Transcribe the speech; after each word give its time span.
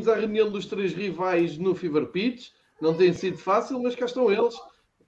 bem-vindos 0.00 0.08
à 0.08 0.14
reunião 0.14 0.50
dos 0.50 0.64
três 0.64 0.94
rivais 0.94 1.58
no 1.58 1.74
Fever 1.74 2.06
Pitch. 2.06 2.52
Não 2.80 2.94
tem 2.94 3.12
sido 3.12 3.36
fácil, 3.36 3.82
mas 3.82 3.94
cá 3.94 4.06
estão 4.06 4.32
eles. 4.32 4.54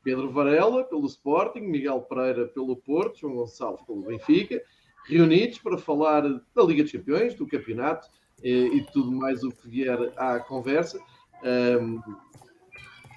Pedro 0.03 0.31
Varela, 0.31 0.85
pelo 0.85 1.07
Sporting, 1.07 1.61
Miguel 1.61 2.03
Pereira, 2.03 2.47
pelo 2.49 2.77
Porto, 2.77 3.21
João 3.21 3.37
Gonçalves, 3.37 3.83
pelo 3.87 4.03
Benfica, 4.03 4.63
reunidos 5.07 5.59
para 5.61 5.79
falar 5.79 6.21
da 6.21 6.63
Liga 6.63 6.83
dos 6.83 6.93
Campeões, 6.93 7.35
do 7.35 7.47
campeonato 7.47 8.07
eh, 8.45 8.67
e 8.67 8.87
tudo 8.93 9.11
mais 9.11 9.43
o 9.43 9.51
que 9.51 9.67
vier 9.67 10.13
à 10.19 10.39
conversa. 10.41 11.01
Um, 11.43 11.99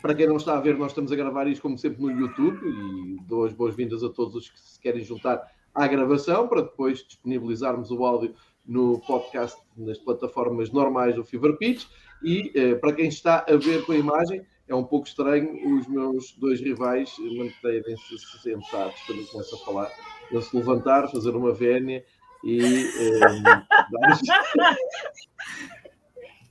para 0.02 0.16
quem 0.16 0.28
não 0.28 0.38
está 0.38 0.58
a 0.58 0.62
ver, 0.62 0.78
nós 0.78 0.92
estamos 0.92 1.12
a 1.12 1.16
gravar 1.18 1.46
isto, 1.48 1.62
como 1.62 1.78
sempre, 1.78 2.02
no 2.02 2.10
YouTube 2.10 2.58
e 2.66 3.18
dou 3.28 3.44
as 3.44 3.52
boas-vindas 3.52 4.02
a 4.02 4.10
todos 4.10 4.34
os 4.34 4.50
que 4.50 4.60
se 4.62 4.80
querem 4.80 5.04
juntar 5.04 5.42
à 5.74 5.86
gravação 5.88 6.48
para 6.48 6.62
depois 6.62 7.06
disponibilizarmos 7.06 7.92
o 7.92 8.06
áudio 8.06 8.34
no 8.68 9.00
podcast 9.00 9.60
nas 9.78 9.98
plataformas 9.98 10.72
normais 10.72 11.16
do 11.16 11.24
Fever 11.24 11.58
Pitch. 11.58 11.86
E 12.24 12.52
eh, 12.56 12.76
para 12.76 12.94
quem 12.94 13.08
está 13.08 13.46
a 13.48 13.56
ver 13.56 13.86
com 13.86 13.92
a 13.92 13.98
imagem, 13.98 14.46
é 14.68 14.74
um 14.74 14.84
pouco 14.84 15.08
estranho 15.08 15.78
os 15.78 15.88
meus 15.88 16.32
dois 16.34 16.60
rivais 16.60 17.14
manterem-se 17.20 18.18
sentados 18.42 19.00
quando 19.06 19.20
eu 19.20 19.28
começo 19.28 19.56
a 19.56 19.60
falar. 19.60 19.92
Eu 20.32 20.42
se 20.42 20.56
levantar, 20.56 21.08
fazer 21.10 21.36
uma 21.36 21.54
vénia 21.54 22.04
e 22.44 22.60
eh, 22.60 23.20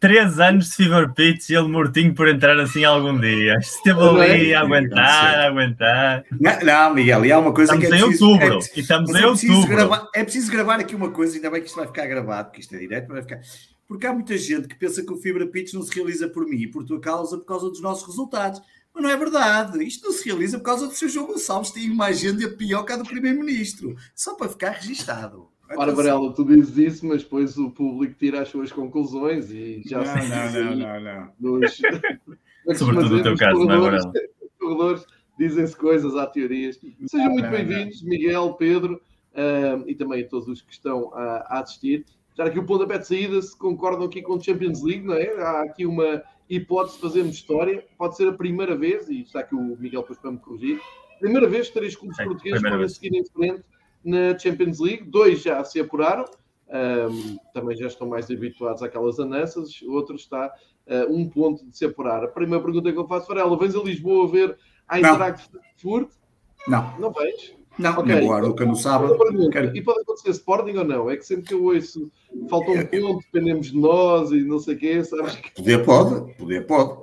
três 0.05 0.38
anos 0.38 0.69
de 0.69 0.77
Fever 0.77 1.14
Pitch 1.14 1.48
e 1.48 1.55
ele 1.55 1.66
mortinho 1.69 2.14
por 2.14 2.28
entrar 2.28 2.60
assim 2.60 2.84
algum 2.84 3.19
dia. 3.19 3.56
Esteve 3.58 4.02
ali 4.02 4.55
a 4.55 4.61
aguentar, 4.61 5.41
a 5.41 5.46
aguentar. 5.46 6.24
Não, 6.38 6.61
não, 6.61 6.94
Miguel, 6.94 7.24
e 7.24 7.33
há 7.33 7.38
uma 7.38 7.55
coisa 7.55 7.74
estamos 7.74 7.88
que 7.88 7.94
é 7.94 8.05
preciso, 8.05 8.28
outubro. 8.28 8.58
É, 8.58 8.80
estamos 8.80 9.11
em 9.11 9.22
é 9.22 9.27
outubro. 9.27 9.66
Gravar, 9.66 10.08
é 10.14 10.22
preciso 10.22 10.52
gravar 10.52 10.78
aqui 10.78 10.94
uma 10.94 11.11
coisa, 11.11 11.36
ainda 11.36 11.50
bem 11.50 11.62
que 11.62 11.69
isto 11.69 11.77
vai 11.77 11.86
ficar 11.86 12.05
gravado, 12.05 12.48
porque 12.48 12.61
isto 12.61 12.74
é 12.74 12.78
direto, 12.78 13.08
vai 13.08 13.22
ficar. 13.22 13.41
Porque 13.88 14.06
há 14.06 14.12
muita 14.12 14.36
gente 14.36 14.69
que 14.69 14.74
pensa 14.74 15.02
que 15.02 15.11
o 15.11 15.16
Fibra 15.16 15.46
Pitch 15.46 15.72
não 15.72 15.80
se 15.80 15.94
realiza 15.94 16.28
por 16.28 16.46
mim 16.46 16.58
e 16.58 16.66
por 16.66 16.84
tua 16.84 17.00
causa 17.00 17.39
por 17.39 17.46
causa 17.46 17.70
dos 17.70 17.80
nossos 17.80 18.06
resultados. 18.06 18.61
Mas 18.92 19.02
não 19.02 19.11
é 19.11 19.16
verdade. 19.16 19.83
Isto 19.83 20.08
não 20.08 20.12
se 20.12 20.27
realiza 20.27 20.58
por 20.58 20.64
causa 20.64 20.86
do 20.86 20.94
seu 20.94 21.08
João 21.08 21.28
Gonçalves. 21.28 21.70
Tem 21.70 21.91
uma 21.91 22.06
agenda 22.06 22.46
pior 22.50 22.84
que 22.84 22.92
a 22.92 22.96
do 22.98 23.05
Primeiro-Ministro. 23.05 23.96
Só 24.14 24.34
para 24.34 24.50
ficar 24.50 24.70
registado. 24.72 25.48
Ora, 25.77 25.93
Varela, 25.93 26.33
tu 26.33 26.45
dizes 26.45 26.77
isso, 26.77 27.07
mas 27.07 27.23
depois 27.23 27.57
o 27.57 27.70
público 27.70 28.15
tira 28.19 28.43
as 28.43 28.48
suas 28.48 28.70
conclusões 28.70 29.51
e 29.51 29.83
já 29.87 29.98
não, 29.98 30.07
se 30.07 30.29
não, 30.29 30.77
não, 30.77 31.01
não, 31.01 31.33
não, 31.41 31.59
nos, 31.59 31.81
Sobretudo 32.77 33.17
no 33.17 33.23
teu 33.23 33.37
caso, 33.37 33.65
não 33.65 33.75
é, 33.75 33.81
Varela? 33.81 34.12
corredores 34.59 35.05
dizem-se 35.39 35.77
coisas, 35.77 36.15
há 36.17 36.27
teorias. 36.27 36.79
Sejam 37.07 37.31
muito 37.31 37.48
bem-vindos, 37.48 38.03
Miguel, 38.03 38.55
Pedro 38.55 39.01
uh, 39.33 39.89
e 39.89 39.95
também 39.95 40.23
a 40.23 40.29
todos 40.29 40.48
os 40.48 40.63
que 40.63 40.73
estão 40.73 41.13
a, 41.14 41.47
a 41.48 41.61
assistir. 41.61 42.05
Já 42.36 42.45
aqui 42.45 42.58
o 42.58 42.67
pontapé 42.67 42.98
de 42.98 43.07
saída, 43.07 43.41
se 43.41 43.57
concordam 43.57 44.07
aqui 44.07 44.20
com 44.20 44.35
o 44.35 44.42
Champions 44.42 44.83
League, 44.83 45.07
não 45.07 45.14
é? 45.14 45.29
Há 45.41 45.63
aqui 45.63 45.86
uma 45.86 46.23
hipótese 46.48 46.97
de 46.97 47.03
fazermos 47.03 47.36
história. 47.36 47.85
Pode 47.97 48.17
ser 48.17 48.29
a 48.29 48.33
primeira 48.33 48.77
vez, 48.77 49.08
e 49.08 49.23
está 49.23 49.41
aqui 49.41 49.55
o 49.55 49.77
Miguel 49.79 50.03
depois 50.03 50.19
para 50.19 50.33
me 50.33 50.39
corrigir, 50.39 50.80
primeira 51.20 51.48
vez 51.48 51.69
que 51.69 51.74
três 51.74 51.97
clubes 51.97 52.17
portugueses 52.17 52.63
podem 52.63 52.89
seguir 52.89 53.17
em 53.17 53.24
frente 53.24 53.63
na 54.05 54.39
Champions 54.39 54.79
League, 54.81 55.05
dois 55.05 55.42
já 55.42 55.63
se 55.65 55.81
apuraram, 55.81 56.25
um, 56.69 57.37
também 57.53 57.77
já 57.77 57.87
estão 57.87 58.09
mais 58.09 58.31
habituados 58.31 58.83
àquelas 58.83 59.19
andanças, 59.19 59.81
o 59.83 59.92
outro 59.92 60.17
está 60.17 60.53
uh, 60.87 61.13
um 61.13 61.29
ponto 61.29 61.65
de 61.65 61.77
se 61.77 61.85
apurar. 61.85 62.25
A 62.25 62.29
primeira 62.29 62.63
pergunta 62.63 62.92
que 62.92 62.98
eu 62.98 63.07
faço 63.07 63.27
para 63.27 63.41
ela: 63.41 63.59
vens 63.59 63.75
a 63.75 63.83
Lisboa 63.83 64.29
ver 64.29 64.57
a 64.89 64.98
Interact 64.98 65.51
Frankfurt? 65.51 66.11
Não. 66.67 66.98
Não 66.98 67.13
vens? 67.13 67.57
Não, 67.79 67.98
okay. 67.98 68.15
nem 68.15 68.31
o 68.31 68.41
nunca 68.41 68.65
no 68.65 68.77
sábado. 68.77 69.19
Quero... 69.51 69.77
E 69.77 69.83
pode 69.83 70.01
acontecer 70.01 70.31
Sporting 70.31 70.77
ou 70.77 70.85
não? 70.85 71.11
É 71.11 71.17
que 71.17 71.27
sempre 71.27 71.45
que 71.47 71.55
eu 71.55 71.65
ouço 71.65 72.11
falta 72.48 72.71
um 72.71 72.86
ponto, 72.86 73.25
dependemos 73.33 73.73
de 73.73 73.79
nós 73.79 74.31
e 74.31 74.45
não 74.45 74.61
sei 74.61 74.75
o 74.77 74.79
quê, 74.79 75.05
sabes? 75.05 75.36
Poder 75.57 75.85
pode, 75.85 76.35
poder 76.35 76.67
pode. 76.67 77.03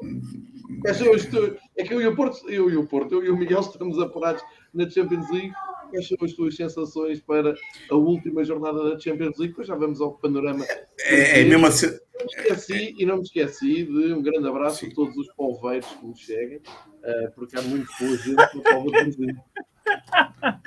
É 0.86 1.84
que 1.84 1.94
eu 1.94 2.02
e 2.02 2.08
o 2.08 2.16
Porto, 2.16 2.50
eu 2.50 2.70
e 2.70 2.78
o 2.78 2.88
Porto, 2.88 3.16
eu 3.16 3.26
e 3.26 3.30
o 3.30 3.38
Miguel 3.38 3.60
estamos 3.60 4.00
apurados 4.00 4.42
na 4.74 4.90
Champions 4.90 5.30
League 5.30 5.54
quais 5.92 6.08
são 6.08 6.18
as 6.22 6.34
tuas 6.34 6.56
sensações 6.56 7.20
para 7.20 7.54
a 7.90 7.96
última 7.96 8.44
jornada 8.44 8.90
da 8.90 9.00
Champions 9.00 9.38
League? 9.38 9.50
Depois 9.50 9.68
já 9.68 9.76
vamos 9.76 10.02
ao 10.02 10.14
panorama. 10.14 10.66
É, 11.00 11.42
é 11.42 11.44
mesmo 11.44 11.68
assim. 11.68 11.88
Não 11.88 12.26
me 12.26 12.34
esqueci, 12.34 12.96
e 12.98 13.06
não 13.06 13.18
me 13.18 13.24
esqueci 13.24 13.84
de 13.84 14.14
um 14.14 14.22
grande 14.22 14.48
abraço 14.48 14.80
Sim. 14.80 14.92
a 14.92 14.96
todos 14.96 15.18
os 15.18 15.28
polveiros 15.34 15.88
que 15.88 16.06
nos 16.06 16.20
cheguem, 16.20 16.58
uh, 16.58 17.32
porque 17.36 17.58
há 17.58 17.62
muito 17.64 17.88
boa 18.00 18.18
gente 18.18 18.56
no 18.56 18.64
Povo 18.64 18.92
de 18.92 19.36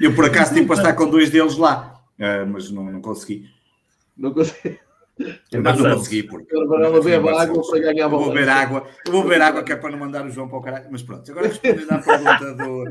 Eu, 0.00 0.14
por 0.14 0.24
acaso, 0.24 0.52
tive 0.52 0.66
para 0.66 0.76
estar 0.76 0.92
com 0.94 1.08
dois 1.08 1.30
deles 1.30 1.56
lá, 1.56 2.02
uh, 2.18 2.46
mas 2.46 2.70
não, 2.70 2.84
não 2.90 3.00
consegui. 3.00 3.48
Não 4.16 4.32
consegui. 4.32 4.78
Eu 5.18 5.62
não, 5.62 5.76
não 5.76 5.96
consegui, 5.96 6.24
porque. 6.24 6.56
Agora 6.56 7.00
bebe 7.00 7.28
água 7.28 7.62
para 7.70 7.78
ganhar 7.78 8.08
vou 8.08 8.28
beber 8.28 8.48
água, 8.48 8.88
eu 9.06 9.12
vou 9.12 9.22
beber 9.22 9.42
água 9.42 9.62
que 9.62 9.72
é 9.72 9.76
para 9.76 9.90
não 9.90 9.98
mandar 9.98 10.26
o 10.26 10.30
João 10.30 10.48
para 10.48 10.58
o 10.58 10.62
caralho. 10.62 10.88
Mas 10.90 11.02
pronto, 11.02 11.30
agora 11.30 11.46
respondendo 11.46 11.92
à 11.92 11.98
pergunta 11.98 12.54
do. 12.54 12.84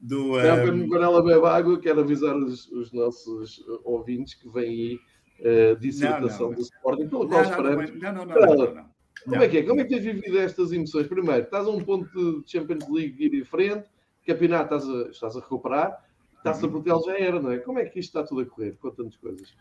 do 0.00 0.38
um... 0.38 0.88
Quando 0.88 1.04
ela 1.04 1.22
bebe 1.22 1.46
água, 1.46 1.80
quero 1.80 2.00
avisar 2.00 2.36
os, 2.36 2.70
os 2.70 2.92
nossos 2.92 3.64
ouvintes 3.82 4.34
que 4.34 4.48
vêm 4.48 5.00
aí 5.40 5.72
uh, 5.72 5.76
dissertação 5.80 6.52
do 6.52 6.60
Sporting, 6.60 7.08
pelo 7.08 7.28
qual 7.28 7.42
esperamos. 7.42 7.90
Não, 8.00 8.12
não, 8.12 8.24
não. 8.24 8.34
não, 8.34 8.54
não, 8.54 8.74
não. 8.74 8.94
Como 9.24 9.42
é 9.42 9.48
que 9.48 9.58
é? 9.58 9.62
Como 9.64 9.80
é 9.80 9.84
que 9.84 9.90
tens 9.90 10.04
vivido 10.04 10.38
estas 10.38 10.70
emoções? 10.70 11.08
Primeiro, 11.08 11.42
estás 11.42 11.66
a 11.66 11.70
um 11.70 11.82
ponto 11.82 12.08
de 12.42 12.50
Champions 12.50 12.88
League 12.88 13.16
ir 13.18 13.34
em 13.34 13.44
frente, 13.44 13.88
campeonato 14.24 14.76
estás 14.76 14.88
a, 14.88 15.10
estás 15.10 15.36
a 15.36 15.40
recuperar, 15.40 16.04
estás 16.36 16.62
uhum. 16.62 16.68
a 16.68 16.72
Portugal 16.72 17.02
já 17.04 17.18
era, 17.18 17.40
não 17.40 17.50
é? 17.50 17.58
Como 17.58 17.80
é 17.80 17.84
que 17.84 17.98
isto 17.98 18.10
está 18.10 18.22
tudo 18.22 18.42
a 18.42 18.46
correr? 18.46 18.76
Conta-nos 18.80 19.16
coisas. 19.16 19.56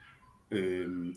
Um 0.52 1.14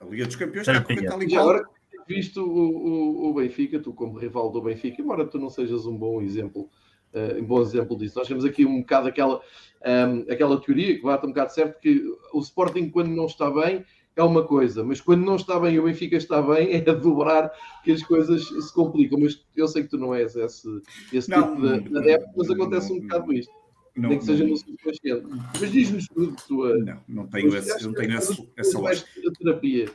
a 0.00 0.04
Liga 0.04 0.26
dos 0.26 0.36
Campeões 0.36 0.66
está 0.66 0.80
a 0.80 0.82
correr 0.82 1.06
tal 1.06 1.22
e 1.22 1.36
agora, 1.36 1.64
visto 2.06 2.42
o, 2.42 3.26
o, 3.26 3.30
o, 3.30 3.34
Benfica, 3.34 3.78
tu 3.80 3.92
como 3.92 4.18
rival 4.18 4.50
do 4.50 4.62
Benfica, 4.62 5.02
embora 5.02 5.26
tu 5.26 5.38
não 5.38 5.50
sejas 5.50 5.86
um 5.86 5.96
bom 5.96 6.22
exemplo, 6.22 6.68
uh, 7.14 7.40
um 7.40 7.44
bom 7.44 7.60
exemplo 7.60 7.96
disso, 7.96 8.18
nós 8.18 8.28
temos 8.28 8.44
aqui 8.44 8.64
um 8.64 8.80
bocado 8.80 9.08
aquela, 9.08 9.36
um, 9.36 9.40
ehm, 9.84 10.24
aquela 10.30 10.60
teoria 10.60 10.96
que 10.96 11.02
bate 11.02 11.26
um 11.26 11.30
bocado 11.30 11.52
certo, 11.52 11.80
que 11.80 12.02
o 12.32 12.40
Sporting 12.40 12.90
quando 12.90 13.10
não 13.10 13.26
está 13.26 13.50
bem 13.50 13.84
é 14.16 14.22
uma 14.22 14.44
coisa, 14.44 14.82
mas 14.82 15.00
quando 15.00 15.24
não 15.24 15.36
está 15.36 15.60
bem 15.60 15.74
e 15.74 15.78
o 15.78 15.84
Benfica 15.84 16.16
está 16.16 16.40
bem, 16.40 16.72
é 16.72 16.78
a 16.78 16.94
dobrar 16.94 17.52
que 17.84 17.92
as 17.92 18.02
coisas 18.02 18.46
se 18.46 18.72
complicam. 18.72 19.20
Mas 19.20 19.44
eu 19.54 19.68
sei 19.68 19.82
que 19.82 19.90
tu 19.90 19.98
não 19.98 20.14
és 20.14 20.34
esse, 20.34 20.80
esse 21.12 21.28
não, 21.28 21.54
tipo 21.54 21.60
de, 21.60 21.80
de 21.80 21.98
adepto, 21.98 22.30
mas 22.34 22.50
acontece 22.50 22.92
um 22.94 23.00
bocado 23.00 23.30
isto. 23.34 23.52
Não, 23.96 24.10
Nem 24.10 24.18
que 24.18 24.24
seja 24.24 24.44
no 24.44 24.56
subconsciente. 24.56 25.26
Mas 25.58 25.72
diz-nos 25.72 26.06
tudo 26.08 26.36
tua. 26.46 26.76
Não, 26.78 27.00
não 27.08 27.26
tenho, 27.26 27.56
esse, 27.56 27.84
não 27.84 27.94
tenho 27.94 28.16
essa, 28.16 28.36
essa 28.56 28.78
lógica. 28.78 29.08
terapia. 29.38 29.88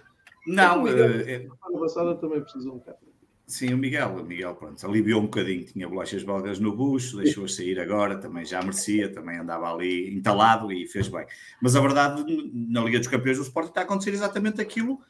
Não, 0.47 0.87
é, 0.87 1.33
é, 1.33 1.47
a 1.61 1.79
passada 1.79 2.15
também 2.15 2.41
precisa 2.41 2.69
um 2.69 2.79
bocado. 2.79 2.97
Sim, 3.45 3.73
o 3.73 3.77
Miguel, 3.77 4.15
o 4.15 4.23
Miguel, 4.23 4.55
pronto, 4.55 4.87
aliviou 4.87 5.19
um 5.19 5.25
bocadinho, 5.25 5.65
tinha 5.65 5.87
bolachas 5.87 6.23
belgas 6.23 6.57
no 6.57 6.73
bucho, 6.73 7.17
deixou-as 7.17 7.53
sair 7.53 7.77
agora, 7.81 8.17
também 8.17 8.45
já 8.45 8.61
merecia, 8.61 9.11
também 9.11 9.37
andava 9.37 9.73
ali 9.73 10.15
entalado 10.15 10.71
e 10.71 10.87
fez 10.87 11.09
bem. 11.09 11.25
Mas 11.61 11.75
a 11.75 11.81
verdade, 11.81 12.23
na 12.53 12.81
Liga 12.81 12.97
dos 12.97 13.09
Campeões 13.09 13.37
do 13.37 13.43
Sport 13.43 13.67
está 13.67 13.81
a 13.81 13.83
acontecer 13.83 14.11
exatamente 14.11 14.61
aquilo 14.61 15.01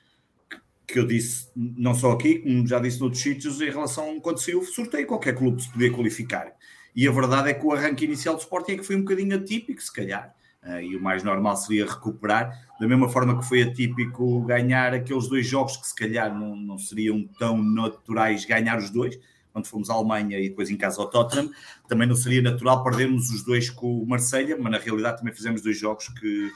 que 0.87 0.97
eu 0.97 1.05
disse, 1.05 1.49
não 1.55 1.93
só 1.93 2.11
aqui, 2.11 2.39
como 2.39 2.65
já 2.65 2.79
disse 2.79 2.99
noutros 2.99 3.21
sítios, 3.21 3.61
em 3.61 3.69
relação 3.69 4.17
a 4.17 4.19
quando 4.19 4.41
saiu 4.41 4.59
o 4.59 4.65
sorteio, 4.65 5.05
qualquer 5.05 5.35
clube 5.35 5.61
se 5.61 5.71
podia 5.71 5.91
qualificar. 5.91 6.51
E 6.95 7.07
a 7.07 7.11
verdade 7.11 7.49
é 7.49 7.53
que 7.53 7.65
o 7.65 7.71
arranque 7.71 8.05
inicial 8.05 8.35
do 8.35 8.41
Sporting 8.41 8.73
é 8.73 8.77
que 8.77 8.83
foi 8.83 8.95
um 8.95 9.01
bocadinho 9.01 9.35
atípico, 9.35 9.81
se 9.81 9.91
calhar. 9.91 10.33
Uh, 10.63 10.79
e 10.79 10.95
o 10.95 11.01
mais 11.01 11.23
normal 11.23 11.55
seria 11.57 11.87
recuperar, 11.87 12.67
da 12.79 12.87
mesma 12.87 13.09
forma 13.09 13.39
que 13.39 13.47
foi 13.47 13.63
atípico 13.63 14.41
ganhar 14.41 14.93
aqueles 14.93 15.27
dois 15.27 15.47
jogos 15.47 15.75
que 15.75 15.87
se 15.87 15.95
calhar 15.95 16.37
não, 16.37 16.55
não 16.55 16.77
seriam 16.77 17.27
tão 17.39 17.57
naturais 17.57 18.45
ganhar 18.45 18.77
os 18.77 18.91
dois, 18.91 19.17
quando 19.51 19.67
fomos 19.67 19.89
à 19.89 19.93
Alemanha 19.93 20.39
e 20.39 20.49
depois 20.49 20.69
em 20.69 20.77
casa 20.77 21.01
ao 21.01 21.09
Tottenham, 21.09 21.51
também 21.87 22.07
não 22.07 22.15
seria 22.15 22.41
natural 22.41 22.83
perdermos 22.83 23.29
os 23.31 23.43
dois 23.43 23.69
com 23.69 24.01
o 24.01 24.07
Marselha, 24.07 24.57
mas 24.57 24.71
na 24.71 24.77
realidade 24.77 25.17
também 25.17 25.33
fizemos 25.33 25.61
dois 25.61 25.77
jogos 25.77 26.07
que, 26.09 26.51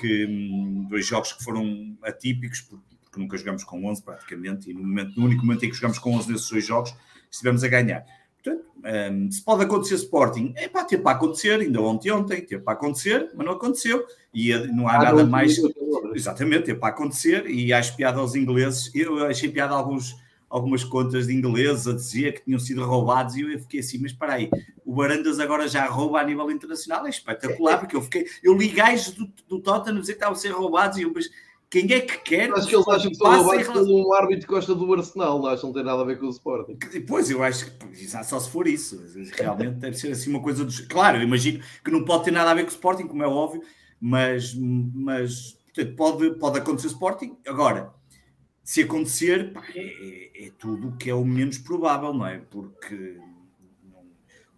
que 0.00 0.26
hum, 0.26 0.86
dois 0.88 1.06
jogos 1.06 1.32
que 1.32 1.44
foram 1.44 1.96
atípicos, 2.02 2.60
porque 2.60 3.20
nunca 3.20 3.36
jogamos 3.36 3.64
com 3.64 3.84
11 3.84 4.02
praticamente, 4.02 4.70
e 4.70 4.74
no, 4.74 4.80
momento, 4.80 5.18
no 5.18 5.26
único 5.26 5.44
momento 5.44 5.64
em 5.64 5.70
que 5.70 5.76
jogamos 5.76 5.98
com 5.98 6.14
11 6.14 6.32
nesses 6.32 6.48
dois 6.48 6.64
jogos, 6.64 6.94
estivemos 7.30 7.62
a 7.62 7.68
ganhar. 7.68 8.04
Portanto, 8.44 8.66
um, 8.84 9.30
se 9.30 9.42
pode 9.42 9.64
acontecer 9.64 9.94
Sporting, 9.94 10.52
é 10.54 10.68
pá, 10.68 10.84
teve 10.84 11.02
para 11.02 11.16
acontecer, 11.16 11.60
ainda 11.60 11.80
ontem, 11.80 12.10
ontem, 12.10 12.42
teve 12.42 12.62
para 12.62 12.74
acontecer, 12.74 13.30
mas 13.34 13.46
não 13.46 13.54
aconteceu, 13.54 14.04
e 14.34 14.54
não 14.68 14.86
há 14.86 14.96
ah, 14.96 15.04
nada 15.04 15.24
mais. 15.24 15.56
Exatamente, 16.14 16.64
teve 16.64 16.78
para 16.78 16.90
acontecer, 16.90 17.48
e 17.48 17.72
acho 17.72 17.96
piada 17.96 18.20
aos 18.20 18.34
ingleses, 18.34 18.90
eu 18.94 19.24
achei 19.24 19.48
piada 19.48 19.72
a 19.72 19.78
alguns, 19.78 20.14
algumas 20.50 20.84
contas 20.84 21.28
de 21.28 21.34
ingleses 21.34 21.88
a 21.88 21.94
dizer 21.94 22.34
que 22.34 22.44
tinham 22.44 22.58
sido 22.58 22.84
roubados, 22.84 23.34
e 23.34 23.40
eu 23.40 23.58
fiquei 23.60 23.80
assim, 23.80 23.96
mas 23.96 24.12
espera 24.12 24.34
aí, 24.34 24.50
o 24.84 24.94
Barandas 24.94 25.40
agora 25.40 25.66
já 25.66 25.86
rouba 25.86 26.20
a 26.20 26.24
nível 26.24 26.50
internacional, 26.50 27.06
é 27.06 27.08
espetacular, 27.08 27.78
porque 27.78 27.96
eu 27.96 28.02
fiquei, 28.02 28.26
eu 28.42 28.54
li 28.54 28.68
gajos 28.68 29.14
do, 29.14 29.26
do 29.48 29.58
Tottenham 29.58 30.00
dizer 30.00 30.12
que 30.12 30.18
estavam 30.18 30.34
a 30.34 30.38
ser 30.38 30.50
roubados, 30.50 30.98
e 30.98 31.02
eu, 31.02 31.12
mas 31.14 31.30
quem 31.74 31.92
é 31.92 32.00
que 32.02 32.18
quer? 32.18 32.52
Acho 32.52 32.68
que 32.68 32.76
eles 32.76 32.86
acham 32.86 33.10
que 33.10 33.18
roubados 33.18 33.66
pelo 33.66 34.06
um 34.06 34.12
árbitro 34.12 34.46
que 34.46 34.54
gosta 34.54 34.72
do 34.76 34.94
Arsenal, 34.94 35.40
não 35.40 35.48
acham 35.48 35.58
que 35.58 35.66
não 35.66 35.72
tem 35.72 35.82
nada 35.82 36.02
a 36.02 36.04
ver 36.04 36.20
com 36.20 36.26
o 36.26 36.30
Sporting. 36.30 36.78
Pois, 37.04 37.28
eu 37.28 37.42
acho 37.42 37.66
que 37.66 38.06
só 38.06 38.38
se 38.38 38.48
for 38.48 38.68
isso. 38.68 39.02
Realmente 39.36 39.80
deve 39.80 39.96
ser 39.96 40.12
assim 40.12 40.30
uma 40.30 40.40
coisa 40.40 40.64
dos. 40.64 40.78
Claro, 40.78 41.16
eu 41.16 41.22
imagino 41.22 41.60
que 41.84 41.90
não 41.90 42.04
pode 42.04 42.26
ter 42.26 42.30
nada 42.30 42.52
a 42.52 42.54
ver 42.54 42.62
com 42.62 42.68
o 42.68 42.72
Sporting, 42.72 43.08
como 43.08 43.24
é 43.24 43.26
óbvio, 43.26 43.60
mas, 44.00 44.54
mas 44.54 45.58
portanto, 45.74 45.96
pode, 45.96 46.30
pode 46.38 46.58
acontecer 46.58 46.86
Sporting. 46.86 47.36
Agora, 47.44 47.92
se 48.62 48.82
acontecer, 48.82 49.52
pá, 49.52 49.64
é, 49.74 49.80
é, 49.80 50.46
é 50.46 50.50
tudo 50.56 50.90
o 50.90 50.96
que 50.96 51.10
é 51.10 51.14
o 51.14 51.24
menos 51.24 51.58
provável, 51.58 52.14
não 52.14 52.24
é? 52.24 52.38
Porque 52.38 53.18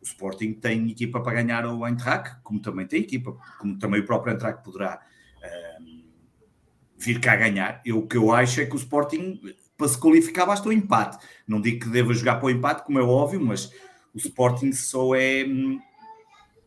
o 0.02 0.04
Sporting 0.04 0.52
tem 0.52 0.90
equipa 0.90 1.18
para 1.20 1.42
ganhar 1.42 1.64
o 1.64 1.86
Eintracht, 1.86 2.36
como 2.42 2.60
também 2.60 2.86
tem 2.86 3.00
equipa, 3.00 3.34
como 3.58 3.78
também 3.78 4.00
o 4.00 4.04
próprio 4.04 4.34
Eintracht 4.34 4.62
poderá 4.62 5.00
um, 5.80 5.95
vir 6.98 7.20
cá 7.20 7.36
ganhar. 7.36 7.80
Eu, 7.84 7.98
o 7.98 8.06
que 8.06 8.16
eu 8.16 8.32
acho 8.32 8.60
é 8.60 8.66
que 8.66 8.74
o 8.74 8.78
Sporting, 8.78 9.40
para 9.76 9.88
se 9.88 9.98
qualificar, 9.98 10.46
basta 10.46 10.68
o 10.68 10.72
empate. 10.72 11.18
Não 11.46 11.60
digo 11.60 11.80
que 11.80 11.88
deva 11.88 12.12
jogar 12.12 12.36
para 12.36 12.46
o 12.46 12.50
empate, 12.50 12.84
como 12.84 12.98
é 12.98 13.02
óbvio, 13.02 13.40
mas 13.40 13.70
o 14.14 14.18
Sporting 14.18 14.72
só 14.72 15.14
é. 15.14 15.44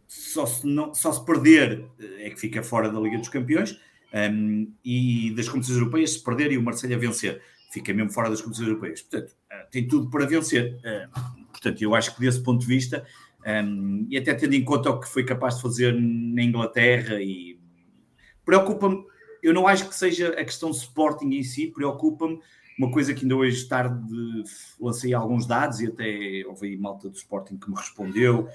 Só 0.08 0.46
se, 0.46 0.66
não, 0.66 0.94
só 0.94 1.12
se 1.12 1.24
perder 1.24 1.86
é 2.20 2.31
que 2.31 2.40
fica 2.40 2.64
fora 2.64 2.90
da 2.90 3.00
Liga 3.00 3.20
dos 3.20 3.30
Campeões 3.30 3.80
um, 4.12 4.72
e 4.84 5.31
das 5.36 5.48
competições 5.48 5.78
europeias, 5.78 6.14
se 6.14 6.24
perder 6.24 6.52
e 6.52 6.58
o 6.58 6.64
Marseille 6.64 6.96
vencer, 6.96 7.42
fica 7.72 7.94
mesmo 7.94 8.12
fora 8.12 8.30
das 8.30 8.42
competições 8.42 8.70
europeias. 8.70 9.02
Portanto, 9.04 9.31
uh, 9.31 9.70
tem 9.70 9.88
tudo 9.88 10.10
para 10.10 10.26
vencer. 10.26 10.80
Uh, 10.80 11.46
portanto, 11.52 11.81
eu 11.81 11.94
acho 11.94 12.16
que 12.16 12.22
desse 12.22 12.42
ponto 12.42 12.62
de 12.62 12.66
vista, 12.66 13.06
um, 13.46 14.08
e 14.10 14.18
até 14.18 14.34
tendo 14.34 14.56
em 14.56 14.64
conta 14.64 14.90
o 14.90 15.00
que 15.00 15.08
foi 15.08 15.24
capaz 15.24 15.58
de 15.58 15.62
fazer 15.62 15.94
na 15.94 16.42
Inglaterra, 16.42 17.22
e 17.22 17.60
preocupa-me, 18.44 19.04
eu 19.42 19.54
não 19.54 19.68
acho 19.68 19.88
que 19.88 19.96
seja 19.96 20.30
a 20.30 20.44
questão 20.44 20.72
Sporting 20.72 21.34
em 21.34 21.44
si, 21.44 21.68
preocupa-me 21.68 22.40
uma 22.78 22.92
coisa 22.92 23.14
que 23.14 23.24
ainda 23.24 23.36
hoje 23.36 23.68
tarde 23.68 23.96
lancei 24.80 25.14
alguns 25.14 25.46
dados 25.46 25.82
e 25.82 25.88
até 25.88 26.44
houve 26.48 26.78
malta 26.78 27.10
do 27.10 27.16
Sporting 27.16 27.58
que 27.58 27.70
me 27.70 27.76
respondeu. 27.76 28.48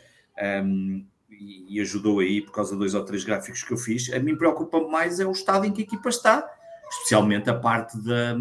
Um, 0.43 1.05
e, 1.31 1.81
ajudou 1.81 2.21
aí 2.21 2.41
por 2.41 2.53
causa 2.53 2.73
de 2.73 2.79
dois 2.79 2.95
ou 2.95 3.05
três 3.05 3.25
gráficos 3.25 3.63
que 3.63 3.73
eu 3.73 3.77
fiz. 3.77 4.13
A 4.13 4.19
mim 4.19 4.37
preocupa 4.37 4.81
mais 4.89 5.21
é 5.21 5.27
o 5.27 5.33
estado 5.33 5.67
em 5.67 5.73
que 5.73 5.83
a 5.83 5.85
equipa 5.85 6.09
está, 6.09 6.49
especialmente 6.91 7.51
a 7.51 7.55
parte 7.55 7.99
da, 7.99 8.37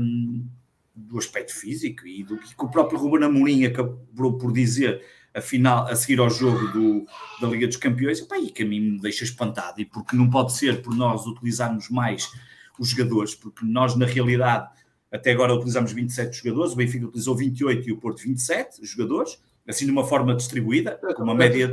do 0.96 1.18
aspecto 1.18 1.54
físico 1.54 2.08
e 2.08 2.24
do 2.24 2.38
que 2.38 2.54
o 2.58 2.70
próprio 2.70 3.00
Ruben 3.00 3.26
Amorim 3.26 3.66
acabou 3.66 4.38
por 4.38 4.52
dizer 4.52 5.04
a, 5.34 5.42
final, 5.42 5.88
a 5.88 5.96
seguir 5.96 6.20
ao 6.20 6.30
jogo 6.30 6.68
do, 6.68 7.06
da 7.42 7.48
Liga 7.48 7.68
dos 7.68 7.78
Campeões, 7.78 8.20
epá, 8.20 8.38
e 8.38 8.50
que 8.50 8.64
a 8.64 8.66
mim 8.66 8.80
me 8.80 9.00
deixa 9.00 9.24
espantado, 9.24 9.82
e 9.82 9.86
porque 9.86 10.16
não 10.16 10.30
pode 10.30 10.54
ser 10.54 10.82
por 10.82 10.96
nós 10.96 11.26
utilizarmos 11.26 11.90
mais 11.90 12.32
os 12.80 12.90
jogadores, 12.90 13.36
porque 13.36 13.66
nós 13.66 13.96
na 13.96 14.06
realidade 14.06 14.70
até 15.12 15.32
agora 15.32 15.54
utilizamos 15.54 15.92
27 15.92 16.38
jogadores, 16.38 16.74
o 16.74 16.76
Benfica 16.76 17.06
utilizou 17.06 17.36
28 17.36 17.88
e 17.88 17.92
o 17.92 17.98
Porto 17.98 18.24
27 18.24 18.84
jogadores, 18.84 19.40
assim 19.68 19.86
de 19.86 19.92
uma 19.92 20.04
forma 20.04 20.36
distribuída, 20.36 21.00
com 21.16 21.24
uma 21.24 21.36
média 21.36 21.70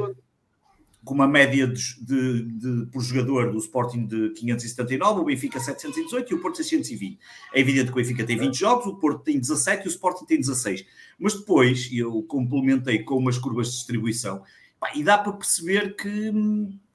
com 1.05 1.15
uma 1.15 1.27
média 1.27 1.67
de, 1.67 1.95
de, 2.01 2.43
de, 2.43 2.87
por 2.87 3.01
jogador 3.03 3.51
do 3.51 3.59
Sporting 3.59 4.07
de 4.07 4.31
579, 4.31 5.21
o 5.21 5.25
Benfica 5.25 5.59
718 5.59 6.31
e 6.31 6.35
o 6.35 6.41
Porto 6.41 6.57
620. 6.57 7.19
É 7.55 7.61
evidente 7.61 7.87
que 7.87 7.93
o 7.93 7.97
Benfica 7.97 8.25
tem 8.25 8.37
20 8.37 8.55
jogos, 8.55 8.87
o 8.87 8.97
Porto 8.97 9.23
tem 9.23 9.39
17 9.39 9.85
e 9.85 9.89
o 9.89 9.91
Sporting 9.91 10.27
tem 10.27 10.39
16. 10.39 10.85
Mas 11.19 11.35
depois, 11.35 11.89
eu 11.93 12.23
complementei 12.25 13.03
com 13.03 13.17
umas 13.17 13.39
curvas 13.39 13.69
de 13.69 13.77
distribuição, 13.77 14.43
pá, 14.79 14.93
e 14.95 15.03
dá 15.03 15.17
para 15.17 15.33
perceber 15.33 15.97
que, 15.97 16.33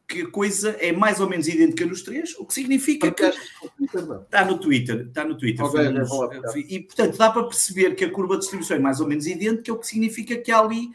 que 0.07 0.21
a 0.21 0.29
coisa 0.29 0.69
é 0.79 0.91
mais 0.91 1.19
ou 1.19 1.27
menos 1.27 1.47
idêntica 1.47 1.85
nos 1.85 2.03
três, 2.03 2.35
o 2.37 2.45
que 2.45 2.53
significa 2.53 3.11
que... 3.11 3.23
Está 3.23 4.45
no 4.45 4.59
Twitter, 4.59 5.07
está 5.07 5.25
no 5.25 5.35
Twitter. 5.35 5.65
Okay, 5.65 6.65
e, 6.69 6.79
portanto, 6.81 7.17
dá 7.17 7.31
para 7.31 7.43
perceber 7.43 7.95
que 7.95 8.05
a 8.05 8.11
curva 8.11 8.35
de 8.35 8.41
distribuição 8.41 8.77
é 8.77 8.79
mais 8.79 8.99
ou 8.99 9.07
menos 9.07 9.25
idêntica, 9.25 9.73
o 9.73 9.79
que 9.79 9.87
significa 9.87 10.37
que 10.37 10.51
há 10.51 10.59
ali... 10.59 10.91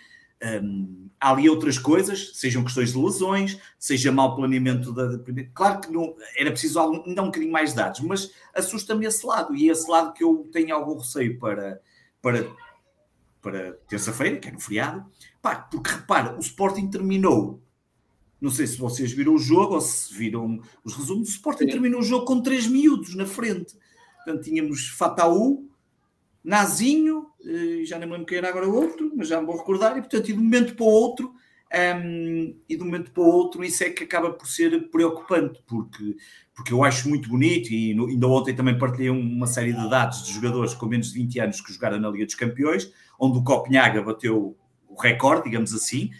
Um, 0.62 1.09
há 1.20 1.30
ali 1.30 1.48
outras 1.48 1.78
coisas, 1.78 2.32
sejam 2.34 2.64
questões 2.64 2.92
de 2.92 2.98
lesões, 2.98 3.58
seja 3.78 4.10
mau 4.10 4.34
planeamento 4.34 4.92
da. 4.92 5.20
Claro 5.54 5.80
que 5.80 5.92
não, 5.92 6.16
era 6.36 6.50
preciso 6.50 6.80
ainda 6.80 7.22
um 7.22 7.26
bocadinho 7.26 7.52
mais 7.52 7.74
dados, 7.74 8.00
mas 8.00 8.32
assusta-me 8.54 9.06
esse 9.06 9.24
lado, 9.26 9.54
e 9.54 9.68
é 9.68 9.72
esse 9.72 9.88
lado 9.88 10.14
que 10.14 10.24
eu 10.24 10.48
tenho 10.50 10.74
algum 10.74 10.96
receio 10.96 11.38
para, 11.38 11.80
para, 12.22 12.50
para 13.42 13.72
terça-feira, 13.86 14.38
que 14.38 14.48
é 14.48 14.52
no 14.52 14.60
feriado, 14.60 15.04
pá, 15.42 15.56
porque 15.56 15.90
repara, 15.90 16.34
o 16.36 16.40
Sporting 16.40 16.88
terminou. 16.88 17.62
Não 18.40 18.50
sei 18.50 18.66
se 18.66 18.78
vocês 18.78 19.12
viram 19.12 19.34
o 19.34 19.38
jogo 19.38 19.74
ou 19.74 19.80
se 19.82 20.14
viram 20.14 20.62
os 20.82 20.94
resumos. 20.94 21.28
O 21.28 21.32
Sporting 21.32 21.64
Sim. 21.64 21.72
terminou 21.72 22.00
o 22.00 22.02
jogo 22.02 22.24
com 22.24 22.40
três 22.40 22.66
miúdos 22.66 23.14
na 23.14 23.26
frente. 23.26 23.76
Portanto, 24.16 24.44
tínhamos 24.44 24.88
Fataú, 24.88 25.68
Nazinho, 26.42 27.29
já 27.84 27.98
nem 27.98 28.06
me 28.06 28.12
lembro 28.12 28.26
quem 28.26 28.38
era 28.38 28.48
agora 28.48 28.68
o 28.68 28.74
outro, 28.74 29.12
mas 29.16 29.28
já 29.28 29.40
me 29.40 29.46
vou 29.46 29.56
recordar, 29.56 29.96
e 29.96 30.00
portanto, 30.00 30.28
e 30.28 30.32
de 30.32 30.38
um 30.38 30.42
momento 30.42 30.74
para 30.74 30.84
o 30.84 30.88
outro, 30.88 31.28
um, 31.28 31.34
ehm, 31.72 32.56
e 32.68 32.76
de 32.76 32.82
um 32.82 32.86
momento 32.86 33.10
para 33.10 33.22
o 33.22 33.26
outro, 33.26 33.64
isso 33.64 33.82
é 33.84 33.90
que 33.90 34.04
acaba 34.04 34.30
por 34.30 34.46
ser 34.46 34.90
preocupante, 34.90 35.62
porque, 35.66 36.16
porque 36.54 36.72
eu 36.72 36.84
acho 36.84 37.08
muito 37.08 37.28
bonito, 37.28 37.70
e 37.72 37.94
no, 37.94 38.06
ainda 38.06 38.26
ontem 38.28 38.54
também 38.54 38.78
partilhei 38.78 39.10
uma 39.10 39.46
série 39.46 39.72
de 39.72 39.88
dados 39.88 40.24
de 40.24 40.32
jogadores 40.32 40.74
com 40.74 40.86
menos 40.86 41.12
de 41.12 41.18
20 41.18 41.40
anos 41.40 41.60
que 41.60 41.72
jogaram 41.72 41.98
na 41.98 42.10
Liga 42.10 42.26
dos 42.26 42.34
Campeões, 42.34 42.92
onde 43.18 43.38
o 43.38 43.44
Copenhaga 43.44 44.02
bateu 44.02 44.56
o 44.88 45.00
recorde, 45.00 45.44
digamos 45.44 45.72
assim, 45.72 46.10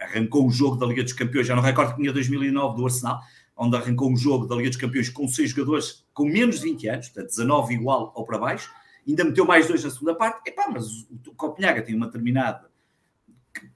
arrancou 0.00 0.46
um 0.46 0.50
jogo 0.50 0.76
da 0.76 0.86
Liga 0.86 1.02
dos 1.02 1.12
Campeões, 1.12 1.46
já 1.46 1.56
no 1.56 1.62
recorde 1.62 1.92
que 1.92 2.00
tinha 2.00 2.12
2009 2.12 2.76
do 2.76 2.84
Arsenal, 2.84 3.20
onde 3.56 3.76
arrancou 3.76 4.10
um 4.10 4.16
jogo 4.16 4.46
da 4.46 4.56
Liga 4.56 4.68
dos 4.68 4.78
Campeões 4.78 5.08
com 5.08 5.26
seis 5.28 5.50
jogadores 5.50 6.04
com 6.12 6.24
menos 6.24 6.56
de 6.56 6.64
20 6.64 6.88
anos, 6.88 7.08
portanto 7.08 7.30
19 7.30 7.74
igual 7.74 8.12
ou 8.14 8.24
para 8.24 8.38
baixo, 8.38 8.70
ainda 9.06 9.24
meteu 9.24 9.44
mais 9.44 9.66
dois 9.66 9.82
na 9.82 9.90
segunda 9.90 10.14
parte. 10.14 10.48
Epá, 10.48 10.68
mas 10.72 10.86
o 11.26 11.34
Copenhaga 11.34 11.82
tem 11.82 11.94
uma 11.94 12.06
determinada 12.06 12.70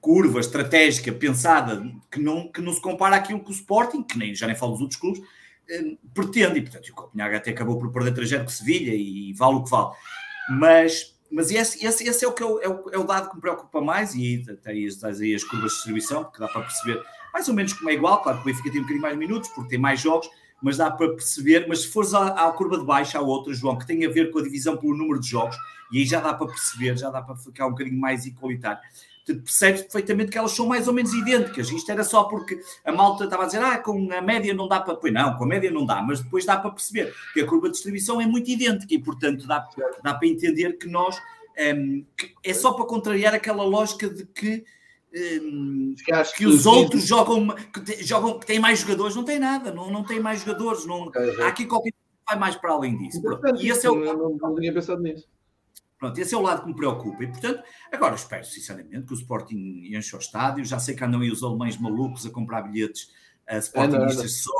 curva 0.01 0.39
estratégica 0.39 1.11
pensada 1.11 1.83
que 2.09 2.19
não, 2.19 2.51
que 2.51 2.61
não 2.61 2.73
se 2.73 2.81
compara 2.81 3.15
àquilo 3.15 3.43
que 3.43 3.49
o 3.49 3.53
Sporting, 3.53 4.03
que 4.03 4.17
nem, 4.17 4.33
já 4.33 4.47
nem 4.47 4.55
falo 4.55 4.73
dos 4.73 4.81
outros 4.81 4.99
clubes, 4.99 5.21
eh, 5.69 5.97
pretende. 6.13 6.59
E, 6.59 6.61
portanto, 6.61 6.89
o 6.89 6.93
Copenhaga 6.93 7.37
até 7.37 7.51
acabou 7.51 7.77
por 7.77 7.91
perder 7.91 8.13
trajeto 8.13 8.45
com 8.45 8.49
Sevilha 8.49 8.93
e 8.95 9.33
vale 9.33 9.55
o 9.55 9.63
que 9.63 9.69
vale. 9.69 9.93
Mas, 10.49 11.17
mas 11.29 11.51
esse, 11.51 11.85
esse, 11.85 12.07
esse 12.07 12.25
é, 12.25 12.27
o 12.27 12.33
que 12.33 12.41
é, 12.41 12.45
o, 12.45 12.89
é 12.91 12.97
o 12.97 13.03
dado 13.03 13.29
que 13.29 13.35
me 13.35 13.41
preocupa 13.41 13.81
mais 13.81 14.15
e 14.15 14.43
tem 14.63 14.87
as, 14.87 15.03
aí 15.03 15.35
as 15.35 15.43
curvas 15.43 15.71
de 15.71 15.75
distribuição, 15.75 16.23
porque 16.23 16.39
dá 16.39 16.47
para 16.47 16.61
perceber 16.61 17.03
mais 17.33 17.47
ou 17.47 17.53
menos 17.53 17.73
como 17.73 17.89
é 17.89 17.93
igual. 17.93 18.21
Claro 18.23 18.37
que 18.37 18.43
o 18.43 18.45
Benfica 18.45 18.71
tem 18.71 18.79
um 18.79 18.83
bocadinho 18.83 19.01
mais 19.01 19.17
minutos, 19.17 19.49
porque 19.49 19.69
tem 19.69 19.79
mais 19.79 19.99
jogos, 19.99 20.29
mas 20.61 20.77
dá 20.77 20.89
para 20.89 21.09
perceber. 21.09 21.65
Mas 21.67 21.81
se 21.81 21.87
fores 21.87 22.13
à, 22.13 22.27
à, 22.27 22.51
curva 22.51 22.77
de 22.77 22.85
baixo, 22.85 23.17
há 23.17 23.21
outra, 23.21 23.53
João, 23.53 23.77
que 23.77 23.85
tem 23.85 24.05
a 24.05 24.09
ver 24.09 24.31
com 24.31 24.39
a 24.39 24.43
divisão 24.43 24.77
pelo 24.77 24.95
número 24.95 25.19
de 25.19 25.27
jogos, 25.27 25.55
e 25.91 25.99
aí 25.99 26.05
já 26.05 26.19
dá 26.19 26.33
para 26.33 26.47
perceber, 26.47 26.97
já 26.97 27.09
dá 27.09 27.21
para 27.21 27.35
ficar 27.35 27.67
um 27.67 27.71
bocadinho 27.71 27.99
mais 27.99 28.25
igualitário. 28.25 28.79
Percebes 29.25 29.81
perfeitamente 29.81 30.31
que 30.31 30.37
elas 30.37 30.51
são 30.51 30.65
mais 30.65 30.87
ou 30.87 30.93
menos 30.93 31.13
idênticas. 31.13 31.69
Isto 31.69 31.91
era 31.91 32.03
só 32.03 32.23
porque 32.23 32.61
a 32.85 32.93
malta 32.93 33.25
estava 33.25 33.43
a 33.43 33.45
dizer, 33.45 33.61
ah, 33.61 33.77
com 33.77 34.09
a 34.13 34.21
média 34.21 34.53
não 34.53 34.69
dá 34.69 34.79
para. 34.79 34.95
Pois 34.95 35.11
não, 35.13 35.35
com 35.35 35.43
a 35.43 35.47
média 35.47 35.69
não 35.69 35.85
dá, 35.85 36.01
mas 36.01 36.21
depois 36.21 36.45
dá 36.45 36.57
para 36.57 36.71
perceber 36.71 37.13
que 37.33 37.41
a 37.41 37.45
curva 37.45 37.67
de 37.67 37.73
distribuição 37.73 38.21
é 38.21 38.25
muito 38.25 38.49
idêntica 38.49 38.93
e, 38.93 38.99
portanto, 38.99 39.45
dá, 39.45 39.67
dá 40.01 40.13
para 40.13 40.27
entender 40.27 40.77
que 40.77 40.87
nós. 40.87 41.17
Um, 41.17 41.61
ehm, 41.61 42.05
que 42.15 42.35
é 42.43 42.53
só 42.53 42.71
para 42.73 42.85
contrariar 42.85 43.33
aquela 43.33 43.63
lógica 43.63 44.07
de 44.07 44.25
que 44.27 44.63
que, 45.11 46.23
que 46.35 46.45
os 46.45 46.65
outros 46.65 47.07
jogam 47.07 47.47
que, 47.55 48.03
jogam 48.03 48.39
que 48.39 48.45
têm 48.45 48.59
mais 48.59 48.79
jogadores, 48.79 49.15
não 49.15 49.23
tem 49.23 49.39
nada, 49.39 49.71
não, 49.73 49.89
não 49.89 50.03
tem 50.03 50.19
mais 50.19 50.41
jogadores, 50.41 50.85
não, 50.85 51.11
há 51.43 51.47
aqui 51.47 51.65
qualquer 51.65 51.91
coisa 51.91 52.17
que 52.19 52.25
vai 52.27 52.39
mais 52.39 52.55
para 52.55 52.71
além 52.73 52.97
disso. 52.97 53.21
E 53.59 53.69
esse 53.69 53.87
é 53.87 53.89
o 53.89 53.95
não, 53.95 54.37
não 54.37 54.55
tinha 54.55 54.73
pensado 54.73 55.01
nisso. 55.01 55.27
Pronto, 55.97 56.19
esse 56.19 56.35
é 56.35 56.37
o 56.37 56.41
lado 56.41 56.61
que 56.61 56.67
me 56.67 56.75
preocupa. 56.75 57.23
E, 57.23 57.27
portanto, 57.27 57.63
agora 57.91 58.13
espero 58.13 58.45
sinceramente 58.45 59.07
que 59.07 59.13
o 59.13 59.15
Sporting 59.15 59.89
enche 59.95 60.15
o 60.15 60.19
estádio. 60.19 60.63
Já 60.63 60.77
sei 60.77 60.95
que 60.95 61.03
andam 61.03 61.21
aí 61.21 61.31
os 61.31 61.41
alemães 61.41 61.75
malucos 61.77 62.23
a 62.23 62.29
comprar 62.29 62.61
bilhetes 62.61 63.11
a 63.47 63.57
Sportingistas 63.57 64.43
só. 64.43 64.51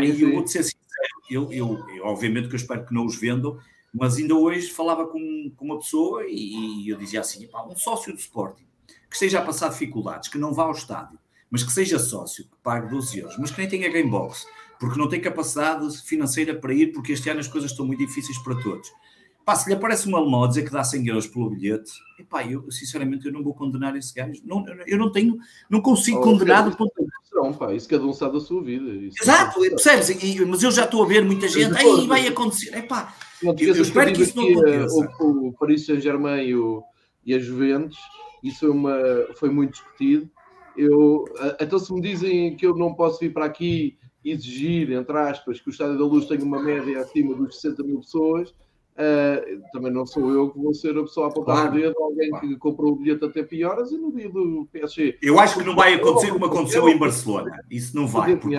E 0.00 0.22
eu 0.22 0.32
vou-te 0.32 0.50
ser 0.50 0.64
sincero, 0.64 1.22
eu, 1.30 1.52
eu, 1.52 1.88
eu, 1.90 2.04
obviamente 2.06 2.48
que 2.48 2.54
eu 2.54 2.58
espero 2.58 2.84
que 2.84 2.94
não 2.94 3.04
os 3.04 3.16
vendam, 3.16 3.58
mas 3.92 4.16
ainda 4.16 4.34
hoje 4.34 4.70
falava 4.70 5.06
com, 5.06 5.52
com 5.54 5.64
uma 5.64 5.78
pessoa 5.78 6.24
e, 6.26 6.84
e 6.84 6.88
eu 6.88 6.96
dizia 6.98 7.20
assim: 7.20 7.46
um 7.68 7.76
sócio 7.76 8.12
do 8.12 8.18
Sporting 8.18 8.66
que 9.14 9.18
esteja 9.18 9.38
a 9.38 9.42
passar 9.42 9.68
dificuldades, 9.68 10.28
que 10.28 10.36
não 10.36 10.52
vá 10.52 10.64
ao 10.64 10.72
estádio, 10.72 11.16
mas 11.48 11.62
que 11.62 11.70
seja 11.70 12.00
sócio, 12.00 12.42
que 12.46 12.56
pague 12.64 12.90
12 12.90 13.20
euros, 13.20 13.36
mas 13.38 13.52
que 13.52 13.58
nem 13.60 13.68
tenha 13.68 13.88
Gamebox, 13.88 14.44
porque 14.80 14.98
não 14.98 15.08
tem 15.08 15.20
capacidade 15.20 15.96
financeira 15.98 16.52
para 16.52 16.74
ir, 16.74 16.88
porque 16.88 17.12
este 17.12 17.30
ano 17.30 17.38
as 17.38 17.46
coisas 17.46 17.70
estão 17.70 17.86
muito 17.86 18.00
difíceis 18.04 18.36
para 18.38 18.60
todos. 18.60 18.90
Pá, 19.44 19.54
se 19.54 19.68
lhe 19.68 19.74
aparece 19.76 20.08
uma 20.08 20.18
alemão 20.18 20.42
a 20.42 20.48
dizer 20.48 20.64
que 20.64 20.72
dá 20.72 20.82
100 20.82 21.06
euros 21.06 21.26
pelo 21.28 21.48
bilhete, 21.48 21.92
epá, 22.18 22.44
eu 22.44 22.68
sinceramente 22.72 23.26
eu 23.26 23.32
não 23.32 23.44
vou 23.44 23.54
condenar 23.54 23.94
esse 23.94 24.12
gajo. 24.12 24.42
Não, 24.44 24.64
eu 24.84 24.98
não 24.98 25.12
tenho, 25.12 25.38
não 25.70 25.80
consigo 25.80 26.18
oh, 26.18 26.22
condenar 26.22 26.68
do 26.68 26.76
ponto 26.76 26.92
de 26.98 27.56
pá, 27.56 27.72
isso 27.72 27.88
cada 27.88 28.04
um 28.04 28.12
sabe 28.12 28.32
da 28.32 28.40
sua 28.40 28.64
vida. 28.64 28.90
Isso 28.90 29.22
Exato, 29.22 29.64
é 29.64 29.68
percebes? 29.68 30.08
E, 30.08 30.44
mas 30.44 30.60
eu 30.60 30.72
já 30.72 30.86
estou 30.86 31.04
a 31.04 31.06
ver 31.06 31.24
muita 31.24 31.46
gente, 31.46 31.76
aí 31.76 32.06
vai 32.08 32.26
acontecer. 32.26 32.76
Epá, 32.76 33.14
eu, 33.40 33.54
eu 33.74 33.82
espero 33.82 34.12
que 34.12 34.22
isso 34.22 34.36
não 34.36 34.48
aconteça. 34.48 35.12
O, 35.20 35.48
o 35.48 35.52
Paris 35.52 35.86
Saint-Germain 35.86 36.48
e, 36.48 36.56
o, 36.56 36.82
e 37.24 37.32
a 37.32 37.38
Juventus 37.38 37.98
isso 38.44 38.60
foi, 38.60 38.70
uma, 38.70 38.98
foi 39.36 39.50
muito 39.50 39.72
discutido. 39.72 40.30
Eu, 40.76 41.24
então, 41.60 41.78
se 41.78 41.92
me 41.92 42.00
dizem 42.00 42.56
que 42.56 42.66
eu 42.66 42.76
não 42.76 42.94
posso 42.94 43.20
vir 43.20 43.32
para 43.32 43.46
aqui 43.46 43.96
exigir, 44.24 44.90
entre 44.92 45.16
aspas, 45.16 45.60
que 45.60 45.68
o 45.68 45.70
Estádio 45.70 45.98
da 45.98 46.04
Luz 46.04 46.26
tenha 46.26 46.44
uma 46.44 46.62
média 46.62 47.00
acima 47.00 47.34
dos 47.34 47.60
60 47.60 47.82
mil 47.82 48.00
pessoas, 48.00 48.50
uh, 48.50 49.70
também 49.72 49.92
não 49.92 50.06
sou 50.06 50.30
eu 50.32 50.50
que 50.50 50.58
vou 50.58 50.74
ser 50.74 50.96
a 50.96 51.02
pessoa 51.02 51.26
a 51.26 51.30
apontar 51.30 51.56
claro, 51.56 51.70
o 51.70 51.80
dedo, 51.80 52.02
alguém 52.02 52.30
claro. 52.30 52.48
que 52.48 52.56
comprou 52.56 52.92
o 52.92 52.96
bilhete 52.96 53.24
até 53.24 53.42
pioras 53.42 53.92
e 53.92 53.98
no 53.98 54.12
dia 54.12 54.28
do 54.30 54.66
PSG. 54.72 55.18
Eu 55.22 55.38
acho 55.38 55.58
que 55.58 55.64
não 55.64 55.76
vai 55.76 55.94
acontecer 55.94 56.32
como 56.32 56.46
aconteceu 56.46 56.88
em 56.88 56.98
Barcelona. 56.98 57.60
Isso 57.70 57.94
não 57.94 58.06
vai. 58.06 58.36
Porque, 58.36 58.56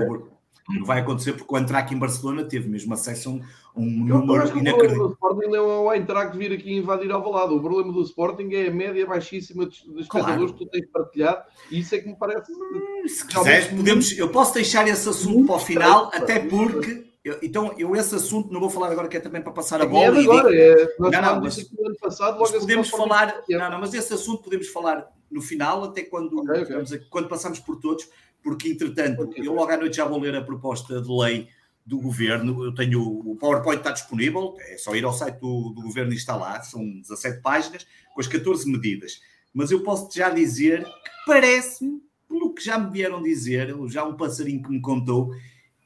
Não 0.68 0.84
vai 0.84 1.00
acontecer 1.00 1.34
porque 1.34 1.54
o 1.54 1.58
Eintracht 1.58 1.94
em 1.94 2.00
Barcelona 2.00 2.44
teve 2.44 2.68
mesmo 2.68 2.92
acesso 2.94 3.30
a 3.30 3.32
um, 3.34 3.42
um 3.76 4.06
número 4.06 4.58
inacreditável. 4.58 5.06
O 5.06 5.12
Sporting 5.12 5.48
não 5.48 5.56
é 5.56 5.62
o 5.62 5.94
Eintracht 5.94 6.36
vir 6.36 6.54
aqui 6.54 6.74
invadir 6.74 7.12
ao 7.12 7.32
lado. 7.32 7.56
O 7.56 7.62
problema 7.62 7.94
do 7.94 8.02
Sporting 8.02 8.50
é 8.52 8.68
a 8.68 8.72
média 8.72 9.06
baixíssima 9.06 9.68
dos 9.68 9.78
espectadores 9.78 10.52
claro. 10.52 10.54
que 10.54 10.66
tu 10.66 10.66
tens 10.66 10.88
partilhado 10.92 11.44
e 11.70 11.80
isso 11.80 11.94
é 11.94 12.00
que 12.00 12.08
me 12.08 12.16
parece... 12.16 12.52
Hum, 12.52 13.08
se 13.08 13.28
quiseres, 13.28 13.68
podemos, 13.68 14.18
eu 14.18 14.30
posso 14.30 14.56
deixar 14.56 14.88
esse 14.88 15.08
assunto 15.08 15.46
para 15.46 15.56
o 15.56 15.60
final, 15.60 16.10
até 16.14 16.40
porque... 16.40 17.06
Eu, 17.24 17.40
então, 17.42 17.74
eu 17.76 17.96
esse 17.96 18.14
assunto 18.14 18.54
não 18.54 18.60
vou 18.60 18.70
falar 18.70 18.92
agora, 18.92 19.08
que 19.08 19.18
é 19.18 19.20
também 19.20 19.42
para 19.42 19.52
passar 19.52 19.82
a 19.82 19.86
bola. 19.88 20.16
É 20.16 20.22
agora, 20.22 20.48
digo, 20.48 20.62
é, 20.62 20.96
nós 21.00 21.12
não, 21.12 21.22
não, 21.22 21.42
mas, 21.42 21.58
ano 21.58 21.96
passado, 22.00 22.38
logo 22.38 22.60
podemos 22.60 22.88
falar. 22.88 23.42
Não, 23.50 23.72
não, 23.72 23.80
mas 23.80 23.96
esse 23.96 24.14
assunto 24.14 24.44
podemos 24.44 24.68
falar 24.68 25.12
no 25.32 25.42
final, 25.42 25.86
até 25.86 26.04
quando, 26.04 26.38
okay, 26.40 26.62
okay. 26.62 27.00
quando 27.10 27.28
passamos 27.28 27.60
por 27.60 27.78
todos, 27.78 28.08
porque 28.46 28.70
entretanto, 28.70 29.28
eu 29.38 29.56
logo 29.56 29.72
à 29.72 29.78
noite 29.78 29.98
já 29.98 30.06
vou 30.06 30.20
ler 30.20 30.36
a 30.36 30.44
proposta 30.44 31.02
de 31.02 31.12
lei 31.12 31.50
do 31.84 32.00
governo. 32.00 32.64
Eu 32.64 32.76
tenho 32.76 33.02
o 33.02 33.36
PowerPoint 33.38 33.80
está 33.80 33.90
disponível, 33.90 34.56
é 34.60 34.78
só 34.78 34.96
ir 34.96 35.04
ao 35.04 35.12
site 35.12 35.40
do, 35.40 35.72
do 35.72 35.82
governo 35.82 36.14
e 36.14 36.16
está 36.16 36.36
lá. 36.36 36.62
São 36.62 36.88
17 37.02 37.42
páginas 37.42 37.88
com 38.14 38.22
as 38.22 38.28
14 38.28 38.72
medidas. 38.72 39.20
Mas 39.52 39.72
eu 39.72 39.82
posso 39.82 40.16
já 40.16 40.30
dizer 40.30 40.84
que 40.84 41.12
parece-me, 41.26 42.00
pelo 42.30 42.54
que 42.54 42.64
já 42.64 42.78
me 42.78 42.92
vieram 42.92 43.24
dizer, 43.24 43.76
já 43.88 44.06
um 44.06 44.16
passarinho 44.16 44.62
que 44.62 44.70
me 44.70 44.80
contou, 44.80 45.34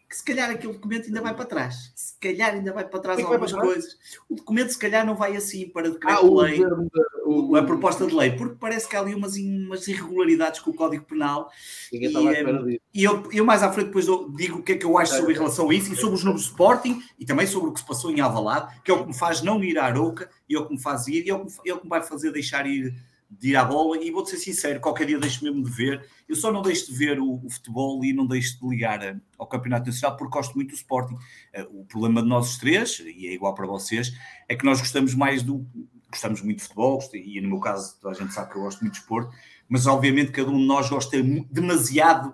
que 0.10 0.18
se 0.18 0.24
calhar 0.24 0.50
aquele 0.50 0.74
documento 0.74 1.06
ainda 1.06 1.22
vai 1.22 1.36
para 1.36 1.46
trás. 1.46 1.92
Se 1.94 2.16
calhar 2.20 2.56
ainda 2.56 2.74
vai 2.74 2.84
para 2.84 3.00
trás 3.00 3.20
algumas 3.20 3.52
para 3.52 3.62
coisas. 3.62 3.96
O 4.28 4.36
documento 4.36 4.72
se 4.72 4.80
calhar 4.80 5.06
não 5.06 5.16
vai 5.16 5.38
assim 5.38 5.70
para 5.70 5.92
decreto-lei, 5.92 6.64
ah, 6.64 7.60
a 7.60 7.64
proposta 7.64 8.08
de 8.08 8.16
lei, 8.16 8.32
porque 8.32 8.56
parece 8.60 8.90
que 8.90 8.96
há 8.96 9.02
ali 9.02 9.14
umas, 9.14 9.36
umas 9.38 9.88
irregularidades 9.88 10.62
com 10.62 10.72
o 10.72 10.74
Código 10.74 11.06
Penal. 11.06 11.52
E, 11.94 12.08
é, 12.08 12.80
e 12.92 13.04
eu, 13.04 13.30
eu 13.32 13.46
mais 13.46 13.62
à 13.62 13.72
frente 13.72 13.88
depois 13.88 14.08
digo 14.36 14.58
o 14.58 14.64
que 14.64 14.72
é 14.72 14.78
que 14.78 14.86
eu 14.86 14.98
acho 14.98 15.16
sobre 15.16 15.34
em 15.34 15.38
relação 15.38 15.70
a 15.70 15.76
isso 15.76 15.94
e 15.94 15.96
sobre 15.96 16.16
os 16.16 16.24
números 16.24 16.42
de 16.42 16.50
Sporting 16.50 17.04
e 17.20 17.24
também 17.24 17.46
sobre 17.46 17.70
o 17.70 17.74
que 17.74 17.80
se 17.80 17.86
passou 17.86 18.10
em 18.10 18.20
Avalado, 18.20 18.74
que 18.84 18.90
é 18.90 18.94
o 18.96 19.04
que 19.04 19.08
me 19.10 19.16
faz 19.16 19.44
não 19.44 19.64
ir 19.64 19.78
à 19.78 19.86
Aroca 19.86 20.28
e 20.50 20.56
é 20.56 20.60
o 20.60 20.66
que 20.66 20.74
me 20.74 20.82
faz 20.82 21.08
ir 21.08 21.28
e 21.28 21.30
é 21.30 21.36
o 21.36 21.46
que, 21.46 21.70
é 21.70 21.74
o 21.74 21.78
que 21.78 21.84
me 21.84 21.90
vai 21.90 22.02
fazer 22.02 22.32
deixar 22.32 22.66
ir 22.66 22.96
de 23.30 23.50
ir 23.50 23.56
à 23.56 23.64
bola 23.64 23.98
e 24.04 24.10
vou-te 24.10 24.32
ser 24.32 24.38
sincero, 24.38 24.80
qualquer 24.80 25.06
dia 25.06 25.20
deixo 25.20 25.44
mesmo 25.44 25.64
de 25.64 25.70
ver. 25.70 26.06
Eu 26.28 26.36
só 26.36 26.52
não 26.52 26.62
deixo 26.62 26.92
de 26.92 26.98
ver 26.98 27.20
o, 27.20 27.46
o 27.46 27.50
futebol 27.50 28.04
e 28.04 28.12
não 28.12 28.26
deixo 28.26 28.60
de 28.60 28.68
ligar 28.68 29.04
a, 29.04 29.16
ao 29.38 29.46
Campeonato 29.46 29.88
Nacional 29.88 30.18
porque 30.18 30.36
gosto 30.36 30.56
muito 30.56 30.70
do 30.70 30.76
Sporting. 30.76 31.14
Uh, 31.14 31.82
o 31.82 31.86
problema 31.86 32.22
de 32.22 32.28
nós 32.28 32.58
três, 32.58 33.00
e 33.00 33.28
é 33.28 33.34
igual 33.34 33.54
para 33.54 33.68
vocês, 33.68 34.12
é 34.48 34.56
que 34.56 34.66
nós 34.66 34.80
gostamos 34.80 35.14
mais 35.14 35.44
do. 35.44 35.66
Gostamos 36.12 36.42
muito 36.42 36.58
de 36.58 36.64
futebol, 36.64 37.00
e 37.14 37.40
no 37.40 37.50
meu 37.50 37.60
caso, 37.60 37.96
a 38.08 38.14
gente 38.14 38.34
sabe 38.34 38.52
que 38.52 38.58
eu 38.58 38.64
gosto 38.64 38.82
muito 38.82 38.94
de 38.94 39.00
esporte, 39.00 39.38
mas 39.68 39.86
obviamente 39.86 40.32
cada 40.32 40.50
um 40.50 40.58
de 40.58 40.66
nós 40.66 40.90
gosta 40.90 41.22
demasiado 41.52 42.34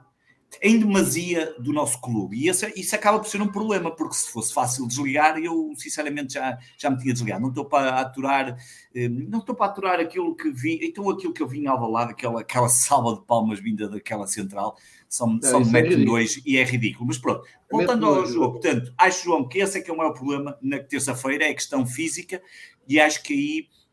em 0.62 0.80
demasia 0.80 1.56
do 1.60 1.74
nosso 1.74 2.00
clube. 2.02 2.38
E 2.38 2.48
isso, 2.48 2.66
isso 2.76 2.96
acaba 2.96 3.20
por 3.20 3.28
ser 3.28 3.42
um 3.42 3.48
problema, 3.48 3.92
porque 3.92 4.16
se 4.16 4.30
fosse 4.30 4.54
fácil 4.54 4.88
desligar, 4.88 5.38
eu 5.38 5.74
sinceramente 5.76 6.34
já, 6.34 6.58
já 6.78 6.90
me 6.90 6.98
tinha 6.98 7.14
desligado. 7.14 7.42
Não 7.42 7.50
estou 7.50 7.66
para 7.66 8.00
aturar, 8.00 8.58
eh, 8.94 9.10
não 9.10 9.40
estou 9.40 9.56
para 9.56 9.66
aturar 9.68 10.00
aquilo 10.00 10.36
que 10.36 10.50
vi, 10.52 10.80
então 10.82 11.10
aquilo 11.10 11.34
que 11.34 11.42
eu 11.42 11.48
vi 11.48 11.60
em 11.60 11.68
Alvalade, 11.68 12.12
aquela, 12.12 12.42
aquela 12.42 12.70
salva 12.70 13.16
de 13.16 13.26
palmas 13.26 13.60
vinda 13.60 13.88
daquela 13.88 14.28
central, 14.28 14.78
só, 15.08 15.26
é, 15.44 15.48
só 15.48 15.60
me 15.60 15.72
mete 15.72 15.94
é 15.94 16.06
dois 16.06 16.42
e 16.46 16.58
é 16.58 16.64
ridículo. 16.64 17.08
Mas 17.08 17.18
pronto, 17.18 17.44
voltando 17.72 18.06
ao 18.06 18.26
jogo, 18.26 18.60
portanto, 18.60 18.94
acho, 18.98 19.24
João, 19.24 19.48
que 19.48 19.60
esse 19.60 19.78
é 19.78 19.82
que 19.82 19.90
é 19.90 19.94
o 19.94 19.98
maior 19.98 20.14
problema 20.14 20.58
na 20.62 20.80
terça-feira, 20.80 21.46
é 21.46 21.50
a 21.50 21.56
questão 21.56 21.86
física, 21.86 22.42
e 22.88 23.00
acho 23.00 23.24
que 23.24 23.34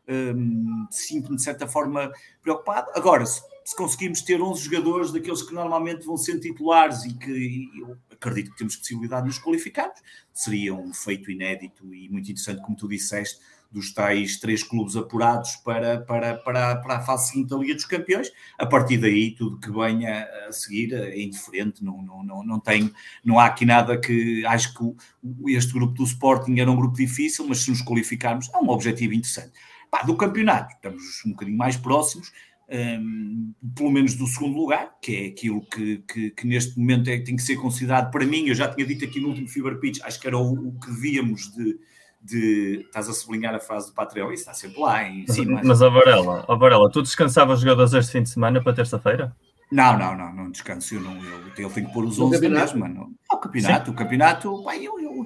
aí 0.07 0.33
hum, 0.35 0.85
sinto-me 0.89 1.35
de 1.35 1.43
certa 1.43 1.67
forma 1.67 2.11
preocupado. 2.41 2.91
Agora, 2.95 3.25
se 3.25 3.41
se 3.65 3.75
conseguirmos 3.75 4.21
ter 4.21 4.41
11 4.41 4.61
jogadores 4.61 5.11
daqueles 5.11 5.41
que 5.41 5.53
normalmente 5.53 6.05
vão 6.05 6.17
ser 6.17 6.39
titulares 6.39 7.05
e 7.05 7.13
que 7.13 7.69
eu 7.79 7.97
acredito 8.11 8.51
que 8.51 8.57
temos 8.57 8.75
possibilidade 8.75 9.23
de 9.23 9.27
nos 9.29 9.39
qualificarmos, 9.39 9.99
seria 10.33 10.73
um 10.73 10.93
feito 10.93 11.31
inédito 11.31 11.93
e 11.93 12.09
muito 12.09 12.29
interessante, 12.29 12.61
como 12.61 12.75
tu 12.75 12.87
disseste, 12.87 13.39
dos 13.73 13.91
tais 13.91 14.39
três 14.39 14.61
clubes 14.61 14.95
apurados 14.95 15.55
para, 15.57 15.99
para, 15.99 16.35
para, 16.35 16.75
para 16.75 16.97
a 16.97 17.01
fase 17.01 17.31
seguinte 17.31 17.49
da 17.49 17.57
Liga 17.57 17.73
dos 17.73 17.85
Campeões. 17.85 18.31
A 18.59 18.67
partir 18.67 18.99
daí, 18.99 19.31
tudo 19.31 19.59
que 19.59 19.71
venha 19.71 20.27
a 20.47 20.51
seguir 20.51 20.93
é 20.93 21.19
indiferente, 21.19 21.83
não, 21.83 21.99
não, 22.03 22.23
não, 22.23 22.43
não, 22.43 22.59
tem, 22.59 22.93
não 23.25 23.39
há 23.39 23.47
aqui 23.47 23.65
nada 23.65 23.99
que. 23.99 24.45
Acho 24.45 24.75
que 24.75 25.53
este 25.55 25.73
grupo 25.73 25.93
do 25.95 26.03
Sporting 26.03 26.59
era 26.59 26.69
um 26.69 26.75
grupo 26.75 26.95
difícil, 26.95 27.47
mas 27.47 27.59
se 27.59 27.71
nos 27.71 27.81
qualificarmos, 27.81 28.47
é 28.53 28.57
um 28.57 28.69
objetivo 28.69 29.13
interessante. 29.13 29.53
Pá, 29.89 30.03
do 30.03 30.15
campeonato, 30.15 30.75
estamos 30.75 31.03
um 31.25 31.31
bocadinho 31.31 31.57
mais 31.57 31.75
próximos 31.75 32.31
um, 32.69 33.53
pelo 33.75 33.91
menos 33.91 34.15
do 34.15 34.25
segundo 34.27 34.57
lugar, 34.57 34.95
que 35.01 35.15
é 35.15 35.27
aquilo 35.27 35.61
que, 35.61 35.97
que, 36.07 36.31
que, 36.31 36.47
neste 36.47 36.77
momento 36.77 37.09
é, 37.09 37.19
tem 37.19 37.35
que 37.35 37.41
ser 37.41 37.55
considerado 37.57 38.11
para 38.11 38.25
mim. 38.25 38.47
Eu 38.47 38.55
já 38.55 38.67
tinha 38.67 38.85
dito 38.85 39.05
aqui 39.05 39.19
no 39.19 39.29
último 39.29 39.47
Fever 39.47 39.79
Pitch, 39.79 39.99
acho 40.03 40.19
que 40.19 40.27
era 40.27 40.37
o, 40.37 40.69
o 40.69 40.79
que 40.79 40.87
devíamos 40.87 41.51
de, 41.53 41.79
de. 42.21 42.85
Estás 42.85 43.09
a 43.09 43.13
sublinhar 43.13 43.53
a 43.53 43.59
frase 43.59 43.87
do 43.87 43.93
Patreon, 43.93 44.31
isso 44.31 44.41
está 44.41 44.53
sempre 44.53 44.79
lá 44.79 45.07
em 45.07 45.27
cima. 45.27 45.61
Mas, 45.63 45.81
a 45.81 45.89
Varela, 45.89 46.45
a 46.47 46.55
Varela, 46.55 46.89
tu 46.91 47.01
descansavas 47.01 47.59
jogadores 47.59 47.93
este 47.93 48.11
fim 48.11 48.23
de 48.23 48.29
semana 48.29 48.61
para 48.61 48.73
terça-feira? 48.73 49.35
Não, 49.71 49.97
não, 49.97 50.15
não, 50.15 50.31
não 50.31 50.51
descanso. 50.51 50.93
Eu 50.93 51.01
não, 51.01 51.15
eu, 51.23 51.47
ele 51.57 51.69
tem 51.69 51.85
que 51.85 51.91
pôr 51.91 52.05
os 52.05 52.19
11 52.19 52.47
mesmo, 52.47 52.79
mano. 52.79 53.11
O 53.31 53.37
campeonato, 53.37 53.85
Sim. 53.85 53.91
o 53.91 53.95
campeonato, 53.95 54.63
pai, 54.63 54.85
eu, 54.85 54.99
eu, 54.99 55.25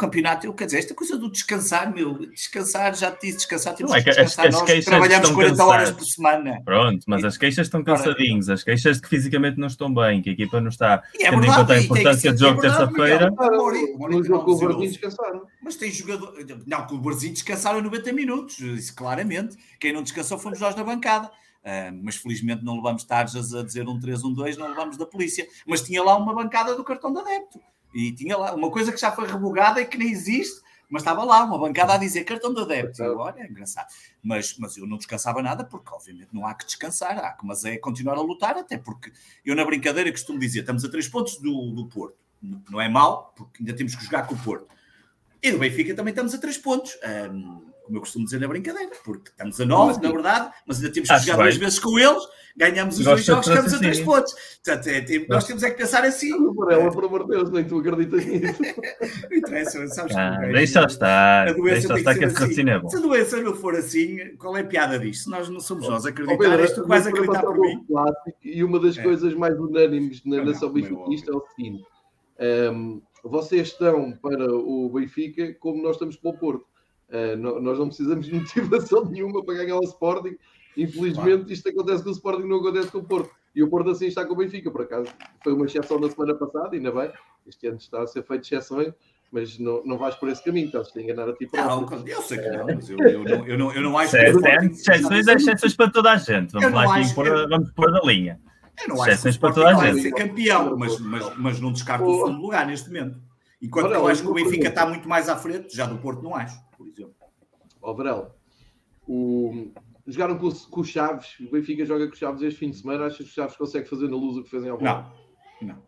campeonato, 0.00 0.46
eu 0.46 0.54
quer 0.54 0.64
dizer, 0.64 0.78
esta 0.78 0.94
coisa 0.94 1.18
do 1.18 1.30
descansar, 1.30 1.92
meu, 1.92 2.18
descansar, 2.30 2.94
já 2.94 3.10
te 3.10 3.26
disse, 3.26 3.38
descansar, 3.38 3.74
temos 3.74 3.92
não, 3.92 3.98
é 3.98 4.02
que, 4.02 4.08
descansar, 4.08 4.46
as, 4.46 4.54
as 4.54 4.68
nós 4.68 4.84
trabalhamos 4.84 5.30
40 5.30 5.50
cansados. 5.50 5.72
horas 5.72 5.90
por 5.90 6.04
semana. 6.04 6.62
Pronto, 6.64 7.04
mas 7.06 7.24
as 7.24 7.36
queixas 7.36 7.66
estão 7.66 7.84
cansadinhos, 7.84 8.48
as 8.48 8.64
queixas 8.64 8.96
de 8.96 9.02
que 9.02 9.08
fisicamente 9.08 9.58
não 9.58 9.66
estão 9.66 9.92
bem, 9.92 10.22
que 10.22 10.30
a 10.30 10.32
equipa 10.32 10.60
não 10.60 10.68
está 10.68 11.02
é 11.20 11.30
tendo 11.30 11.44
em 11.44 11.52
conta 11.52 11.74
a 11.74 11.80
importância 11.80 12.32
do 12.32 12.38
jogo 12.38 12.58
é 12.58 12.62
terça-feira. 12.62 13.30
No 13.30 14.24
jogo 14.24 14.44
com 14.44 14.52
o 14.52 14.58
Barzinho 14.58 14.90
descansaram. 14.90 15.42
Mas 15.62 15.76
tem 15.76 15.90
jogador, 15.92 16.34
não, 16.66 16.86
com 16.86 16.94
o 16.94 16.98
Barzinho 16.98 17.34
descansaram 17.34 17.82
90 17.82 18.12
minutos, 18.12 18.58
isso 18.58 18.94
claramente. 18.94 19.56
Quem 19.78 19.92
não 19.92 20.02
descansou 20.02 20.38
fomos 20.38 20.58
nós 20.58 20.74
na 20.74 20.82
bancada. 20.82 21.30
Uh, 21.60 21.92
mas 22.02 22.16
felizmente 22.16 22.64
não 22.64 22.76
levamos 22.76 23.04
tarjas 23.04 23.52
a 23.52 23.62
dizer 23.62 23.86
um 23.86 24.00
3, 24.00 24.24
um 24.24 24.32
2, 24.32 24.56
não 24.56 24.68
levamos 24.68 24.96
da 24.96 25.04
polícia. 25.04 25.46
Mas 25.66 25.82
tinha 25.82 26.02
lá 26.02 26.16
uma 26.16 26.34
bancada 26.34 26.74
do 26.74 26.82
cartão 26.82 27.12
de 27.12 27.20
adepto. 27.20 27.60
E 27.92 28.12
tinha 28.12 28.36
lá 28.36 28.54
uma 28.54 28.70
coisa 28.70 28.92
que 28.92 29.00
já 29.00 29.10
foi 29.12 29.26
revogada 29.26 29.80
e 29.80 29.86
que 29.86 29.98
nem 29.98 30.10
existe, 30.10 30.60
mas 30.88 31.02
estava 31.02 31.24
lá 31.24 31.44
uma 31.44 31.58
bancada 31.58 31.94
a 31.94 31.96
dizer 31.96 32.24
cartão 32.24 32.52
de 32.52 32.60
adepto. 32.60 33.02
Olha, 33.02 33.42
é 33.42 33.46
engraçado. 33.46 33.88
Mas, 34.22 34.56
mas 34.58 34.76
eu 34.76 34.86
não 34.86 34.96
descansava 34.96 35.42
nada, 35.42 35.64
porque 35.64 35.88
obviamente 35.92 36.28
não 36.32 36.46
há 36.46 36.54
que 36.54 36.66
descansar, 36.66 37.18
há 37.18 37.32
que, 37.32 37.46
mas 37.46 37.64
é 37.64 37.76
continuar 37.78 38.16
a 38.16 38.22
lutar, 38.22 38.56
até 38.56 38.76
porque 38.76 39.12
eu 39.44 39.54
na 39.54 39.64
brincadeira 39.64 40.10
costumo 40.10 40.38
dizer, 40.38 40.60
estamos 40.60 40.84
a 40.84 40.90
três 40.90 41.08
pontos 41.08 41.36
do, 41.38 41.70
do 41.72 41.86
Porto. 41.86 42.16
Não 42.70 42.80
é 42.80 42.88
mal, 42.88 43.32
porque 43.36 43.62
ainda 43.62 43.74
temos 43.74 43.94
que 43.94 44.04
jogar 44.04 44.26
com 44.26 44.34
o 44.34 44.38
Porto. 44.38 44.66
E 45.42 45.52
do 45.52 45.58
Benfica 45.58 45.94
também 45.94 46.10
estamos 46.10 46.34
a 46.34 46.38
três 46.38 46.58
pontos. 46.58 46.96
Um, 47.32 47.70
como 47.90 47.96
eu 47.96 48.00
costumo 48.02 48.24
dizer 48.24 48.38
na 48.38 48.46
brincadeira, 48.46 48.92
porque 49.04 49.30
estamos 49.30 49.60
a 49.60 49.66
nove, 49.66 50.00
na 50.00 50.12
verdade, 50.12 50.52
mas 50.64 50.76
ainda 50.76 50.92
temos 50.92 51.08
que 51.08 51.14
Acho 51.14 51.26
jogar 51.26 51.42
duas 51.42 51.56
vezes 51.56 51.78
com 51.80 51.98
eles, 51.98 52.22
ganhamos 52.56 52.98
os 52.98 53.04
dois 53.04 53.24
jogos, 53.24 53.48
ficamos 53.48 53.74
a 53.74 53.78
três 53.78 54.00
pontos. 54.00 54.34
Portanto, 54.64 54.86
é, 54.88 54.98
é, 54.98 55.26
nós 55.28 55.44
temos 55.44 55.62
é 55.62 55.70
que 55.70 55.76
pensar 55.76 56.04
assim. 56.04 56.30
Por 56.54 56.72
ela, 56.72 56.90
por 56.90 57.04
amor 57.04 57.24
de 57.24 57.30
Deus, 57.30 57.50
nem 57.50 57.64
tu 57.64 57.78
acreditas 57.78 58.24
nisso. 58.24 58.62
não 59.30 59.36
interessa, 59.36 59.86
sabes 59.88 60.16
ah, 60.16 60.38
Deixa 60.52 60.84
estar, 60.84 61.48
a 61.48 61.52
doença 61.52 61.88
deixa 61.88 61.98
estar 61.98 62.14
que 62.18 62.24
esse 62.24 62.44
assim. 62.44 62.68
é 62.68 62.78
bom. 62.78 62.88
Se 62.88 62.96
a 62.96 63.00
doença 63.00 63.40
não 63.40 63.54
for 63.54 63.74
assim, 63.74 64.36
qual 64.36 64.56
é 64.56 64.60
a 64.60 64.64
piada 64.64 64.98
disto? 64.98 65.30
Nós 65.30 65.48
não 65.48 65.60
somos 65.60 65.88
nós 65.88 66.06
a 66.06 66.10
acreditar, 66.10 66.34
oh, 66.34 66.38
Pedro, 66.38 66.60
és 66.60 66.72
tu 66.72 66.82
que 66.82 66.88
vais 66.88 67.06
acreditar 67.06 67.42
por 67.42 67.58
mim. 67.58 67.84
E 68.42 68.64
uma 68.64 68.78
das 68.78 68.98
é. 68.98 69.02
coisas 69.02 69.34
mais 69.34 69.58
unânimes 69.58 70.24
na 70.24 70.44
nação 70.44 70.72
benfiquista 70.72 71.30
é 71.30 71.34
o 71.34 71.44
seguinte. 71.54 71.84
Um, 72.40 73.02
vocês 73.22 73.68
estão 73.68 74.12
para 74.12 74.50
o 74.52 74.88
Benfica 74.88 75.54
como 75.54 75.82
nós 75.82 75.96
estamos 75.96 76.16
para 76.16 76.30
o 76.30 76.38
Porto. 76.38 76.64
Uh, 77.08 77.36
nós 77.36 77.78
não 77.78 77.88
precisamos 77.88 78.26
de 78.26 78.34
motivação 78.34 79.04
nenhuma 79.10 79.44
para 79.44 79.56
ganhar 79.56 79.76
o 79.76 79.84
Sporting. 79.84 80.36
Infelizmente, 80.76 81.38
claro. 81.38 81.52
isto 81.52 81.68
acontece 81.68 82.02
com 82.02 82.10
o 82.10 82.12
Sporting, 82.12 82.46
não 82.46 82.58
acontece 82.58 82.88
com 82.88 82.98
o 82.98 83.04
Porto. 83.04 83.30
E 83.54 83.62
o 83.62 83.68
Porto 83.68 83.90
assim 83.90 84.06
está 84.06 84.24
com 84.24 84.34
o 84.34 84.36
Benfica, 84.36 84.70
por 84.70 84.82
acaso. 84.82 85.10
Foi 85.42 85.52
uma 85.52 85.66
exceção 85.66 85.98
na 85.98 86.08
semana 86.08 86.34
passada, 86.34 86.74
ainda 86.74 86.92
bem. 86.92 87.10
Este 87.46 87.66
ano 87.66 87.78
está 87.78 88.02
a 88.02 88.06
ser 88.06 88.22
feito 88.22 88.44
exceções, 88.44 88.94
mas 89.32 89.58
não, 89.58 89.84
não 89.84 89.98
vais 89.98 90.14
por 90.14 90.28
esse 90.28 90.42
caminho, 90.44 90.66
estás 90.66 90.96
a 90.96 91.00
enganar 91.00 91.28
a 91.28 91.32
ti 91.34 91.46
próprio. 91.46 91.98
Não, 91.98 92.06
eu 92.06 92.22
sei 92.22 92.38
que 92.38 92.48
não, 92.48 92.66
mas 92.66 92.88
eu, 92.88 92.98
eu, 92.98 93.24
não, 93.24 93.46
eu, 93.46 93.58
não, 93.58 93.72
eu 93.72 93.82
não 93.82 93.98
acho 93.98 94.12
que. 94.12 94.16
Exceções 94.16 95.26
é 95.26 95.34
exceções 95.34 95.74
para 95.74 95.90
toda 95.90 96.12
a 96.12 96.16
gente. 96.16 96.52
Vamos 96.52 96.72
lá 96.72 96.96
aqui 96.96 97.14
pôr, 97.14 97.26
eu... 97.26 97.48
vamos 97.48 97.70
pôr 97.72 97.90
da 97.90 98.00
linha. 98.00 98.40
Eu 98.82 98.94
não 98.94 99.02
acho 99.02 99.22
que 99.22 99.38
para 99.38 99.52
toda 99.52 99.68
a 99.68 99.86
gente. 99.86 100.02
ser 100.02 100.12
campeão, 100.12 100.76
mas, 100.76 100.98
mas, 101.00 101.36
mas 101.36 101.60
não 101.60 101.72
descarto 101.72 102.04
o 102.04 102.26
segundo 102.26 102.40
lugar 102.40 102.66
neste 102.66 102.88
momento. 102.88 103.20
Enquanto 103.60 103.92
eu 103.92 104.06
acho 104.06 104.22
que 104.22 104.28
o 104.28 104.34
Benfica 104.34 104.68
está 104.68 104.86
muito 104.86 105.08
mais 105.08 105.28
à 105.28 105.36
frente, 105.36 105.76
já 105.76 105.84
do 105.86 105.98
Porto 105.98 106.22
não 106.22 106.34
acho, 106.34 106.58
por 106.78 106.88
exemplo. 106.88 107.14
Ó, 107.82 107.92
Varela, 107.92 108.34
o... 109.06 109.70
jogaram 110.10 110.38
com, 110.38 110.50
com 110.50 110.80
o 110.80 110.84
Chaves, 110.84 111.38
o 111.40 111.50
Benfica 111.50 111.84
joga 111.84 112.06
com 112.06 112.14
o 112.14 112.16
Chaves 112.16 112.42
este 112.42 112.58
fim 112.58 112.70
de 112.70 112.76
semana. 112.76 113.06
Achas 113.06 113.18
que 113.18 113.24
o 113.24 113.34
Chaves 113.34 113.56
consegue 113.56 113.88
fazer 113.88 114.08
na 114.08 114.16
luz 114.16 114.36
o 114.36 114.44
que 114.44 114.50
fez 114.50 114.64
em 114.64 114.68
Alvalade? 114.68 115.08
Não, 115.60 115.68
não. 115.68 115.82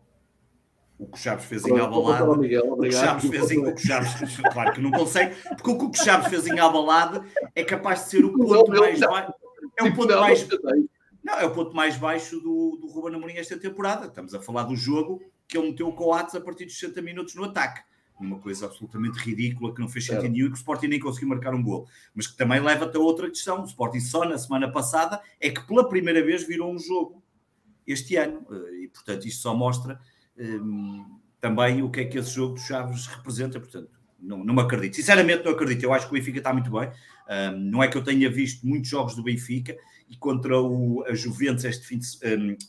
O 0.97 1.07
que 1.07 1.17
o 1.17 1.21
Chaves 1.21 1.45
fez 1.45 1.65
em 1.65 1.79
Alvalade. 1.79 2.23
O 2.23 2.39
que 2.39 2.87
o 2.87 2.91
Chaves 2.91 3.29
fez 3.29 3.51
em 3.51 3.57
o 3.59 3.75
que 3.75 3.81
Chaves, 3.81 4.37
claro 4.53 4.73
que 4.73 4.81
não 4.81 4.91
consegue, 4.91 5.35
porque 5.55 5.71
o 5.71 5.77
que 5.77 5.99
o 5.99 6.03
Chaves 6.03 6.27
fez 6.27 6.47
em 6.47 6.59
Alvalade 6.59 7.21
é 7.55 7.63
capaz 7.63 8.03
de 8.03 8.09
ser 8.11 8.25
o 8.25 8.33
ponto 8.33 8.71
mais 8.71 8.99
baixo. 8.99 9.33
É 9.79 9.83
o 9.83 9.95
ponto 9.95 10.19
mais. 10.19 10.47
Não, 11.23 11.39
é 11.39 11.45
o 11.45 11.53
ponto 11.53 11.75
mais 11.75 11.95
baixo 11.95 12.39
do, 12.39 12.77
do 12.81 12.87
Ruben 12.87 13.15
Amorim 13.15 13.35
esta 13.35 13.57
temporada. 13.57 14.07
Estamos 14.07 14.35
a 14.35 14.41
falar 14.41 14.63
do 14.63 14.75
jogo 14.75 15.21
que 15.47 15.57
ele 15.57 15.69
meteu 15.69 15.87
o 15.87 15.93
Coates 15.93 16.35
a 16.35 16.41
partir 16.41 16.65
dos 16.65 16.77
60 16.77 17.01
minutos 17.01 17.35
no 17.35 17.45
ataque. 17.45 17.81
Uma 18.23 18.39
coisa 18.39 18.65
absolutamente 18.65 19.19
ridícula 19.19 19.73
que 19.73 19.81
não 19.81 19.89
fez 19.89 20.05
sentido 20.05 20.31
nenhum 20.31 20.47
e 20.47 20.49
que 20.49 20.55
o 20.55 20.57
Sporting 20.57 20.87
nem 20.87 20.99
conseguiu 20.99 21.29
marcar 21.29 21.53
um 21.53 21.61
gol. 21.61 21.87
Mas 22.15 22.27
que 22.27 22.37
também 22.37 22.59
leva-te 22.59 22.95
a 22.97 22.99
outra 22.99 23.29
questão. 23.29 23.61
O 23.61 23.65
Sporting 23.65 23.99
só 23.99 24.25
na 24.25 24.37
semana 24.37 24.71
passada 24.71 25.21
é 25.39 25.49
que 25.49 25.61
pela 25.67 25.87
primeira 25.87 26.23
vez 26.23 26.43
virou 26.47 26.73
um 26.73 26.79
jogo 26.79 27.23
este 27.85 28.15
ano. 28.15 28.45
Eh, 28.49 28.83
e, 28.83 28.87
portanto, 28.87 29.25
isto 29.25 29.41
só 29.41 29.55
mostra 29.55 29.99
um, 30.37 31.19
também 31.39 31.81
o 31.81 31.89
que 31.89 32.01
é 32.01 32.05
que 32.05 32.17
esse 32.17 32.31
jogo 32.31 32.55
dos 32.55 32.63
Chaves 32.63 33.07
representa. 33.07 33.59
Portanto, 33.59 33.89
não, 34.19 34.43
não 34.43 34.53
me 34.53 34.61
acredito. 34.61 34.95
Sinceramente, 34.95 35.43
não 35.43 35.51
acredito. 35.51 35.83
Eu 35.83 35.93
acho 35.93 36.07
que 36.07 36.13
o 36.13 36.17
Benfica 36.17 36.37
está 36.37 36.53
muito 36.53 36.71
bem. 36.71 36.89
Um, 37.29 37.57
não 37.57 37.83
é 37.83 37.87
que 37.87 37.97
eu 37.97 38.03
tenha 38.03 38.29
visto 38.29 38.65
muitos 38.65 38.89
jogos 38.89 39.15
do 39.15 39.23
Benfica 39.23 39.77
e 40.09 40.17
contra 40.17 40.59
o, 40.59 41.03
a 41.07 41.13
Juventus 41.13 41.65
este 41.65 41.85
fim 41.85 41.99
de, 41.99 42.07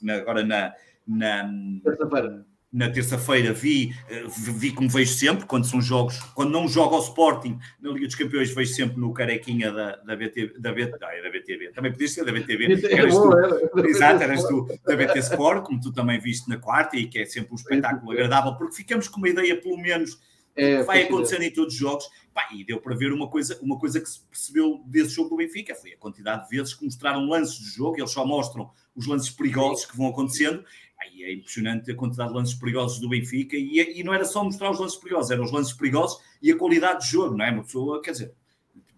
um, 0.02 0.10
agora 0.10 0.44
na, 0.44 0.72
na 1.06 1.50
terça-feira 1.82 2.46
na 2.74 2.90
terça-feira 2.90 3.52
vi, 3.52 3.94
eh, 4.10 4.24
vi 4.26 4.72
como 4.72 4.88
vejo 4.88 5.14
sempre, 5.14 5.46
quando 5.46 5.64
são 5.64 5.80
jogos, 5.80 6.18
quando 6.34 6.50
não 6.50 6.66
jogo 6.66 6.96
ao 6.96 7.02
Sporting 7.02 7.56
na 7.80 7.92
Liga 7.92 8.06
dos 8.06 8.16
Campeões, 8.16 8.52
vejo 8.52 8.74
sempre 8.74 8.98
no 8.98 9.14
carequinha 9.14 9.70
da, 9.70 9.94
da, 9.96 10.16
BT, 10.16 10.58
da, 10.58 10.72
BT, 10.72 10.98
ah, 11.00 11.14
é 11.14 11.22
da 11.22 11.30
BTV, 11.30 11.68
também 11.68 11.92
podias 11.92 12.10
ser 12.10 12.24
da 12.24 12.32
BTV, 12.32 12.84
eras 12.90 13.14
tu, 13.14 13.86
exato, 13.86 14.22
eras 14.24 14.42
tu 14.42 14.66
da 14.84 14.96
BT 14.96 15.20
Sport, 15.20 15.64
como 15.64 15.80
tu 15.80 15.92
também 15.92 16.18
viste 16.18 16.48
na 16.48 16.58
quarta, 16.58 16.96
e 16.96 17.06
que 17.06 17.20
é 17.20 17.24
sempre 17.24 17.52
um 17.52 17.54
espetáculo 17.54 18.10
agradável, 18.10 18.56
porque 18.56 18.74
ficamos 18.74 19.06
com 19.06 19.18
uma 19.18 19.28
ideia, 19.28 19.54
pelo 19.54 19.78
menos, 19.78 20.18
é, 20.56 20.82
vai 20.82 21.02
acontecendo 21.02 21.42
em 21.42 21.52
todos 21.52 21.74
os 21.74 21.80
jogos. 21.80 22.08
Pá, 22.32 22.48
e 22.52 22.64
deu 22.64 22.80
para 22.80 22.96
ver 22.96 23.12
uma 23.12 23.28
coisa, 23.28 23.56
uma 23.62 23.78
coisa 23.78 24.00
que 24.00 24.08
se 24.08 24.20
percebeu 24.20 24.82
desse 24.86 25.10
jogo 25.10 25.30
do 25.30 25.36
Benfica, 25.36 25.74
foi 25.76 25.92
a 25.92 25.96
quantidade 25.96 26.48
de 26.48 26.56
vezes 26.56 26.74
que 26.74 26.84
mostraram 26.84 27.26
lances 27.26 27.56
de 27.56 27.70
jogo, 27.70 27.96
eles 27.98 28.10
só 28.10 28.26
mostram 28.26 28.68
os 28.96 29.06
lances 29.06 29.30
perigosos 29.30 29.84
que 29.84 29.96
vão 29.96 30.08
acontecendo, 30.08 30.64
é 31.00 31.32
impressionante 31.32 31.90
a 31.90 31.94
quantidade 31.94 32.30
de 32.30 32.36
lances 32.36 32.54
perigosos 32.54 33.00
do 33.00 33.08
Benfica 33.08 33.56
e, 33.56 34.00
e 34.00 34.02
não 34.04 34.12
era 34.14 34.24
só 34.24 34.44
mostrar 34.44 34.70
os 34.70 34.78
lances 34.78 34.98
perigosos, 34.98 35.30
eram 35.30 35.44
os 35.44 35.52
lances 35.52 35.72
perigosos 35.72 36.22
e 36.42 36.50
a 36.50 36.56
qualidade 36.56 37.04
de 37.04 37.10
jogo, 37.10 37.36
não 37.36 37.44
é? 37.44 37.50
Uma 37.50 37.62
pessoa, 37.62 38.00
quer 38.02 38.12
dizer, 38.12 38.34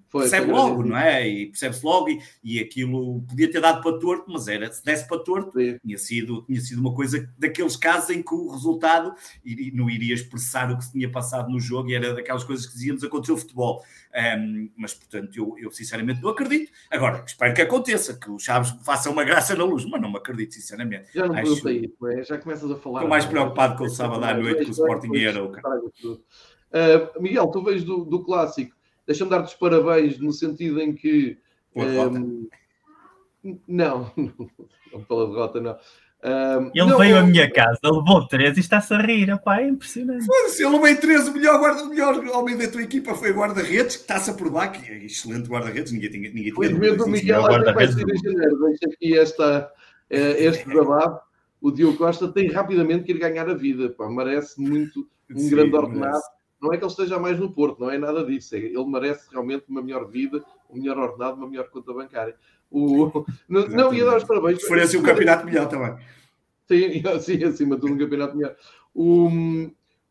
foi, 0.08 0.22
percebe 0.22 0.46
foi 0.46 0.54
logo, 0.54 0.84
não 0.84 0.96
é? 0.96 1.28
E 1.28 1.46
percebe-se 1.46 1.84
logo, 1.84 2.08
e, 2.08 2.20
e 2.42 2.60
aquilo 2.60 3.22
podia 3.22 3.50
ter 3.50 3.60
dado 3.60 3.82
para 3.82 3.98
torto, 3.98 4.24
mas 4.28 4.48
era, 4.48 4.70
se 4.72 4.84
desse 4.84 5.06
para 5.06 5.18
torto, 5.18 5.58
tinha 5.84 5.98
sido, 5.98 6.42
tinha 6.42 6.60
sido 6.60 6.80
uma 6.80 6.94
coisa 6.94 7.28
daqueles 7.38 7.76
casos 7.76 8.10
em 8.10 8.22
que 8.22 8.34
o 8.34 8.50
resultado 8.50 9.14
não 9.72 9.90
iria 9.90 10.14
expressar 10.14 10.70
o 10.70 10.78
que 10.78 10.84
se 10.84 10.92
tinha 10.92 11.10
passado 11.10 11.50
no 11.50 11.58
jogo, 11.58 11.90
e 11.90 11.94
era 11.94 12.14
daquelas 12.14 12.44
coisas 12.44 12.66
que 12.66 12.72
dizíamos 12.72 13.02
acontecer 13.02 13.32
o 13.32 13.36
futebol. 13.36 13.82
Um, 14.16 14.70
mas, 14.76 14.94
portanto, 14.94 15.36
eu, 15.36 15.56
eu, 15.58 15.70
sinceramente 15.70 16.22
não 16.22 16.30
acredito. 16.30 16.72
Agora, 16.90 17.22
espero 17.26 17.52
que 17.52 17.62
aconteça, 17.62 18.18
que 18.18 18.30
os 18.30 18.42
Chaves 18.42 18.74
façam 18.84 19.12
uma 19.12 19.24
graça 19.24 19.54
na 19.54 19.64
luz, 19.64 19.84
mas 19.84 20.00
não 20.00 20.10
me 20.10 20.16
acredito, 20.16 20.54
sinceramente. 20.54 21.08
Já 21.14 21.26
não 21.26 21.34
Acho... 21.34 21.52
isso, 21.68 22.06
é? 22.08 22.22
já 22.22 22.38
começas 22.38 22.70
a 22.70 22.76
falar. 22.76 23.00
Estou 23.00 23.10
mais 23.10 23.26
preocupado 23.26 23.76
com 23.76 23.84
o 23.84 23.90
sábado 23.90 24.24
à 24.24 24.34
noite, 24.34 24.64
com 24.64 24.68
o 24.68 24.72
Sporting 24.72 25.14
e 25.14 25.26
Arauca. 25.26 25.60
Uh, 26.66 27.22
Miguel, 27.22 27.46
tu 27.48 27.62
vês 27.62 27.84
do, 27.84 28.04
do 28.04 28.24
clássico 28.24 28.75
Deixa-me 29.06 29.30
dar-te 29.30 29.48
os 29.48 29.54
parabéns 29.54 30.18
no 30.18 30.32
sentido 30.32 30.80
em 30.80 30.94
que. 30.94 31.38
Um, 31.74 31.82
ehm, 31.82 32.48
não, 33.68 34.10
não 34.92 35.04
pela 35.04 35.26
derrota, 35.28 35.60
não. 35.60 35.76
Um, 36.24 36.70
ele 36.74 36.90
não, 36.90 36.98
veio 36.98 37.18
à 37.18 37.22
minha 37.22 37.48
casa, 37.52 37.78
levou 37.84 38.26
13 38.26 38.58
e 38.58 38.60
está-se 38.60 38.92
a 38.92 39.00
rir, 39.00 39.28
Epá, 39.28 39.60
é 39.60 39.68
impressionante. 39.68 40.24
Se 40.48 40.64
ele 40.64 40.72
levou 40.72 40.96
13, 41.00 41.30
o 41.30 41.32
melhor, 41.34 41.58
guarda, 41.58 41.84
o 41.84 41.88
melhor 41.88 42.26
homem 42.30 42.56
da 42.56 42.68
tua 42.68 42.82
equipa 42.82 43.14
foi 43.14 43.30
o 43.30 43.36
guarda-redes, 43.36 43.96
que 43.96 44.02
está-se 44.02 44.30
a 44.30 44.34
provar, 44.34 44.72
que 44.72 44.90
é 44.90 45.04
excelente 45.04 45.48
guarda-redes, 45.48 45.92
ninguém 45.92 46.10
tinha. 46.10 46.30
Ninguém 46.30 46.52
tinha 46.52 46.92
o 46.92 46.96
do 46.96 47.06
Miguel 47.06 47.44
até 47.44 47.72
vai 47.72 47.86
ser 47.86 48.08
em 48.08 48.16
janeiro, 48.16 48.58
deixa 48.58 48.86
aqui 48.92 49.16
esta, 49.16 49.70
eh, 50.10 50.44
este 50.44 50.66
desabafo. 50.68 51.20
O 51.60 51.70
Diogo 51.70 51.96
Costa 51.96 52.28
tem 52.28 52.50
rapidamente 52.50 53.04
que 53.04 53.12
ir 53.12 53.18
ganhar 53.18 53.48
a 53.48 53.54
vida, 53.54 53.90
pá, 53.90 54.08
merece 54.08 54.60
muito 54.60 55.06
um 55.30 55.38
Sim, 55.38 55.50
grande 55.50 55.76
ordenado. 55.76 56.00
Merece 56.00 56.28
não 56.66 56.74
é 56.74 56.76
que 56.76 56.84
ele 56.84 56.90
esteja 56.90 57.18
mais 57.18 57.38
no 57.38 57.50
Porto, 57.50 57.80
não 57.80 57.90
é 57.90 57.98
nada 57.98 58.24
disso. 58.24 58.54
É, 58.54 58.58
ele 58.58 58.84
merece 58.86 59.28
realmente 59.30 59.64
uma 59.68 59.82
melhor 59.82 60.06
vida, 60.08 60.44
um 60.70 60.78
melhor 60.78 60.98
ordenado, 60.98 61.36
uma 61.36 61.48
melhor 61.48 61.68
conta 61.70 61.92
bancária. 61.92 62.36
O, 62.70 63.24
não, 63.48 63.68
não, 63.68 63.94
ia 63.94 64.04
dar 64.04 64.16
os 64.16 64.24
parabéns. 64.24 64.62
Oferece 64.64 64.96
um 64.96 65.02
campeonato 65.02 65.46
melhor 65.46 65.68
também. 65.68 65.96
Sim, 66.66 67.02
sim, 67.20 67.44
acima 67.44 67.76
de 67.76 67.80
tudo 67.80 67.94
um 67.94 67.98
campeonato 67.98 68.36
melhor. 68.36 68.56
O, 68.94 69.28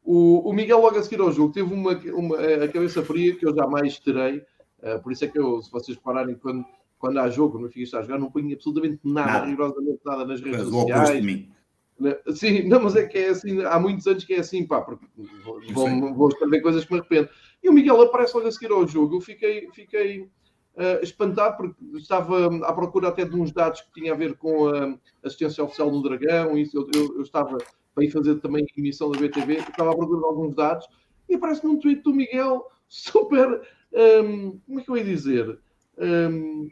o, 0.04 0.50
o, 0.50 0.54
Miguel, 0.54 0.80
logo 0.80 0.98
a 0.98 1.04
seguir 1.04 1.20
ao 1.20 1.32
jogo, 1.32 1.54
teve 1.54 1.74
uma, 1.74 1.92
uma 2.14 2.38
a 2.38 2.68
cabeça 2.68 3.04
fria 3.04 3.36
que 3.36 3.46
eu 3.46 3.56
jamais 3.56 4.00
terei. 4.00 4.44
Uh, 4.80 5.02
por 5.02 5.12
isso 5.12 5.26
é 5.26 5.28
que 5.28 5.40
eu, 5.40 5.62
se 5.62 5.72
vocês 5.72 5.98
pararem, 5.98 6.36
quando, 6.36 6.64
quando 7.00 7.20
há 7.20 7.30
jogo, 7.30 7.58
no 7.58 7.70
fim 7.70 7.82
está 7.82 8.00
a 8.00 8.02
jogar, 8.04 8.20
não 8.20 8.32
ponho 8.32 8.54
absolutamente 8.54 9.00
nada, 9.04 9.32
nada. 9.32 9.46
rigorosamente 9.48 10.00
nada 10.06 10.26
nas 10.26 10.40
redes 10.42 10.60
Mas 10.60 10.70
sociais. 10.70 11.48
Sim, 12.34 12.68
não, 12.68 12.82
mas 12.82 12.96
é 12.96 13.06
que 13.06 13.18
é 13.18 13.30
assim, 13.30 13.64
há 13.64 13.80
muitos 13.80 14.06
anos 14.06 14.26
que 14.26 14.34
é 14.34 14.40
assim, 14.40 14.66
pá, 14.66 14.82
porque 14.82 15.06
vou, 15.74 16.14
vou 16.14 16.28
escrever 16.28 16.62
coisas 16.62 16.84
que 16.84 16.94
me 16.94 17.00
arrependo. 17.00 17.30
E 17.64 17.70
o 17.70 17.74
Miguel 17.74 18.02
aparece 18.02 18.36
logo 18.36 18.48
a 18.48 18.52
seguir 18.52 18.72
ao 18.72 18.86
jogo. 18.86 19.16
Eu 19.16 19.22
fiquei, 19.22 19.70
fiquei 19.72 20.22
uh, 20.22 21.02
espantado 21.02 21.56
porque 21.56 21.98
estava 21.98 22.48
à 22.66 22.74
procura 22.74 23.08
até 23.08 23.24
de 23.24 23.36
uns 23.36 23.52
dados 23.52 23.82
que 23.82 23.94
tinham 23.94 24.14
a 24.14 24.18
ver 24.18 24.36
com 24.36 24.68
a 24.68 24.98
assistência 25.24 25.64
oficial 25.64 25.90
do 25.90 26.02
Dragão. 26.02 26.58
Isso, 26.58 26.78
eu, 26.78 26.90
eu, 26.94 27.16
eu 27.16 27.22
estava 27.22 27.58
para 27.94 28.04
ir 28.04 28.12
fazer 28.12 28.36
também 28.42 28.66
emissão 28.78 29.10
da 29.10 29.18
BTV, 29.18 29.54
estava 29.54 29.92
à 29.92 29.96
procura 29.96 30.20
de 30.20 30.26
alguns 30.26 30.54
dados 30.54 30.86
e 31.30 31.36
aparece 31.36 31.64
num 31.64 31.80
tweet 31.80 32.02
do 32.02 32.14
Miguel 32.14 32.66
super. 32.90 33.62
Um, 33.94 33.98
ehm, 33.98 34.60
como 34.66 34.80
é 34.80 34.84
que 34.84 34.92
eu 34.92 34.98
ia 34.98 35.04
dizer? 35.06 35.60
Um, 35.98 36.04
ehm, 36.04 36.72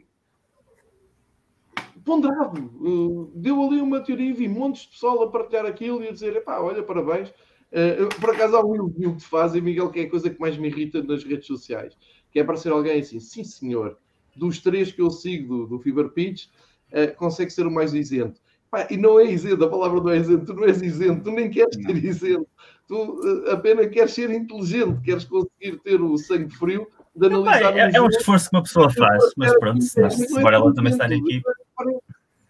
ponderado. 2.04 2.60
Uh, 2.80 3.32
deu 3.34 3.62
ali 3.62 3.80
uma 3.80 4.00
teoria 4.00 4.30
e 4.30 4.32
vi 4.32 4.48
montes 4.48 4.82
de 4.82 4.88
pessoal 4.88 5.22
a 5.22 5.30
partilhar 5.30 5.66
aquilo 5.66 6.02
e 6.02 6.08
a 6.08 6.12
dizer: 6.12 6.42
pá, 6.44 6.60
olha, 6.60 6.82
parabéns. 6.82 7.30
Uh, 7.72 8.08
por 8.20 8.30
acaso 8.30 8.56
há 8.56 8.64
um 8.64 8.74
elogio 8.74 9.12
que 9.12 9.18
te 9.18 9.26
fazem, 9.26 9.60
Miguel, 9.60 9.90
que 9.90 10.00
é 10.00 10.02
a 10.04 10.10
coisa 10.10 10.30
que 10.30 10.40
mais 10.40 10.56
me 10.56 10.68
irrita 10.68 11.02
nas 11.02 11.24
redes 11.24 11.46
sociais, 11.46 11.96
que 12.30 12.38
é 12.38 12.42
aparecer 12.42 12.70
alguém 12.70 13.00
assim, 13.00 13.18
sim 13.18 13.42
senhor, 13.42 13.98
dos 14.36 14.60
três 14.60 14.92
que 14.92 15.02
eu 15.02 15.10
sigo 15.10 15.56
do, 15.56 15.66
do 15.66 15.78
Fever 15.80 16.10
Pitch, 16.10 16.46
uh, 16.92 17.16
consegue 17.16 17.50
ser 17.50 17.66
o 17.66 17.70
mais 17.70 17.92
isento. 17.92 18.40
Pá, 18.70 18.86
e 18.90 18.96
não 18.96 19.18
é 19.18 19.24
isento, 19.24 19.64
a 19.64 19.70
palavra 19.70 20.00
não 20.00 20.10
é 20.10 20.18
isento, 20.18 20.46
tu 20.46 20.54
não 20.54 20.64
és 20.64 20.82
isento, 20.82 21.24
tu 21.24 21.30
nem 21.32 21.50
queres 21.50 21.74
ser 21.74 22.04
isento, 22.04 22.46
tu 22.86 22.96
uh, 22.96 23.50
apenas 23.50 23.88
queres 23.88 24.12
ser 24.12 24.30
inteligente, 24.30 25.00
queres 25.00 25.24
conseguir 25.24 25.80
ter 25.82 26.00
o 26.00 26.16
sangue 26.16 26.54
frio 26.54 26.86
de 27.14 27.26
analisar. 27.26 27.76
É, 27.76 27.86
um 27.86 27.96
é, 27.96 28.00
um 28.02 28.08
esforço 28.08 28.50
que 28.50 28.56
uma 28.56 28.62
pessoa 28.62 28.90
faz, 28.90 29.32
mas 29.36 29.56
pronto, 29.58 29.82
se, 29.82 30.10
se, 30.10 30.38
embora 30.38 30.56
ela 30.56 30.74
também 30.74 30.92
está 30.92 31.08
na 31.08 31.16
equipe. 31.16 31.44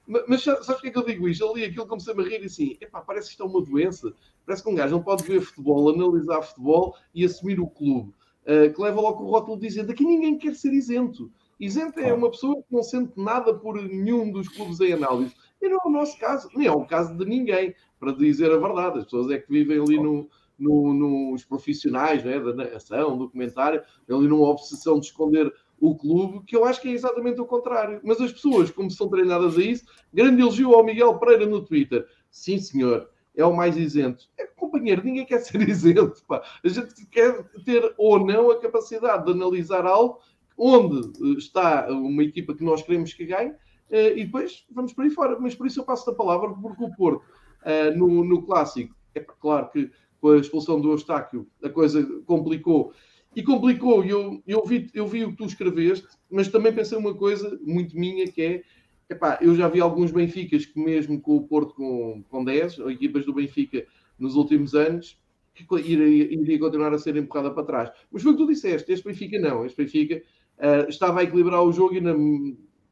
Mas 0.06 0.42
sabes 0.42 0.66
porquê 0.66 0.90
que 0.90 0.98
eu 0.98 1.06
digo 1.06 1.28
isto? 1.28 1.48
Ali 1.48 1.64
aquilo 1.64 1.86
comecei-me 1.86 2.22
a 2.22 2.28
rir 2.28 2.42
e 2.42 2.46
assim, 2.46 2.76
epá, 2.80 3.00
parece 3.00 3.28
que 3.28 3.32
isto 3.32 3.42
é 3.42 3.46
uma 3.46 3.62
doença. 3.62 4.12
Parece 4.44 4.62
que 4.62 4.68
um 4.68 4.74
gajo 4.74 4.94
não 4.94 5.02
pode 5.02 5.24
ver 5.24 5.40
futebol, 5.40 5.88
analisar 5.88 6.42
futebol 6.42 6.94
e 7.14 7.24
assumir 7.24 7.58
o 7.58 7.66
clube. 7.66 8.12
Uh, 8.42 8.70
que 8.74 8.82
leva 8.82 9.00
logo 9.00 9.24
o 9.24 9.30
rótulo 9.30 9.58
dizendo 9.58 9.90
aqui 9.90 10.04
ninguém 10.04 10.36
quer 10.36 10.54
ser 10.54 10.72
isento. 10.74 11.30
Isento 11.58 11.98
é 12.00 12.12
uma 12.12 12.30
pessoa 12.30 12.56
que 12.56 12.74
não 12.74 12.82
sente 12.82 13.12
nada 13.16 13.54
por 13.54 13.80
nenhum 13.82 14.30
dos 14.30 14.48
clubes 14.48 14.80
em 14.80 14.92
análise. 14.92 15.34
E 15.62 15.68
não 15.68 15.78
é 15.78 15.88
o 15.88 15.90
nosso 15.90 16.18
caso, 16.18 16.50
nem 16.54 16.66
é 16.66 16.72
o 16.72 16.84
caso 16.84 17.16
de 17.16 17.24
ninguém, 17.24 17.74
para 17.98 18.12
dizer 18.12 18.50
a 18.52 18.58
verdade. 18.58 18.98
As 18.98 19.04
pessoas 19.04 19.30
é 19.30 19.38
que 19.38 19.50
vivem 19.50 19.80
ali 19.80 19.96
no, 19.96 20.28
no, 20.58 20.92
nos 20.92 21.44
profissionais 21.44 22.22
né, 22.22 22.38
da 22.38 22.52
narração, 22.52 23.16
do 23.16 23.30
comentário, 23.30 23.82
ali 24.08 24.28
numa 24.28 24.48
obsessão 24.48 24.98
de 24.98 25.06
esconder 25.06 25.50
o 25.84 25.94
clube, 25.94 26.42
que 26.46 26.56
eu 26.56 26.64
acho 26.64 26.80
que 26.80 26.88
é 26.88 26.92
exatamente 26.92 27.40
o 27.40 27.46
contrário. 27.46 28.00
Mas 28.02 28.18
as 28.18 28.32
pessoas, 28.32 28.70
como 28.70 28.90
são 28.90 29.06
treinadas 29.08 29.58
a 29.58 29.62
isso, 29.62 29.84
grande 30.12 30.40
elogio 30.40 30.72
ao 30.72 30.82
Miguel 30.82 31.18
Pereira 31.18 31.44
no 31.44 31.62
Twitter. 31.62 32.06
Sim, 32.30 32.58
senhor, 32.58 33.10
é 33.36 33.44
o 33.44 33.54
mais 33.54 33.76
isento. 33.76 34.24
É, 34.38 34.46
companheiro, 34.46 35.04
ninguém 35.04 35.26
quer 35.26 35.40
ser 35.44 35.60
isento. 35.68 36.24
Pá. 36.26 36.42
A 36.64 36.68
gente 36.68 37.06
quer 37.06 37.44
ter 37.66 37.94
ou 37.98 38.24
não 38.24 38.50
a 38.50 38.58
capacidade 38.58 39.26
de 39.26 39.32
analisar 39.32 39.84
algo 39.84 40.20
onde 40.56 41.00
eh, 41.20 41.36
está 41.36 41.88
uma 41.90 42.22
equipa 42.22 42.54
que 42.54 42.64
nós 42.64 42.80
queremos 42.80 43.12
que 43.12 43.26
ganhe 43.26 43.52
eh, 43.90 44.16
e 44.16 44.24
depois 44.24 44.64
vamos 44.70 44.94
para 44.94 45.04
aí 45.04 45.10
fora. 45.10 45.38
Mas 45.38 45.54
por 45.54 45.66
isso 45.66 45.80
eu 45.80 45.84
passo 45.84 46.08
a 46.08 46.14
palavra, 46.14 46.48
porque 46.48 46.82
o 46.82 46.94
Porto, 46.96 47.22
eh, 47.62 47.90
no, 47.90 48.24
no 48.24 48.40
clássico, 48.40 48.94
é 49.14 49.20
claro 49.20 49.68
que 49.68 49.90
com 50.18 50.30
a 50.30 50.38
expulsão 50.38 50.80
do 50.80 50.92
Eustáquio 50.92 51.46
a 51.62 51.68
coisa 51.68 52.02
complicou 52.24 52.94
e 53.36 53.42
complicou, 53.42 54.04
eu, 54.04 54.42
eu, 54.46 54.64
vi, 54.64 54.90
eu 54.94 55.06
vi 55.06 55.24
o 55.24 55.30
que 55.30 55.36
tu 55.36 55.46
escreveste, 55.46 56.06
mas 56.30 56.48
também 56.48 56.72
pensei 56.72 56.96
uma 56.96 57.14
coisa 57.14 57.58
muito 57.62 57.96
minha 57.96 58.26
que 58.30 58.42
é 58.42 58.62
epá, 59.08 59.38
eu 59.40 59.54
já 59.54 59.68
vi 59.68 59.80
alguns 59.80 60.10
Benficas 60.10 60.66
que 60.66 60.78
mesmo 60.78 61.20
com 61.20 61.36
o 61.36 61.46
Porto 61.46 61.74
com, 61.74 62.22
com 62.28 62.44
10, 62.44 62.78
ou 62.80 62.90
equipas 62.90 63.24
do 63.24 63.34
Benfica 63.34 63.86
nos 64.18 64.34
últimos 64.34 64.74
anos, 64.74 65.18
que 65.54 65.64
iria, 65.76 66.32
iria 66.32 66.58
continuar 66.58 66.92
a 66.92 66.98
ser 66.98 67.16
empurrada 67.16 67.50
para 67.50 67.64
trás. 67.64 67.90
Mas 68.10 68.22
foi 68.22 68.32
o 68.32 68.36
que 68.36 68.42
tu 68.42 68.48
disseste, 68.48 68.92
este 68.92 69.06
Benfica 69.06 69.38
não, 69.38 69.64
este 69.64 69.82
Benfica 69.82 70.22
uh, 70.58 70.88
estava 70.88 71.20
a 71.20 71.22
equilibrar 71.22 71.62
o 71.62 71.72
jogo 71.72 71.94
e 71.94 72.00
na, 72.00 72.14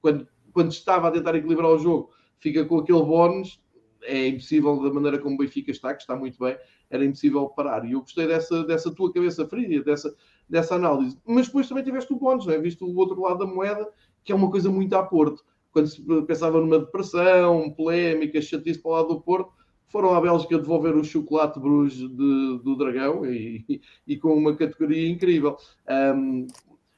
quando, 0.00 0.28
quando 0.52 0.70
estava 0.70 1.09
a 1.09 1.11
tentar 1.11 1.35
equilibrar 1.35 1.70
o 1.70 1.78
jogo 1.78 2.11
fica 2.38 2.64
com 2.64 2.78
aquele 2.78 3.02
bónus, 3.02 3.61
é 4.02 4.26
impossível 4.28 4.81
da 4.83 4.92
maneira 4.92 5.18
como 5.18 5.37
o 5.37 5.38
Benfica 5.38 5.70
está, 5.70 5.94
que 5.94 6.02
está 6.02 6.16
muito 6.16 6.38
bem, 6.38 6.57
era 6.90 7.05
impossível 7.05 7.48
parar. 7.48 7.85
E 7.85 7.92
eu 7.92 8.00
gostei 8.00 8.26
dessa, 8.26 8.64
dessa 8.64 8.92
tua 8.92 9.12
cabeça 9.12 9.46
fria, 9.46 9.83
dessa, 9.83 10.14
dessa 10.52 10.74
análise. 10.74 11.18
Mas 11.26 11.46
depois 11.46 11.66
também 11.66 11.82
tiveste 11.82 12.12
o 12.12 12.16
bónus, 12.16 12.44
não 12.44 12.52
é? 12.52 12.58
Viste 12.58 12.84
o 12.84 12.94
outro 12.94 13.22
lado 13.22 13.38
da 13.38 13.46
moeda, 13.46 13.88
que 14.22 14.30
é 14.30 14.34
uma 14.34 14.50
coisa 14.50 14.70
muito 14.70 14.94
a 14.94 15.02
Porto. 15.02 15.42
Quando 15.72 15.86
se 15.86 16.02
pensava 16.26 16.60
numa 16.60 16.78
depressão, 16.78 17.70
polémica, 17.70 18.42
chatice 18.42 18.78
para 18.78 18.90
o 18.90 18.94
lado 18.94 19.08
do 19.08 19.20
Porto, 19.22 19.50
foram 19.88 20.14
à 20.14 20.20
Bélgica 20.20 20.58
devolver 20.58 20.94
o 20.94 21.02
chocolate 21.02 21.58
Bruges 21.58 22.00
de, 22.00 22.58
do 22.62 22.76
Dragão 22.76 23.24
e, 23.24 23.80
e, 24.06 24.16
com 24.18 24.34
uma 24.34 24.54
categoria 24.54 25.08
incrível. 25.08 25.56
Um, 25.88 26.46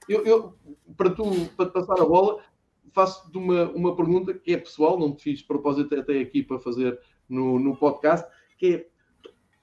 eu, 0.09 0.27
eu, 0.27 0.55
para 0.97 1.11
tu 1.11 1.25
para 1.57 1.71
passar 1.71 2.01
a 2.01 2.05
bola, 2.05 2.43
faço-te 2.93 3.39
uma, 3.39 3.71
uma 3.71 3.95
pergunta 3.95 4.35
que 4.35 4.53
é 4.53 4.57
pessoal, 4.57 4.99
não 4.99 5.15
te 5.15 5.23
fiz 5.23 5.43
propósito 5.43 5.95
até 5.95 6.19
aqui 6.19 6.43
para 6.43 6.59
fazer 6.59 6.99
no, 7.29 7.61
no 7.61 7.77
podcast, 7.77 8.29
que 8.59 8.67
é 8.67 8.87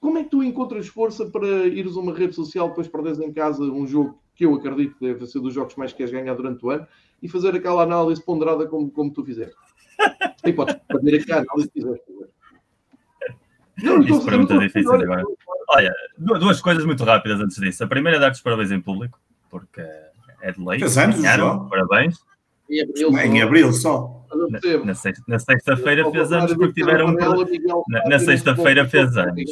como 0.02 0.18
é 0.18 0.24
que 0.24 0.30
tu 0.30 0.42
encontras 0.42 0.88
força 0.88 1.24
para 1.26 1.46
ires 1.68 1.96
a 1.96 2.00
uma 2.00 2.12
rede 2.12 2.34
social, 2.34 2.68
depois 2.68 2.88
perdes 2.88 3.20
em 3.20 3.32
casa 3.32 3.62
um 3.62 3.86
jogo 3.86 4.20
que 4.34 4.44
eu 4.44 4.52
acredito 4.52 4.98
que 4.98 5.06
deve 5.06 5.24
ser 5.28 5.38
dos 5.38 5.54
jogos 5.54 5.74
que 5.74 5.78
mais 5.78 5.92
queres 5.92 6.10
ganhar 6.10 6.34
durante 6.34 6.66
o 6.66 6.70
ano 6.70 6.84
e 7.22 7.28
fazer 7.28 7.54
aquela 7.54 7.84
análise 7.84 8.20
ponderada 8.20 8.66
como, 8.66 8.90
como 8.90 9.12
tu 9.12 9.24
fizeste? 9.24 9.54
E 10.44 10.52
podes 10.52 10.74
fazer 10.90 11.14
aqui 11.20 11.30
a 11.30 11.36
análise 11.36 11.70
que. 11.70 11.80
Não, 13.80 13.98
não 13.98 14.02
Isso 14.02 14.24
pergunta 14.24 14.58
difícil 14.58 14.92
agora. 14.92 15.22
Olha, 15.68 15.94
duas 16.18 16.60
coisas 16.60 16.84
muito 16.84 17.04
rápidas 17.04 17.38
antes 17.40 17.56
disso. 17.58 17.84
A 17.84 17.86
primeira 17.86 18.18
é 18.18 18.20
dar-te 18.20 18.34
os 18.34 18.40
parabéns 18.40 18.72
em 18.72 18.80
público, 18.80 19.20
porque 19.48 19.80
é 20.40 20.50
de 20.50 20.60
lei. 20.60 20.80
Ganharam, 20.80 21.68
parabéns. 21.68 22.18
Em 22.68 22.80
abril, 22.82 23.18
em 23.18 23.40
abril 23.40 23.72
só. 23.72 24.26
Na, 24.34 24.84
na, 24.84 24.94
sexta, 24.94 25.38
sexta-feira 25.38 26.10
fez 26.10 26.32
anos 26.32 26.54
porque 26.54 26.72
tiveram. 26.72 27.12
Na, 27.12 28.02
na 28.08 28.18
sexta-feira 28.18 28.88
fez 28.88 29.16
anos. 29.16 29.44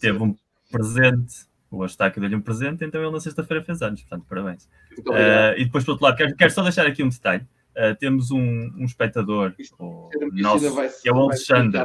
Teve 0.00 0.22
um 0.22 0.34
presente. 0.70 1.48
O 1.70 1.84
Eustáquio 1.84 2.20
deu-lhe 2.20 2.36
um 2.36 2.40
presente, 2.40 2.84
então 2.84 3.00
ele 3.00 3.10
na 3.10 3.20
sexta-feira 3.20 3.62
fez 3.62 3.82
anos. 3.82 4.00
Portanto, 4.00 4.24
parabéns. 4.28 4.64
Uh, 4.98 5.58
e 5.58 5.64
depois, 5.64 5.84
por 5.84 5.92
outro 5.92 6.06
lado, 6.06 6.16
quero, 6.16 6.34
quero 6.34 6.50
só 6.50 6.62
deixar 6.62 6.86
aqui 6.86 7.02
um 7.02 7.10
detalhe. 7.10 7.46
Uh, 7.76 7.94
temos 7.98 8.30
um, 8.30 8.40
um 8.40 8.84
espectador, 8.84 9.54
o 9.78 10.08
nosso, 10.32 10.74
que 11.02 11.08
é 11.08 11.12
o 11.12 11.18
Alexandre 11.18 11.80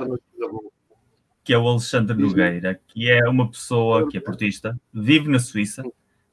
que 1.44 1.54
é 1.54 1.58
o 1.58 1.68
Alexandre 1.68 2.18
Nogueira, 2.18 2.80
que 2.88 3.10
é 3.10 3.28
uma 3.28 3.50
pessoa 3.50 4.10
que 4.10 4.18
é 4.18 4.22
portista, 4.22 4.80
vive 4.94 5.30
na 5.30 5.40
Suíça, 5.40 5.84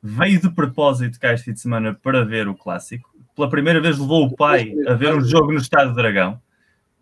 veio 0.01 0.41
de 0.41 0.49
propósito 0.51 1.19
cá 1.19 1.33
este 1.35 1.47
fim 1.47 1.53
de 1.53 1.61
semana 1.61 1.93
para 1.93 2.25
ver 2.25 2.47
o 2.47 2.55
clássico. 2.55 3.11
Pela 3.35 3.51
primeira 3.51 3.81
vez 3.81 3.99
levou 3.99 4.27
o 4.27 4.37
pai 4.37 4.73
a 4.87 4.95
ver 4.95 5.15
um 5.15 5.21
jogo 5.21 5.53
no 5.53 5.59
Estado 5.59 5.95
Dragão. 5.95 6.41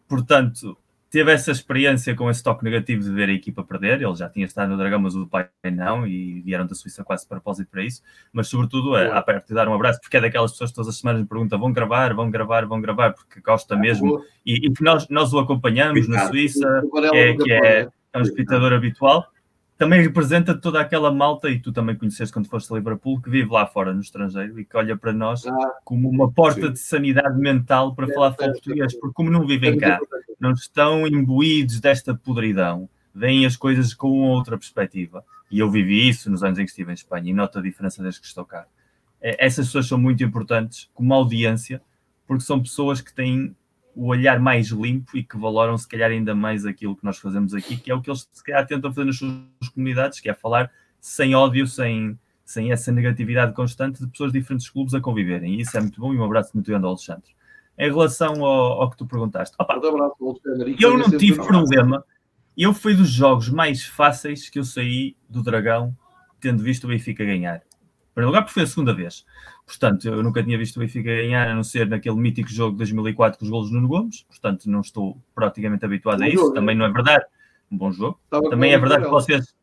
Portanto, 0.08 0.76
teve 1.10 1.32
essa 1.32 1.50
experiência 1.50 2.14
com 2.14 2.30
esse 2.30 2.42
toque 2.42 2.64
negativo 2.64 3.02
de 3.02 3.10
ver 3.10 3.28
a 3.28 3.32
equipa 3.32 3.64
perder. 3.64 4.02
Ele 4.02 4.14
já 4.14 4.28
tinha 4.28 4.46
estado 4.46 4.70
no 4.70 4.76
Dragão, 4.76 5.00
mas 5.00 5.14
o 5.14 5.26
pai 5.26 5.48
não, 5.72 6.06
e 6.06 6.40
vieram 6.40 6.66
da 6.66 6.74
Suíça 6.74 7.04
quase 7.04 7.24
de 7.24 7.28
propósito 7.28 7.70
para 7.70 7.84
isso. 7.84 8.02
Mas, 8.32 8.48
sobretudo, 8.48 8.96
é, 8.96 9.08
de 9.46 9.54
dar 9.54 9.68
um 9.68 9.74
abraço, 9.74 10.00
porque 10.00 10.16
é 10.16 10.20
daquelas 10.20 10.52
pessoas 10.52 10.70
que 10.70 10.76
todas 10.76 10.88
as 10.88 10.98
semanas 10.98 11.22
me 11.22 11.28
perguntam: 11.28 11.58
vão 11.58 11.72
gravar, 11.72 12.14
vão 12.14 12.30
gravar, 12.30 12.66
vão 12.66 12.80
gravar, 12.80 13.12
porque 13.12 13.40
gosta 13.40 13.76
mesmo. 13.76 14.22
E, 14.44 14.66
e 14.66 14.72
que 14.72 14.82
nós, 14.82 15.08
nós 15.08 15.32
o 15.32 15.38
acompanhamos 15.38 16.08
na 16.08 16.26
Suíça, 16.28 16.82
que 17.10 17.16
é, 17.16 17.36
que 17.36 17.52
é 17.52 17.88
é 18.12 18.18
um 18.18 18.22
espectador 18.22 18.72
habitual, 18.72 19.26
também 19.78 20.02
representa 20.02 20.56
toda 20.56 20.80
aquela 20.80 21.14
malta, 21.14 21.48
e 21.48 21.60
tu 21.60 21.72
também 21.72 21.94
conheceste 21.94 22.32
quando 22.32 22.48
foste 22.48 22.72
a 22.72 22.76
Liverpool, 22.76 23.22
que 23.22 23.30
vive 23.30 23.48
lá 23.48 23.64
fora, 23.64 23.94
no 23.94 24.00
estrangeiro, 24.00 24.58
e 24.58 24.64
que 24.64 24.76
olha 24.76 24.96
para 24.96 25.12
nós 25.12 25.46
ah, 25.46 25.72
como 25.84 26.10
uma 26.10 26.30
porta 26.30 26.66
sim. 26.66 26.72
de 26.72 26.78
sanidade 26.80 27.38
mental 27.38 27.94
para 27.94 28.10
é, 28.10 28.12
falar 28.12 28.34
é, 28.40 28.48
português, 28.48 28.92
porque 28.98 29.14
como 29.14 29.30
não 29.30 29.46
vivem 29.46 29.78
cá, 29.78 30.00
não 30.40 30.50
estão 30.50 31.06
imbuídos 31.06 31.80
desta 31.80 32.12
podridão, 32.12 32.88
veem 33.14 33.46
as 33.46 33.56
coisas 33.56 33.94
com 33.94 34.22
outra 34.22 34.58
perspectiva. 34.58 35.24
E 35.48 35.60
eu 35.60 35.70
vivi 35.70 36.08
isso 36.08 36.28
nos 36.28 36.42
anos 36.42 36.58
em 36.58 36.64
que 36.64 36.70
estive 36.70 36.90
em 36.90 36.94
Espanha, 36.94 37.30
e 37.30 37.32
noto 37.32 37.60
a 37.60 37.62
diferença 37.62 38.02
desde 38.02 38.20
que 38.20 38.26
estou 38.26 38.44
cá. 38.44 38.66
É, 39.20 39.46
essas 39.46 39.66
pessoas 39.66 39.86
são 39.86 39.96
muito 39.96 40.24
importantes 40.24 40.90
como 40.92 41.14
audiência, 41.14 41.80
porque 42.26 42.42
são 42.42 42.60
pessoas 42.60 43.00
que 43.00 43.14
têm 43.14 43.54
o 43.98 44.06
olhar 44.06 44.38
mais 44.38 44.68
limpo 44.68 45.18
e 45.18 45.24
que 45.24 45.36
valoram 45.36 45.76
se 45.76 45.88
calhar 45.88 46.08
ainda 46.08 46.32
mais 46.32 46.64
aquilo 46.64 46.94
que 46.94 47.04
nós 47.04 47.18
fazemos 47.18 47.52
aqui, 47.52 47.76
que 47.76 47.90
é 47.90 47.94
o 47.94 48.00
que 48.00 48.08
eles 48.08 48.28
se 48.32 48.44
calhar 48.44 48.64
tentam 48.64 48.92
fazer 48.92 49.04
nas 49.04 49.16
suas 49.16 49.68
comunidades, 49.74 50.20
que 50.20 50.30
é 50.30 50.34
falar 50.34 50.70
sem 51.00 51.34
ódio, 51.34 51.66
sem, 51.66 52.16
sem 52.44 52.70
essa 52.70 52.92
negatividade 52.92 53.52
constante 53.54 53.98
de 53.98 54.06
pessoas 54.06 54.30
de 54.30 54.38
diferentes 54.38 54.70
clubes 54.70 54.94
a 54.94 55.00
conviverem. 55.00 55.56
E 55.56 55.62
isso 55.62 55.76
é 55.76 55.80
muito 55.80 56.00
bom 56.00 56.14
e 56.14 56.16
um 56.16 56.22
abraço 56.22 56.52
muito 56.54 56.68
grande 56.68 56.84
ao 56.84 56.92
Alexandre. 56.92 57.34
Em 57.76 57.90
relação 57.90 58.44
ao, 58.44 58.82
ao 58.82 58.90
que 58.90 58.98
tu 58.98 59.04
perguntaste, 59.04 59.56
opa, 59.58 59.80
eu 60.78 60.96
não 60.96 61.10
tive 61.18 61.44
problema. 61.44 62.04
Eu 62.56 62.72
fui 62.72 62.94
dos 62.94 63.10
jogos 63.10 63.48
mais 63.48 63.84
fáceis 63.84 64.48
que 64.48 64.60
eu 64.60 64.64
saí 64.64 65.16
do 65.28 65.42
Dragão 65.42 65.92
tendo 66.40 66.62
visto 66.62 66.84
o 66.84 66.88
Benfica 66.88 67.24
ganhar 67.24 67.62
primeiro 68.18 68.30
lugar, 68.30 68.42
porque 68.42 68.54
foi 68.54 68.62
a 68.64 68.66
segunda 68.66 68.92
vez. 68.92 69.24
Portanto, 69.64 70.08
eu 70.08 70.22
nunca 70.22 70.42
tinha 70.42 70.58
visto 70.58 70.76
o 70.76 70.80
Benfica 70.80 71.08
ganhar, 71.08 71.48
a 71.48 71.54
não 71.54 71.62
ser 71.62 71.88
naquele 71.88 72.16
mítico 72.16 72.50
jogo 72.50 72.72
de 72.72 72.78
2004 72.78 73.38
com 73.38 73.44
os 73.44 73.50
golos 73.50 73.68
de 73.68 73.74
Nuno 73.74 73.88
Gomes. 73.88 74.22
Portanto, 74.22 74.68
não 74.68 74.80
estou 74.80 75.16
praticamente 75.34 75.84
habituado 75.84 76.22
a 76.22 76.28
isso. 76.28 76.38
Jogo, 76.38 76.54
Também 76.54 76.76
não 76.76 76.84
é 76.84 76.90
verdade. 76.90 77.24
Um 77.70 77.76
bom 77.76 77.92
jogo. 77.92 78.18
Também 78.50 78.72
é 78.72 78.78
verdade 78.78 79.04
que 79.04 79.10
vocês, 79.10 79.54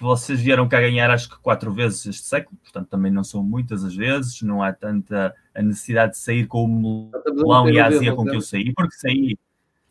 vocês 0.00 0.40
vieram 0.40 0.66
cá 0.68 0.80
ganhar, 0.80 1.10
acho 1.10 1.28
que 1.28 1.38
quatro 1.38 1.72
vezes 1.72 2.04
este 2.06 2.26
século. 2.26 2.58
Portanto, 2.62 2.88
também 2.88 3.12
não 3.12 3.22
são 3.22 3.42
muitas 3.42 3.84
as 3.84 3.94
vezes. 3.94 4.42
Não 4.42 4.62
há 4.62 4.72
tanta 4.72 5.34
a 5.54 5.62
necessidade 5.62 6.12
de 6.12 6.18
sair 6.18 6.46
com 6.46 6.64
o 6.64 6.68
melão 6.68 7.70
e 7.70 7.78
a 7.78 7.86
azia 7.86 8.14
com 8.14 8.24
que 8.24 8.34
eu 8.34 8.40
saí, 8.40 8.72
porque 8.72 8.96
saí, 8.96 9.38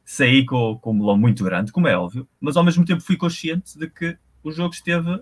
saí 0.03 0.45
com, 0.45 0.77
com 0.79 0.91
um 0.91 0.95
melão 0.95 1.17
muito 1.17 1.43
grande, 1.43 1.71
como 1.71 1.88
é 1.88 1.97
óbvio. 1.97 2.27
Mas 2.41 2.58
ao 2.58 2.63
mesmo 2.63 2.84
tempo 2.84 3.01
fui 3.01 3.15
consciente 3.15 3.77
de 3.77 3.88
que 3.88 4.17
o 4.43 4.51
jogo 4.51 4.73
esteve 4.73 5.21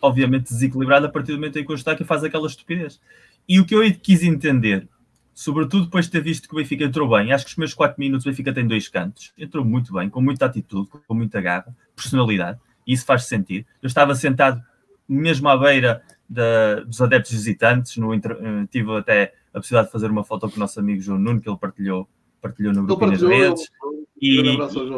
obviamente 0.00 0.52
desequilibrado 0.52 1.06
a 1.06 1.08
partir 1.08 1.32
do 1.32 1.38
momento 1.38 1.58
em 1.58 1.64
que 1.64 1.70
o 1.70 1.74
Eustáquio 1.74 2.06
faz 2.06 2.24
aquela 2.24 2.46
estupidez. 2.46 3.00
E 3.48 3.60
o 3.60 3.64
que 3.64 3.74
eu 3.74 3.82
quis 3.94 4.22
entender, 4.22 4.88
sobretudo 5.32 5.84
depois 5.84 6.06
de 6.06 6.12
ter 6.12 6.22
visto 6.22 6.48
que 6.48 6.54
o 6.54 6.58
Benfica 6.58 6.84
entrou 6.84 7.08
bem, 7.08 7.32
acho 7.32 7.44
que 7.44 7.50
os 7.50 7.56
meus 7.56 7.74
4 7.74 7.98
minutos 7.98 8.26
o 8.26 8.30
Benfica 8.30 8.52
tem 8.52 8.66
dois 8.66 8.88
cantos, 8.88 9.32
entrou 9.36 9.64
muito 9.64 9.92
bem, 9.92 10.08
com 10.08 10.20
muita 10.20 10.46
atitude, 10.46 10.88
com 11.06 11.14
muita 11.14 11.40
garra, 11.40 11.74
personalidade, 11.94 12.58
e 12.86 12.92
isso 12.92 13.04
faz 13.04 13.24
sentido. 13.24 13.66
Eu 13.82 13.86
estava 13.86 14.14
sentado 14.14 14.62
mesmo 15.08 15.48
à 15.48 15.56
beira 15.56 16.02
da, 16.28 16.80
dos 16.80 17.00
adeptos 17.00 17.32
visitantes, 17.32 17.96
no, 17.96 18.14
eh, 18.14 18.20
tive 18.70 18.96
até 18.96 19.34
a 19.52 19.58
possibilidade 19.58 19.88
de 19.88 19.92
fazer 19.92 20.10
uma 20.10 20.24
foto 20.24 20.48
com 20.48 20.56
o 20.56 20.58
nosso 20.58 20.80
amigo 20.80 21.00
João 21.00 21.18
Nuno, 21.18 21.40
que 21.40 21.48
ele 21.48 21.58
partilhou, 21.58 22.08
partilhou 22.40 22.72
no 22.72 22.84
grupo 22.84 23.06
nas 23.06 23.22
redes, 23.22 23.70
e, 24.20 24.40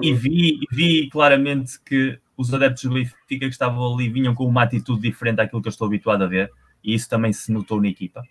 e 0.02 0.14
vi, 0.14 0.60
vi 0.70 1.08
claramente 1.10 1.80
que 1.84 2.18
os 2.36 2.52
adeptos 2.52 2.82
do 2.84 2.94
Benfica 2.94 3.16
que 3.28 3.46
estavam 3.46 3.94
ali 3.94 4.08
vinham 4.08 4.34
com 4.34 4.46
uma 4.46 4.62
atitude 4.62 5.00
diferente 5.00 5.36
daquilo 5.36 5.62
que 5.62 5.68
eu 5.68 5.70
estou 5.70 5.86
habituado 5.86 6.22
a 6.22 6.26
ver, 6.26 6.50
e 6.82 6.94
isso 6.94 7.08
também 7.08 7.32
se 7.32 7.50
notou 7.50 7.80
na 7.80 7.88
equipa. 7.88 8.22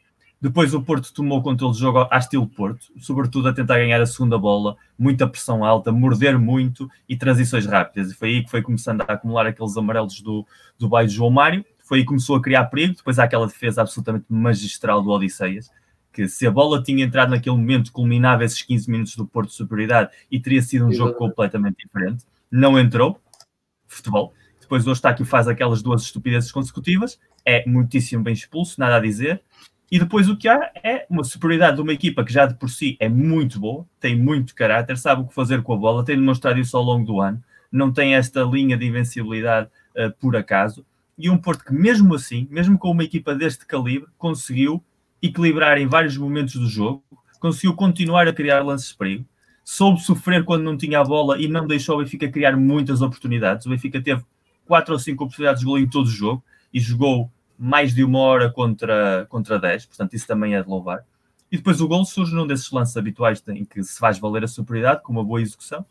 Depois 0.46 0.74
o 0.74 0.82
Porto 0.82 1.12
tomou 1.14 1.42
controle 1.42 1.74
do 1.74 1.80
jogo 1.80 2.08
à 2.12 2.18
estilo 2.18 2.48
Porto, 2.48 2.88
sobretudo 3.00 3.48
a 3.48 3.54
tentar 3.54 3.78
ganhar 3.78 4.02
a 4.02 4.06
segunda 4.06 4.38
bola, 4.38 4.76
muita 4.98 5.28
pressão 5.28 5.64
alta, 5.64 5.92
morder 5.92 6.38
muito 6.38 6.90
e 7.08 7.18
transições 7.18 7.66
rápidas. 7.66 8.12
E 8.12 8.14
foi 8.14 8.30
aí 8.30 8.44
que 8.44 8.52
foi 8.52 8.62
começando 8.62 9.02
a 9.02 9.14
acumular 9.14 9.48
aqueles 9.48 9.76
amarelos 9.78 10.22
do, 10.22 10.46
do 10.78 10.88
bairro 10.88 11.10
João 11.10 11.32
Mário. 11.32 11.66
Foi 11.80 12.00
aí 12.00 12.04
que 12.04 12.10
começou 12.10 12.36
a 12.36 12.42
criar 12.42 12.66
perigo. 12.66 12.96
Depois 12.96 13.18
há 13.18 13.24
aquela 13.24 13.48
defesa 13.48 13.82
absolutamente 13.82 14.26
magistral 14.30 15.02
do 15.02 15.10
Odisseias, 15.10 15.72
que 16.14 16.28
se 16.28 16.46
a 16.46 16.52
bola 16.52 16.84
tinha 16.84 17.04
entrado 17.04 17.30
naquele 17.30 17.56
momento, 17.56 17.92
culminava 17.92 18.44
esses 18.44 18.62
15 18.62 18.92
minutos 18.92 19.16
do 19.16 19.26
Porto 19.26 19.50
de 19.50 19.56
superioridade 19.56 20.12
e 20.30 20.40
teria 20.40 20.62
sido 20.62 20.86
um 20.86 20.92
jogo 20.92 21.14
completamente 21.14 21.78
diferente. 21.84 22.24
Não 22.52 22.78
entrou, 22.80 23.20
futebol. 23.96 24.34
Depois 24.60 24.86
o 24.86 24.90
Eustáquio 24.90 25.26
faz 25.26 25.48
aquelas 25.48 25.82
duas 25.82 26.02
estupidezes 26.02 26.52
consecutivas, 26.52 27.20
é 27.46 27.64
muitíssimo 27.68 28.24
bem 28.24 28.34
expulso, 28.34 28.80
nada 28.80 28.96
a 28.96 29.00
dizer. 29.00 29.42
E 29.92 30.00
depois 30.00 30.28
o 30.28 30.36
que 30.36 30.48
há 30.48 30.72
é 30.84 31.06
uma 31.10 31.24
superioridade 31.24 31.76
de 31.76 31.82
uma 31.82 31.94
equipa 31.94 32.24
que 32.24 32.34
já 32.34 32.48
de 32.48 32.56
por 32.56 32.70
si 32.70 32.98
é 33.00 33.08
muito 33.08 33.60
boa, 33.60 33.86
tem 34.00 34.18
muito 34.18 34.56
caráter, 34.56 34.98
sabe 34.98 35.22
o 35.22 35.28
que 35.28 35.34
fazer 35.34 35.62
com 35.62 35.74
a 35.74 35.78
bola, 35.78 36.04
tem 36.04 36.16
demonstrado 36.18 36.60
isso 36.60 36.76
ao 36.76 36.84
longo 36.84 37.06
do 37.06 37.22
ano, 37.22 37.42
não 37.72 37.92
tem 37.92 38.16
esta 38.16 38.42
linha 38.42 38.76
de 38.76 38.88
invencibilidade 38.88 39.70
uh, 39.96 40.12
por 40.20 40.36
acaso. 40.36 40.84
E 41.18 41.30
um 41.30 41.38
Porto 41.38 41.64
que, 41.64 41.74
mesmo 41.74 42.16
assim, 42.16 42.48
mesmo 42.50 42.78
com 42.78 42.90
uma 42.90 43.04
equipa 43.04 43.36
deste 43.36 43.66
calibre, 43.66 44.10
conseguiu 44.18 44.84
equilibrar 45.22 45.78
em 45.78 45.88
vários 45.88 46.18
momentos 46.18 46.56
do 46.56 46.68
jogo, 46.68 47.04
conseguiu 47.40 47.76
continuar 47.76 48.28
a 48.28 48.34
criar 48.34 48.64
lances 48.64 48.90
de 48.90 48.98
perigo, 48.98 49.26
soube 49.66 50.00
sofrer 50.00 50.46
quando 50.46 50.64
não 50.64 50.78
tinha 50.78 51.00
a 51.00 51.04
bola 51.04 51.42
e 51.42 51.48
não 51.48 51.66
deixou 51.66 51.96
o 51.96 52.04
Benfica 52.04 52.30
criar 52.30 52.56
muitas 52.56 53.02
oportunidades. 53.02 53.66
O 53.66 53.70
Benfica 53.72 54.00
teve 54.00 54.24
quatro 54.64 54.94
ou 54.94 55.00
cinco 55.00 55.24
oportunidades 55.24 55.62
de 55.62 55.66
gol 55.66 55.80
em 55.80 55.90
todo 55.90 56.06
o 56.06 56.12
jogo 56.12 56.44
e 56.72 56.80
jogou 56.80 57.32
mais 57.58 57.94
de 57.94 58.04
uma 58.04 58.20
hora 58.20 58.52
contra, 58.52 59.26
contra 59.28 59.58
10, 59.58 59.88
portanto 59.88 60.14
isso 60.14 60.28
também 60.28 60.54
é 60.54 60.62
de 60.62 60.70
louvar. 60.70 61.04
E 61.52 61.58
depois 61.58 61.82
o 61.82 61.88
gol 61.88 62.06
surge 62.06 62.36
num 62.36 62.46
desses 62.46 62.70
lances 62.70 62.96
habituais 62.96 63.44
em 63.48 63.66
que 63.66 63.84
se 63.84 63.98
faz 63.98 64.20
valer 64.20 64.44
a 64.44 64.48
superioridade 64.48 65.02
com 65.02 65.12
uma 65.12 65.24
boa 65.24 65.42
execução. 65.42 65.84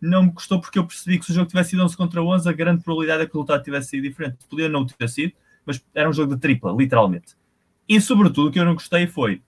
Não 0.00 0.22
me 0.22 0.32
custou 0.32 0.60
porque 0.60 0.78
eu 0.78 0.86
percebi 0.86 1.18
que 1.18 1.26
se 1.26 1.32
o 1.32 1.34
jogo 1.34 1.48
tivesse 1.48 1.70
sido 1.70 1.82
11 1.82 1.96
contra 1.96 2.22
11, 2.22 2.48
a 2.48 2.52
grande 2.52 2.82
probabilidade 2.82 3.24
é 3.24 3.26
que 3.26 3.32
o 3.32 3.40
resultado 3.40 3.62
tivesse 3.62 3.88
sido 3.88 4.04
diferente. 4.04 4.38
Podia 4.48 4.68
não 4.68 4.86
ter 4.86 5.08
sido, 5.08 5.32
mas 5.66 5.84
era 5.94 6.08
um 6.08 6.12
jogo 6.12 6.34
de 6.34 6.40
tripla, 6.40 6.72
literalmente. 6.72 7.36
E 7.86 8.00
sobretudo 8.00 8.48
o 8.48 8.52
que 8.52 8.60
eu 8.60 8.64
não 8.64 8.74
gostei 8.74 9.06
foi, 9.06 9.42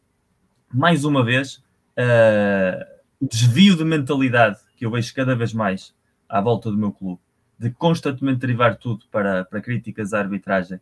mais 0.73 1.05
uma 1.05 1.25
vez, 1.25 1.62
uh, 1.97 2.89
o 3.20 3.28
desvio 3.28 3.76
de 3.76 3.85
mentalidade 3.85 4.59
que 4.76 4.87
eu 4.87 4.90
vejo 4.90 5.14
cada 5.14 5.37
vez 5.37 5.52
mais 5.52 5.94
à 6.28 6.40
volta 6.40 6.70
do 6.70 6.78
meu 6.78 6.90
clube, 6.90 7.20
de 7.59 7.70
constantemente 7.70 8.40
derivar 8.40 8.76
tudo 8.76 9.04
para, 9.11 9.44
para 9.44 9.61
críticas 9.61 10.14
à 10.14 10.20
arbitragem, 10.20 10.80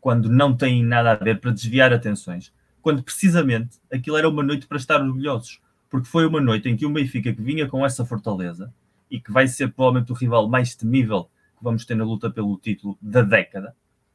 quando 0.00 0.28
não 0.28 0.56
tem 0.56 0.84
nada 0.84 1.12
a 1.12 1.14
ver, 1.14 1.40
para 1.40 1.52
desviar 1.52 1.92
atenções, 1.92 2.52
quando 2.82 3.02
precisamente 3.02 3.78
aquilo 3.92 4.16
era 4.16 4.28
uma 4.28 4.42
noite 4.42 4.66
para 4.66 4.76
estar 4.76 5.00
orgulhosos, 5.00 5.60
porque 5.88 6.08
foi 6.08 6.26
uma 6.26 6.40
noite 6.40 6.68
em 6.68 6.76
que 6.76 6.84
o 6.84 6.90
Benfica 6.90 7.32
que 7.32 7.42
vinha 7.42 7.68
com 7.68 7.86
essa 7.86 8.04
fortaleza, 8.04 8.72
e 9.10 9.20
que 9.20 9.30
vai 9.30 9.46
ser 9.46 9.72
provavelmente 9.72 10.12
o 10.12 10.14
rival 10.14 10.48
mais 10.48 10.74
temível 10.74 11.24
que 11.56 11.62
vamos 11.62 11.84
ter 11.84 11.94
na 11.94 12.04
luta 12.04 12.30
pelo 12.30 12.58
título 12.58 12.98
da 13.00 13.22
década, 13.22 13.74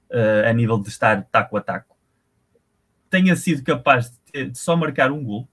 uh, 0.09 0.49
a 0.49 0.53
nível 0.53 0.77
de 0.79 0.89
estar 0.89 1.23
taco 1.31 1.57
a 1.57 1.61
taco, 1.61 1.95
tenha 3.09 3.35
sido 3.35 3.63
capaz 3.63 4.11
de, 4.11 4.17
ter, 4.31 4.49
de, 4.51 4.57
só 4.57 4.75
marcar 4.75 5.11
um 5.11 5.23
gol 5.23 5.47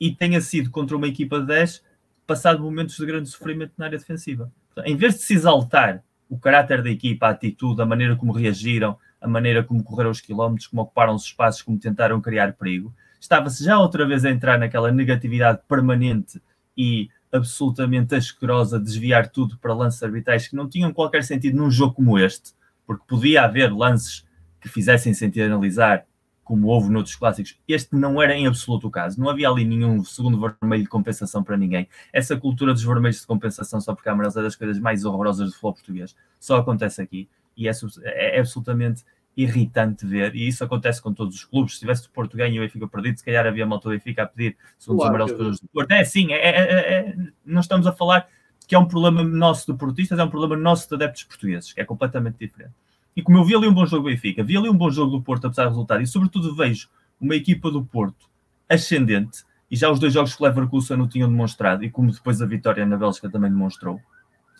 e 0.00 0.14
tenha 0.14 0.40
sido 0.40 0.70
contra 0.70 0.96
uma 0.96 1.08
equipa 1.08 1.40
de 1.40 1.46
10 1.46 1.82
passado 2.26 2.62
momentos 2.62 2.96
de 2.96 3.06
grande 3.06 3.28
sofrimento 3.28 3.72
na 3.78 3.86
área 3.86 3.98
defensiva. 3.98 4.52
Em 4.84 4.96
vez 4.96 5.14
de 5.14 5.22
se 5.22 5.34
exaltar 5.34 6.04
o 6.28 6.38
caráter 6.38 6.82
da 6.82 6.90
equipa, 6.90 7.26
a 7.26 7.30
atitude, 7.30 7.80
a 7.80 7.86
maneira 7.86 8.14
como 8.14 8.32
reagiram, 8.32 8.98
a 9.20 9.26
maneira 9.26 9.64
como 9.64 9.82
correram 9.82 10.10
os 10.10 10.20
quilómetros, 10.20 10.66
como 10.66 10.82
ocuparam 10.82 11.14
os 11.14 11.24
espaços, 11.24 11.62
como 11.62 11.78
tentaram 11.78 12.20
criar 12.20 12.52
perigo, 12.52 12.94
estava-se 13.18 13.64
já 13.64 13.78
outra 13.78 14.06
vez 14.06 14.24
a 14.24 14.30
entrar 14.30 14.58
naquela 14.58 14.92
negatividade 14.92 15.60
permanente 15.66 16.40
e 16.76 17.08
absolutamente 17.32 18.14
asquerosa, 18.14 18.78
desviar 18.78 19.28
tudo 19.28 19.58
para 19.58 19.74
lances 19.74 20.02
arbitrais 20.02 20.48
que 20.48 20.56
não 20.56 20.68
tinham 20.68 20.92
qualquer 20.92 21.24
sentido 21.24 21.56
num 21.56 21.70
jogo 21.70 21.94
como 21.94 22.18
este, 22.18 22.52
porque 22.86 23.04
podia 23.06 23.42
haver 23.42 23.72
lances 23.72 24.26
que 24.60 24.68
fizessem 24.68 25.12
sentido 25.12 25.46
analisar, 25.46 26.06
como 26.48 26.68
houve 26.68 26.88
noutros 26.88 27.14
clássicos. 27.14 27.58
Este 27.68 27.94
não 27.94 28.22
era 28.22 28.34
em 28.34 28.46
absoluto 28.46 28.88
o 28.88 28.90
caso. 28.90 29.20
Não 29.20 29.28
havia 29.28 29.50
ali 29.50 29.66
nenhum 29.66 30.02
segundo 30.02 30.40
vermelho 30.40 30.82
de 30.82 30.88
compensação 30.88 31.44
para 31.44 31.58
ninguém. 31.58 31.86
Essa 32.10 32.38
cultura 32.38 32.72
dos 32.72 32.82
vermelhos 32.82 33.20
de 33.20 33.26
compensação 33.26 33.82
só 33.82 33.94
porque 33.94 34.08
há 34.08 34.12
amarelos 34.12 34.34
é 34.34 34.40
das 34.40 34.56
coisas 34.56 34.78
mais 34.78 35.04
horrorosas 35.04 35.48
do 35.48 35.52
futebol 35.52 35.74
português. 35.74 36.16
Só 36.40 36.56
acontece 36.56 37.02
aqui. 37.02 37.28
E 37.54 37.68
é, 37.68 37.72
é, 38.02 38.36
é 38.36 38.40
absolutamente 38.40 39.04
irritante 39.36 40.06
ver, 40.06 40.34
e 40.34 40.48
isso 40.48 40.64
acontece 40.64 41.02
com 41.02 41.12
todos 41.12 41.34
os 41.34 41.44
clubes. 41.44 41.74
Se 41.74 41.80
tivesse 41.80 42.06
o 42.06 42.10
Porto 42.10 42.34
ganho 42.34 42.54
e 42.54 42.58
o 42.58 42.62
Benfica 42.62 42.88
perdido, 42.88 43.18
se 43.18 43.24
calhar 43.24 43.46
havia 43.46 43.66
malta 43.66 43.90
do 43.90 43.92
Benfica 43.92 44.22
a 44.22 44.26
pedir 44.26 44.56
segundos 44.78 45.04
claro, 45.04 45.14
amarelos 45.14 45.38
para 45.38 45.48
os 45.48 45.60
do 45.60 45.68
Porto. 45.68 45.90
É 45.92 46.00
assim, 46.00 46.32
é, 46.32 46.48
é, 46.48 46.94
é, 46.94 47.16
não 47.44 47.60
estamos 47.60 47.86
a 47.86 47.92
falar 47.92 48.26
que 48.66 48.74
é 48.74 48.78
um 48.78 48.88
problema 48.88 49.22
nosso 49.22 49.70
de 49.70 49.78
portistas, 49.78 50.18
é 50.18 50.24
um 50.24 50.30
problema 50.30 50.56
nosso 50.56 50.88
de 50.88 50.94
adeptos 50.94 51.24
portugueses, 51.24 51.74
que 51.74 51.80
é 51.80 51.84
completamente 51.84 52.38
diferente. 52.38 52.72
E 53.18 53.22
como 53.22 53.36
eu 53.36 53.42
vi 53.42 53.52
ali 53.56 53.66
um 53.66 53.74
bom 53.74 53.84
jogo 53.84 54.04
do 54.04 54.10
Benfica, 54.10 54.44
vi 54.44 54.56
ali 54.56 54.68
um 54.68 54.76
bom 54.76 54.88
jogo 54.92 55.10
do 55.10 55.20
Porto, 55.20 55.48
apesar 55.48 55.64
do 55.64 55.70
resultado, 55.70 56.00
e 56.00 56.06
sobretudo 56.06 56.54
vejo 56.54 56.88
uma 57.20 57.34
equipa 57.34 57.68
do 57.68 57.84
Porto 57.84 58.30
ascendente, 58.68 59.42
e 59.68 59.74
já 59.74 59.90
os 59.90 59.98
dois 59.98 60.12
jogos 60.12 60.36
que 60.36 60.40
o 60.40 60.46
Leverkusen 60.46 60.96
não 60.96 61.08
tinham 61.08 61.28
demonstrado, 61.28 61.82
e 61.82 61.90
como 61.90 62.12
depois 62.12 62.40
a 62.40 62.46
vitória 62.46 62.86
na 62.86 62.96
Bélgica 62.96 63.28
também 63.28 63.50
demonstrou, 63.50 64.00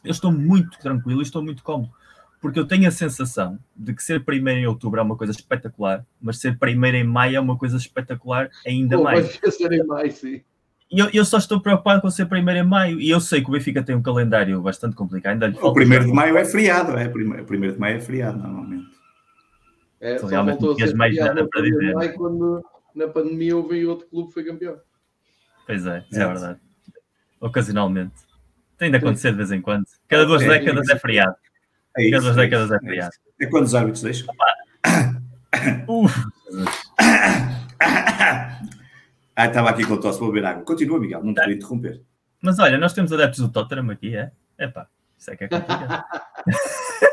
eu 0.03 0.11
estou 0.11 0.33
muito 0.33 0.77
tranquilo 0.81 1.21
e 1.21 1.23
estou 1.23 1.41
muito 1.41 1.63
cómodo 1.63 1.93
porque 2.41 2.59
eu 2.59 2.67
tenho 2.67 2.89
a 2.89 2.91
sensação 2.91 3.59
de 3.77 3.95
que 3.95 4.03
ser 4.03 4.25
primeiro 4.25 4.61
em 4.61 4.67
outubro 4.67 4.99
é 4.99 5.03
uma 5.03 5.17
coisa 5.17 5.33
espetacular, 5.33 6.05
mas 6.21 6.39
ser 6.39 6.59
primeiro 6.59 6.97
em 6.97 7.05
maio 7.05 7.37
é 7.37 7.41
uma 7.41 7.57
coisa 7.57 7.77
espetacular 7.77 8.51
ainda 8.67 8.97
Pô, 8.97 9.05
mais. 9.05 9.39
Ser 9.51 9.73
em 9.73 9.85
maio, 9.87 10.13
sim. 10.13 10.41
E 10.91 10.99
eu, 10.99 11.11
eu, 11.13 11.25
só 11.25 11.37
estou 11.37 11.61
preocupado 11.61 12.01
com 12.01 12.11
ser 12.11 12.27
primeiro 12.27 12.61
em 12.61 12.67
maio. 12.67 12.99
E 12.99 13.11
eu 13.11 13.21
sei 13.21 13.43
que 13.43 13.49
o 13.49 13.53
Benfica 13.53 13.83
tem 13.83 13.95
um 13.95 14.03
calendário 14.03 14.61
bastante 14.63 14.97
complicado. 14.97 15.43
Ainda 15.43 15.55
o 15.61 15.73
primeiro 15.75 16.07
de 16.07 16.13
maio 16.13 16.37
é 16.37 16.45
feriado, 16.45 16.97
é? 16.97 17.07
O 17.07 17.45
primeiro 17.45 17.75
de 17.75 17.79
maio 17.79 17.99
é 17.99 18.01
feriado, 18.01 18.39
normalmente. 18.39 18.87
É, 20.01 20.15
então, 20.17 20.29
realmente 20.29 20.63
não 20.63 20.75
tinhas 20.75 20.95
mais 20.95 21.15
nada 21.15 21.47
para 21.47 21.63
dizer. 21.63 21.93
Maio, 21.93 22.15
quando 22.15 22.65
na 22.95 23.07
pandemia 23.09 23.55
houve 23.57 23.85
outro 23.85 24.07
clube 24.09 24.29
que 24.29 24.35
foi 24.35 24.45
campeão. 24.45 24.77
Pois 25.67 25.85
é, 25.87 26.05
é, 26.11 26.17
é 26.17 26.27
verdade. 26.27 26.59
Ocasionalmente. 27.41 28.15
Tem 28.79 28.91
de 28.91 28.97
acontecer 28.97 29.33
de 29.33 29.37
vez 29.37 29.53
em 29.53 29.61
quando. 29.61 29.85
Cada 30.09 30.25
duas 30.25 30.41
é, 30.43 30.49
décadas 30.49 30.89
é, 30.89 30.93
é 30.95 30.99
feriado. 30.99 31.37
É 31.99 32.05
isso, 32.05 32.13
Cada 32.13 32.31
é 32.31 32.35
décadas 32.35 32.71
é 32.71 32.79
feriado. 32.79 33.13
É, 33.41 33.47
quando 33.47 33.65
os 33.65 33.75
árbitros 33.75 34.03
deixam. 34.03 34.27
Ah, 39.39 39.47
estava 39.47 39.71
aqui 39.71 39.87
com 39.87 39.95
o 39.95 40.01
tosse, 40.01 40.19
vou 40.19 40.33
beber 40.33 40.47
água. 40.49 40.65
Continua, 40.65 40.99
Miguel, 40.99 41.23
não 41.23 41.33
te 41.33 41.39
queria 41.41 41.55
interromper. 41.55 42.03
Mas 42.43 42.59
olha, 42.59 42.77
nós 42.77 42.93
temos 42.93 43.13
adeptos 43.13 43.39
do 43.39 43.49
Tottenham 43.49 43.89
aqui, 43.89 44.17
é? 44.17 44.33
Epá, 44.59 44.89
isso 45.17 45.31
é 45.31 45.37
que 45.37 45.45
é 45.45 45.49
complicado. 45.49 46.05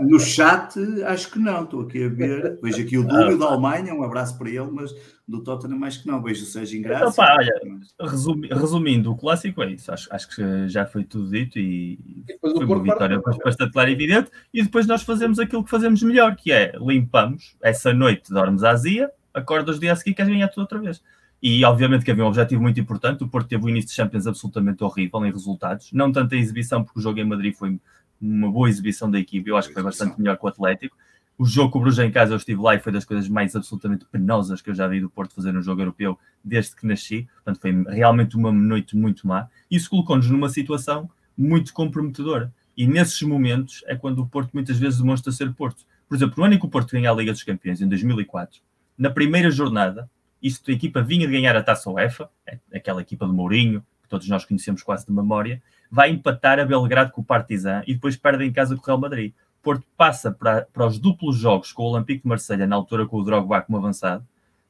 No 0.00 0.18
chat, 0.18 0.78
acho 1.04 1.30
que 1.30 1.38
não, 1.38 1.64
estou 1.64 1.82
aqui 1.82 2.04
a 2.04 2.08
ver. 2.08 2.58
Vejo 2.62 2.80
aqui 2.80 2.96
o 2.96 3.06
Dúlio 3.06 3.38
da 3.38 3.48
Alemanha, 3.48 3.94
um 3.94 4.02
abraço 4.02 4.38
para 4.38 4.48
ele, 4.48 4.70
mas 4.72 4.90
do 5.28 5.42
Tottenham 5.42 5.84
acho 5.84 6.02
que 6.02 6.08
não. 6.08 6.22
Vejo 6.22 6.42
o 6.42 6.46
Sérgio 6.46 6.78
Ingraça. 6.78 7.10
Então, 7.10 7.36
olha, 7.36 8.10
resumi, 8.10 8.48
resumindo, 8.48 9.12
o 9.12 9.16
clássico 9.16 9.62
é 9.62 9.72
isso. 9.72 9.92
Acho, 9.92 10.08
acho 10.10 10.34
que 10.34 10.68
já 10.68 10.86
foi 10.86 11.04
tudo 11.04 11.30
dito 11.30 11.58
e, 11.58 12.24
e 12.26 12.38
foi 12.40 12.64
uma 12.64 12.82
vitória 12.82 13.20
bastante 13.44 13.72
clara 13.72 13.90
e 13.90 13.92
evidente. 13.92 14.30
E 14.54 14.62
depois 14.62 14.86
nós 14.86 15.02
fazemos 15.02 15.38
aquilo 15.38 15.62
que 15.62 15.70
fazemos 15.70 16.02
melhor, 16.02 16.34
que 16.34 16.50
é 16.50 16.72
limpamos 16.80 17.54
essa 17.62 17.92
noite, 17.92 18.32
dormes 18.32 18.64
à 18.64 18.70
azia, 18.70 19.10
acordas 19.32 19.76
o 19.76 19.80
dia 19.80 19.92
a 19.92 19.96
seguir 19.96 20.14
queres 20.14 20.32
ganhar 20.32 20.48
tudo 20.48 20.62
outra 20.62 20.78
vez. 20.78 21.02
E 21.42 21.64
obviamente 21.64 22.04
que 22.04 22.10
havia 22.10 22.24
um 22.24 22.28
objetivo 22.28 22.60
muito 22.60 22.78
importante. 22.78 23.24
O 23.24 23.28
Porto 23.28 23.48
teve 23.48 23.64
o 23.64 23.68
início 23.68 23.88
de 23.88 23.94
Champions 23.94 24.26
absolutamente 24.26 24.84
horrível 24.84 25.24
em 25.24 25.32
resultados. 25.32 25.90
Não 25.92 26.12
tanto 26.12 26.34
a 26.34 26.38
exibição, 26.38 26.84
porque 26.84 26.98
o 26.98 27.02
jogo 27.02 27.18
em 27.18 27.24
Madrid 27.24 27.54
foi 27.54 27.80
uma 28.20 28.50
boa 28.50 28.68
exibição 28.68 29.10
da 29.10 29.18
equipe, 29.18 29.48
eu 29.48 29.56
acho 29.56 29.68
que 29.68 29.74
foi 29.74 29.82
bastante 29.82 30.18
melhor 30.18 30.36
que 30.36 30.44
o 30.44 30.48
Atlético. 30.48 30.96
O 31.38 31.44
jogo 31.46 31.70
com 31.70 31.78
o 31.78 31.80
Bruges 31.80 31.98
em 32.00 32.10
casa 32.10 32.34
eu 32.34 32.36
estive 32.36 32.60
lá 32.60 32.74
e 32.74 32.78
foi 32.78 32.92
das 32.92 33.06
coisas 33.06 33.26
mais 33.26 33.56
absolutamente 33.56 34.04
penosas 34.04 34.60
que 34.60 34.68
eu 34.68 34.74
já 34.74 34.86
vi 34.86 35.00
do 35.00 35.08
Porto 35.08 35.34
fazer 35.34 35.52
no 35.52 35.62
jogo 35.62 35.80
europeu 35.80 36.18
desde 36.44 36.76
que 36.76 36.86
nasci. 36.86 37.26
Portanto, 37.36 37.60
foi 37.62 37.82
realmente 37.94 38.36
uma 38.36 38.52
noite 38.52 38.94
muito 38.94 39.26
má. 39.26 39.48
Isso 39.70 39.88
colocou-nos 39.88 40.28
numa 40.28 40.50
situação 40.50 41.08
muito 41.34 41.72
comprometedora. 41.72 42.52
E 42.76 42.86
nesses 42.86 43.22
momentos 43.22 43.82
é 43.86 43.96
quando 43.96 44.18
o 44.18 44.26
Porto 44.26 44.50
muitas 44.52 44.78
vezes 44.78 44.98
demonstra 44.98 45.32
ser 45.32 45.50
Porto. 45.54 45.86
Por 46.06 46.14
exemplo, 46.14 46.34
no 46.36 46.44
ano 46.44 46.54
em 46.54 46.58
que 46.58 46.66
o 46.66 46.68
Porto 46.68 46.92
ganhou 46.92 47.14
a 47.14 47.16
Liga 47.16 47.32
dos 47.32 47.42
Campeões, 47.42 47.80
em 47.80 47.88
2004, 47.88 48.60
na 49.00 49.08
primeira 49.08 49.50
jornada, 49.50 50.10
isto 50.42 50.70
a 50.70 50.74
equipa 50.74 51.00
vinha 51.00 51.26
de 51.26 51.32
ganhar 51.32 51.56
a 51.56 51.62
Taça 51.62 51.88
UEFA, 51.90 52.28
é 52.46 52.58
aquela 52.74 53.00
equipa 53.00 53.26
do 53.26 53.32
Mourinho, 53.32 53.80
que 54.02 54.08
todos 54.10 54.28
nós 54.28 54.44
conhecemos 54.44 54.82
quase 54.82 55.06
de 55.06 55.12
memória, 55.12 55.62
vai 55.90 56.10
empatar 56.10 56.60
a 56.60 56.66
Belgrado 56.66 57.10
com 57.10 57.22
o 57.22 57.24
Partizan 57.24 57.82
e 57.86 57.94
depois 57.94 58.14
perde 58.18 58.44
em 58.44 58.52
casa 58.52 58.76
com 58.76 58.82
o 58.82 58.84
Real 58.84 59.00
Madrid. 59.00 59.32
Porto 59.62 59.86
passa 59.96 60.30
para, 60.30 60.66
para 60.70 60.86
os 60.86 60.98
duplos 60.98 61.38
jogos 61.38 61.72
com 61.72 61.84
o 61.84 61.92
Olympique 61.94 62.24
de 62.24 62.28
Marselha, 62.28 62.66
na 62.66 62.76
altura 62.76 63.06
com 63.06 63.16
o 63.16 63.24
Drogba 63.24 63.62
como 63.62 63.78
avançado, 63.78 64.22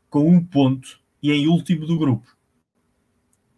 com 0.09 0.29
um 0.29 0.45
ponto 0.45 1.01
e 1.21 1.33
em 1.33 1.49
último 1.49 1.85
do 1.85 1.99
grupo. 1.99 2.29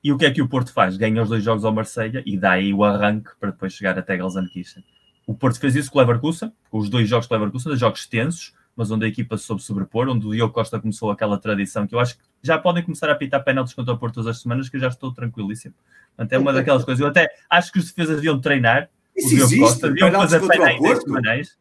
E 0.02 0.10
o 0.10 0.16
que 0.16 0.24
é 0.24 0.30
que 0.30 0.40
o 0.40 0.48
Porto 0.48 0.72
faz? 0.72 0.96
Ganha 0.96 1.22
os 1.22 1.28
dois 1.28 1.44
jogos 1.44 1.66
ao 1.66 1.72
Marselha 1.72 2.22
e 2.24 2.34
dá 2.34 2.52
aí 2.52 2.72
o 2.72 2.82
arranque 2.82 3.30
para 3.38 3.50
depois 3.50 3.74
chegar 3.74 3.98
até 3.98 4.16
Gelsenkirchen. 4.16 4.82
O 5.26 5.34
Porto 5.34 5.60
fez 5.60 5.76
isso 5.76 5.90
com 5.90 5.98
o 5.98 6.00
Leverkusen, 6.00 6.50
com 6.70 6.78
os 6.78 6.88
dois 6.88 7.06
jogos 7.06 7.26
com 7.26 7.34
o 7.34 7.38
Leverkusen, 7.38 7.76
jogos 7.76 8.06
tensos, 8.06 8.54
mas 8.76 8.90
onde 8.90 9.04
a 9.04 9.08
equipa 9.08 9.36
soube 9.36 9.62
sobrepor, 9.62 10.08
onde 10.08 10.26
o 10.26 10.32
Diogo 10.32 10.52
Costa 10.52 10.80
começou 10.80 11.10
aquela 11.10 11.38
tradição 11.38 11.86
que 11.86 11.94
eu 11.94 12.00
acho 12.00 12.16
que 12.16 12.22
já 12.42 12.58
podem 12.58 12.82
começar 12.82 13.10
a 13.10 13.14
pitar 13.14 13.42
penaltis 13.44 13.74
contra 13.74 13.94
o 13.94 13.98
Porto 13.98 14.14
todas 14.14 14.28
as 14.28 14.40
semanas, 14.40 14.68
que 14.68 14.76
eu 14.76 14.80
já 14.80 14.88
estou 14.88 15.12
tranquilíssimo. 15.12 15.74
Portanto, 16.16 16.32
é 16.32 16.38
uma 16.38 16.52
daquelas 16.52 16.84
coisas. 16.84 17.00
Eu 17.00 17.08
até 17.08 17.28
acho 17.48 17.72
que 17.72 17.78
os 17.78 17.86
defesas 17.86 18.16
deviam 18.16 18.40
treinar. 18.40 18.88
Isso 19.16 19.26
o 19.26 19.30
Diogo 19.30 19.44
existe? 19.44 19.60
Costa, 19.60 19.88
deviam 19.88 20.10
fazer 20.12 20.40
penaltis 20.46 21.02
semanais. 21.02 21.58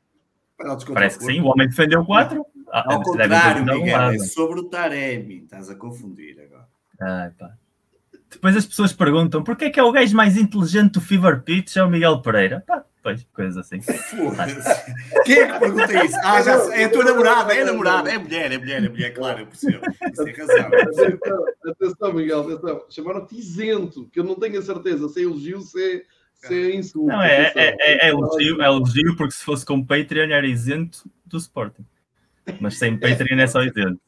Parece 0.94 1.18
que 1.18 1.26
sim, 1.26 1.42
o 1.42 1.46
homem 1.46 1.68
defendeu 1.68 2.06
quatro. 2.06 2.46
Ah, 2.72 2.94
Ao 2.94 3.04
contrário, 3.04 3.66
Miguel, 3.66 4.12
é 4.12 4.18
sobre 4.20 4.60
o 4.62 4.64
Taremi. 4.66 5.44
Estás 5.44 5.70
a 5.70 5.76
confundir 5.76 6.40
agora. 6.40 6.68
Ai, 7.02 7.32
pá. 7.32 7.52
Depois 8.30 8.56
as 8.56 8.66
pessoas 8.66 8.94
perguntam 8.94 9.44
porquê 9.44 9.66
é 9.66 9.70
que 9.70 9.80
é 9.80 9.84
o 9.84 9.92
gajo 9.92 10.16
mais 10.16 10.38
inteligente 10.38 10.94
do 10.94 11.02
Fever 11.02 11.42
Pitch 11.42 11.76
é 11.76 11.84
o 11.84 11.90
Miguel 11.90 12.22
Pereira. 12.22 12.64
Pá, 12.66 12.86
coisas 13.34 13.58
assim. 13.58 13.80
Quem 15.26 15.40
é 15.40 15.52
que 15.52 15.60
pergunta 15.60 16.06
isso? 16.06 16.16
Ah, 16.24 16.42
já 16.42 16.60
sei, 16.60 16.82
é 16.82 16.86
a 16.86 16.90
tua 16.90 17.04
namorada, 17.04 17.54
é 17.54 17.62
a 17.62 17.66
namorada, 17.66 18.12
é 18.12 18.18
mulher, 18.18 18.52
é 18.52 18.58
mulher, 18.58 18.84
é 18.84 18.90
mulher, 18.90 19.14
claro, 19.14 19.40
eu 19.40 19.48
percebo. 19.48 19.80
Isso 20.12 20.24
tem 20.24 20.34
razão. 20.34 20.68
Atenção, 20.72 21.46
atenção, 21.66 22.14
Miguel, 22.14 22.42
atenção. 22.42 22.86
Chamaram-te 22.90 23.38
isento, 23.38 24.08
que 24.10 24.20
eu 24.20 24.24
não 24.24 24.36
tenho 24.36 24.60
a 24.60 24.62
certeza 24.62 25.10
se 25.10 25.20
é 25.20 25.24
elogio, 25.24 25.62
se 25.62 25.84
é, 25.84 26.04
se 26.34 26.54
é 26.54 26.76
insulto. 26.76 27.08
Não, 27.08 27.22
é, 27.22 27.52
é, 27.56 27.76
é, 27.80 28.08
é, 28.08 28.10
elogio, 28.10 28.62
é 28.62 28.66
elogio, 28.66 29.16
porque 29.16 29.34
se 29.34 29.44
fosse 29.44 29.66
com 29.66 29.84
Patreon 29.84 30.32
era 30.32 30.46
isento 30.46 31.10
do 31.26 31.38
Sporting. 31.38 31.86
Mas 32.60 32.78
sem 32.78 32.98
Patreon 32.98 33.40
é 33.40 33.48
só 33.48 33.64
isento. 33.64 34.00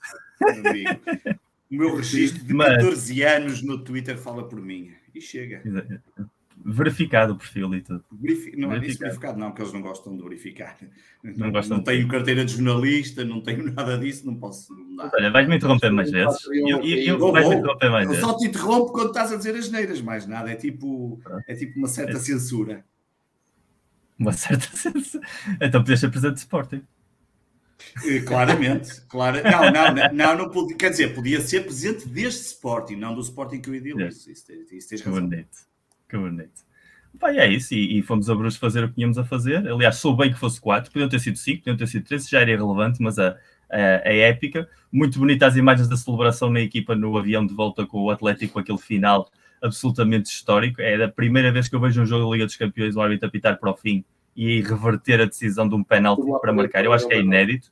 O 1.71 1.75
meu 1.75 1.95
registro 1.95 2.43
de 2.43 2.55
14 2.55 3.23
anos 3.23 3.61
no 3.61 3.83
Twitter 3.83 4.17
fala 4.17 4.47
por 4.47 4.61
mim. 4.61 4.91
E 5.13 5.21
chega. 5.21 5.61
Exato 5.65 6.32
verificado 6.63 7.33
o 7.33 7.35
perfil 7.35 7.73
e 7.75 7.81
tudo. 7.81 8.03
Verific... 8.11 8.57
Não 8.57 8.69
verificado. 8.69 8.85
é 8.85 8.87
isso 8.87 8.99
verificado, 8.99 9.39
não, 9.39 9.51
que 9.51 9.61
eles 9.61 9.73
não 9.73 9.81
gostam 9.81 10.15
de 10.15 10.23
verificar. 10.23 10.77
Não, 11.23 11.51
não, 11.51 11.61
não 11.61 11.83
tenho 11.83 12.07
carteira 12.07 12.45
de 12.45 12.53
jornalista, 12.53 13.23
não 13.23 13.41
tenho 13.41 13.63
nada 13.73 13.97
disso, 13.97 14.25
não 14.25 14.35
posso. 14.35 14.73
Não 14.73 15.09
Olha, 15.13 15.31
vais-me 15.31 15.55
interromper 15.55 15.91
mais 15.91 16.11
vezes. 16.11 16.45
Eu, 16.45 16.83
eu, 16.83 17.19
eu, 17.19 17.31
vais-me 17.31 17.55
interromper 17.55 17.89
mais 17.89 18.07
vezes. 18.07 18.23
Só 18.23 18.37
te 18.37 18.47
interrompo 18.47 18.91
quando 18.91 19.07
estás 19.07 19.31
a 19.31 19.35
dizer 19.37 19.55
as 19.55 19.69
neiras, 19.69 20.01
mais 20.01 20.27
nada. 20.27 20.51
É 20.51 20.55
tipo, 20.55 21.19
é 21.47 21.55
tipo 21.55 21.77
uma 21.77 21.87
certa 21.87 22.17
é. 22.17 22.19
censura. 22.19 22.85
Uma 24.17 24.31
certa 24.31 24.67
censura. 24.75 25.25
Então 25.61 25.81
podias 25.81 25.99
ser 25.99 26.09
presidente 26.09 26.35
de 26.35 26.41
Sporting. 26.41 26.83
Eh, 28.05 28.19
claramente, 28.21 29.01
claro. 29.07 29.41
Não, 29.43 29.71
não, 29.71 29.93
não, 29.93 30.13
não, 30.13 30.37
não 30.37 30.49
podia, 30.49 30.77
quer 30.77 30.89
dizer, 30.89 31.13
podia 31.13 31.41
ser 31.41 31.65
presidente 31.65 32.07
deste 32.07 32.41
Sporting, 32.45 32.95
não 32.95 33.13
do 33.13 33.21
Sporting 33.21 33.59
que 33.59 33.69
eu 33.69 33.75
idealizo. 33.75 34.31
Isso, 34.31 34.31
isso, 34.31 34.51
isso 34.71 34.89
tens 34.89 35.01
razão. 35.01 35.27
Bonito. 35.27 35.72
Que 36.13 36.17
bonito. 36.19 36.61
Pai, 37.19 37.39
é 37.39 37.47
isso, 37.47 37.73
e, 37.73 37.97
e, 37.97 38.03
fomos 38.03 38.29
a 38.29 38.35
Bruxelas 38.35 38.57
fazer 38.57 38.83
o 38.83 38.89
que 38.89 38.93
tínhamos 38.93 39.17
a 39.17 39.23
fazer. 39.23 39.67
Aliás, 39.67 39.95
sou 39.95 40.15
bem 40.15 40.31
que 40.31 40.37
fosse 40.37 40.61
quatro, 40.61 40.91
podiam 40.91 41.09
ter 41.09 41.19
sido 41.19 41.39
cinco, 41.39 41.61
podiam 41.61 41.75
ter 41.75 41.87
sido 41.87 42.05
três, 42.05 42.29
já 42.29 42.41
era 42.41 42.51
irrelevante, 42.51 43.01
mas 43.01 43.17
a, 43.17 43.35
a, 43.71 43.77
a, 44.05 44.13
épica. 44.13 44.69
Muito 44.91 45.17
bonita 45.17 45.47
as 45.47 45.55
imagens 45.55 45.87
da 45.87 45.97
celebração 45.97 46.51
na 46.51 46.59
equipa 46.59 46.95
no 46.95 47.17
avião 47.17 47.43
de 47.43 47.55
volta 47.55 47.87
com 47.87 47.99
o 47.99 48.11
Atlético, 48.11 48.59
aquele 48.59 48.77
final 48.77 49.27
absolutamente 49.59 50.29
histórico. 50.29 50.79
É 50.79 51.03
a 51.03 51.09
primeira 51.09 51.51
vez 51.51 51.67
que 51.67 51.75
eu 51.75 51.79
vejo 51.79 51.99
um 51.99 52.05
jogo 52.05 52.25
da 52.25 52.31
Liga 52.31 52.45
dos 52.45 52.57
Campeões, 52.57 52.95
o 52.95 53.01
árbitro 53.01 53.27
apitar 53.27 53.59
para 53.59 53.71
o 53.71 53.75
fim 53.75 54.05
e 54.35 54.61
reverter 54.61 55.19
a 55.19 55.25
decisão 55.25 55.67
de 55.67 55.73
um 55.73 55.83
penalti 55.83 56.29
para 56.39 56.53
marcar. 56.53 56.85
Eu 56.85 56.93
acho 56.93 57.07
que 57.07 57.13
é 57.15 57.21
inédito. 57.21 57.71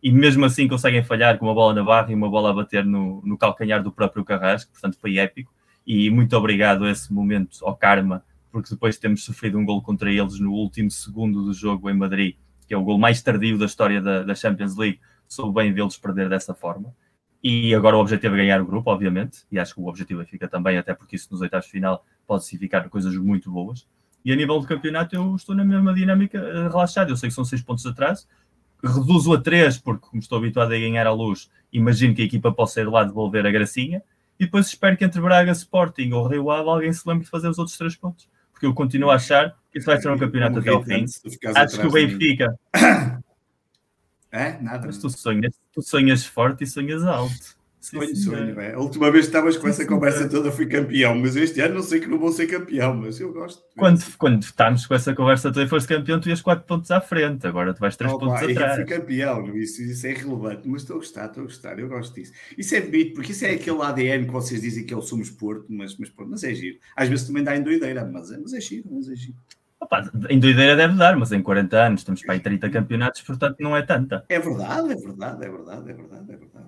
E 0.00 0.12
mesmo 0.12 0.44
assim 0.44 0.68
conseguem 0.68 1.02
falhar 1.02 1.38
com 1.38 1.46
uma 1.46 1.54
bola 1.54 1.74
na 1.74 1.82
barra 1.82 2.12
e 2.12 2.14
uma 2.14 2.30
bola 2.30 2.50
a 2.50 2.52
bater 2.52 2.84
no, 2.84 3.20
no 3.24 3.36
calcanhar 3.36 3.82
do 3.82 3.90
próprio 3.90 4.24
Carrasco, 4.24 4.70
portanto 4.70 4.96
foi 5.00 5.18
épico. 5.18 5.52
E 5.86 6.10
muito 6.10 6.36
obrigado 6.36 6.84
a 6.84 6.90
esse 6.90 7.12
momento 7.12 7.64
ao 7.64 7.76
Karma, 7.76 8.24
porque 8.50 8.70
depois 8.70 8.98
temos 8.98 9.24
sofrido 9.24 9.58
um 9.58 9.64
gol 9.64 9.82
contra 9.82 10.12
eles 10.12 10.38
no 10.38 10.52
último 10.52 10.90
segundo 10.90 11.42
do 11.42 11.52
jogo 11.52 11.88
em 11.90 11.94
Madrid, 11.94 12.36
que 12.66 12.74
é 12.74 12.76
o 12.76 12.82
gol 12.82 12.98
mais 12.98 13.22
tardio 13.22 13.58
da 13.58 13.66
história 13.66 14.00
da, 14.00 14.22
da 14.22 14.34
Champions 14.34 14.76
League. 14.76 15.00
Sou 15.26 15.52
bem 15.52 15.72
vê-los 15.72 15.96
perder 15.96 16.28
dessa 16.28 16.54
forma. 16.54 16.94
E 17.42 17.74
agora 17.74 17.96
o 17.96 18.00
objetivo 18.00 18.34
é 18.34 18.38
ganhar 18.38 18.60
o 18.60 18.66
grupo, 18.66 18.90
obviamente, 18.90 19.44
e 19.50 19.58
acho 19.58 19.74
que 19.74 19.80
o 19.80 19.86
objetivo 19.86 20.24
fica 20.26 20.46
também, 20.46 20.76
até 20.76 20.92
porque 20.92 21.16
isso 21.16 21.28
nos 21.30 21.40
oitavos 21.40 21.66
de 21.66 21.72
final 21.72 22.04
pode 22.26 22.44
significar 22.44 22.86
coisas 22.90 23.16
muito 23.16 23.50
boas. 23.50 23.86
E 24.24 24.32
a 24.32 24.36
nível 24.36 24.60
do 24.60 24.66
campeonato 24.66 25.16
eu 25.16 25.34
estou 25.34 25.54
na 25.54 25.64
mesma 25.64 25.94
dinâmica 25.94 26.38
eh, 26.38 26.68
relaxada. 26.68 27.10
Eu 27.10 27.16
sei 27.16 27.30
que 27.30 27.34
são 27.34 27.44
seis 27.44 27.62
pontos 27.62 27.86
atrás, 27.86 28.28
reduzo 28.84 29.32
a 29.32 29.40
três, 29.40 29.78
porque 29.78 30.06
como 30.06 30.20
estou 30.20 30.38
habituado 30.38 30.72
a 30.72 30.78
ganhar 30.78 31.06
à 31.06 31.12
luz, 31.12 31.50
imagino 31.72 32.14
que 32.14 32.22
a 32.22 32.24
equipa 32.24 32.52
possa 32.52 32.80
ir 32.82 32.88
lá 32.88 33.04
devolver 33.04 33.46
a 33.46 33.50
gracinha. 33.50 34.02
E 34.40 34.46
depois 34.46 34.68
espero 34.68 34.96
que 34.96 35.04
entre 35.04 35.20
Braga, 35.20 35.52
Sporting 35.52 36.12
ou 36.12 36.26
Rio 36.26 36.50
Ave 36.50 36.70
alguém 36.70 36.92
se 36.94 37.06
lembre 37.06 37.24
de 37.24 37.30
fazer 37.30 37.46
os 37.46 37.58
outros 37.58 37.76
três 37.76 37.94
pontos. 37.94 38.26
Porque 38.50 38.64
eu 38.64 38.72
continuo 38.72 39.10
a 39.10 39.16
achar 39.16 39.54
que 39.70 39.78
isso 39.78 39.86
vai 39.86 40.00
ser 40.00 40.10
um 40.10 40.16
campeonato 40.16 40.60
até 40.60 40.70
ao 40.70 40.82
fim. 40.82 41.04
Acho 41.54 41.78
que 41.78 41.86
o 41.86 41.90
Benfica. 41.90 42.58
É? 44.32 44.62
Nada. 44.62 44.86
Mas 44.86 44.96
tu 44.98 45.10
sonhas, 45.10 45.52
tu 45.72 45.82
sonhas 45.82 46.24
forte 46.24 46.62
e 46.62 46.66
sonhas 46.66 47.02
alto. 47.02 47.58
Sonho, 47.80 48.14
sonho, 48.14 48.60
é. 48.60 48.74
A 48.74 48.78
última 48.78 49.10
vez 49.10 49.24
que 49.24 49.30
estavas 49.30 49.56
com 49.56 49.66
essa 49.66 49.86
conversa 49.86 50.28
toda 50.28 50.52
fui 50.52 50.66
campeão, 50.66 51.14
mas 51.14 51.34
este 51.34 51.60
ano 51.62 51.76
não 51.76 51.82
sei 51.82 51.98
que 51.98 52.06
não 52.06 52.18
vou 52.18 52.30
ser 52.30 52.46
campeão, 52.46 52.94
mas 52.94 53.18
eu 53.18 53.32
gosto. 53.32 53.62
Quando, 53.74 54.04
quando 54.18 54.42
estávamos 54.42 54.86
com 54.86 54.94
essa 54.94 55.14
conversa 55.14 55.50
toda 55.50 55.64
e 55.64 55.68
foste 55.68 55.88
campeão, 55.88 56.20
tu 56.20 56.28
ias 56.28 56.42
4 56.42 56.66
pontos 56.66 56.90
à 56.90 57.00
frente, 57.00 57.46
agora 57.46 57.72
tu 57.72 57.80
vais 57.80 57.96
3 57.96 58.12
oh, 58.12 58.18
pontos 58.18 58.40
pá, 58.40 58.50
atrás. 58.50 58.78
Eu 58.78 58.86
fui 58.86 58.96
campeão, 58.96 59.56
isso, 59.56 59.82
isso 59.82 60.06
é 60.06 60.12
relevante, 60.12 60.68
mas 60.68 60.82
estou 60.82 60.96
a 60.96 60.98
gostar, 60.98 61.26
estou 61.26 61.42
a 61.42 61.46
gostar, 61.46 61.78
eu 61.78 61.88
gosto 61.88 62.14
disso. 62.14 62.32
Isso 62.56 62.74
é 62.74 62.82
bonito, 62.82 63.14
porque 63.14 63.32
isso 63.32 63.46
é 63.46 63.52
aquele 63.52 63.80
ADN 63.80 64.26
que 64.26 64.32
vocês 64.32 64.60
dizem 64.60 64.84
que 64.84 64.92
é 64.92 64.96
o 64.96 65.00
Somos 65.00 65.30
Porto, 65.30 65.64
mas, 65.70 65.96
mas, 65.96 66.12
mas 66.28 66.44
é 66.44 66.54
giro. 66.54 66.78
Às 66.94 67.08
vezes 67.08 67.26
também 67.26 67.42
dá 67.42 67.56
em 67.56 67.62
doideira, 67.62 68.04
mas, 68.04 68.30
é, 68.30 68.36
mas 68.36 68.52
é 68.52 68.60
giro, 68.60 68.90
mas 68.92 69.08
é 69.08 69.16
giro. 69.16 69.36
Opa, 69.80 70.10
em 70.28 70.38
doideira 70.38 70.76
deve 70.76 70.94
dar, 70.98 71.16
mas 71.16 71.32
em 71.32 71.40
40 71.40 71.76
anos 71.78 72.04
temos 72.04 72.22
para 72.22 72.34
aí 72.34 72.40
30 72.40 72.68
campeonatos, 72.68 73.22
portanto 73.22 73.56
não 73.60 73.74
é 73.74 73.80
tanta. 73.80 74.22
É 74.28 74.38
verdade, 74.38 74.92
é 74.92 74.94
verdade, 74.94 75.46
é 75.46 75.48
verdade, 75.48 75.90
é 75.90 75.94
verdade, 75.94 76.32
é 76.32 76.36
verdade. 76.36 76.59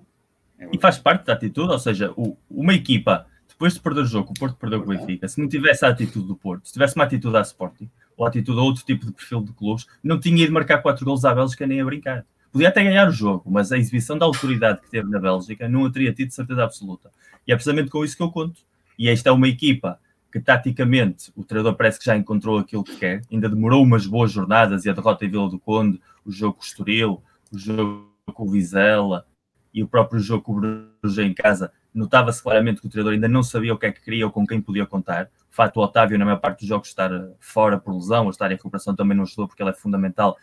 É 0.63 0.69
e 0.73 0.79
faz 0.79 0.99
parte 0.99 1.27
da 1.27 1.33
atitude, 1.33 1.73
ou 1.73 1.79
seja, 1.79 2.13
o, 2.17 2.37
uma 2.51 2.75
equipa, 2.75 3.27
depois 3.49 3.75
de 3.75 3.81
perder 3.81 4.01
o 4.03 4.07
jogo, 4.07 4.31
o 4.31 4.35
Porto 4.35 4.57
perdeu 4.57 4.81
o 4.81 4.87
Benfica, 4.87 5.27
se 5.29 5.41
não 5.41 5.49
tivesse 5.49 5.85
a 5.85 5.89
atitude 5.89 6.27
do 6.27 6.37
Porto, 6.37 6.67
se 6.67 6.73
tivesse 6.73 6.95
uma 6.95 7.05
atitude 7.05 7.37
à 7.37 7.41
Sporting, 7.41 7.91
ou 8.17 8.27
atitude 8.27 8.59
a 8.59 8.63
outro 8.63 8.85
tipo 8.85 9.07
de 9.07 9.13
perfil 9.13 9.43
de 9.43 9.53
clubes, 9.53 9.87
não 10.03 10.19
tinha 10.19 10.45
ido 10.45 10.53
marcar 10.53 10.79
4 10.79 11.05
gols 11.05 11.25
à 11.25 11.35
Bélgica 11.35 11.67
nem 11.67 11.81
a 11.81 11.85
brincar. 11.85 12.25
Podia 12.53 12.69
até 12.69 12.85
ganhar 12.85 13.09
o 13.09 13.13
jogo, 13.13 13.51
mas 13.51 13.73
a 13.73 13.79
exibição 13.79 14.19
da 14.19 14.27
autoridade 14.27 14.81
que 14.83 14.91
teve 14.91 15.09
na 15.09 15.19
Bélgica 15.19 15.69
não 15.69 15.87
a 15.87 15.91
teria 15.91 16.13
tido 16.13 16.31
certeza 16.31 16.63
absoluta. 16.63 17.11
E 17.47 17.53
é 17.53 17.57
precisamente 17.57 17.91
com 17.91 18.05
isso 18.05 18.17
que 18.17 18.23
eu 18.23 18.31
conto. 18.31 18.61
E 18.99 19.09
esta 19.09 19.31
é 19.31 19.33
uma 19.33 19.49
equipa 19.49 19.99
que 20.31 20.39
taticamente 20.39 21.33
o 21.35 21.45
treinador 21.45 21.75
parece 21.75 21.99
que 21.99 22.05
já 22.05 22.17
encontrou 22.17 22.59
aquilo 22.59 22.85
que 22.85 22.97
quer. 22.97 23.23
Ainda 23.33 23.49
demorou 23.49 23.83
umas 23.83 24.07
boas 24.07 24.31
jornadas 24.31 24.85
e 24.85 24.91
a 24.91 24.93
derrota 24.93 25.25
em 25.25 25.31
Vila 25.31 25.49
do 25.49 25.59
Conde, 25.59 25.99
o 26.27 26.31
jogo 26.31 26.55
com 26.55 26.61
o 26.61 26.65
Estoril, 26.65 27.23
o 27.51 27.59
jogo 27.59 28.07
com 28.27 28.47
o 28.47 28.51
Vizela 28.51 29.27
e 29.73 29.83
o 29.83 29.89
próprio 29.89 30.21
jogo 30.21 30.43
com 30.43 30.53
o 30.53 30.61
Bruges 30.61 31.19
em 31.19 31.35
casa. 31.35 31.73
Notava-se 31.95 32.43
claramente 32.43 32.81
que 32.81 32.87
o 32.87 32.91
treinador 32.91 33.15
ainda 33.15 33.29
não 33.29 33.43
sabia 33.43 33.73
o 33.73 33.79
que 33.79 33.87
é 33.87 33.93
que 33.93 34.01
queria 34.01 34.27
ou 34.27 34.33
com 34.33 34.47
quem 34.47 34.61
podia 34.61 34.87
contar. 34.87 35.31
O 35.51 35.55
fato 35.55 35.79
o 35.79 35.83
Otávio, 35.83 36.19
na 36.19 36.25
maior 36.25 36.41
parte 36.41 36.61
dos 36.61 36.69
jogos, 36.69 36.89
estar 36.89 37.11
fora 37.39 37.79
por 37.79 37.95
lesão 37.95 38.25
ou 38.25 38.31
estar 38.31 38.51
em 38.51 38.55
recuperação 38.55 38.95
também 38.95 39.17
não 39.17 39.25
ajudou 39.25 39.47
porque 39.47 39.63
ele 39.63 39.71
é 39.71 39.75
fundamental. 39.75 40.37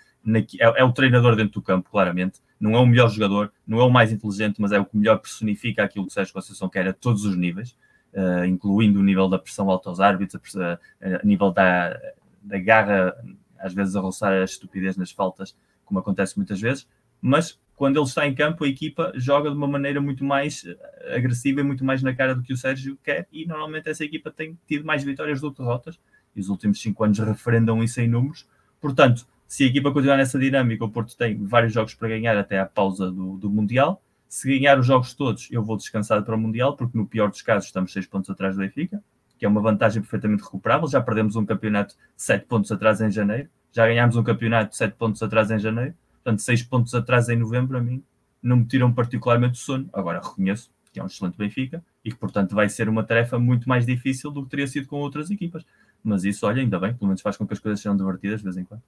É, 0.60 0.82
é 0.82 0.84
o 0.84 0.92
treinador 0.92 1.36
dentro 1.36 1.54
do 1.54 1.62
campo, 1.62 1.90
claramente. 1.90 2.40
Não 2.60 2.74
é 2.76 2.80
o 2.80 2.86
melhor 2.86 3.10
jogador, 3.10 3.52
não 3.66 3.80
é 3.80 3.84
o 3.84 3.90
mais 3.90 4.12
inteligente, 4.12 4.60
mas 4.60 4.72
é 4.72 4.80
o 4.80 4.86
que 4.86 4.98
melhor 4.98 5.20
personifica 5.20 5.84
aquilo 5.84 6.06
que 6.06 6.12
o 6.12 6.14
Sérgio 6.14 6.34
Conceição 6.34 6.70
quer 6.70 6.88
a 6.88 6.94
todos 6.94 7.26
os 7.26 7.36
níveis 7.36 7.76
uh, 8.14 8.46
incluindo 8.46 9.00
o 9.00 9.04
nível 9.04 9.28
da 9.28 9.40
pressão 9.40 9.70
alta 9.70 9.90
aos 9.90 10.00
árbitros, 10.00 10.56
a, 10.56 10.80
a, 11.02 11.24
nível 11.24 11.52
da, 11.52 12.00
da 12.42 12.60
garra, 12.60 13.14
às 13.58 13.74
vezes 13.74 13.96
a 13.96 14.02
roçar 14.02 14.34
a 14.34 14.44
estupidez 14.44 14.98
nas 14.98 15.12
faltas, 15.12 15.56
como 15.86 16.00
acontece 16.00 16.38
muitas 16.38 16.60
vezes, 16.60 16.88
mas 17.22 17.60
quando 17.80 17.96
ele 17.96 18.06
está 18.06 18.28
em 18.28 18.36
campo, 18.36 18.66
a 18.66 18.68
equipa 18.68 19.14
joga 19.16 19.50
de 19.50 19.56
uma 19.56 19.66
maneira 19.66 20.02
muito 20.02 20.22
mais 20.22 20.66
eh, 20.66 21.16
agressiva 21.16 21.62
e 21.62 21.64
muito 21.64 21.86
mais 21.86 22.04
na 22.04 22.14
cara 22.14 22.36
do 22.36 22.44
que 22.44 22.52
o 22.52 22.58
Sérgio 22.58 23.00
quer, 23.02 23.26
e 23.32 23.46
normalmente 23.46 23.90
essa 23.90 24.04
equipa 24.04 24.30
tem 24.30 24.60
tido 24.68 24.84
mais 24.84 25.02
vitórias 25.02 25.40
do 25.40 25.50
que 25.50 25.60
derrotas, 25.60 25.98
e 26.36 26.42
os 26.42 26.50
últimos 26.50 26.82
cinco 26.82 27.06
anos 27.06 27.18
referendam 27.20 27.82
isso 27.82 28.02
em 28.02 28.08
números. 28.10 28.46
Portanto, 28.82 29.26
se 29.48 29.64
a 29.64 29.68
equipa 29.68 29.94
continuar 29.94 30.18
nessa 30.18 30.38
dinâmica, 30.38 30.84
o 30.84 30.90
Porto 30.90 31.16
tem 31.16 31.42
vários 31.46 31.72
jogos 31.72 31.94
para 31.94 32.10
ganhar 32.10 32.38
até 32.38 32.60
à 32.60 32.66
pausa 32.66 33.10
do, 33.10 33.38
do 33.38 33.50
Mundial, 33.50 34.04
se 34.28 34.50
ganhar 34.60 34.78
os 34.78 34.86
jogos 34.86 35.14
todos, 35.14 35.48
eu 35.50 35.64
vou 35.64 35.78
descansar 35.78 36.22
para 36.22 36.36
o 36.36 36.38
Mundial, 36.38 36.76
porque 36.76 36.98
no 36.98 37.08
pior 37.08 37.30
dos 37.30 37.42
casos 37.42 37.68
estamos 37.68 37.94
seis 37.94 38.06
pontos 38.06 38.30
atrás 38.30 38.58
do 38.58 38.60
Benfica, 38.60 39.02
que 39.38 39.46
é 39.46 39.48
uma 39.48 39.62
vantagem 39.62 40.02
perfeitamente 40.02 40.44
recuperável. 40.44 40.86
Já 40.90 41.00
perdemos 41.00 41.38
um 41.38 41.46
campeonato 41.46 41.96
sete 42.18 42.46
pontos 42.46 42.74
atrás 42.74 43.00
em 43.00 43.10
janeiro, 43.10 43.48
já 43.72 43.88
ganhámos 43.88 44.18
um 44.18 44.24
campeonato 44.24 44.76
sete 44.76 44.98
pontos 44.98 45.24
atrás 45.24 45.50
em 45.50 45.58
janeiro, 45.58 45.96
portanto, 46.24 46.42
seis 46.42 46.64
pontos 46.64 46.94
atrás 46.94 47.30
em 47.30 47.38
novembro, 47.38 47.78
a 47.78 47.82
mim, 47.82 48.04
não 48.42 48.58
me 48.58 48.66
tiram 48.66 48.94
particularmente 48.94 49.60
o 49.60 49.62
sono. 49.62 49.90
Agora, 49.94 50.22
reconheço 50.22 50.72
que 50.92 51.00
é 51.00 51.04
um 51.04 51.08
excelente 51.08 51.38
Benfica 51.38 51.84
e 52.04 52.12
que, 52.12 52.18
portanto, 52.18 52.56
vai 52.56 52.68
ser 52.68 52.90
uma 52.90 53.04
tarefa 53.04 53.38
muito 53.38 53.70
mais 53.70 53.86
difícil 53.86 54.32
do 54.32 54.44
que 54.44 54.50
teria 54.50 54.68
sido 54.68 54.88
com 54.88 54.98
outras 54.98 55.30
equipas. 55.30 55.64
Mas 56.04 56.24
isso, 56.24 56.48
olha, 56.48 56.62
ainda 56.62 56.80
bem, 56.80 56.94
pelo 56.94 57.08
menos 57.08 57.22
faz 57.22 57.38
com 57.38 57.46
que 57.46 57.54
as 57.54 57.60
coisas 57.60 57.80
sejam 57.80 57.96
divertidas 57.96 58.40
de 58.40 58.46
vez 58.46 58.58
em 58.58 58.64
quando 58.64 58.82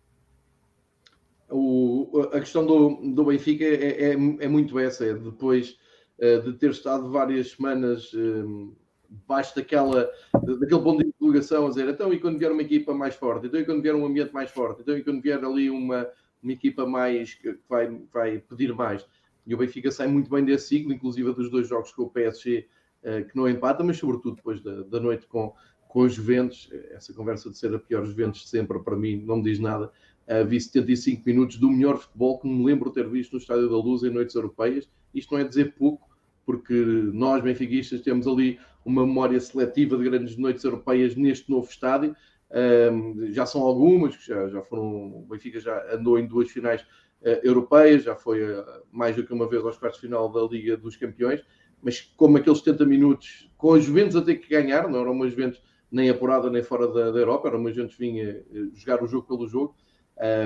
o, 1.51 2.29
a 2.33 2.39
questão 2.39 2.65
do, 2.65 3.13
do 3.13 3.25
Benfica 3.25 3.63
é, 3.63 4.11
é, 4.11 4.13
é 4.13 4.47
muito 4.47 4.79
essa, 4.79 5.05
é 5.05 5.13
depois 5.13 5.77
uh, 6.17 6.41
de 6.41 6.57
ter 6.57 6.71
estado 6.71 7.11
várias 7.11 7.51
semanas 7.51 8.11
uh, 8.13 8.75
debaixo 9.09 9.55
daquela, 9.55 10.09
daquele 10.33 10.81
ponto 10.81 11.03
de 11.03 11.09
interrogação, 11.09 11.65
a 11.65 11.69
dizer, 11.69 11.89
então 11.89 12.13
e 12.13 12.19
quando 12.19 12.39
vier 12.39 12.51
uma 12.51 12.61
equipa 12.61 12.93
mais 12.93 13.15
forte, 13.15 13.47
então 13.47 13.59
e 13.59 13.65
quando 13.65 13.81
vier 13.81 13.93
um 13.93 14.05
ambiente 14.05 14.33
mais 14.33 14.49
forte, 14.49 14.81
então 14.81 14.97
e 14.97 15.03
quando 15.03 15.21
vier 15.21 15.43
ali 15.43 15.69
uma, 15.69 16.07
uma 16.41 16.53
equipa 16.53 16.85
mais 16.85 17.33
que 17.33 17.57
vai, 17.69 17.87
vai 18.11 18.39
pedir 18.39 18.73
mais. 18.73 19.05
E 19.45 19.53
o 19.53 19.57
Benfica 19.57 19.91
sai 19.91 20.07
muito 20.07 20.29
bem 20.29 20.45
desse 20.45 20.67
ciclo, 20.67 20.93
inclusive 20.93 21.33
dos 21.33 21.49
dois 21.49 21.67
jogos 21.67 21.91
com 21.91 22.03
o 22.03 22.09
PSG, 22.09 22.67
uh, 23.03 23.27
que 23.27 23.35
não 23.35 23.47
empata, 23.49 23.83
mas 23.83 23.97
sobretudo 23.97 24.35
depois 24.35 24.61
da, 24.61 24.83
da 24.83 24.99
noite 24.99 25.25
com, 25.27 25.53
com 25.87 26.01
os 26.01 26.13
Juventus, 26.13 26.69
essa 26.91 27.13
conversa 27.13 27.49
de 27.49 27.57
ser 27.57 27.73
a 27.73 27.79
pior 27.79 28.05
Juventus 28.05 28.41
de 28.41 28.49
sempre, 28.49 28.79
para 28.79 28.95
mim, 28.95 29.23
não 29.25 29.37
me 29.37 29.43
diz 29.43 29.59
nada 29.59 29.91
uh, 30.27 30.45
vi 30.45 30.59
75 30.59 31.23
minutos 31.25 31.57
do 31.57 31.69
melhor 31.69 31.97
futebol 31.97 32.39
que 32.39 32.47
me 32.47 32.63
lembro 32.63 32.91
ter 32.91 33.07
visto 33.07 33.33
no 33.33 33.39
Estádio 33.39 33.69
da 33.69 33.77
Luz 33.77 34.03
em 34.03 34.09
noites 34.09 34.35
europeias. 34.35 34.89
Isto 35.13 35.33
não 35.33 35.41
é 35.41 35.43
dizer 35.43 35.73
pouco, 35.75 36.09
porque 36.45 36.73
nós, 37.13 37.43
benfiquistas, 37.43 38.01
temos 38.01 38.27
ali 38.27 38.59
uma 38.85 39.05
memória 39.05 39.39
seletiva 39.39 39.97
de 39.97 40.03
grandes 40.03 40.37
noites 40.37 40.63
europeias 40.63 41.15
neste 41.15 41.49
novo 41.49 41.69
estádio. 41.69 42.15
Um, 42.53 43.31
já 43.31 43.45
são 43.45 43.61
algumas, 43.61 44.15
já, 44.15 44.47
já 44.49 44.61
foram. 44.61 44.83
O 44.83 45.27
Benfica 45.29 45.59
já 45.59 45.93
andou 45.93 46.19
em 46.19 46.27
duas 46.27 46.49
finais 46.49 46.81
uh, 46.81 47.39
europeias, 47.43 48.03
já 48.03 48.15
foi 48.15 48.43
uh, 48.43 48.63
mais 48.91 49.15
do 49.15 49.25
que 49.25 49.33
uma 49.33 49.47
vez 49.47 49.63
aos 49.63 49.77
quartos 49.77 50.01
de 50.01 50.07
final 50.07 50.29
da 50.29 50.41
Liga 50.41 50.75
dos 50.75 50.97
Campeões, 50.97 51.41
mas 51.81 52.01
como 52.17 52.37
aqueles 52.37 52.59
70 52.59 52.85
minutos, 52.85 53.49
com 53.57 53.71
os 53.71 53.83
Juventus 53.83 54.15
a 54.15 54.21
ter 54.21 54.35
que 54.35 54.49
ganhar, 54.49 54.89
não 54.89 54.99
eram 54.99 55.13
uma 55.13 55.29
Juventus 55.29 55.61
nem 55.89 56.09
apurada 56.09 56.49
nem 56.49 56.63
fora 56.63 56.87
da, 56.87 57.11
da 57.11 57.19
Europa, 57.19 57.47
era 57.47 57.57
uma 57.57 57.71
Juventus 57.71 57.97
vinha 57.97 58.43
jogar 58.73 59.03
o 59.03 59.07
jogo 59.07 59.27
pelo 59.27 59.47
jogo, 59.47 59.75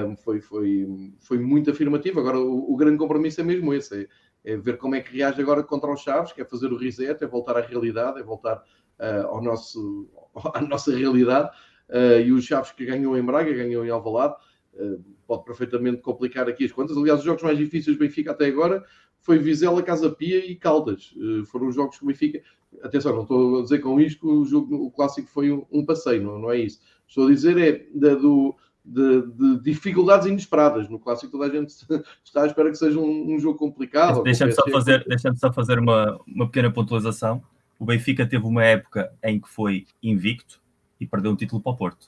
um, 0.07 0.15
foi, 0.15 0.39
foi, 0.39 0.87
foi 1.19 1.37
muito 1.37 1.69
afirmativo. 1.69 2.19
Agora, 2.19 2.39
o, 2.39 2.73
o, 2.73 2.77
grande 2.77 2.97
compromisso 2.97 3.41
é 3.41 3.43
mesmo 3.43 3.73
esse: 3.73 4.07
é, 4.43 4.53
é, 4.53 4.57
ver 4.57 4.77
como 4.77 4.95
é 4.95 5.01
que 5.01 5.17
reage 5.17 5.41
agora 5.41 5.63
contra 5.63 5.91
os 5.91 6.01
Chaves, 6.01 6.31
que 6.31 6.41
é 6.41 6.45
fazer 6.45 6.71
o 6.71 6.77
reset, 6.77 7.21
é 7.21 7.27
voltar 7.27 7.57
à 7.57 7.61
realidade, 7.61 8.19
é 8.19 8.23
voltar 8.23 8.57
uh, 8.57 9.27
ao 9.27 9.43
nosso, 9.43 10.09
à 10.53 10.61
nossa 10.61 10.95
realidade. 10.95 11.49
Uh, 11.89 12.19
e 12.25 12.31
os 12.31 12.45
Chaves 12.45 12.71
que 12.71 12.85
ganhou 12.85 13.17
em 13.17 13.23
Braga, 13.23 13.53
ganhou 13.53 13.85
em 13.85 13.89
Alvalade, 13.89 14.35
uh, 14.73 15.03
pode 15.27 15.45
perfeitamente 15.45 16.01
complicar 16.01 16.47
aqui 16.47 16.65
as 16.65 16.71
contas. 16.71 16.97
Aliás, 16.97 17.19
os 17.19 17.25
jogos 17.25 17.43
mais 17.43 17.57
difíceis 17.57 17.95
do 17.95 17.99
Benfica 17.99 18.31
até 18.31 18.45
agora 18.45 18.83
foi 19.21 19.39
Vizela, 19.39 19.81
Casa 19.81 20.09
Pia 20.09 20.45
e 20.45 20.55
Caldas. 20.55 21.13
foram 21.47 21.67
os 21.67 21.75
jogos 21.75 21.97
que 21.97 22.03
o 22.03 22.07
Benfica. 22.07 22.41
Atenção, 22.83 23.15
não 23.15 23.21
estou 23.23 23.59
a 23.59 23.63
dizer 23.63 23.79
com 23.79 23.99
isto 23.99 24.19
que 24.19 24.27
o, 24.27 24.45
jogo, 24.45 24.75
o 24.75 24.91
clássico 24.91 25.27
foi 25.29 25.51
um, 25.51 25.65
um 25.71 25.85
passeio, 25.85 26.21
não, 26.21 26.37
não 26.37 26.51
é 26.51 26.59
isso. 26.59 26.79
Estou 27.07 27.27
a 27.27 27.31
dizer 27.31 27.57
é 27.57 27.85
da, 27.93 28.15
do, 28.15 28.55
de, 28.83 29.21
de, 29.31 29.59
dificuldades 29.61 30.27
inesperadas. 30.27 30.89
No 30.89 30.99
clássico, 30.99 31.31
toda 31.31 31.45
a 31.45 31.49
gente 31.49 31.73
está 32.23 32.43
à 32.43 32.45
espera 32.45 32.69
que 32.69 32.77
seja 32.77 32.99
um, 32.99 33.33
um 33.33 33.39
jogo 33.39 33.57
complicado. 33.57 34.21
Deixa-me 34.23 34.51
só 34.51 34.63
fazer, 34.69 35.03
deixa 35.07 35.33
só 35.35 35.51
fazer 35.51 35.79
uma, 35.79 36.19
uma 36.27 36.45
pequena 36.45 36.71
pontualização. 36.71 37.41
O 37.79 37.85
Benfica 37.85 38.25
teve 38.25 38.45
uma 38.45 38.63
época 38.63 39.11
em 39.23 39.39
que 39.39 39.49
foi 39.49 39.85
invicto 40.01 40.61
e 40.99 41.05
perdeu 41.05 41.31
um 41.31 41.35
título 41.35 41.61
para 41.61 41.71
o 41.71 41.77
Porto. 41.77 42.07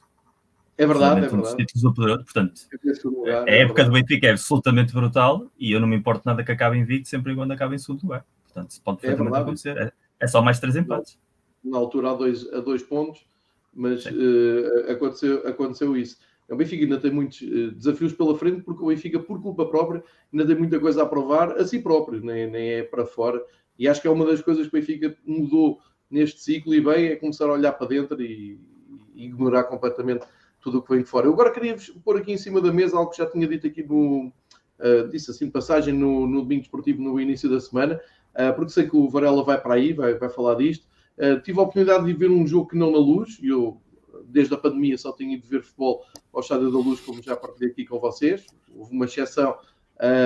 É 0.78 0.86
verdade, 0.86 1.26
é 1.26 1.28
verdade. 1.28 1.58
títulos 1.58 1.82
do 1.82 1.94
poderoso, 1.94 2.24
portanto, 2.24 2.62
lugar, 3.06 3.48
a 3.48 3.52
é 3.52 3.62
época 3.62 3.84
verdade. 3.84 3.90
do 3.90 3.94
Benfica 3.94 4.28
é 4.28 4.32
absolutamente 4.32 4.94
brutal 4.94 5.52
e 5.58 5.72
eu 5.72 5.80
não 5.80 5.88
me 5.88 5.96
importo 5.96 6.22
nada 6.24 6.44
que 6.44 6.52
acabe 6.52 6.78
invicto 6.78 7.10
sempre 7.10 7.34
quando 7.34 7.52
acabe 7.52 7.76
em 7.76 7.80
segundo 7.80 8.04
lugar. 8.04 8.24
Portanto, 8.44 8.76
pode 8.84 8.98
é 9.00 9.02
perfeitamente 9.02 9.36
é 9.36 9.42
acontecer. 9.42 9.78
É, 9.78 9.92
é, 10.20 10.28
só 10.28 10.42
mais 10.42 10.60
três 10.60 10.76
empates. 10.76 11.18
na 11.64 11.78
altura 11.80 12.12
a 12.12 12.14
dois, 12.14 12.48
a 12.54 12.60
dois 12.60 12.84
pontos, 12.84 13.26
mas 13.74 14.06
uh, 14.06 14.92
aconteceu, 14.92 15.48
aconteceu 15.48 15.98
isso. 15.98 16.18
O 16.48 16.56
Benfica 16.56 16.84
ainda 16.84 17.00
tem 17.00 17.12
muitos 17.12 17.42
uh, 17.42 17.72
desafios 17.72 18.14
pela 18.14 18.38
frente, 18.38 18.62
porque 18.62 18.84
o 18.84 18.88
Benfica, 18.88 19.20
por 19.20 19.42
culpa 19.42 19.66
própria, 19.66 20.04
ainda 20.32 20.46
tem 20.46 20.56
muita 20.56 20.80
coisa 20.80 21.02
a 21.02 21.06
provar 21.08 21.54
a 21.54 21.66
si 21.66 21.80
próprio, 21.80 22.22
nem, 22.24 22.50
nem 22.50 22.70
é 22.74 22.84
para 22.84 23.06
fora. 23.06 23.44
E 23.80 23.88
acho 23.88 24.00
que 24.00 24.08
é 24.08 24.12
uma 24.12 24.26
das 24.26 24.42
coisas 24.42 24.68
que 24.68 24.78
o 24.78 24.80
Benfica 24.80 25.18
mudou 25.26 25.80
neste 26.10 26.40
ciclo 26.40 26.74
e 26.76 26.82
bem 26.82 27.08
é 27.08 27.16
começar 27.16 27.46
a 27.46 27.54
olhar 27.54 27.74
para 27.74 27.88
dentro 27.88 28.22
e 28.22 28.60
ignorar 29.26 29.65
completamente 29.65 30.26
tudo 30.61 30.80
o 30.80 30.82
que 30.82 30.93
vem 30.93 31.03
de 31.03 31.09
fora. 31.09 31.28
Eu 31.28 31.34
agora 31.34 31.51
queria 31.51 31.76
pôr 32.03 32.18
aqui 32.18 32.32
em 32.32 32.38
cima 32.38 32.61
da 32.61 32.72
mesa 32.72 32.97
algo 32.97 33.11
que 33.11 33.18
já 33.18 33.26
tinha 33.26 33.47
dito 33.47 33.68
aqui 33.68 33.84
no, 33.84 34.32
uh, 34.80 35.07
disse 35.09 35.32
assim, 35.32 35.49
passagem 35.49 35.93
no, 35.93 36.28
no 36.28 36.41
domingo 36.41 36.61
esportivo 36.63 37.01
no 37.01 37.20
início 37.20 37.49
da 37.49 37.59
semana, 37.59 37.99
uh, 38.34 38.53
porque 38.55 38.72
sei 38.72 38.89
que 38.89 38.95
o 38.95 39.09
Varela 39.09 39.43
vai 39.43 39.59
para 39.59 39.76
aí, 39.76 39.93
vai, 39.93 40.15
vai 40.15 40.30
falar 40.30 40.55
disto. 40.55 40.88
Uh, 41.18 41.41
tive 41.41 41.59
a 41.59 41.63
oportunidade 41.63 42.05
de 42.05 42.13
ver 42.13 42.30
um 42.30 42.45
jogo 42.45 42.70
que 42.70 42.78
não 42.78 42.91
na 42.91 42.97
luz, 42.97 43.39
e 43.41 43.47
eu, 43.47 43.82
desde 44.26 44.53
a 44.53 44.57
pandemia, 44.57 44.97
só 44.97 45.11
tenho 45.11 45.32
ido 45.32 45.47
ver 45.47 45.63
futebol 45.63 46.03
ao 46.34 46.41
Estádio 46.41 46.72
da 46.72 46.78
Luz, 46.78 46.99
como 46.99 47.22
já 47.22 47.36
partilhei 47.36 47.72
aqui 47.72 47.86
com 47.86 47.99
vocês. 47.99 48.45
Houve 48.76 48.93
uma 48.93 49.05
exceção 49.05 49.57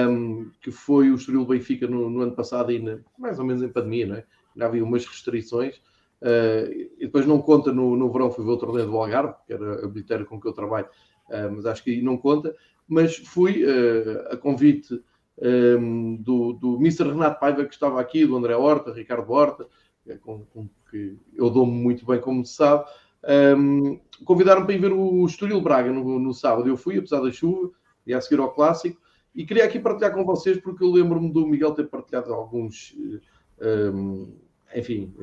um, 0.10 0.52
que 0.62 0.72
foi 0.72 1.10
o 1.10 1.16
Estoril 1.16 1.46
Benfica 1.46 1.88
no, 1.88 2.10
no, 2.10 2.22
ano 2.22 2.34
passado, 2.34 2.72
e 2.72 3.02
mais 3.18 3.40
ou 3.40 3.46
menos 3.46 3.64
em 3.64 3.70
pandemia, 3.70 4.08
não 4.08 4.16
é? 4.16 4.26
Já 4.56 4.66
havia 4.66 4.84
umas 4.84 5.06
restrições. 5.06 5.82
Uh, 6.22 6.72
e 7.00 7.06
depois 7.06 7.26
não 7.26 7.42
conta 7.42 7.72
no, 7.74 7.96
no 7.96 8.12
verão, 8.12 8.30
fui 8.30 8.46
ver 8.46 8.52
o 8.52 8.58
torneio 8.58 8.86
do 8.86 8.98
Algarve, 8.98 9.34
que 9.48 9.54
era 9.54 9.86
a 9.86 9.88
bilheteira 9.88 10.24
com 10.24 10.40
que 10.40 10.48
eu 10.48 10.54
trabalho, 10.54 10.88
uh, 11.30 11.52
mas 11.56 11.66
acho 11.66 11.84
que 11.84 11.92
aí 11.92 12.02
não 12.02 12.16
conta 12.16 12.56
mas 12.92 13.16
fui 13.16 13.64
uh, 13.64 14.34
a 14.34 14.38
convite 14.38 15.02
um, 15.42 16.18
do, 16.18 16.52
do 16.52 16.76
Mr. 16.76 17.06
Renato 17.06 17.40
Paiva, 17.40 17.64
que 17.64 17.74
estava 17.74 18.02
aqui, 18.02 18.26
do 18.26 18.36
André 18.36 18.54
Horta, 18.54 18.92
Ricardo 18.92 19.32
Horta, 19.32 19.66
com, 20.20 20.44
com 20.46 20.70
que 20.90 21.18
eu 21.34 21.50
dou-me 21.50 21.72
muito 21.72 22.06
bem, 22.06 22.20
como 22.20 22.46
se 22.46 22.56
sabe. 22.56 22.84
Um, 23.58 23.98
Convidaram-me 24.26 24.66
para 24.66 24.76
ir 24.76 24.80
ver 24.80 24.92
o 24.92 25.26
Estoril 25.26 25.62
Braga 25.62 25.90
no, 25.90 26.20
no, 26.20 26.34
sábado. 26.34 26.68
Eu 26.68 26.76
fui, 26.76 26.98
apesar 26.98 27.22
da 27.22 27.32
chuva, 27.32 27.72
e 28.06 28.14
a 28.14 28.20
seguir 28.20 28.42
ao 28.42 28.54
clássico. 28.54 29.00
E 29.34 29.46
queria 29.46 29.64
aqui 29.64 29.80
partilhar 29.80 30.14
com 30.14 30.26
vocês, 30.26 30.60
porque 30.60 30.84
eu 30.84 30.92
lembro-me 30.92 31.32
do 31.32 31.48
Miguel 31.48 31.74
ter 31.74 31.88
partilhado 31.88 32.34
alguns. 32.34 32.94
Um, 33.62 34.36
enfim, 34.76 35.14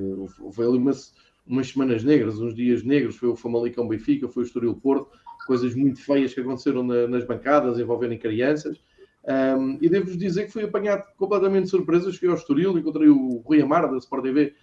foi 0.53 0.67
ali 0.67 0.79
umas, 0.79 1.15
umas 1.47 1.69
semanas 1.69 2.05
negras, 2.05 2.39
uns 2.41 2.55
dias 2.55 2.83
negros. 2.83 3.17
Foi 3.17 3.29
o 3.29 3.37
Famalicão 3.37 3.89
Benfica, 3.89 4.29
foi 4.29 4.43
o 4.43 4.47
Estoril 4.47 4.75
Porto 4.75 5.11
coisas 5.49 5.75
muito 5.75 6.05
feias 6.05 6.35
que 6.35 6.41
aconteceram 6.41 6.83
na, 6.83 7.09
nas 7.09 7.25
bancadas 7.25 7.79
envolvendo 7.79 8.19
crianças. 8.19 8.79
Um, 9.25 9.79
e 9.81 9.89
devo-vos 9.89 10.19
dizer 10.19 10.45
que 10.45 10.53
fui 10.53 10.65
apanhado 10.65 11.05
completamente 11.17 11.65
de 11.65 11.71
surpresa. 11.71 12.13
Cheguei 12.13 12.29
ao 12.29 12.37
Estoril, 12.37 12.79
encontrei 12.79 13.09
o 13.09 13.39
Rui 13.39 13.63
Amar 13.63 13.91
da 13.91 13.97
Sport 13.97 14.25
TV, 14.25 14.55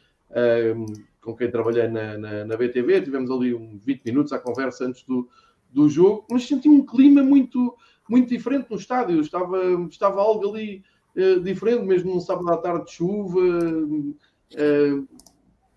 um, 0.75 0.85
com 1.21 1.35
quem 1.35 1.49
trabalhei 1.49 1.87
na, 1.87 2.19
na, 2.19 2.45
na, 2.45 2.55
BTV. 2.55 3.01
Tivemos 3.01 3.31
ali 3.31 3.55
uns 3.55 3.83
20 3.83 4.05
minutos 4.05 4.31
à 4.31 4.37
conversa 4.37 4.85
antes 4.85 5.03
do, 5.03 5.27
do 5.71 5.89
jogo, 5.89 6.27
mas 6.29 6.47
senti 6.47 6.69
um 6.69 6.85
clima 6.85 7.23
muito, 7.23 7.75
muito 8.07 8.29
diferente 8.29 8.67
no 8.69 8.77
estádio. 8.77 9.19
Estava, 9.19 9.57
estava 9.89 10.21
algo 10.21 10.53
ali 10.53 10.83
uh, 11.15 11.39
diferente, 11.39 11.83
mesmo 11.83 12.13
num 12.13 12.19
sábado 12.19 12.51
à 12.51 12.57
tarde 12.57 12.85
de 12.85 12.91
chuva. 12.91 13.39
Uh, 13.39 14.15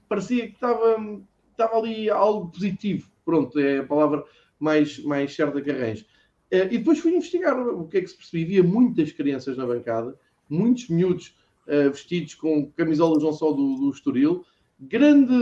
parecia 0.08 0.46
que 0.46 0.54
estava, 0.54 0.96
estava 1.50 1.76
ali 1.76 2.08
algo 2.08 2.50
positivo. 2.50 3.10
Pronto, 3.24 3.58
é 3.58 3.78
a 3.78 3.86
palavra 3.86 4.24
mais, 4.58 4.98
mais 5.00 5.34
certa 5.34 5.60
que 5.60 5.70
arranje. 5.70 6.06
Uh, 6.52 6.64
e 6.70 6.78
depois 6.78 6.98
fui 6.98 7.14
investigar 7.14 7.58
o 7.58 7.86
que 7.86 7.98
é 7.98 8.00
que 8.00 8.08
se 8.08 8.16
percebia. 8.16 8.60
Havia 8.60 8.62
muitas 8.62 9.12
crianças 9.12 9.56
na 9.56 9.66
bancada, 9.66 10.18
muitos 10.48 10.88
miúdos 10.88 11.36
uh, 11.66 11.90
vestidos 11.90 12.34
com 12.34 12.70
camisolas 12.72 13.22
não 13.22 13.32
só 13.32 13.52
do, 13.52 13.76
do 13.76 13.90
Estoril, 13.90 14.44
grande 14.80 15.34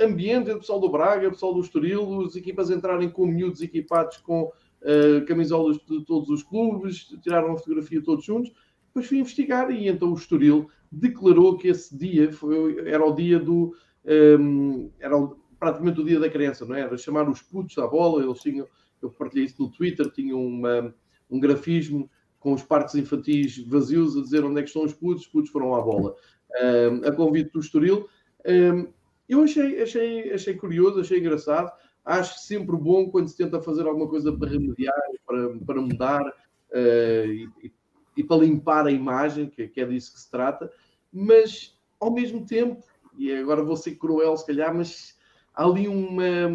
ambiente 0.00 0.42
entre 0.42 0.54
o 0.54 0.60
pessoal 0.60 0.80
do 0.80 0.88
Braga, 0.88 1.28
o 1.28 1.32
pessoal 1.32 1.52
do 1.52 1.60
Estoril, 1.60 2.22
as 2.22 2.36
equipas 2.36 2.70
entrarem 2.70 3.10
com 3.10 3.26
miúdos 3.26 3.60
equipados 3.60 4.16
com 4.18 4.44
uh, 4.44 5.26
camisolas 5.26 5.76
de 5.86 6.02
todos 6.04 6.30
os 6.30 6.42
clubes, 6.42 7.14
tiraram 7.22 7.48
uma 7.48 7.58
fotografia 7.58 8.02
todos 8.02 8.24
juntos. 8.24 8.52
Depois 8.86 9.06
fui 9.06 9.18
investigar 9.18 9.70
e 9.70 9.88
então 9.88 10.12
o 10.12 10.14
Estoril 10.14 10.70
declarou 10.94 11.56
que 11.56 11.68
esse 11.68 11.96
dia 11.96 12.32
foi, 12.32 12.88
era 12.88 13.04
o 13.04 13.14
dia 13.14 13.38
do. 13.38 13.74
Um, 14.04 14.90
era 14.98 15.16
o, 15.16 15.36
praticamente 15.58 16.00
o 16.00 16.04
dia 16.04 16.20
da 16.20 16.28
criança, 16.28 16.64
não 16.64 16.74
é? 16.74 16.80
Era 16.80 16.96
chamar 16.98 17.28
os 17.28 17.40
putos 17.40 17.78
à 17.78 17.86
bola, 17.86 18.22
eles 18.22 18.40
tinham, 18.40 18.66
eu 19.00 19.10
partilhei 19.10 19.46
isso 19.46 19.62
no 19.62 19.70
Twitter, 19.70 20.10
tinham 20.10 20.44
uma, 20.44 20.94
um 21.30 21.40
grafismo 21.40 22.10
com 22.38 22.52
os 22.52 22.62
parques 22.62 22.94
infantis 22.94 23.56
vazios 23.66 24.16
a 24.16 24.20
dizer 24.20 24.44
onde 24.44 24.60
é 24.60 24.62
que 24.62 24.68
estão 24.68 24.84
os 24.84 24.92
putos, 24.92 25.22
os 25.22 25.28
putos 25.28 25.50
foram 25.50 25.74
à 25.74 25.80
bola. 25.80 26.14
Um, 26.62 27.08
a 27.08 27.12
convite 27.12 27.50
do 27.52 27.60
Estoril. 27.60 28.06
Um, 28.46 28.86
eu 29.26 29.42
achei, 29.42 29.80
achei, 29.82 30.30
achei 30.30 30.54
curioso, 30.54 31.00
achei 31.00 31.18
engraçado. 31.18 31.72
Acho 32.04 32.38
sempre 32.40 32.76
bom 32.76 33.10
quando 33.10 33.28
se 33.28 33.36
tenta 33.38 33.62
fazer 33.62 33.86
alguma 33.86 34.06
coisa 34.06 34.30
para 34.30 34.50
remediar, 34.50 34.94
para, 35.26 35.56
para 35.60 35.80
mudar 35.80 36.26
uh, 36.28 37.26
e, 37.26 37.72
e, 38.14 38.22
para 38.22 38.42
limpar 38.42 38.86
a 38.86 38.90
imagem, 38.90 39.48
que, 39.48 39.66
que 39.66 39.80
é 39.80 39.86
disso 39.86 40.12
que 40.12 40.20
se 40.20 40.30
trata, 40.30 40.70
mas 41.14 41.78
ao 42.00 42.12
mesmo 42.12 42.44
tempo, 42.44 42.84
e 43.16 43.32
agora 43.32 43.62
vou 43.62 43.76
ser 43.76 43.94
cruel 43.94 44.36
se 44.36 44.46
calhar, 44.46 44.74
mas 44.74 45.16
há 45.54 45.64
ali 45.64 45.86
uma, 45.86 46.48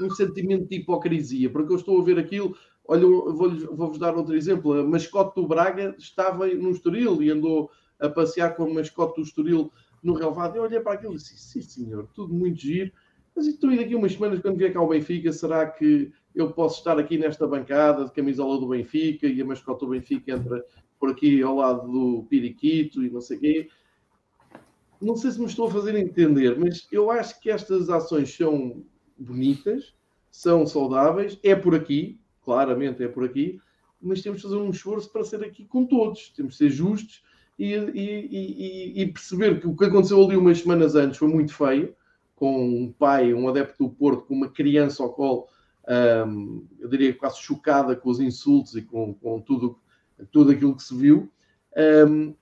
um 0.00 0.10
sentimento 0.10 0.66
de 0.66 0.76
hipocrisia, 0.76 1.50
porque 1.50 1.72
eu 1.72 1.76
estou 1.76 2.00
a 2.00 2.04
ver 2.04 2.18
aquilo. 2.18 2.56
Olha, 2.86 3.06
vou-vos 3.06 3.62
vou 3.64 3.98
dar 3.98 4.16
outro 4.16 4.34
exemplo. 4.34 4.72
A 4.72 4.82
mascote 4.82 5.40
do 5.40 5.46
Braga 5.46 5.94
estava 5.98 6.46
no 6.46 6.70
Estoril 6.70 7.22
e 7.22 7.30
andou 7.30 7.70
a 8.00 8.08
passear 8.08 8.56
com 8.56 8.64
a 8.64 8.74
mascote 8.74 9.16
do 9.16 9.26
Estoril 9.26 9.70
no 10.02 10.14
relevado. 10.14 10.56
Eu 10.56 10.62
olhei 10.62 10.80
para 10.80 10.94
aquilo 10.94 11.14
e 11.14 11.16
disse: 11.16 11.38
Sim, 11.38 11.62
senhor, 11.62 12.08
tudo 12.14 12.34
muito 12.34 12.60
giro. 12.60 12.90
Mas 13.34 13.46
estou 13.46 13.70
indo 13.70 13.82
daqui 13.82 13.94
umas 13.94 14.12
semanas, 14.12 14.40
quando 14.40 14.56
vier 14.56 14.72
cá 14.72 14.78
ao 14.78 14.88
Benfica, 14.88 15.32
será 15.32 15.66
que 15.66 16.12
eu 16.34 16.52
posso 16.52 16.78
estar 16.78 16.98
aqui 16.98 17.18
nesta 17.18 17.46
bancada 17.46 18.04
de 18.04 18.12
camisola 18.12 18.60
do 18.60 18.68
Benfica 18.68 19.26
e 19.26 19.40
a 19.40 19.44
mascote 19.44 19.80
do 19.80 19.90
Benfica 19.90 20.32
entra 20.32 20.64
por 21.04 21.10
aqui 21.10 21.42
ao 21.42 21.56
lado 21.56 21.86
do 21.86 22.24
Piriquito 22.30 23.04
e 23.04 23.10
não 23.10 23.20
sei 23.20 23.38
quê? 23.38 23.68
não 25.02 25.16
sei 25.16 25.32
se 25.32 25.38
me 25.38 25.44
estou 25.44 25.66
a 25.66 25.70
fazer 25.70 25.94
entender, 25.96 26.58
mas 26.58 26.88
eu 26.90 27.10
acho 27.10 27.38
que 27.38 27.50
estas 27.50 27.90
ações 27.90 28.34
são 28.34 28.82
bonitas, 29.18 29.92
são 30.30 30.66
saudáveis, 30.66 31.38
é 31.42 31.54
por 31.54 31.74
aqui, 31.74 32.18
claramente 32.42 33.02
é 33.02 33.08
por 33.08 33.22
aqui, 33.22 33.60
mas 34.00 34.22
temos 34.22 34.40
de 34.40 34.48
fazer 34.48 34.56
um 34.56 34.70
esforço 34.70 35.12
para 35.12 35.24
ser 35.24 35.44
aqui 35.44 35.66
com 35.66 35.84
todos, 35.84 36.30
temos 36.30 36.52
de 36.52 36.58
ser 36.58 36.70
justos 36.70 37.22
e, 37.58 37.74
e, 37.74 38.94
e, 38.96 39.02
e 39.02 39.12
perceber 39.12 39.60
que 39.60 39.66
o 39.66 39.76
que 39.76 39.84
aconteceu 39.84 40.24
ali 40.24 40.36
umas 40.36 40.60
semanas 40.60 40.94
antes 40.94 41.18
foi 41.18 41.28
muito 41.28 41.54
feio, 41.54 41.94
com 42.34 42.66
um 42.66 42.90
pai, 42.90 43.34
um 43.34 43.46
adepto 43.46 43.84
do 43.84 43.90
Porto, 43.90 44.22
com 44.22 44.34
uma 44.34 44.48
criança 44.48 45.02
ao 45.02 45.12
colo, 45.12 45.46
um, 46.26 46.66
eu 46.80 46.88
diria 46.88 47.12
quase 47.14 47.40
chocada 47.40 47.94
com 47.94 48.08
os 48.08 48.20
insultos 48.20 48.74
e 48.74 48.80
com, 48.80 49.12
com 49.12 49.38
tudo, 49.40 49.78
tudo 50.30 50.52
aquilo 50.52 50.76
que 50.76 50.82
se 50.82 50.96
viu. 50.96 51.30
Um, 52.08 52.34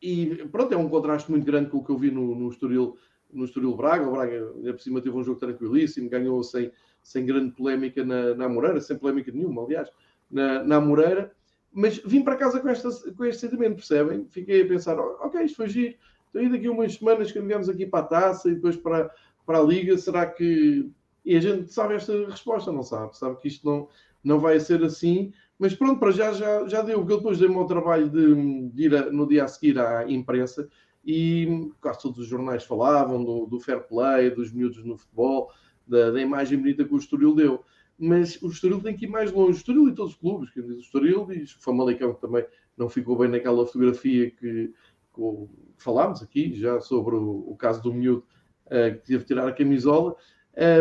e 0.00 0.26
pronto, 0.50 0.72
é 0.72 0.76
um 0.76 0.88
contraste 0.88 1.30
muito 1.30 1.44
grande 1.44 1.70
com 1.70 1.78
o 1.78 1.84
que 1.84 1.90
eu 1.90 1.98
vi 1.98 2.10
no, 2.10 2.34
no 2.34 2.48
Estoril, 2.50 2.96
no 3.32 3.44
Estoril 3.44 3.74
Braga. 3.74 4.06
O 4.06 4.12
Braga, 4.12 4.52
por 4.54 4.80
cima, 4.80 5.00
teve 5.00 5.16
um 5.16 5.24
jogo 5.24 5.40
tranquilíssimo, 5.40 6.10
ganhou 6.10 6.42
sem, 6.42 6.70
sem 7.02 7.24
grande 7.24 7.52
polémica 7.52 8.04
na, 8.04 8.34
na 8.34 8.48
Moreira, 8.48 8.80
sem 8.80 8.96
polémica 8.98 9.32
nenhuma, 9.32 9.62
aliás, 9.62 9.88
na, 10.30 10.62
na 10.62 10.80
Moreira. 10.80 11.32
Mas 11.72 11.98
vim 11.98 12.22
para 12.22 12.36
casa 12.36 12.60
com, 12.60 12.68
esta, 12.68 12.90
com 13.12 13.24
este 13.24 13.42
sentimento, 13.42 13.76
percebem? 13.76 14.26
Fiquei 14.28 14.62
a 14.62 14.66
pensar, 14.68 14.98
ok, 14.98 15.42
isto 15.42 15.56
foi 15.56 15.68
giro. 15.68 15.94
Então, 16.30 16.42
e 16.42 16.48
daqui 16.48 16.68
umas 16.68 16.94
semanas 16.94 17.32
que 17.32 17.40
viemos 17.40 17.68
aqui 17.68 17.86
para 17.86 18.00
a 18.00 18.08
taça 18.08 18.48
e 18.48 18.54
depois 18.54 18.76
para, 18.76 19.10
para 19.44 19.58
a 19.58 19.62
Liga, 19.62 19.96
será 19.96 20.26
que. 20.26 20.90
E 21.24 21.36
a 21.36 21.40
gente 21.40 21.72
sabe 21.72 21.94
esta 21.94 22.12
resposta, 22.26 22.70
não 22.70 22.82
sabe? 22.82 23.16
Sabe 23.16 23.40
que 23.40 23.48
isto 23.48 23.66
não, 23.66 23.88
não 24.22 24.38
vai 24.38 24.60
ser 24.60 24.82
assim. 24.84 25.32
Mas 25.58 25.74
pronto, 25.74 25.98
para 25.98 26.10
já, 26.10 26.32
já, 26.32 26.66
já 26.68 26.82
deu, 26.82 26.98
porque 26.98 27.12
eu 27.14 27.16
depois 27.18 27.38
dei-me 27.38 27.56
ao 27.56 27.66
trabalho 27.66 28.10
de, 28.10 28.68
de 28.70 28.84
ir 28.84 28.94
a, 28.94 29.10
no 29.10 29.26
dia 29.26 29.44
a 29.44 29.48
seguir 29.48 29.78
à 29.78 30.08
imprensa 30.10 30.68
e 31.04 31.70
quase 31.80 32.02
todos 32.02 32.18
os 32.18 32.26
jornais 32.26 32.64
falavam 32.64 33.24
do, 33.24 33.46
do 33.46 33.60
fair 33.60 33.86
play, 33.86 34.30
dos 34.30 34.52
miúdos 34.52 34.84
no 34.84 34.98
futebol, 34.98 35.50
da, 35.86 36.10
da, 36.10 36.20
imagem 36.20 36.58
bonita 36.58 36.84
que 36.84 36.92
o 36.92 36.98
Estoril 36.98 37.34
deu. 37.34 37.64
Mas 37.98 38.40
o 38.42 38.48
Estoril 38.48 38.82
tem 38.82 38.94
que 38.94 39.06
ir 39.06 39.08
mais 39.08 39.32
longe. 39.32 39.52
O 39.52 39.56
Estoril 39.56 39.88
e 39.88 39.94
todos 39.94 40.12
os 40.12 40.18
clubes, 40.18 40.50
diz 40.54 40.64
o 40.64 40.80
Estoril 40.80 41.26
diz 41.26 41.54
o 41.54 41.62
Famalicão 41.62 42.12
que 42.12 42.20
também 42.20 42.44
não 42.76 42.88
ficou 42.88 43.16
bem 43.16 43.28
naquela 43.28 43.64
fotografia 43.64 44.30
que, 44.30 44.74
que 45.14 45.48
falámos 45.78 46.22
aqui, 46.22 46.54
já 46.54 46.80
sobre 46.80 47.14
o, 47.14 47.44
o 47.48 47.56
caso 47.56 47.82
do 47.82 47.94
miúdo 47.94 48.24
uh, 48.66 48.98
que 48.98 49.06
teve 49.06 49.20
de 49.20 49.26
tirar 49.26 49.48
a 49.48 49.52
camisola. 49.52 50.16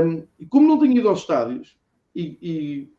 Um, 0.04 0.26
e 0.40 0.46
como 0.46 0.68
não 0.68 0.80
tenho 0.80 0.98
ido 0.98 1.08
aos 1.08 1.20
estádios, 1.20 1.78
e, 2.16 2.38
e 2.42 2.95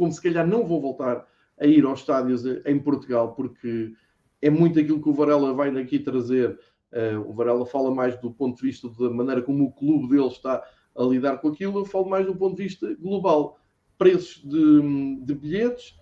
como 0.00 0.10
se 0.10 0.22
calhar 0.22 0.46
não 0.46 0.66
vou 0.66 0.80
voltar 0.80 1.26
a 1.60 1.66
ir 1.66 1.84
aos 1.84 2.00
estádios 2.00 2.42
em 2.64 2.78
Portugal, 2.78 3.34
porque 3.34 3.92
é 4.40 4.48
muito 4.48 4.80
aquilo 4.80 5.02
que 5.02 5.10
o 5.10 5.12
Varela 5.12 5.52
vai 5.52 5.70
daqui 5.70 5.98
trazer. 5.98 6.58
Uh, 6.90 7.20
o 7.28 7.34
Varela 7.34 7.66
fala 7.66 7.94
mais 7.94 8.18
do 8.18 8.30
ponto 8.30 8.56
de 8.56 8.62
vista 8.62 8.88
da 8.88 9.10
maneira 9.10 9.42
como 9.42 9.64
o 9.64 9.70
clube 9.70 10.08
dele 10.08 10.28
está 10.28 10.64
a 10.96 11.04
lidar 11.04 11.36
com 11.36 11.48
aquilo, 11.48 11.80
eu 11.80 11.84
falo 11.84 12.08
mais 12.08 12.24
do 12.24 12.34
ponto 12.34 12.56
de 12.56 12.62
vista 12.62 12.94
global. 12.94 13.60
Preços 13.98 14.42
de, 14.42 15.20
de 15.22 15.34
bilhetes, 15.34 15.94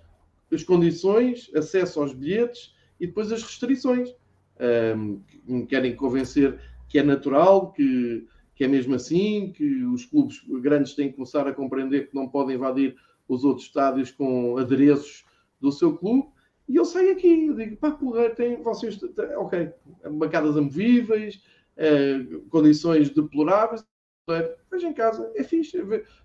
as 0.53 0.62
condições, 0.62 1.51
acesso 1.57 2.01
aos 2.01 2.14
bilhetes 2.14 2.72
e 3.01 3.07
depois 3.09 3.32
as 3.32 3.42
restrições. 3.42 4.14
Um, 4.96 5.20
me 5.44 5.66
querem 5.66 5.96
convencer 5.96 6.57
que 6.88 7.01
é 7.01 7.03
natural, 7.03 7.72
que, 7.72 8.28
que 8.55 8.62
é 8.62 8.68
mesmo 8.68 8.94
assim, 8.94 9.51
que 9.51 9.82
os 9.86 10.05
clubes 10.05 10.40
grandes 10.62 10.94
têm 10.94 11.09
que 11.09 11.16
começar 11.16 11.49
a 11.49 11.53
compreender 11.53 12.09
que 12.09 12.14
não 12.14 12.28
podem 12.28 12.55
invadir 12.55 12.96
os 13.28 13.44
outros 13.44 13.66
estádios 13.66 14.10
com 14.10 14.56
adereços 14.56 15.24
do 15.60 15.70
seu 15.70 15.96
clube. 15.96 16.28
E 16.68 16.76
eu 16.76 16.84
saio 16.84 17.12
aqui, 17.12 17.46
eu 17.46 17.54
digo, 17.54 17.76
pá, 17.76 17.90
porra, 17.90 18.30
tem 18.30 18.62
vocês, 18.62 18.98
ok, 19.36 19.70
bancadas 20.12 20.56
amovíveis, 20.56 21.42
eh, 21.76 22.20
condições 22.50 23.10
deploráveis, 23.10 23.84
é? 24.30 24.56
veja 24.70 24.88
em 24.88 24.92
casa, 24.92 25.30
é 25.34 25.42
fixe. 25.42 25.78
É 25.78 25.82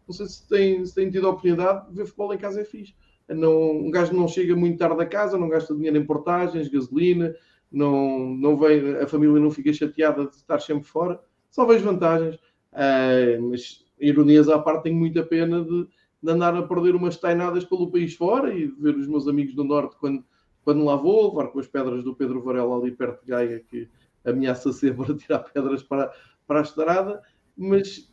não 0.08 0.14
sei 0.14 0.26
se 0.26 0.48
têm, 0.48 0.86
se 0.86 0.94
têm 0.94 1.10
tido 1.10 1.28
a 1.28 1.30
oportunidade 1.30 1.90
de 1.90 1.96
ver 1.96 2.06
futebol 2.06 2.34
em 2.34 2.38
casa, 2.38 2.62
é 2.62 2.66
fixe. 2.66 2.94
Não, 3.30 3.72
um 3.72 3.90
gajo 3.90 4.14
não 4.14 4.28
chega 4.28 4.56
muito 4.56 4.78
tarde 4.78 5.02
a 5.02 5.06
casa, 5.06 5.38
não 5.38 5.48
gasta 5.48 5.74
dinheiro 5.74 5.98
em 5.98 6.06
portagens, 6.06 6.68
gasolina, 6.68 7.34
não, 7.72 8.30
não 8.36 8.58
vem, 8.58 8.98
a 8.98 9.08
família 9.08 9.40
não 9.40 9.50
fica 9.50 9.72
chateada 9.72 10.28
de 10.28 10.36
estar 10.36 10.60
sempre 10.60 10.84
fora. 10.84 11.20
Só 11.50 11.66
vejo 11.66 11.86
vantagens. 11.86 12.36
Uh, 12.74 13.50
mas, 13.50 13.86
ironias 14.00 14.50
à 14.50 14.60
parte, 14.60 14.84
tenho 14.84 14.98
muita 14.98 15.24
pena 15.24 15.64
de, 15.64 15.88
de, 16.24 16.32
andar 16.32 16.56
a 16.56 16.64
perder 16.64 16.96
umas 16.96 17.18
tainadas 17.18 17.66
pelo 17.66 17.92
país 17.92 18.16
fora 18.16 18.54
e 18.54 18.68
de 18.68 18.82
ver 18.82 18.96
os 18.96 19.08
meus 19.08 19.28
amigos 19.28 19.54
do 19.54 19.64
Norte 19.64 19.98
quando, 20.00 20.24
quando 20.64 20.84
lá 20.86 20.96
vou, 20.96 21.30
levar 21.30 21.52
com 21.52 21.60
as 21.60 21.68
pedras 21.68 22.04
do 22.04 22.16
Pedro 22.16 22.42
Varela 22.42 22.78
ali 22.78 22.92
perto 22.92 23.22
de 23.22 23.32
Gaia, 23.32 23.60
que 23.70 23.90
ameaça 24.26 24.72
sempre 24.72 25.12
a 25.12 25.16
tirar 25.16 25.40
pedras 25.40 25.84
para, 25.84 26.12
para 26.48 26.60
a 26.60 26.64
estrada 26.64 27.22
mas 27.56 28.12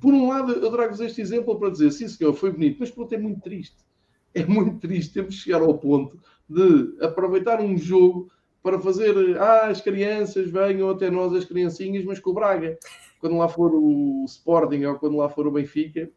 por 0.00 0.12
um 0.12 0.28
lado 0.28 0.52
eu 0.52 0.70
trago-vos 0.70 1.00
este 1.00 1.20
exemplo 1.20 1.58
para 1.58 1.70
dizer, 1.70 1.90
sim 1.90 2.08
senhor, 2.08 2.34
foi 2.34 2.52
bonito, 2.52 2.78
mas 2.80 2.90
por 2.90 3.02
outro 3.02 3.16
é 3.16 3.20
muito 3.20 3.40
triste. 3.40 3.84
É 4.34 4.44
muito 4.44 4.78
triste, 4.78 5.14
temos 5.14 5.36
que 5.36 5.42
chegar 5.42 5.62
ao 5.62 5.78
ponto 5.78 6.20
de 6.48 6.94
aproveitar 7.02 7.60
um 7.60 7.76
jogo 7.76 8.30
para 8.62 8.78
fazer, 8.78 9.38
ah, 9.38 9.68
as 9.68 9.80
crianças 9.80 10.50
venham 10.50 10.90
até 10.90 11.10
nós, 11.10 11.32
as 11.32 11.44
criancinhas, 11.44 12.04
mas 12.04 12.18
com 12.18 12.30
o 12.30 12.34
Braga. 12.34 12.76
Quando 13.18 13.38
lá 13.38 13.48
for 13.48 13.72
o 13.74 14.24
Sporting 14.26 14.84
ou 14.84 14.98
quando 14.98 15.16
lá 15.16 15.28
for 15.28 15.46
o 15.46 15.50
Benfica, 15.50 16.10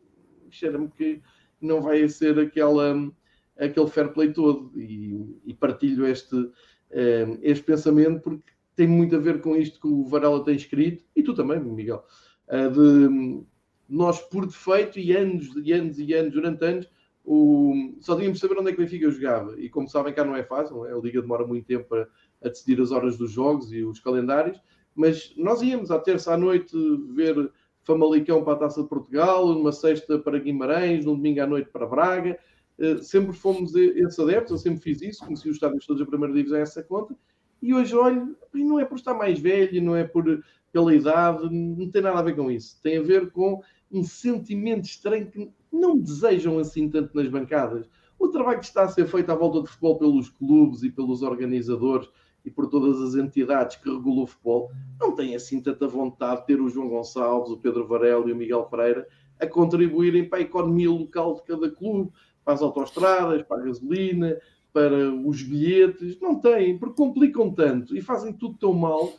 cheira-me 0.56 0.90
que 0.90 1.22
não 1.62 1.82
vai 1.82 2.08
ser 2.08 2.40
aquela, 2.40 3.12
aquele 3.58 3.88
fair 3.88 4.14
play 4.14 4.32
todo. 4.34 4.72
E, 4.76 5.40
e 5.46 5.54
partilho 5.54 6.06
este, 6.06 6.50
eh, 6.92 7.38
este 7.42 7.64
pensamento 7.64 8.22
porque 8.22 8.52
tem 8.76 8.88
muito 8.88 9.16
a 9.16 9.20
ver 9.20 9.42
com 9.42 9.56
isto 9.56 9.80
que 9.80 9.88
o 9.88 10.06
Varela 10.06 10.44
tem 10.44 10.56
escrito, 10.56 11.04
e 11.16 11.22
tu 11.22 11.34
também, 11.34 11.60
Miguel 11.60 12.04
de 12.50 13.44
nós, 13.88 14.20
por 14.20 14.46
defeito, 14.46 15.00
e 15.00 15.16
anos 15.16 15.52
e 15.64 15.74
anos 15.74 16.00
e 16.00 16.14
anos, 16.14 16.34
durante 16.34 16.64
anos, 16.66 16.90
o, 17.24 17.96
só 18.00 18.16
tínhamos 18.16 18.40
saber 18.40 18.58
onde 18.58 18.70
é 18.70 18.74
que 18.74 18.82
o 18.82 18.84
Benfica 18.84 19.10
jogava. 19.10 19.60
E 19.60 19.70
como 19.70 19.88
sabem, 19.88 20.14
cá 20.14 20.24
não 20.24 20.36
é 20.36 20.44
fácil, 20.44 20.86
é? 20.86 20.94
a 20.94 20.98
Liga 20.98 21.22
demora 21.22 21.46
muito 21.46 21.66
tempo 21.66 21.94
a, 21.96 22.08
a, 22.44 22.50
decidir 22.50 22.80
as 22.82 22.92
horas 22.92 23.18
dos 23.18 23.32
jogos 23.32 23.72
e 23.72 23.84
os 23.84 24.00
calendários, 24.00 24.60
mas 24.96 25.34
nós 25.38 25.62
íamos 25.62 25.92
à 25.92 26.00
terça 26.00 26.34
à 26.34 26.38
noite 26.38 26.76
ver 27.14 27.52
Famalicão 27.94 28.44
para 28.44 28.54
a 28.54 28.58
Taça 28.58 28.84
de 28.84 28.88
Portugal, 28.88 29.48
numa 29.48 29.72
sexta 29.72 30.20
para 30.20 30.38
Guimarães, 30.38 31.06
num 31.06 31.16
domingo 31.16 31.42
à 31.42 31.48
noite 31.48 31.70
para 31.72 31.88
Braga. 31.88 32.38
Uh, 32.78 33.02
sempre 33.04 33.34
fomos 33.34 33.76
esses 33.76 34.20
adeptos, 34.20 34.52
eu 34.52 34.58
sempre 34.58 34.80
fiz 34.80 35.02
isso, 35.02 35.26
conheci 35.26 35.50
os 35.50 35.56
estádios 35.56 35.86
todos 35.86 36.02
da 36.02 36.06
primeira 36.06 36.34
divisão 36.34 36.60
essa 36.60 36.82
conta, 36.82 37.16
e 37.62 37.74
hoje 37.74 37.94
olho, 37.94 38.38
não 38.54 38.80
é 38.80 38.86
por 38.86 38.96
estar 38.96 39.14
mais 39.14 39.40
velho, 39.40 39.82
não 39.82 39.96
é 39.96 40.04
por 40.04 40.42
pela 40.72 40.94
idade, 40.94 41.50
não 41.52 41.90
tem 41.90 42.02
nada 42.02 42.20
a 42.20 42.22
ver 42.22 42.36
com 42.36 42.52
isso. 42.52 42.80
Tem 42.82 42.98
a 42.98 43.02
ver 43.02 43.32
com 43.32 43.62
um 43.92 44.04
sentimento 44.04 44.86
estranho 44.86 45.30
que 45.30 45.52
não 45.72 45.98
desejam 45.98 46.60
assim 46.60 46.90
tanto 46.90 47.16
nas 47.16 47.28
bancadas. 47.28 47.90
O 48.18 48.28
trabalho 48.28 48.60
que 48.60 48.66
está 48.66 48.84
a 48.84 48.88
ser 48.88 49.08
feito 49.08 49.32
à 49.32 49.36
volta 49.36 49.62
de 49.62 49.68
futebol 49.68 49.98
pelos 49.98 50.30
clubes 50.30 50.84
e 50.84 50.92
pelos 50.92 51.22
organizadores 51.22 52.10
e 52.44 52.50
por 52.50 52.68
todas 52.70 53.02
as 53.02 53.16
entidades 53.16 53.76
que 53.78 53.90
regulam 53.90 54.24
o 54.24 54.28
futebol, 54.28 54.72
não 55.00 55.14
tem 55.14 55.36
assim 55.36 55.62
tanta 55.62 55.88
vontade 55.88 56.42
de 56.42 56.48
ter 56.48 56.62
o 56.62 56.70
João 56.70 56.90
Gonçalves, 56.90 57.52
o 57.52 57.58
Pedro 57.58 57.88
Varela 57.88 58.30
e 58.30 58.34
o 58.34 58.36
Miguel 58.36 58.64
Pereira 58.64 59.08
a 59.40 59.48
contribuírem 59.48 60.28
para 60.28 60.40
a 60.40 60.42
economia 60.42 60.92
local 60.92 61.36
de 61.36 61.44
cada 61.44 61.72
clube, 61.72 62.12
para 62.44 62.54
as 62.54 62.62
autoestradas, 62.62 63.42
para 63.44 63.62
a 63.62 63.66
gasolina, 63.66 64.38
para 64.74 65.10
os 65.12 65.42
bilhetes. 65.42 66.20
Não 66.20 66.40
têm, 66.40 66.78
porque 66.78 66.96
complicam 66.96 67.54
tanto 67.54 67.96
e 67.96 68.02
fazem 68.02 68.34
tudo 68.34 68.58
tão 68.58 68.74
mal 68.74 69.14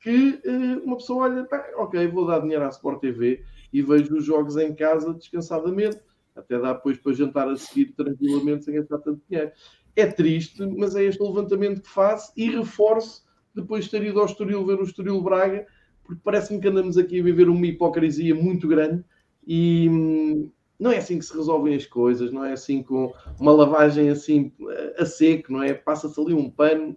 que 0.00 0.40
uh, 0.46 0.84
uma 0.84 0.96
pessoa 0.96 1.24
olha, 1.24 1.44
tá, 1.44 1.64
ok, 1.76 2.06
vou 2.08 2.26
dar 2.26 2.40
dinheiro 2.40 2.64
à 2.64 2.68
Sport 2.68 3.00
TV 3.00 3.44
e 3.72 3.82
vejo 3.82 4.16
os 4.16 4.24
jogos 4.24 4.56
em 4.56 4.74
casa 4.74 5.12
descansadamente, 5.12 5.98
até 6.34 6.58
dá 6.58 6.72
depois 6.74 6.98
para 6.98 7.12
jantar 7.12 7.48
a 7.48 7.56
seguir 7.56 7.92
tranquilamente 7.92 8.64
sem 8.64 8.74
gastar 8.74 8.98
tanto 8.98 9.20
dinheiro. 9.28 9.52
É 9.96 10.06
triste, 10.06 10.64
mas 10.76 10.94
é 10.94 11.04
este 11.04 11.22
levantamento 11.22 11.82
que 11.82 11.88
faço 11.88 12.32
e 12.36 12.50
reforço 12.50 13.24
depois 13.54 13.86
de 13.86 13.90
ter 13.90 14.04
ido 14.04 14.20
ao 14.20 14.26
Estoril 14.26 14.64
ver 14.66 14.78
o 14.78 14.84
Estoril 14.84 15.20
Braga, 15.22 15.66
porque 16.04 16.20
parece-me 16.22 16.60
que 16.60 16.68
andamos 16.68 16.98
aqui 16.98 17.20
a 17.20 17.24
viver 17.24 17.48
uma 17.48 17.66
hipocrisia 17.66 18.34
muito 18.34 18.68
grande 18.68 19.02
e 19.46 19.88
hum, 19.88 20.50
não 20.78 20.92
é 20.92 20.98
assim 20.98 21.18
que 21.18 21.24
se 21.24 21.34
resolvem 21.34 21.74
as 21.74 21.86
coisas, 21.86 22.30
não 22.30 22.44
é 22.44 22.52
assim 22.52 22.82
com 22.82 23.12
uma 23.40 23.52
lavagem 23.52 24.10
assim 24.10 24.52
a 24.98 25.06
seco, 25.06 25.52
não 25.52 25.62
é? 25.62 25.72
Passa-se 25.72 26.20
ali 26.20 26.34
um 26.34 26.50
pano 26.50 26.96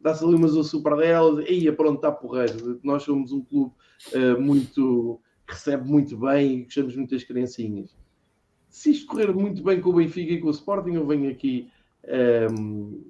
dá-se 0.00 0.24
ali 0.24 0.34
umas 0.34 0.52
super 0.66 0.96
delas, 0.96 1.44
e 1.48 1.70
pronto, 1.72 1.96
está 1.96 2.12
porreiro. 2.12 2.80
Nós 2.82 3.02
somos 3.02 3.32
um 3.32 3.42
clube 3.42 3.72
uh, 4.14 4.40
muito 4.40 5.20
recebe 5.46 5.88
muito 5.88 6.16
bem 6.16 6.58
e 6.58 6.64
gostamos 6.64 6.94
muito 6.94 7.10
das 7.10 7.24
criancinhas. 7.24 7.96
Se 8.68 8.90
isto 8.90 9.06
correr 9.06 9.32
muito 9.32 9.62
bem 9.62 9.80
com 9.80 9.90
o 9.90 9.94
Benfica 9.94 10.34
e 10.34 10.40
com 10.40 10.48
o 10.48 10.50
Sporting, 10.50 10.92
eu 10.92 11.06
venho 11.06 11.30
aqui 11.30 11.70
um, 12.50 13.04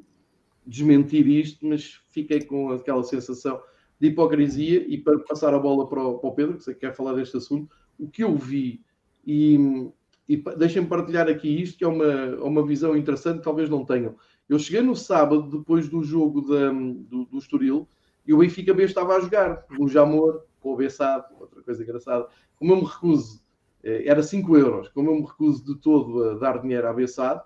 desmentir 0.66 1.26
isto, 1.26 1.66
mas 1.66 2.00
fiquei 2.10 2.42
com 2.42 2.72
aquela 2.72 3.02
sensação 3.02 3.60
de 4.00 4.08
hipocrisia 4.08 4.84
e 4.86 4.98
para 4.98 5.18
passar 5.20 5.54
a 5.54 5.58
bola 5.58 5.88
para 5.88 6.02
o, 6.02 6.18
para 6.18 6.30
o 6.30 6.34
Pedro, 6.34 6.58
que 6.58 6.74
quer 6.74 6.94
falar 6.94 7.14
deste 7.14 7.36
assunto, 7.36 7.74
o 7.98 8.08
que 8.08 8.22
eu 8.22 8.36
vi 8.36 8.84
e, 9.26 9.90
e 10.28 10.36
deixem-me 10.56 10.88
partilhar 10.88 11.28
aqui 11.28 11.62
isto, 11.62 11.78
que 11.78 11.84
é 11.84 11.88
uma, 11.88 12.36
uma 12.42 12.66
visão 12.66 12.96
interessante, 12.96 13.42
talvez 13.42 13.68
não 13.68 13.84
tenham. 13.84 14.14
Eu 14.48 14.58
cheguei 14.58 14.82
no 14.82 14.94
sábado, 14.94 15.58
depois 15.58 15.88
do 15.88 16.02
jogo 16.02 16.42
da, 16.42 16.70
do, 16.70 17.24
do 17.24 17.38
Estoril, 17.38 17.88
e 18.26 18.32
o 18.32 18.38
Benfica 18.38 18.74
B 18.74 18.84
estava 18.84 19.16
a 19.16 19.20
jogar, 19.20 19.64
no 19.70 19.88
Jamor, 19.88 20.42
com 20.60 20.72
o 20.72 20.76
Bessado, 20.76 21.26
outra 21.40 21.62
coisa 21.62 21.82
engraçada. 21.82 22.28
Como 22.56 22.72
eu 22.72 22.76
me 22.76 22.84
recuso, 22.84 23.42
eh, 23.82 24.04
era 24.06 24.22
5 24.22 24.56
euros, 24.56 24.88
como 24.88 25.10
eu 25.10 25.14
me 25.14 25.26
recuso 25.26 25.64
de 25.64 25.80
todo 25.80 26.30
a 26.30 26.34
dar 26.34 26.60
dinheiro 26.60 26.86
à 26.86 26.92
Bessado, 26.92 27.42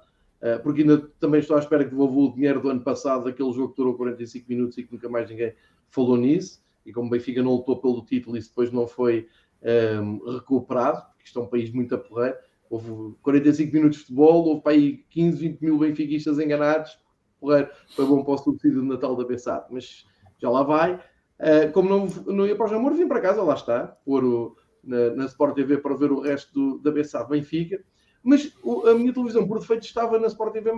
porque 0.62 0.82
ainda 0.82 0.98
também 1.20 1.40
estou 1.40 1.56
à 1.56 1.60
espera 1.60 1.84
que 1.84 1.90
devolva 1.90 2.18
o 2.18 2.34
dinheiro 2.34 2.60
do 2.60 2.68
ano 2.68 2.80
passado, 2.80 3.24
daquele 3.24 3.52
jogo 3.52 3.70
que 3.70 3.76
durou 3.76 3.94
45 3.94 4.46
minutos 4.48 4.78
e 4.78 4.82
que 4.82 4.92
nunca 4.92 5.08
mais 5.08 5.28
ninguém 5.28 5.54
falou 5.88 6.16
nisso, 6.16 6.62
e 6.84 6.92
como 6.92 7.06
o 7.06 7.10
Benfica 7.10 7.42
não 7.42 7.52
lutou 7.52 7.80
pelo 7.80 8.04
título, 8.04 8.36
isso 8.36 8.48
depois 8.48 8.72
não 8.72 8.86
foi 8.86 9.28
um, 9.62 9.68
ehm, 9.68 10.20
recuperado, 10.34 11.00
porque 11.12 11.26
isto 11.26 11.38
é 11.38 11.42
um 11.42 11.46
país 11.46 11.70
muito 11.72 11.94
aporreiro, 11.94 12.36
Houve 12.72 13.14
45 13.20 13.74
minutos 13.74 13.98
de 13.98 14.04
futebol, 14.06 14.46
houve 14.46 14.62
para 14.62 14.72
aí 14.72 15.04
15, 15.10 15.36
20 15.36 15.60
mil 15.60 15.78
benfiquistas 15.78 16.38
enganados. 16.38 16.98
Porra, 17.38 17.70
foi 17.94 18.06
bom 18.06 18.24
para 18.24 18.32
o 18.32 18.38
subsídio 18.38 18.80
de 18.80 18.88
Natal 18.88 19.14
da 19.14 19.26
Bessade, 19.26 19.66
mas 19.68 20.06
já 20.38 20.48
lá 20.48 20.62
vai. 20.62 20.94
Uh, 20.94 21.70
como 21.74 21.90
não, 21.90 22.06
não 22.32 22.46
ia 22.46 22.56
para 22.56 22.64
o 22.64 22.68
Jamor, 22.70 22.94
vim 22.94 23.06
para 23.06 23.20
casa, 23.20 23.42
lá 23.42 23.52
está, 23.52 23.88
pôr 24.06 24.24
o, 24.24 24.56
na, 24.82 25.10
na 25.10 25.26
Sport 25.26 25.54
TV 25.54 25.76
para 25.76 25.94
ver 25.94 26.10
o 26.10 26.20
resto 26.20 26.50
do, 26.54 26.78
da 26.78 26.90
Bessade 26.90 27.28
Benfica. 27.28 27.84
Mas 28.22 28.52
a 28.86 28.94
minha 28.94 29.12
televisão, 29.12 29.46
por 29.46 29.58
defeito, 29.58 29.84
estava 29.84 30.18
na 30.18 30.28
Sport 30.28 30.52
TV. 30.52 30.70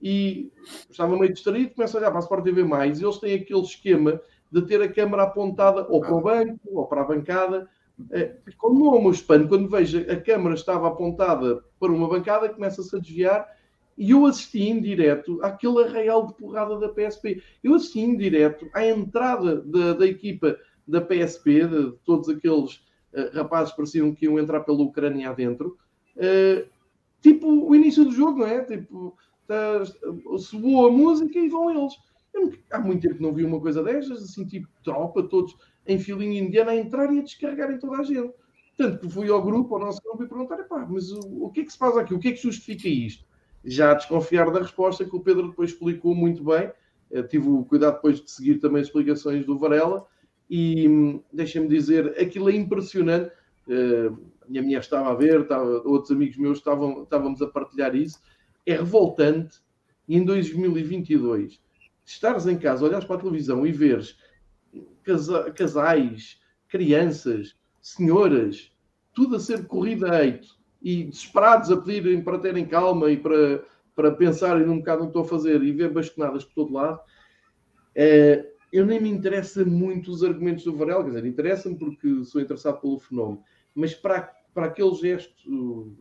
E 0.00 0.52
estava 0.88 1.18
meio 1.18 1.32
distraído, 1.32 1.74
começo 1.74 1.96
a 1.96 2.00
olhar 2.00 2.10
para 2.10 2.20
a 2.20 2.22
Sport 2.22 2.44
TV. 2.44 2.62
E 2.62 3.04
eles 3.04 3.18
têm 3.18 3.34
aquele 3.34 3.62
esquema 3.62 4.20
de 4.50 4.62
ter 4.62 4.80
a 4.82 4.92
câmera 4.92 5.24
apontada 5.24 5.86
ou 5.88 6.00
para 6.00 6.14
o 6.14 6.20
banco 6.20 6.60
ou 6.72 6.86
para 6.86 7.02
a 7.02 7.04
bancada 7.04 7.68
é, 8.10 8.36
como 8.56 8.78
não 8.78 8.94
é 8.94 8.98
o 8.98 9.02
meu 9.02 9.10
espanto, 9.10 9.48
quando 9.48 9.68
vejo 9.68 9.98
a 10.10 10.16
câmara 10.16 10.54
estava 10.54 10.86
apontada 10.86 11.64
para 11.80 11.92
uma 11.92 12.08
bancada, 12.08 12.48
começa-se 12.48 12.94
a 12.94 12.98
desviar 12.98 13.48
e 13.96 14.12
eu 14.12 14.24
assisti 14.26 14.62
em 14.62 14.80
direto 14.80 15.40
àquele 15.42 15.82
arraial 15.82 16.26
de 16.26 16.34
porrada 16.34 16.78
da 16.78 16.88
PSP. 16.88 17.42
Eu 17.64 17.74
assisti 17.74 17.98
em 17.98 18.16
direto 18.16 18.68
à 18.72 18.86
entrada 18.86 19.60
da, 19.62 19.94
da 19.94 20.06
equipa 20.06 20.56
da 20.86 21.00
PSP, 21.00 21.66
de, 21.66 21.90
de 21.90 21.98
todos 22.04 22.28
aqueles 22.28 22.76
uh, 23.12 23.34
rapazes 23.34 23.72
que 23.72 23.76
pareciam 23.76 24.14
que 24.14 24.26
iam 24.26 24.38
entrar 24.38 24.60
pela 24.60 24.82
Ucrânia 24.82 25.30
adentro. 25.30 25.76
Uh, 26.18 26.68
tipo 27.22 27.48
o 27.48 27.74
início 27.74 28.04
do 28.04 28.12
jogo, 28.12 28.40
não 28.40 28.46
é? 28.46 28.64
Tipo, 28.64 29.16
tá, 29.46 29.84
soou 30.38 30.88
a 30.88 30.92
música 30.92 31.38
e 31.38 31.48
vão 31.48 31.70
eles. 31.70 31.94
Eu, 32.34 32.52
há 32.70 32.78
muito 32.78 33.08
tempo 33.08 33.22
não 33.22 33.32
vi 33.32 33.44
uma 33.44 33.60
coisa 33.60 33.82
destas, 33.82 34.22
assim, 34.22 34.44
tipo 34.44 34.68
tropa, 34.84 35.22
todos 35.22 35.56
em 35.86 35.98
filinha 35.98 36.40
indiana 36.40 36.72
a 36.72 36.76
entrar 36.76 37.12
e 37.12 37.18
a 37.18 37.22
descarregar 37.22 37.70
em 37.70 37.78
toda 37.78 37.98
a 37.98 38.02
gente. 38.02 38.32
Tanto 38.76 38.98
que 38.98 39.12
fui 39.12 39.28
ao 39.28 39.42
grupo, 39.42 39.74
ao 39.74 39.80
nosso 39.80 40.00
grupo, 40.02 40.22
e 40.24 40.28
perguntar: 40.28 40.56
pá, 40.64 40.86
mas 40.88 41.10
o, 41.10 41.46
o 41.46 41.50
que 41.50 41.62
é 41.62 41.64
que 41.64 41.72
se 41.72 41.78
faz 41.78 41.96
aqui? 41.96 42.14
O 42.14 42.18
que 42.18 42.28
é 42.28 42.32
que 42.32 42.42
justifica 42.42 42.88
isto? 42.88 43.24
Já 43.64 43.90
a 43.90 43.94
desconfiar 43.94 44.50
da 44.52 44.60
resposta 44.60 45.04
que 45.04 45.16
o 45.16 45.20
Pedro 45.20 45.48
depois 45.48 45.70
explicou 45.70 46.14
muito 46.14 46.44
bem. 46.44 46.70
Eu 47.10 47.26
tive 47.26 47.48
o 47.48 47.64
cuidado 47.64 47.94
depois 47.94 48.20
de 48.20 48.30
seguir 48.30 48.58
também 48.58 48.82
as 48.82 48.86
explicações 48.86 49.44
do 49.46 49.58
Varela 49.58 50.06
e 50.48 50.88
hum, 50.88 51.22
deixem-me 51.32 51.68
dizer, 51.68 52.14
aquilo 52.20 52.50
é 52.50 52.54
impressionante. 52.54 53.32
A 53.68 54.48
minha 54.48 54.62
mulher 54.62 54.80
estava 54.80 55.10
a 55.10 55.14
ver, 55.14 55.42
estava, 55.42 55.82
outros 55.84 56.10
amigos 56.10 56.36
meus 56.36 56.58
estavam, 56.58 57.02
estávamos 57.02 57.42
a 57.42 57.46
partilhar 57.46 57.94
isso. 57.94 58.20
É 58.64 58.72
revoltante 58.72 59.58
em 60.08 60.24
2022 60.24 61.60
estares 62.04 62.46
em 62.46 62.58
casa, 62.58 62.86
olhares 62.86 63.04
para 63.04 63.16
a 63.16 63.20
televisão 63.20 63.66
e 63.66 63.72
veres 63.72 64.16
casa, 65.04 65.50
casais, 65.52 66.40
crianças, 66.68 67.56
senhoras, 67.80 68.72
tudo 69.14 69.36
a 69.36 69.40
ser 69.40 69.66
corrida 69.66 70.12
a 70.12 70.24
eito 70.24 70.58
e 70.82 71.04
desesperados 71.04 71.70
a 71.70 71.76
pedirem 71.76 72.22
para 72.22 72.38
terem 72.38 72.66
calma 72.66 73.10
e 73.10 73.16
para, 73.16 73.64
para 73.94 74.12
pensarem 74.12 74.68
um 74.68 74.78
bocado 74.78 75.00
no 75.00 75.06
que 75.06 75.18
estou 75.18 75.22
a 75.22 75.28
fazer 75.28 75.62
e 75.62 75.72
ver 75.72 75.92
bastonadas 75.92 76.44
por 76.44 76.54
todo 76.54 76.74
lado. 76.74 77.00
É, 77.94 78.52
eu 78.72 78.86
nem 78.86 79.00
me 79.00 79.08
interessa 79.08 79.64
muito 79.64 80.10
os 80.10 80.22
argumentos 80.22 80.64
do 80.64 80.76
Varela, 80.76 81.02
quer 81.02 81.08
dizer, 81.10 81.26
interessa-me 81.26 81.76
porque 81.76 82.24
sou 82.24 82.40
interessado 82.40 82.80
pelo 82.80 82.98
fenómeno, 82.98 83.42
mas 83.74 83.94
para, 83.94 84.32
para 84.52 84.66
aquele 84.66 84.94
gesto 84.94 85.96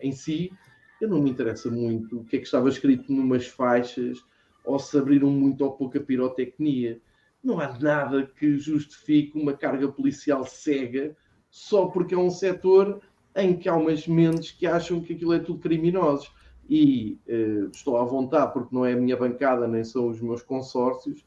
em 0.00 0.12
si, 0.12 0.52
eu 1.00 1.08
não 1.08 1.20
me 1.20 1.30
interessa 1.30 1.70
muito 1.70 2.20
o 2.20 2.24
que 2.24 2.36
é 2.36 2.38
que 2.38 2.44
estava 2.44 2.68
escrito 2.68 3.12
numas 3.12 3.46
faixas 3.46 4.24
ou 4.64 4.78
se 4.78 4.96
abriram 4.96 5.30
muito 5.30 5.64
ou 5.64 5.72
pouca 5.72 6.00
pirotecnia. 6.00 7.00
Não 7.42 7.58
há 7.60 7.76
nada 7.78 8.24
que 8.24 8.56
justifique 8.56 9.38
uma 9.38 9.52
carga 9.52 9.88
policial 9.88 10.44
cega 10.44 11.16
só 11.50 11.86
porque 11.86 12.14
é 12.14 12.18
um 12.18 12.30
setor 12.30 13.00
em 13.34 13.56
que 13.56 13.68
há 13.68 13.74
umas 13.74 14.06
mentes 14.06 14.52
que 14.52 14.66
acham 14.66 15.00
que 15.00 15.14
aquilo 15.14 15.32
é 15.32 15.38
tudo 15.38 15.58
criminosos. 15.58 16.32
E 16.68 17.18
eh, 17.26 17.68
estou 17.72 17.96
à 17.96 18.04
vontade, 18.04 18.52
porque 18.52 18.74
não 18.74 18.86
é 18.86 18.92
a 18.92 18.96
minha 18.96 19.16
bancada, 19.16 19.66
nem 19.66 19.82
são 19.82 20.08
os 20.08 20.20
meus 20.20 20.42
consórcios, 20.42 21.26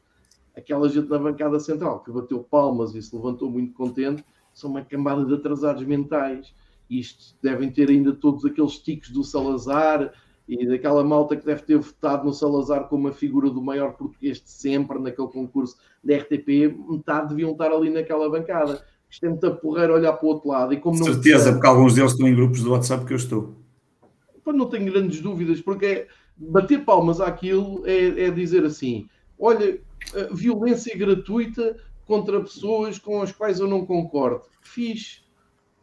aquela 0.56 0.88
gente 0.88 1.08
na 1.08 1.18
bancada 1.18 1.60
central 1.60 2.02
que 2.02 2.10
bateu 2.10 2.42
palmas 2.42 2.94
e 2.94 3.02
se 3.02 3.14
levantou 3.14 3.50
muito 3.50 3.74
contente, 3.74 4.24
são 4.56 4.70
uma 4.70 4.82
camada 4.82 5.24
de 5.24 5.34
atrasados 5.34 5.84
mentais. 5.84 6.54
Isto 6.88 7.36
devem 7.42 7.70
ter 7.70 7.90
ainda 7.90 8.14
todos 8.14 8.44
aqueles 8.44 8.78
tiques 8.78 9.10
do 9.10 9.22
Salazar 9.22 10.12
e 10.48 10.66
daquela 10.66 11.04
malta 11.04 11.36
que 11.36 11.44
deve 11.44 11.62
ter 11.62 11.76
votado 11.76 12.24
no 12.24 12.32
Salazar 12.32 12.88
como 12.88 13.08
a 13.08 13.12
figura 13.12 13.50
do 13.50 13.60
maior 13.60 13.92
português 13.92 14.40
de 14.40 14.50
sempre 14.50 14.98
naquele 14.98 15.28
concurso 15.28 15.76
da 16.02 16.16
RTP, 16.16 16.74
metade 16.88 17.28
deviam 17.28 17.52
estar 17.52 17.70
ali 17.70 17.90
naquela 17.90 18.30
bancada. 18.30 18.82
Isto 19.10 19.26
é 19.26 19.28
muita 19.28 19.50
porreira 19.50 19.92
olhar 19.92 20.14
para 20.14 20.24
o 20.24 20.30
outro 20.30 20.48
lado. 20.48 20.72
E 20.72 20.78
como 20.78 20.98
não 20.98 21.04
Certeza, 21.04 21.52
porque 21.52 21.66
alguns 21.66 21.94
deles 21.94 22.12
estão 22.12 22.26
em 22.26 22.34
grupos 22.34 22.62
do 22.62 22.72
WhatsApp 22.72 23.04
que 23.04 23.12
eu 23.12 23.16
estou. 23.18 23.54
Não 24.46 24.70
tenho 24.70 24.90
grandes 24.90 25.20
dúvidas, 25.20 25.60
porque 25.60 25.84
é, 25.84 26.06
bater 26.36 26.82
palmas 26.82 27.20
àquilo 27.20 27.82
é, 27.84 28.24
é 28.24 28.30
dizer 28.30 28.64
assim: 28.64 29.06
olha, 29.38 29.80
violência 30.32 30.96
gratuita 30.96 31.76
contra 32.06 32.40
pessoas 32.40 32.98
com 32.98 33.20
as 33.20 33.32
quais 33.32 33.60
eu 33.60 33.66
não 33.66 33.84
concordo. 33.84 34.42
Fiz. 34.62 35.24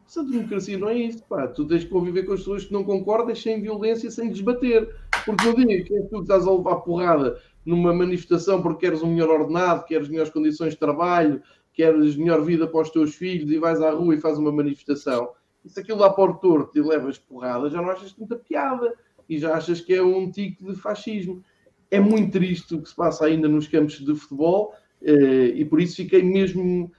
Essa 0.08 0.24
democracia 0.24 0.78
não 0.78 0.90
é 0.90 0.96
isso, 0.96 1.24
pá. 1.24 1.48
Tu 1.48 1.66
tens 1.66 1.84
que 1.84 1.90
conviver 1.90 2.24
com 2.24 2.34
as 2.34 2.40
pessoas 2.40 2.66
que 2.66 2.74
não 2.74 2.84
concordam 2.84 3.36
sem 3.36 3.62
violência, 3.62 4.10
sem 4.12 4.30
desbater. 4.30 4.96
Porque 5.26 5.54
digo 5.54 5.86
que 5.86 5.96
é 5.96 6.02
tu 6.04 6.18
que 6.18 6.22
estás 6.22 6.48
a 6.48 6.52
levar 6.52 6.78
porrada 6.78 7.40
numa 7.66 7.94
manifestação 7.94 8.62
porque 8.62 8.86
queres 8.86 9.02
um 9.02 9.12
melhor 9.14 9.30
ordenado, 9.30 9.86
queres 9.86 10.10
melhores 10.10 10.32
condições 10.32 10.74
de 10.74 10.80
trabalho, 10.80 11.42
queres 11.74 12.16
melhor 12.16 12.42
vida 12.44 12.68
para 12.68 12.82
os 12.82 12.90
teus 12.90 13.16
filhos 13.16 13.50
e 13.50 13.58
vais 13.58 13.82
à 13.82 13.92
rua 13.92 14.16
e 14.16 14.22
fazes 14.22 14.40
uma 14.40 14.52
manifestação. 14.52 15.30
E 15.64 15.70
se 15.70 15.80
aquilo 15.80 16.00
lá 16.00 16.10
para 16.10 16.32
o 16.32 16.36
torto 16.36 16.78
e 16.78 16.82
levas 16.82 17.18
porrada, 17.18 17.70
já 17.70 17.82
não 17.82 17.90
achas 17.90 18.14
muita 18.16 18.36
piada 18.36 18.94
e 19.28 19.38
já 19.40 19.56
achas 19.56 19.82
que 19.82 19.94
é 19.94 20.04
um 20.04 20.30
tique 20.30 20.64
de 20.64 20.76
fascismo. 20.76 21.44
É 21.90 22.00
muito 22.00 22.32
triste 22.34 22.76
o 22.76 22.82
que 22.82 22.90
se 22.90 22.96
passa 22.96 23.26
ainda 23.26 23.48
nos 23.48 23.68
campos 23.68 24.00
de 24.00 24.14
futebol 24.16 24.74
e 25.04 25.66
por 25.66 25.82
isso 25.82 25.98
fiquei 25.98 26.24
mesmo. 26.24 26.92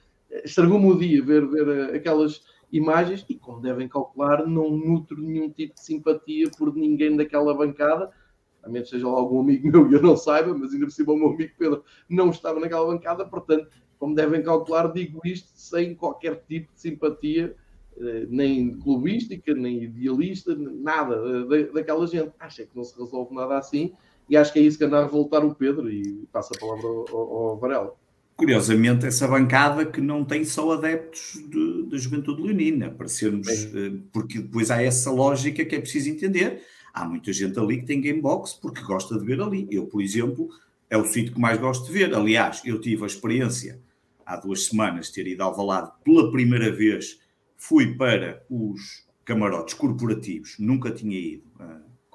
Estragou-me 0.43 0.87
o 0.87 0.97
dia 0.97 1.23
ver, 1.23 1.47
ver 1.47 1.67
eh, 1.67 1.97
aquelas 1.97 2.43
imagens 2.71 3.25
e, 3.29 3.35
como 3.35 3.61
devem 3.61 3.87
calcular, 3.87 4.45
não 4.45 4.69
nutro 4.69 5.21
nenhum 5.21 5.49
tipo 5.49 5.75
de 5.75 5.81
simpatia 5.81 6.49
por 6.57 6.75
ninguém 6.75 7.15
daquela 7.15 7.53
bancada, 7.53 8.11
a 8.61 8.69
menos 8.69 8.89
seja 8.89 9.07
lá 9.07 9.13
algum 9.13 9.39
amigo 9.39 9.67
meu 9.71 9.89
e 9.89 9.93
eu 9.93 10.01
não 10.01 10.17
saiba, 10.17 10.53
mas 10.53 10.73
ainda 10.73 10.85
por 10.85 10.91
cima 10.91 11.13
o 11.13 11.17
meu 11.17 11.29
amigo 11.29 11.53
Pedro 11.57 11.83
não 12.09 12.31
estava 12.31 12.59
naquela 12.59 12.85
bancada, 12.85 13.25
portanto 13.25 13.69
como 13.97 14.13
devem 14.13 14.43
calcular, 14.43 14.91
digo 14.91 15.21
isto 15.23 15.49
sem 15.55 15.95
qualquer 15.95 16.43
tipo 16.47 16.73
de 16.73 16.81
simpatia, 16.81 17.55
eh, 17.97 18.25
nem 18.29 18.77
clubística, 18.77 19.53
nem 19.53 19.83
idealista, 19.83 20.53
nada 20.55 21.45
daquela 21.73 22.05
gente. 22.05 22.33
Acho 22.37 22.67
que 22.67 22.75
não 22.75 22.83
se 22.83 22.99
resolve 22.99 23.33
nada 23.33 23.57
assim 23.57 23.93
e 24.29 24.35
acho 24.35 24.51
que 24.51 24.59
é 24.59 24.61
isso 24.61 24.77
que 24.77 24.83
anda 24.83 24.99
a 24.99 25.03
revoltar 25.03 25.45
o 25.45 25.53
Pedro 25.53 25.89
e 25.89 26.27
passa 26.31 26.53
a 26.55 26.59
palavra 26.59 26.87
ao, 26.87 27.17
ao 27.17 27.57
Varela. 27.57 27.93
Curiosamente, 28.35 29.05
essa 29.05 29.27
bancada 29.27 29.85
que 29.85 30.01
não 30.01 30.25
tem 30.25 30.43
só 30.43 30.73
adeptos 30.73 31.41
da 31.89 31.97
juventude 31.97 32.41
leonina, 32.41 32.91
parecermos, 32.91 33.47
é. 33.47 33.93
porque 34.11 34.39
depois 34.39 34.69
há 34.69 34.81
essa 34.81 35.09
lógica 35.09 35.63
que 35.63 35.75
é 35.75 35.79
preciso 35.79 36.09
entender. 36.09 36.61
Há 36.93 37.07
muita 37.07 37.31
gente 37.31 37.57
ali 37.57 37.79
que 37.79 37.85
tem 37.85 38.01
gamebox 38.01 38.53
porque 38.55 38.81
gosta 38.81 39.17
de 39.17 39.25
ver 39.25 39.39
ali. 39.39 39.67
Eu, 39.71 39.85
por 39.85 40.01
exemplo, 40.01 40.49
é 40.89 40.97
o 40.97 41.05
sítio 41.05 41.33
que 41.33 41.39
mais 41.39 41.57
gosto 41.57 41.85
de 41.85 41.93
ver. 41.93 42.13
Aliás, 42.13 42.61
eu 42.65 42.79
tive 42.81 43.03
a 43.03 43.07
experiência 43.07 43.79
há 44.25 44.35
duas 44.35 44.65
semanas 44.65 45.09
ter 45.11 45.27
ido 45.27 45.41
ao 45.41 45.55
Valado 45.55 45.93
pela 46.03 46.29
primeira 46.29 46.75
vez. 46.75 47.21
Fui 47.55 47.95
para 47.95 48.43
os 48.49 49.05
camarotes 49.23 49.73
corporativos, 49.75 50.57
nunca 50.59 50.91
tinha 50.91 51.17
ido. 51.17 51.43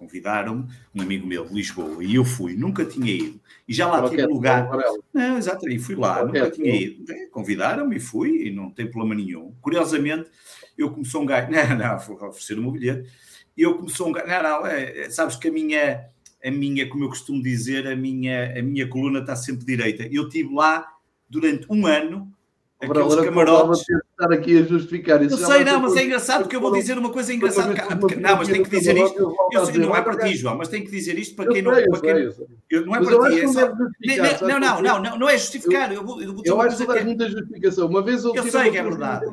Convidaram-me, 0.00 0.64
um 0.94 1.02
amigo 1.02 1.26
meu 1.26 1.44
de 1.44 1.52
Lisboa, 1.52 2.02
e 2.02 2.14
eu 2.14 2.24
fui, 2.24 2.56
nunca 2.56 2.86
tinha 2.86 3.12
ido. 3.12 3.38
E 3.68 3.74
já 3.74 3.86
lá 3.86 4.08
tive 4.08 4.24
lugar. 4.24 4.66
Não, 5.12 5.36
exato, 5.36 5.68
e 5.68 5.78
fui 5.78 5.94
lá, 5.94 6.24
nunca 6.24 6.50
tinha 6.50 6.74
ido. 6.74 7.04
Convidaram-me 7.30 7.96
e 7.96 8.00
fui, 8.00 8.46
e 8.46 8.50
não 8.50 8.70
tem 8.70 8.90
problema 8.90 9.14
nenhum. 9.14 9.54
Curiosamente, 9.60 10.30
eu 10.78 10.90
começou 10.90 11.20
um 11.20 11.26
gajo, 11.26 11.50
não, 11.52 11.76
não, 11.76 12.28
oferecer 12.28 12.58
o 12.58 12.62
meu 12.62 12.70
bilhete, 12.70 13.10
e 13.54 13.60
eu 13.60 13.76
começou 13.76 14.08
um 14.08 14.12
gajo, 14.12 14.26
não, 14.26 14.42
não, 14.42 14.66
é, 14.66 15.00
é, 15.00 15.10
sabes 15.10 15.36
que 15.36 15.48
a 15.48 15.52
minha 15.52 16.08
a 16.42 16.50
minha, 16.50 16.88
como 16.88 17.04
eu 17.04 17.10
costumo 17.10 17.42
dizer, 17.42 17.86
a 17.86 17.94
minha, 17.94 18.58
a 18.58 18.62
minha 18.62 18.88
coluna 18.88 19.18
está 19.18 19.36
sempre 19.36 19.66
direita. 19.66 20.08
Eu 20.10 20.26
estive 20.26 20.54
lá 20.54 20.86
durante 21.28 21.66
um 21.68 21.86
ano, 21.86 22.32
aqueles 22.80 23.12
Agora, 23.12 23.24
camarotes. 23.24 23.80
Estar 23.80 24.32
aqui 24.32 24.58
a 24.58 24.62
justificar 24.62 25.22
isso. 25.22 25.34
Eu 25.34 25.46
sei, 25.46 25.64
não, 25.64 25.80
mas 25.80 25.96
é 25.96 26.04
engraçado 26.04 26.42
porque 26.42 26.56
eu 26.56 26.60
vou 26.60 26.72
dizer 26.72 26.96
uma 26.98 27.10
coisa 27.10 27.32
engraçada. 27.32 27.74
Não, 27.74 28.36
mas 28.36 28.48
tenho 28.48 28.64
que 28.64 28.70
dizer 28.70 28.96
isto. 28.96 29.36
Eu 29.52 29.66
sei, 29.66 29.78
não 29.78 29.96
é 29.96 30.02
para 30.02 30.18
ti, 30.18 30.36
João, 30.36 30.56
mas 30.56 30.68
tenho 30.68 30.84
que 30.84 30.90
dizer 30.90 31.18
isto 31.18 31.36
para 31.36 31.52
quem 31.52 31.62
não. 31.62 31.72
Para 31.72 32.00
quem, 32.00 32.34
eu, 32.70 32.86
não 32.86 32.96
é 32.96 33.04
para 33.04 33.30
ti. 33.30 33.40
É 33.40 34.46
não, 34.46 34.60
não, 34.60 34.82
não, 34.82 35.02
não, 35.02 35.18
não 35.18 35.28
é 35.28 35.36
justificar. 35.36 35.92
Eu, 35.92 36.04
vou, 36.04 36.20
eu, 36.22 36.34
vou 36.34 36.42
eu 36.44 36.60
acho 36.60 36.76
que 36.76 36.86
dá 36.86 37.04
muita 37.04 37.28
justificação. 37.28 37.86
Uma 37.86 38.02
vez 38.02 38.24
eu 38.24 38.34
sei 38.50 38.70
que 38.70 38.78
é 38.78 38.82
verdade 38.82 39.26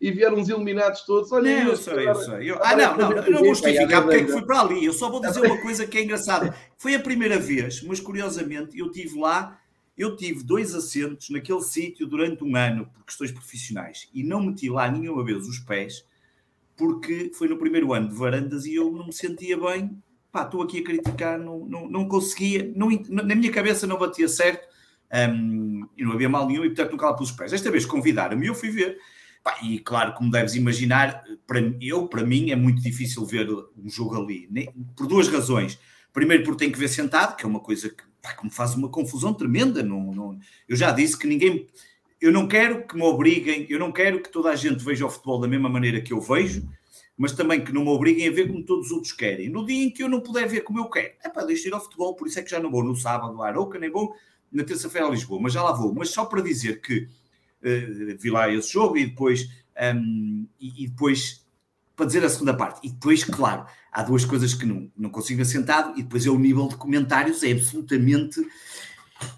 e 0.00 0.10
vieram 0.10 0.38
os 0.38 0.48
eliminados 0.48 1.02
todos. 1.02 1.32
Olha, 1.32 1.64
não, 1.64 1.70
eu 1.70 1.76
sei, 1.76 2.08
eu 2.08 2.14
sei. 2.14 2.50
Eu, 2.50 2.58
ah, 2.62 2.76
não, 2.76 2.96
não, 2.96 3.12
eu 3.12 3.32
não 3.32 3.38
vou 3.40 3.54
justificar 3.54 4.02
porque 4.02 4.16
é 4.18 4.24
que 4.24 4.32
fui 4.32 4.44
para 4.44 4.60
ali. 4.60 4.84
Eu 4.84 4.92
só 4.92 5.10
vou 5.10 5.20
dizer 5.20 5.40
uma 5.44 5.60
coisa 5.60 5.86
que 5.86 5.98
é 5.98 6.02
engraçada. 6.02 6.54
Foi 6.76 6.94
a 6.94 7.00
primeira 7.00 7.38
vez, 7.38 7.82
mas 7.82 8.00
curiosamente 8.00 8.78
eu 8.78 8.90
tive 8.90 9.18
lá, 9.18 9.58
eu 9.96 10.16
tive 10.16 10.42
dois 10.44 10.74
assentos 10.74 11.30
naquele 11.30 11.62
sítio 11.62 12.06
durante 12.06 12.44
um 12.44 12.54
ano 12.56 12.86
por 12.92 13.04
questões 13.04 13.32
profissionais 13.32 14.08
e 14.12 14.22
não 14.22 14.42
meti 14.42 14.68
lá 14.68 14.90
nenhuma 14.90 15.24
vez 15.24 15.46
os 15.46 15.58
pés 15.58 16.04
porque 16.76 17.30
foi 17.34 17.48
no 17.48 17.56
primeiro 17.56 17.92
ano 17.92 18.08
de 18.08 18.14
varandas 18.14 18.66
e 18.66 18.74
eu 18.74 18.92
não 18.92 19.06
me 19.06 19.12
sentia 19.12 19.56
bem. 19.58 19.96
Pá, 20.30 20.42
estou 20.42 20.60
aqui 20.60 20.80
a 20.80 20.84
criticar, 20.84 21.38
não, 21.38 21.60
não, 21.64 21.88
não 21.88 22.06
conseguia, 22.06 22.70
não, 22.76 22.88
na 23.08 23.34
minha 23.34 23.50
cabeça 23.50 23.86
não 23.86 23.98
batia 23.98 24.28
certo 24.28 24.68
um, 25.30 25.88
e 25.96 26.04
não 26.04 26.12
havia 26.12 26.28
mal 26.28 26.46
nenhum 26.46 26.64
e 26.64 26.68
portanto 26.68 26.92
nunca 26.92 27.06
lá 27.06 27.14
pus 27.14 27.30
os 27.30 27.36
pés. 27.36 27.52
Esta 27.52 27.70
vez 27.70 27.86
convidaram-me 27.86 28.44
e 28.44 28.48
eu 28.48 28.54
fui 28.54 28.70
ver 28.70 28.98
e 29.62 29.78
claro, 29.78 30.12
como 30.14 30.30
deves 30.30 30.54
imaginar, 30.54 31.24
para 31.46 31.60
eu, 31.80 32.08
para 32.08 32.24
mim, 32.24 32.50
é 32.50 32.56
muito 32.56 32.82
difícil 32.82 33.24
ver 33.24 33.48
um 33.50 33.88
jogo 33.88 34.20
ali, 34.20 34.48
por 34.96 35.06
duas 35.06 35.28
razões. 35.28 35.78
Primeiro, 36.12 36.42
porque 36.44 36.58
tenho 36.58 36.72
que 36.72 36.78
ver 36.78 36.88
sentado, 36.88 37.36
que 37.36 37.44
é 37.44 37.48
uma 37.48 37.60
coisa 37.60 37.88
que, 37.88 38.02
pá, 38.26 38.34
que 38.34 38.44
me 38.44 38.50
faz 38.50 38.74
uma 38.74 38.88
confusão 38.88 39.32
tremenda. 39.32 39.82
Não, 39.82 40.12
não, 40.12 40.38
eu 40.68 40.76
já 40.76 40.90
disse 40.90 41.16
que 41.18 41.26
ninguém. 41.26 41.66
Eu 42.20 42.32
não 42.32 42.48
quero 42.48 42.86
que 42.86 42.96
me 42.96 43.02
obriguem, 43.02 43.66
eu 43.68 43.78
não 43.78 43.92
quero 43.92 44.22
que 44.22 44.30
toda 44.30 44.50
a 44.50 44.56
gente 44.56 44.82
veja 44.82 45.04
o 45.04 45.10
futebol 45.10 45.38
da 45.38 45.46
mesma 45.46 45.68
maneira 45.68 46.00
que 46.00 46.14
eu 46.14 46.20
vejo, 46.20 46.66
mas 47.16 47.32
também 47.32 47.62
que 47.62 47.72
não 47.72 47.84
me 47.84 47.90
obriguem 47.90 48.26
a 48.26 48.32
ver 48.32 48.48
como 48.48 48.64
todos 48.64 48.86
os 48.86 48.92
outros 48.92 49.12
querem. 49.12 49.50
No 49.50 49.66
dia 49.66 49.84
em 49.84 49.90
que 49.90 50.02
eu 50.02 50.08
não 50.08 50.20
puder 50.20 50.48
ver 50.48 50.62
como 50.62 50.78
eu 50.78 50.88
quero, 50.88 51.12
é 51.22 51.28
para 51.28 51.46
deixar 51.46 51.68
ir 51.68 51.74
ao 51.74 51.80
futebol, 51.80 52.14
por 52.14 52.26
isso 52.26 52.38
é 52.38 52.42
que 52.42 52.50
já 52.50 52.58
não 52.58 52.70
vou 52.70 52.82
no 52.82 52.96
sábado 52.96 53.42
a 53.42 53.48
Aroca, 53.48 53.78
nem 53.78 53.90
vou 53.90 54.14
na 54.50 54.64
terça-feira 54.64 55.06
a 55.06 55.10
Lisboa, 55.10 55.40
mas 55.40 55.52
já 55.52 55.62
lá 55.62 55.72
vou. 55.72 55.94
Mas 55.94 56.08
só 56.08 56.24
para 56.24 56.40
dizer 56.40 56.80
que 56.80 57.00
uh, 57.00 58.18
vi 58.18 58.30
lá 58.30 58.50
esse 58.50 58.72
jogo 58.72 58.96
e 58.96 59.06
depois, 59.06 59.46
um, 59.94 60.46
e, 60.58 60.84
e, 60.84 60.88
depois 60.88 61.45
para 61.96 62.06
dizer 62.06 62.24
a 62.24 62.28
segunda 62.28 62.54
parte. 62.54 62.86
E 62.86 62.90
depois, 62.90 63.24
claro, 63.24 63.66
há 63.90 64.02
duas 64.02 64.24
coisas 64.24 64.52
que 64.52 64.66
não, 64.66 64.90
não 64.96 65.10
consigo 65.10 65.42
assentado, 65.42 65.98
e 65.98 66.02
depois 66.02 66.26
é 66.26 66.30
o 66.30 66.38
nível 66.38 66.68
de 66.68 66.76
comentários, 66.76 67.42
é 67.42 67.52
absolutamente 67.52 68.40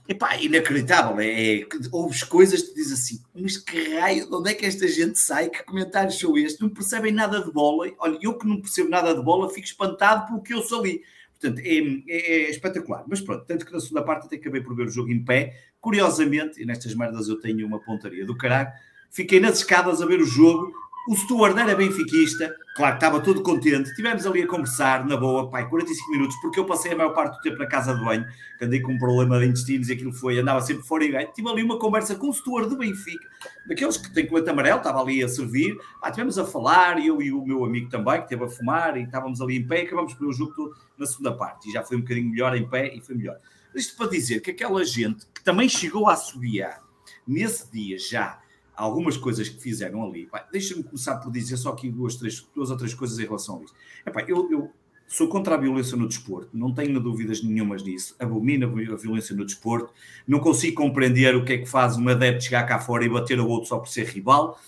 epá, 0.09 0.37
inacreditável. 0.37 1.21
É, 1.21 1.61
é, 1.61 1.67
ouves 1.93 2.25
coisas 2.25 2.63
que 2.63 2.75
dizes 2.75 3.01
assim, 3.01 3.23
mas 3.35 3.57
que 3.57 3.95
raio, 3.95 4.29
de 4.29 4.35
onde 4.35 4.51
é 4.51 4.55
que 4.55 4.67
esta 4.67 4.89
gente 4.89 5.19
sai? 5.19 5.49
Que 5.49 5.63
comentários 5.63 6.19
são 6.19 6.37
estes? 6.37 6.61
Não 6.61 6.69
percebem 6.69 7.13
nada 7.13 7.43
de 7.43 7.53
bola. 7.53 7.91
Olha, 7.99 8.19
eu 8.21 8.37
que 8.37 8.47
não 8.47 8.61
percebo 8.61 8.91
nada 8.91 9.15
de 9.15 9.23
bola, 9.23 9.49
fico 9.51 9.67
espantado 9.67 10.27
pelo 10.27 10.43
que 10.43 10.53
eu 10.53 10.63
sou 10.63 10.81
ali. 10.81 11.03
Portanto, 11.41 11.61
é, 11.65 11.79
é, 12.09 12.33
é, 12.33 12.51
espetacular. 12.51 13.05
Mas 13.07 13.21
pronto, 13.21 13.45
tanto 13.47 13.65
que 13.65 13.73
na 13.73 13.81
segunda 13.81 14.03
parte 14.03 14.27
até 14.27 14.37
acabei 14.37 14.61
por 14.61 14.75
ver 14.75 14.87
o 14.87 14.91
jogo 14.91 15.11
em 15.11 15.25
pé. 15.25 15.57
Curiosamente, 15.81 16.61
e 16.61 16.67
nestas 16.67 16.95
merdas 16.95 17.29
eu 17.29 17.41
tenho 17.41 17.65
uma 17.65 17.79
pontaria 17.79 18.27
do 18.27 18.37
caralho, 18.37 18.73
fiquei 19.11 19.39
nas 19.39 19.59
escadas 19.59 20.03
a 20.03 20.07
ver 20.07 20.21
o 20.21 20.27
jogo. 20.27 20.73
O 21.09 21.17
Stuart 21.17 21.57
era 21.57 21.75
benfiquista, 21.75 22.55
claro, 22.77 22.97
estava 22.97 23.19
todo 23.19 23.43
contente. 23.43 23.95
Tivemos 23.95 24.27
ali 24.27 24.43
a 24.43 24.47
conversar, 24.47 25.07
na 25.07 25.17
boa, 25.17 25.49
pai, 25.49 25.67
45 25.67 26.11
minutos, 26.11 26.37
porque 26.43 26.61
eu 26.61 26.67
passei 26.67 26.93
a 26.93 26.97
maior 26.97 27.15
parte 27.15 27.39
do 27.39 27.41
tempo 27.41 27.57
na 27.57 27.67
casa 27.67 27.95
de 27.95 28.05
banho, 28.05 28.27
que 28.59 28.65
andei 28.67 28.83
com 28.83 28.93
um 28.93 28.99
problema 28.99 29.39
de 29.39 29.47
intestinos 29.47 29.89
e 29.89 29.95
aquilo 29.95 30.13
foi, 30.13 30.39
andava 30.39 30.61
sempre 30.61 30.83
fora 30.83 31.03
e 31.03 31.09
ganho. 31.09 31.33
Tive 31.33 31.49
ali 31.49 31.63
uma 31.63 31.79
conversa 31.79 32.15
com 32.15 32.29
o 32.29 32.33
Stuart 32.35 32.69
do 32.69 32.77
Benfica, 32.77 33.27
daqueles 33.67 33.97
que 33.97 34.13
têm 34.13 34.27
colete 34.27 34.51
amarelo, 34.51 34.77
estava 34.77 35.01
ali 35.01 35.25
a 35.25 35.29
servir. 35.29 35.79
Ah, 36.03 36.11
tivemos 36.11 36.39
a 36.39 36.45
falar, 36.45 37.03
eu 37.03 37.23
e 37.23 37.33
o 37.33 37.43
meu 37.43 37.65
amigo 37.65 37.89
também, 37.89 38.19
que 38.19 38.25
esteve 38.25 38.45
a 38.45 38.49
fumar, 38.49 38.99
e 38.99 39.05
estávamos 39.05 39.41
ali 39.41 39.57
em 39.57 39.67
pé, 39.67 39.85
e 39.85 39.87
acabamos 39.87 40.13
por 40.13 40.27
o 40.27 40.33
jogo 40.35 40.53
todo 40.53 40.77
na 40.99 41.07
segunda 41.07 41.33
parte. 41.33 41.71
E 41.71 41.73
já 41.73 41.83
foi 41.83 41.97
um 41.97 42.01
bocadinho 42.01 42.29
melhor 42.29 42.55
em 42.55 42.69
pé 42.69 42.95
e 42.95 43.01
foi 43.01 43.15
melhor. 43.15 43.39
Isto 43.75 43.97
para 43.97 44.11
dizer 44.11 44.41
que 44.41 44.51
aquela 44.51 44.85
gente 44.85 45.27
que 45.33 45.43
também 45.43 45.71
chegou 45.71 46.07
a 46.07 46.13
assobiar 46.13 46.83
nesse 47.27 47.73
dia 47.73 47.99
já 47.99 48.41
algumas 48.79 49.17
coisas 49.17 49.49
que 49.49 49.61
fizeram 49.61 50.05
ali. 50.05 50.29
Deixa-me 50.53 50.85
começar 50.85 51.17
por 51.17 51.33
dizer 51.33 51.57
só 51.57 51.71
aqui 51.71 51.91
duas, 51.91 52.15
três, 52.15 52.47
duas 52.55 52.71
ou 52.71 52.77
três 52.77 52.95
coisas 52.95 53.19
em 53.19 53.25
relação 53.25 53.59
a 53.59 53.65
isto. 53.65 53.77
Epá, 54.07 54.25
eu, 54.29 54.49
eu 54.51 54.71
sou 55.09 55.27
contra 55.27 55.57
a 55.57 55.59
violência 55.59 55.97
no 55.97 56.07
desporto, 56.07 56.51
não 56.57 56.73
tenho 56.73 57.01
dúvidas 57.01 57.43
nenhumas 57.43 57.83
disso. 57.83 58.15
Abomino 58.21 58.67
a 58.67 58.97
violência 58.97 59.35
no 59.35 59.45
desporto, 59.45 59.93
não 60.27 60.39
consigo 60.39 60.77
compreender 60.77 61.35
o 61.35 61.45
que 61.45 61.55
é 61.55 61.59
que 61.59 61.67
faz 61.67 61.97
um 61.97 62.09
adepto 62.09 62.45
chegar 62.45 62.65
cá 62.65 62.79
fora 62.79 63.05
e 63.05 63.09
bater 63.09 63.41
ao 63.41 63.49
outro 63.49 63.69
só 63.69 63.79
por 63.79 63.89
ser 63.89 64.07
rival. 64.07 64.59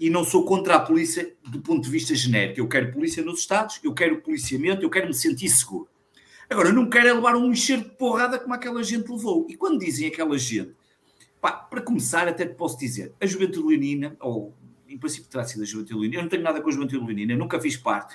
E 0.00 0.10
não 0.10 0.24
sou 0.24 0.44
contra 0.44 0.74
a 0.74 0.80
polícia 0.80 1.32
do 1.48 1.60
ponto 1.60 1.84
de 1.84 1.90
vista 1.90 2.12
genérico. 2.12 2.58
Eu 2.58 2.66
quero 2.66 2.92
polícia 2.92 3.22
nos 3.24 3.38
Estados, 3.38 3.78
eu 3.84 3.94
quero 3.94 4.20
policiamento, 4.20 4.82
eu 4.82 4.90
quero 4.90 5.06
me 5.06 5.14
sentir 5.14 5.48
seguro. 5.48 5.88
Agora, 6.50 6.70
eu 6.70 6.74
não 6.74 6.90
quero 6.90 7.06
é 7.06 7.12
levar 7.12 7.36
um 7.36 7.52
enxerto 7.52 7.84
de 7.84 7.96
porrada 7.96 8.38
como 8.38 8.52
aquela 8.52 8.82
gente 8.82 9.08
levou. 9.08 9.46
E 9.48 9.56
quando 9.56 9.78
dizem 9.78 10.08
aquela 10.08 10.36
gente 10.36 10.74
Pá, 11.44 11.52
para 11.52 11.82
começar, 11.82 12.26
até 12.26 12.46
te 12.46 12.54
posso 12.54 12.78
dizer, 12.78 13.12
a 13.20 13.26
Juventude 13.26 13.68
Leonina, 13.68 14.16
ou 14.18 14.54
em 14.88 14.96
princípio 14.96 15.28
terá 15.28 15.44
sido 15.44 15.62
a 15.62 15.66
Juventude 15.66 16.00
Leonina, 16.00 16.20
eu 16.20 16.22
não 16.22 16.30
tenho 16.30 16.42
nada 16.42 16.58
com 16.58 16.70
a 16.70 16.72
Juventude 16.72 17.04
Leonina, 17.04 17.36
nunca 17.36 17.60
fiz 17.60 17.76
parte. 17.76 18.14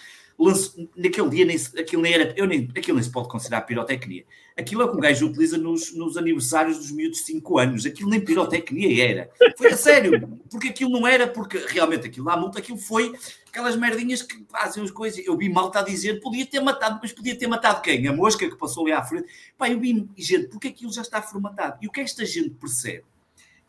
Naquele 0.95 1.29
dia, 1.29 1.45
nem, 1.45 1.55
aquilo, 1.77 2.01
nem 2.01 2.11
era, 2.11 2.33
eu 2.35 2.47
nem, 2.47 2.67
aquilo 2.75 2.95
nem 2.95 3.03
se 3.03 3.11
pode 3.11 3.29
considerar 3.29 3.61
pirotecnia. 3.61 4.25
Aquilo 4.57 4.81
é 4.81 4.85
o 4.85 4.89
que 4.89 4.97
um 4.97 4.99
gajo 4.99 5.27
utiliza 5.27 5.59
nos, 5.59 5.93
nos 5.93 6.17
aniversários 6.17 6.79
dos 6.79 6.89
miúdos 6.89 7.19
de 7.19 7.25
5 7.25 7.59
anos. 7.59 7.85
Aquilo 7.85 8.09
nem 8.09 8.19
pirotecnia 8.19 9.07
era. 9.07 9.29
Foi 9.55 9.67
a 9.67 9.77
sério, 9.77 10.27
porque 10.49 10.69
aquilo 10.69 10.89
não 10.89 11.05
era, 11.05 11.27
porque 11.27 11.59
realmente 11.67 12.07
aquilo 12.07 12.25
lá 12.25 12.35
multa, 12.35 12.57
aquilo 12.57 12.79
foi 12.79 13.13
aquelas 13.47 13.75
merdinhas 13.75 14.23
que 14.23 14.43
fazem 14.49 14.83
as 14.83 14.89
coisas. 14.89 15.23
Eu 15.23 15.37
vi 15.37 15.49
malta 15.49 15.81
a 15.81 15.83
dizer, 15.83 16.19
podia 16.19 16.47
ter 16.47 16.61
matado, 16.61 16.97
mas 16.99 17.13
podia 17.13 17.37
ter 17.37 17.45
matado 17.45 17.79
quem? 17.83 18.07
A 18.07 18.11
mosca 18.11 18.49
que 18.49 18.57
passou 18.57 18.85
ali 18.85 18.93
à 18.93 19.03
frente. 19.03 19.27
Pá, 19.55 19.69
eu 19.69 19.79
vi 19.79 20.09
gente, 20.17 20.47
porque 20.47 20.69
aquilo 20.69 20.91
já 20.91 21.03
está 21.03 21.21
formatado. 21.21 21.77
E 21.79 21.85
o 21.85 21.91
que 21.91 22.01
esta 22.01 22.25
gente 22.25 22.55
percebe? 22.55 23.03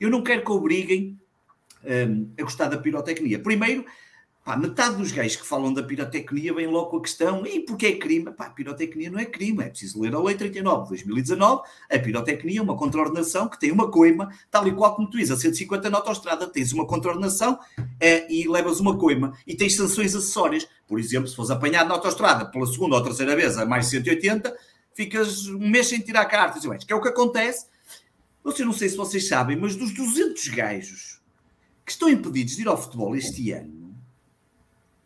Eu 0.01 0.09
não 0.09 0.23
quero 0.23 0.43
que 0.43 0.51
obriguem 0.51 1.21
um, 1.85 2.33
a 2.39 2.43
gostar 2.43 2.69
da 2.69 2.79
pirotecnia. 2.79 3.39
Primeiro, 3.39 3.85
pá, 4.43 4.57
metade 4.57 4.97
dos 4.97 5.13
gays 5.13 5.37
que 5.37 5.47
falam 5.47 5.75
da 5.75 5.83
pirotecnia 5.83 6.55
vem 6.55 6.67
logo 6.67 6.91
com 6.91 6.97
a 6.97 7.03
questão 7.03 7.47
e 7.47 7.61
porquê 7.61 7.89
é 7.89 7.97
crime? 7.99 8.33
Pá, 8.33 8.49
pirotecnia 8.49 9.11
não 9.11 9.19
é 9.19 9.27
crime, 9.27 9.63
é 9.63 9.69
preciso 9.69 10.01
ler 10.01 10.15
a 10.15 10.19
Lei 10.19 10.35
39 10.35 10.85
de 10.85 10.89
2019. 10.89 11.63
A 11.91 11.99
pirotecnia 11.99 12.61
é 12.61 12.63
uma 12.63 12.77
contraordenação 12.77 13.47
que 13.47 13.61
tem 13.61 13.71
uma 13.71 13.91
coima, 13.91 14.31
tal 14.51 14.67
e 14.67 14.73
qual 14.73 14.97
como 14.97 15.11
tu 15.11 15.19
dizes, 15.19 15.33
a 15.33 15.37
150 15.37 15.91
na 15.91 15.99
autostrada 15.99 16.47
tens 16.47 16.73
uma 16.73 16.87
contraordenação 16.87 17.59
é, 18.01 18.33
e 18.33 18.49
levas 18.49 18.81
uma 18.81 18.97
coima 18.97 19.35
e 19.47 19.55
tens 19.55 19.77
sanções 19.77 20.15
acessórias. 20.15 20.67
Por 20.89 20.99
exemplo, 20.99 21.29
se 21.29 21.37
fores 21.37 21.51
apanhado 21.51 21.89
na 21.89 21.95
autostrada 21.95 22.47
pela 22.47 22.67
segunda 22.67 22.97
ou 22.97 23.03
terceira 23.03 23.37
vez 23.37 23.59
a 23.59 23.67
mais 23.67 23.87
180, 23.87 24.57
ficas 24.95 25.47
um 25.47 25.69
mês 25.69 25.89
sem 25.89 26.01
tirar 26.01 26.25
cartas, 26.25 26.63
que 26.85 26.93
é 26.93 26.97
o 26.97 27.03
que 27.03 27.09
acontece 27.09 27.67
vocês 28.43 28.67
não 28.67 28.73
sei 28.73 28.89
se 28.89 28.97
vocês 28.97 29.29
sabem, 29.29 29.57
mas 29.57 29.77
dos 29.77 29.93
200 29.93 30.49
gajos 30.49 31.21
que 31.85 31.93
estão 31.93 32.09
impedidos 32.09 32.57
de 32.57 32.63
ir 32.63 32.69
ao 32.69 32.81
futebol 32.81 33.15
este 33.17 33.51
ano, 33.53 33.95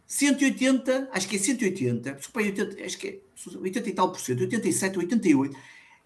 180, 0.07 1.09
acho 1.12 1.28
que 1.28 1.37
é 1.37 1.39
180, 1.39 2.11
80, 2.11 2.85
acho 2.85 2.99
que 2.99 3.09
é 3.09 3.18
80 3.59 3.89
e 3.89 3.93
tal 3.93 4.12
por 4.12 4.20
cento, 4.20 4.41
87, 4.41 4.99
88, 4.99 5.57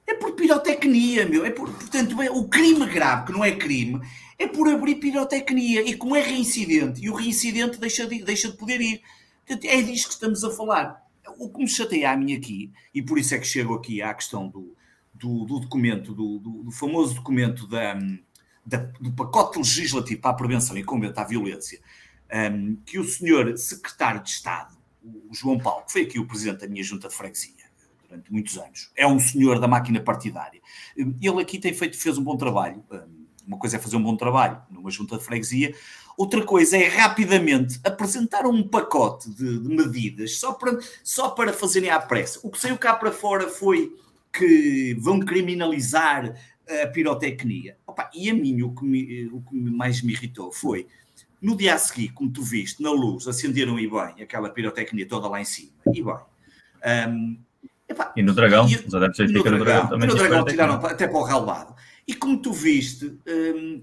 é 0.08 0.14
por 0.14 0.32
pirotecnia, 0.32 1.26
meu. 1.26 1.44
É 1.44 1.50
por, 1.50 1.70
portanto, 1.70 2.22
é, 2.22 2.30
o 2.30 2.48
crime 2.48 2.86
grave, 2.86 3.26
que 3.26 3.32
não 3.32 3.44
é 3.44 3.54
crime, 3.54 4.00
é 4.38 4.46
por 4.46 4.66
abrir 4.66 4.94
pirotecnia. 4.94 5.82
E 5.82 5.94
como 5.94 6.16
é 6.16 6.22
reincidente, 6.22 7.04
e 7.04 7.10
o 7.10 7.14
reincidente 7.14 7.78
deixa 7.78 8.06
de, 8.06 8.22
deixa 8.22 8.50
de 8.50 8.56
poder 8.56 8.80
ir. 8.80 9.02
Portanto, 9.46 9.64
é 9.66 9.82
disso 9.82 10.08
que 10.08 10.14
estamos 10.14 10.42
a 10.42 10.50
falar. 10.50 11.06
O 11.38 11.50
que 11.50 11.58
me 11.58 11.68
chateia 11.68 12.10
a 12.10 12.16
mim 12.16 12.34
aqui, 12.34 12.72
e 12.94 13.02
por 13.02 13.18
isso 13.18 13.34
é 13.34 13.38
que 13.38 13.46
chego 13.46 13.74
aqui 13.74 14.00
à 14.00 14.14
questão 14.14 14.48
do, 14.48 14.74
do, 15.18 15.44
do 15.44 15.60
documento, 15.60 16.14
do, 16.14 16.38
do, 16.38 16.62
do, 16.64 16.70
famoso 16.70 17.14
documento 17.14 17.66
da, 17.66 17.98
da, 18.64 18.78
do 19.00 19.12
pacote 19.12 19.58
legislativo 19.58 20.20
para 20.20 20.30
a 20.30 20.34
prevenção 20.34 20.76
e 20.76 20.84
combate 20.84 21.18
à 21.18 21.24
violência, 21.24 21.80
um, 22.52 22.76
que 22.86 22.98
o 22.98 23.04
senhor 23.04 23.56
secretário 23.58 24.22
de 24.22 24.30
Estado, 24.30 24.76
o 25.02 25.34
João 25.34 25.58
Paulo, 25.58 25.84
que 25.86 25.92
foi 25.92 26.02
aqui 26.02 26.18
o 26.18 26.26
presidente 26.26 26.60
da 26.60 26.68
minha 26.68 26.82
junta 26.82 27.08
de 27.08 27.14
freguesia 27.14 27.54
durante 28.08 28.32
muitos 28.32 28.56
anos, 28.56 28.90
é 28.96 29.06
um 29.06 29.18
senhor 29.18 29.58
da 29.58 29.66
máquina 29.66 30.00
partidária. 30.00 30.60
Ele 30.96 31.40
aqui 31.40 31.58
tem 31.58 31.74
feito, 31.74 31.98
fez 31.98 32.16
um 32.16 32.22
bom 32.22 32.36
trabalho. 32.36 32.84
Uma 33.46 33.58
coisa 33.58 33.76
é 33.76 33.80
fazer 33.80 33.96
um 33.96 34.02
bom 34.02 34.16
trabalho 34.16 34.60
numa 34.70 34.90
junta 34.90 35.16
de 35.16 35.24
freguesia, 35.24 35.74
outra 36.18 36.44
coisa 36.44 36.76
é 36.76 36.86
rapidamente 36.86 37.80
apresentar 37.82 38.46
um 38.46 38.62
pacote 38.62 39.30
de, 39.30 39.58
de 39.58 39.68
medidas 39.68 40.36
só 40.36 40.52
para, 40.52 40.78
só 41.02 41.30
para 41.30 41.52
fazerem 41.52 41.88
à 41.88 41.98
pressa. 41.98 42.40
O 42.42 42.50
que 42.50 42.60
saiu 42.60 42.76
cá 42.76 42.94
para 42.94 43.10
fora 43.10 43.48
foi 43.48 43.90
que 44.38 44.94
vão 45.00 45.18
criminalizar 45.18 46.34
a 46.82 46.86
pirotecnia. 46.86 47.76
Opa, 47.86 48.08
e 48.14 48.30
a 48.30 48.34
mim 48.34 48.62
o 48.62 48.74
que, 48.74 48.84
me, 48.84 49.26
o 49.26 49.40
que 49.40 49.54
mais 49.54 50.00
me 50.02 50.12
irritou 50.12 50.52
foi 50.52 50.86
no 51.40 51.56
dia 51.56 51.74
a 51.74 51.78
seguir, 51.78 52.10
como 52.10 52.30
tu 52.30 52.42
viste, 52.42 52.82
na 52.82 52.90
luz, 52.90 53.26
acenderam 53.26 53.78
e 53.78 53.88
bem 53.88 54.22
aquela 54.22 54.50
pirotecnia 54.50 55.06
toda 55.06 55.28
lá 55.28 55.40
em 55.40 55.44
cima. 55.44 55.72
E 55.92 56.02
bem. 56.02 56.14
Um, 57.08 57.38
epá, 57.88 58.12
e 58.16 58.22
no 58.22 58.32
dragão, 58.32 58.68
e, 58.68 58.76
os 58.76 58.94
adeptos 58.94 59.32
no 59.32 59.42
dragão, 59.42 59.64
dragão 59.64 59.88
também. 59.88 60.08
No 60.08 60.14
dragão 60.14 60.44
tiraram 60.44 60.74
até 60.74 61.08
para 61.08 61.18
o 61.18 61.24
relvado. 61.24 61.74
E 62.06 62.14
como 62.14 62.40
tu 62.40 62.52
viste, 62.52 63.18
um, 63.26 63.82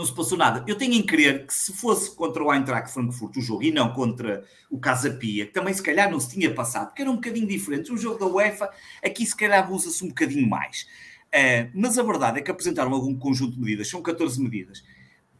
não 0.00 0.06
se 0.06 0.14
passou 0.14 0.38
nada. 0.38 0.64
Eu 0.66 0.76
tenho 0.76 0.94
em 0.94 1.02
crer 1.02 1.46
que 1.46 1.52
se 1.52 1.74
fosse 1.74 2.16
contra 2.16 2.42
o 2.42 2.52
Eintracht 2.52 2.90
Frankfurt 2.90 3.36
o 3.36 3.40
jogo 3.42 3.62
e 3.62 3.70
não 3.70 3.92
contra 3.92 4.42
o 4.70 4.78
Casa 4.78 5.10
Pia, 5.10 5.44
que 5.44 5.52
também 5.52 5.74
se 5.74 5.82
calhar 5.82 6.10
não 6.10 6.18
se 6.18 6.30
tinha 6.30 6.52
passado, 6.54 6.88
porque 6.88 7.02
era 7.02 7.10
um 7.10 7.16
bocadinho 7.16 7.46
diferente. 7.46 7.92
O 7.92 7.98
jogo 7.98 8.18
da 8.18 8.24
UEFA, 8.24 8.70
aqui 9.04 9.26
se 9.26 9.36
calhar 9.36 9.70
usa-se 9.70 10.02
um 10.02 10.08
bocadinho 10.08 10.48
mais. 10.48 10.86
Uh, 11.26 11.70
mas 11.74 11.98
a 11.98 12.02
verdade 12.02 12.38
é 12.38 12.42
que 12.42 12.50
apresentaram 12.50 12.90
algum 12.94 13.14
conjunto 13.14 13.52
de 13.52 13.60
medidas, 13.60 13.88
são 13.88 14.00
14 14.00 14.42
medidas. 14.42 14.82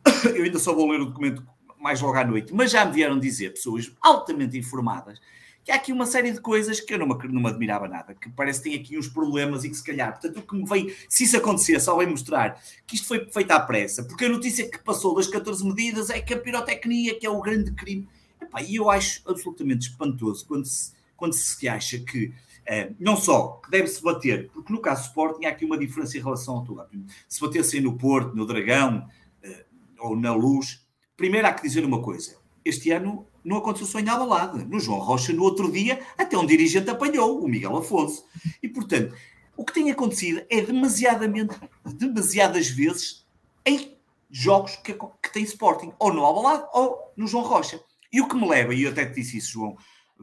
Eu 0.36 0.44
ainda 0.44 0.58
só 0.58 0.74
vou 0.74 0.90
ler 0.90 1.00
o 1.00 1.06
documento 1.06 1.42
mais 1.78 1.98
logo 2.02 2.18
à 2.18 2.24
noite, 2.24 2.52
mas 2.52 2.70
já 2.70 2.84
me 2.84 2.92
vieram 2.92 3.18
dizer 3.18 3.54
pessoas 3.54 3.90
altamente 4.02 4.58
informadas 4.58 5.18
que 5.64 5.70
há 5.70 5.76
aqui 5.76 5.92
uma 5.92 6.06
série 6.06 6.32
de 6.32 6.40
coisas 6.40 6.80
que 6.80 6.94
eu 6.94 6.98
não 6.98 7.06
me, 7.06 7.14
não 7.28 7.42
me 7.42 7.48
admirava 7.48 7.86
nada, 7.86 8.14
que 8.14 8.30
parece 8.30 8.62
que 8.62 8.70
tem 8.70 8.78
aqui 8.78 8.98
uns 8.98 9.08
problemas 9.08 9.64
e 9.64 9.70
que 9.70 9.76
se 9.76 9.84
calhar, 9.84 10.12
portanto, 10.12 10.38
o 10.38 10.42
que 10.42 10.56
me 10.56 10.64
vem, 10.64 10.94
se 11.08 11.24
isso 11.24 11.36
acontecer, 11.36 11.78
só 11.80 11.96
vem 11.96 12.08
mostrar 12.08 12.60
que 12.86 12.94
isto 12.96 13.06
foi 13.06 13.26
feito 13.30 13.50
à 13.50 13.60
pressa, 13.60 14.04
porque 14.04 14.24
a 14.24 14.28
notícia 14.28 14.68
que 14.68 14.78
passou 14.78 15.14
das 15.14 15.26
14 15.26 15.64
medidas 15.64 16.10
é 16.10 16.20
que 16.20 16.34
a 16.34 16.38
pirotecnia, 16.38 17.18
que 17.18 17.26
é 17.26 17.30
o 17.30 17.40
grande 17.40 17.72
crime, 17.72 18.08
Epá, 18.40 18.62
e 18.62 18.76
eu 18.76 18.90
acho 18.90 19.22
absolutamente 19.28 19.88
espantoso 19.88 20.46
quando 20.46 20.64
se, 20.64 20.92
quando 21.16 21.34
se 21.34 21.68
acha 21.68 21.98
que 21.98 22.32
é, 22.66 22.92
não 22.98 23.16
só 23.16 23.60
que 23.64 23.70
deve-se 23.70 24.02
bater, 24.02 24.48
porque 24.50 24.72
no 24.72 24.80
caso 24.80 25.02
do 25.02 25.06
Sporting 25.08 25.44
há 25.44 25.50
aqui 25.50 25.64
uma 25.64 25.76
diferença 25.76 26.16
em 26.16 26.20
relação 26.20 26.56
ao 26.56 26.64
todo. 26.64 26.86
Se 27.28 27.40
batessem 27.40 27.80
no 27.80 27.96
Porto, 27.96 28.36
no 28.36 28.46
Dragão 28.46 29.08
eh, 29.42 29.64
ou 29.98 30.14
na 30.14 30.32
Luz, 30.32 30.86
primeiro 31.16 31.48
há 31.48 31.52
que 31.52 31.62
dizer 31.62 31.84
uma 31.84 32.00
coisa: 32.00 32.36
este 32.64 32.90
ano 32.92 33.26
não 33.44 33.58
aconteceu 33.58 33.86
só 33.86 33.98
em 33.98 34.08
Alvalade. 34.08 34.64
No 34.64 34.78
João 34.78 34.98
Rocha, 34.98 35.32
no 35.32 35.42
outro 35.42 35.70
dia, 35.70 36.00
até 36.16 36.36
um 36.36 36.46
dirigente 36.46 36.90
apanhou, 36.90 37.42
o 37.42 37.48
Miguel 37.48 37.76
Afonso. 37.76 38.24
E, 38.62 38.68
portanto, 38.68 39.14
o 39.56 39.64
que 39.64 39.72
tem 39.72 39.90
acontecido 39.90 40.42
é 40.48 40.60
demasiadamente, 40.60 41.56
demasiadas 41.84 42.68
vezes 42.68 43.26
em 43.64 43.96
jogos 44.30 44.76
que, 44.76 44.94
que 44.94 45.32
tem 45.32 45.42
Sporting, 45.42 45.92
ou 45.98 46.12
no 46.12 46.24
Alvalade 46.24 46.64
ou 46.72 47.12
no 47.16 47.26
João 47.26 47.44
Rocha. 47.44 47.80
E 48.12 48.20
o 48.20 48.28
que 48.28 48.36
me 48.36 48.48
leva, 48.48 48.74
e 48.74 48.82
eu 48.82 48.90
até 48.90 49.06
te 49.06 49.16
disse 49.16 49.38
isso, 49.38 49.52
João, 49.52 49.76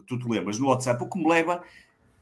tu 0.06 0.18
te 0.18 0.28
lembras, 0.28 0.60
no 0.60 0.68
WhatsApp, 0.68 1.04
o 1.04 1.10
que 1.10 1.18
me 1.18 1.28
leva, 1.28 1.64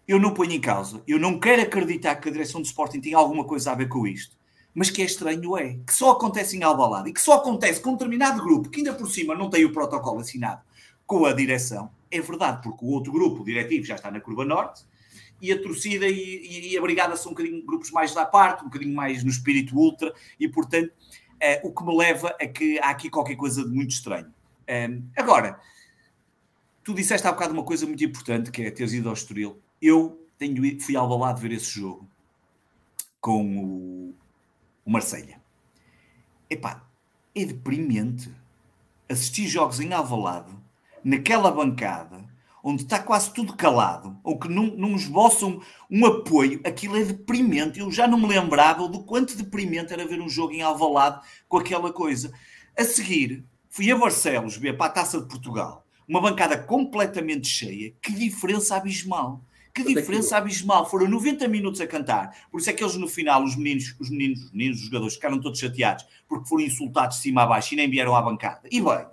eu 0.07 0.19
não 0.19 0.33
ponho 0.33 0.51
em 0.51 0.61
causa, 0.61 1.01
eu 1.07 1.19
não 1.19 1.39
quero 1.39 1.61
acreditar 1.61 2.15
que 2.15 2.29
a 2.29 2.31
direção 2.31 2.61
do 2.61 2.65
Sporting 2.65 3.01
tem 3.01 3.13
alguma 3.13 3.43
coisa 3.43 3.71
a 3.71 3.75
ver 3.75 3.87
com 3.87 4.05
isto 4.05 4.35
mas 4.75 4.89
que 4.89 5.01
é 5.01 5.05
estranho 5.05 5.57
é 5.57 5.79
que 5.87 5.93
só 5.93 6.11
acontece 6.11 6.57
em 6.57 6.63
Alvalade 6.63 7.09
e 7.09 7.13
que 7.13 7.21
só 7.21 7.35
acontece 7.35 7.79
com 7.79 7.91
um 7.91 7.93
determinado 7.93 8.43
grupo 8.43 8.69
que 8.69 8.81
ainda 8.81 8.93
por 8.93 9.09
cima 9.09 9.33
não 9.33 9.49
tem 9.49 9.63
o 9.63 9.71
protocolo 9.71 10.19
assinado 10.19 10.61
com 11.05 11.25
a 11.25 11.33
direção. 11.33 11.91
É 12.09 12.19
verdade, 12.21 12.61
porque 12.61 12.83
o 12.83 12.89
outro 12.89 13.11
grupo, 13.11 13.41
o 13.41 13.45
diretivo, 13.45 13.85
já 13.85 13.95
está 13.95 14.09
na 14.09 14.21
curva 14.21 14.45
norte 14.45 14.85
e 15.41 15.51
a 15.51 15.61
torcida 15.61 16.07
e, 16.07 16.71
e 16.71 16.77
a 16.77 16.81
brigada 16.81 17.15
são 17.15 17.31
um 17.31 17.35
bocadinho 17.35 17.65
grupos 17.65 17.91
mais 17.91 18.13
da 18.13 18.25
parte, 18.25 18.61
um 18.61 18.65
bocadinho 18.65 18.95
mais 18.95 19.23
no 19.23 19.29
espírito 19.29 19.75
ultra 19.77 20.13
e, 20.39 20.47
portanto, 20.47 20.91
é, 21.39 21.61
o 21.63 21.73
que 21.73 21.83
me 21.83 21.95
leva 21.95 22.29
a 22.39 22.47
que 22.47 22.79
há 22.79 22.89
aqui 22.89 23.09
qualquer 23.09 23.35
coisa 23.35 23.63
de 23.63 23.69
muito 23.69 23.91
estranho. 23.91 24.33
É, 24.65 24.89
agora, 25.15 25.59
tu 26.83 26.93
disseste 26.93 27.27
há 27.27 27.31
bocado 27.31 27.53
uma 27.53 27.63
coisa 27.63 27.85
muito 27.85 28.03
importante 28.03 28.51
que 28.51 28.63
é 28.63 28.71
teres 28.71 28.93
ido 28.93 29.09
ao 29.09 29.13
Estoril. 29.13 29.59
Eu 29.81 30.25
tenho, 30.37 30.81
fui 30.81 30.95
ao 30.95 31.07
balado 31.07 31.41
ver 31.41 31.51
esse 31.51 31.79
jogo 31.79 32.07
com 33.19 33.57
o, 33.57 34.15
o 34.85 34.91
Marselha. 34.91 35.41
Epá, 36.49 36.87
é 37.33 37.45
deprimente 37.45 38.31
assistir 39.09 39.47
jogos 39.47 39.79
em 39.79 39.93
Alvalade, 39.93 40.55
naquela 41.05 41.51
bancada, 41.51 42.25
onde 42.63 42.81
está 42.81 42.97
quase 42.97 43.31
tudo 43.31 43.55
calado, 43.55 44.17
ou 44.23 44.39
que 44.39 44.49
não, 44.49 44.75
não 44.75 44.95
esboçam 44.95 45.61
um, 45.87 46.01
um 46.01 46.05
apoio, 46.07 46.59
aquilo 46.65 46.97
é 46.97 47.03
deprimente. 47.03 47.79
Eu 47.79 47.91
já 47.91 48.07
não 48.07 48.17
me 48.17 48.27
lembrava 48.27 48.87
do 48.87 49.03
quanto 49.03 49.37
deprimente 49.37 49.93
era 49.93 50.07
ver 50.07 50.19
um 50.19 50.27
jogo 50.27 50.51
em 50.51 50.63
Alvalade 50.63 51.21
com 51.47 51.57
aquela 51.57 51.93
coisa. 51.93 52.33
A 52.75 52.83
seguir, 52.83 53.45
fui 53.69 53.91
a 53.91 53.95
Barcelos 53.95 54.57
ver 54.57 54.75
para 54.75 54.87
a 54.87 54.89
Taça 54.89 55.21
de 55.21 55.27
Portugal, 55.27 55.85
uma 56.07 56.19
bancada 56.19 56.57
completamente 56.57 57.47
cheia, 57.47 57.93
que 58.01 58.11
diferença 58.11 58.75
abismal. 58.75 59.45
Que 59.71 59.83
diferença 59.83 60.37
abismal. 60.37 60.89
Foram 60.89 61.05
90 61.09 61.49
minutos 61.49 61.81
a 61.81 61.87
cantar. 61.87 62.33
Por 62.49 62.61
isso 62.61 62.69
é 62.69 62.73
que 62.73 62.81
eles 62.81 62.95
no 62.95 63.09
final, 63.09 63.43
os 63.43 63.57
meninos, 63.57 63.93
os 63.99 64.09
meninos, 64.09 64.45
os 64.45 64.51
meninos, 64.53 64.79
os 64.79 64.85
jogadores, 64.85 65.15
ficaram 65.15 65.37
todos 65.37 65.59
chateados 65.59 66.05
porque 66.29 66.47
foram 66.47 66.63
insultados 66.63 67.17
de 67.17 67.23
cima 67.23 67.43
a 67.43 67.45
baixo 67.45 67.73
e 67.73 67.77
nem 67.77 67.89
vieram 67.89 68.15
à 68.15 68.21
bancada. 68.21 68.61
E 68.71 68.79
bem, 68.79 69.05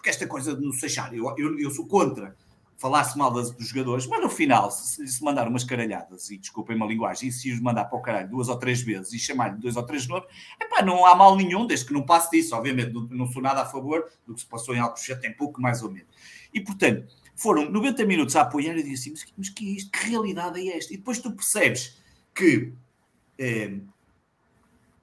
porque 0.00 0.08
esta 0.08 0.26
coisa 0.26 0.56
de 0.56 0.64
nos 0.64 0.82
achar, 0.82 1.14
eu, 1.14 1.34
eu, 1.36 1.60
eu 1.60 1.70
sou 1.70 1.86
contra 1.86 2.34
falar-se 2.78 3.18
mal 3.18 3.30
das, 3.30 3.50
dos 3.50 3.68
jogadores, 3.68 4.06
mas 4.06 4.22
no 4.22 4.30
final, 4.30 4.70
se, 4.70 5.06
se 5.06 5.22
mandar 5.22 5.46
umas 5.46 5.62
caralhadas, 5.62 6.30
e 6.30 6.38
desculpem-me 6.38 6.82
a 6.82 6.86
linguagem, 6.86 7.28
e 7.28 7.32
se 7.32 7.52
os 7.52 7.60
mandar 7.60 7.84
para 7.84 7.98
o 7.98 8.00
caralho 8.00 8.30
duas 8.30 8.48
ou 8.48 8.56
três 8.56 8.80
vezes 8.80 9.12
e 9.12 9.18
chamar-lhe 9.18 9.58
dois 9.58 9.76
ou 9.76 9.82
três 9.82 10.08
nomes, 10.08 10.26
epá, 10.58 10.80
não 10.80 11.04
há 11.04 11.14
mal 11.14 11.36
nenhum, 11.36 11.66
desde 11.66 11.84
que 11.84 11.92
não 11.92 12.02
passe 12.02 12.30
disso, 12.30 12.56
obviamente, 12.56 12.94
não, 12.94 13.02
não 13.02 13.26
sou 13.26 13.42
nada 13.42 13.60
a 13.60 13.66
favor 13.66 14.10
do 14.26 14.34
que 14.34 14.40
se 14.40 14.46
passou 14.46 14.74
em 14.74 14.78
Alcochete, 14.78 15.20
tem 15.20 15.36
pouco 15.36 15.60
mais 15.60 15.82
ou 15.82 15.92
menos. 15.92 16.08
E, 16.54 16.62
portanto, 16.62 17.06
foram 17.36 17.70
90 17.70 18.06
minutos 18.06 18.34
a 18.34 18.40
apoiar 18.40 18.74
e 18.78 18.82
disse 18.82 19.12
assim, 19.12 19.32
mas, 19.36 19.50
que 19.50 19.68
é 19.68 19.72
isto? 19.72 19.90
Que 19.90 20.08
realidade 20.08 20.66
é 20.66 20.78
esta? 20.78 20.94
E 20.94 20.96
depois 20.96 21.18
tu 21.18 21.32
percebes 21.32 22.00
que 22.34 22.72
eh, 23.38 23.76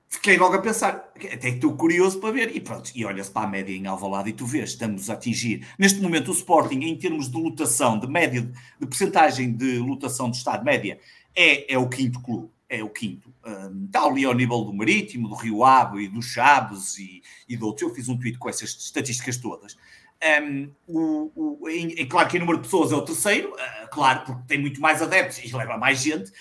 fiquei 0.09 0.37
logo 0.37 0.55
a 0.55 0.61
pensar, 0.61 1.11
até 1.31 1.49
estou 1.49 1.75
curioso 1.75 2.19
para 2.19 2.31
ver, 2.31 2.55
e 2.55 2.59
pronto, 2.59 2.91
e 2.95 3.05
olha-se 3.05 3.31
para 3.31 3.47
a 3.47 3.49
média 3.49 3.73
em 3.73 3.87
Alvalade 3.87 4.29
e 4.29 4.33
tu 4.33 4.45
vês, 4.45 4.69
estamos 4.69 5.09
a 5.09 5.13
atingir, 5.13 5.67
neste 5.77 5.99
momento 5.99 6.29
o 6.29 6.33
Sporting, 6.33 6.79
em 6.79 6.95
termos 6.95 7.29
de 7.29 7.37
lotação, 7.37 7.99
de 7.99 8.07
média, 8.07 8.41
de, 8.79 8.87
percentagem 8.87 9.51
de 9.51 9.77
lotação 9.79 10.29
de 10.31 10.37
Estado 10.37 10.63
média, 10.63 10.99
é, 11.35 11.73
é 11.73 11.77
o 11.77 11.89
quinto 11.89 12.21
clube, 12.21 12.49
é 12.69 12.83
o 12.83 12.89
quinto. 12.89 13.33
Um, 13.45 13.85
está 13.85 14.03
ali 14.03 14.25
ao 14.25 14.33
nível 14.33 14.63
do 14.63 14.73
Marítimo, 14.73 15.29
do 15.29 15.35
Rio 15.35 15.63
Ave 15.63 16.03
e 16.03 16.07
do 16.07 16.21
Chaves 16.21 16.97
e, 16.97 17.21
e 17.47 17.55
do 17.55 17.67
outro. 17.67 17.87
Eu 17.87 17.93
fiz 17.93 18.09
um 18.09 18.17
tweet 18.17 18.37
com 18.37 18.49
essas 18.49 18.71
estatísticas 18.71 19.37
todas. 19.37 19.77
Um, 20.19 20.71
o, 20.87 21.31
o, 21.35 21.69
em, 21.69 22.07
claro 22.07 22.27
que 22.27 22.37
em 22.37 22.39
número 22.39 22.57
de 22.57 22.63
pessoas 22.63 22.91
é 22.91 22.95
o 22.95 23.03
terceiro, 23.03 23.53
uh, 23.53 23.89
claro, 23.91 24.25
porque 24.25 24.41
tem 24.47 24.59
muito 24.59 24.81
mais 24.81 25.01
adeptos 25.01 25.37
e 25.43 25.55
leva 25.55 25.77
mais 25.77 26.01
gente. 26.01 26.31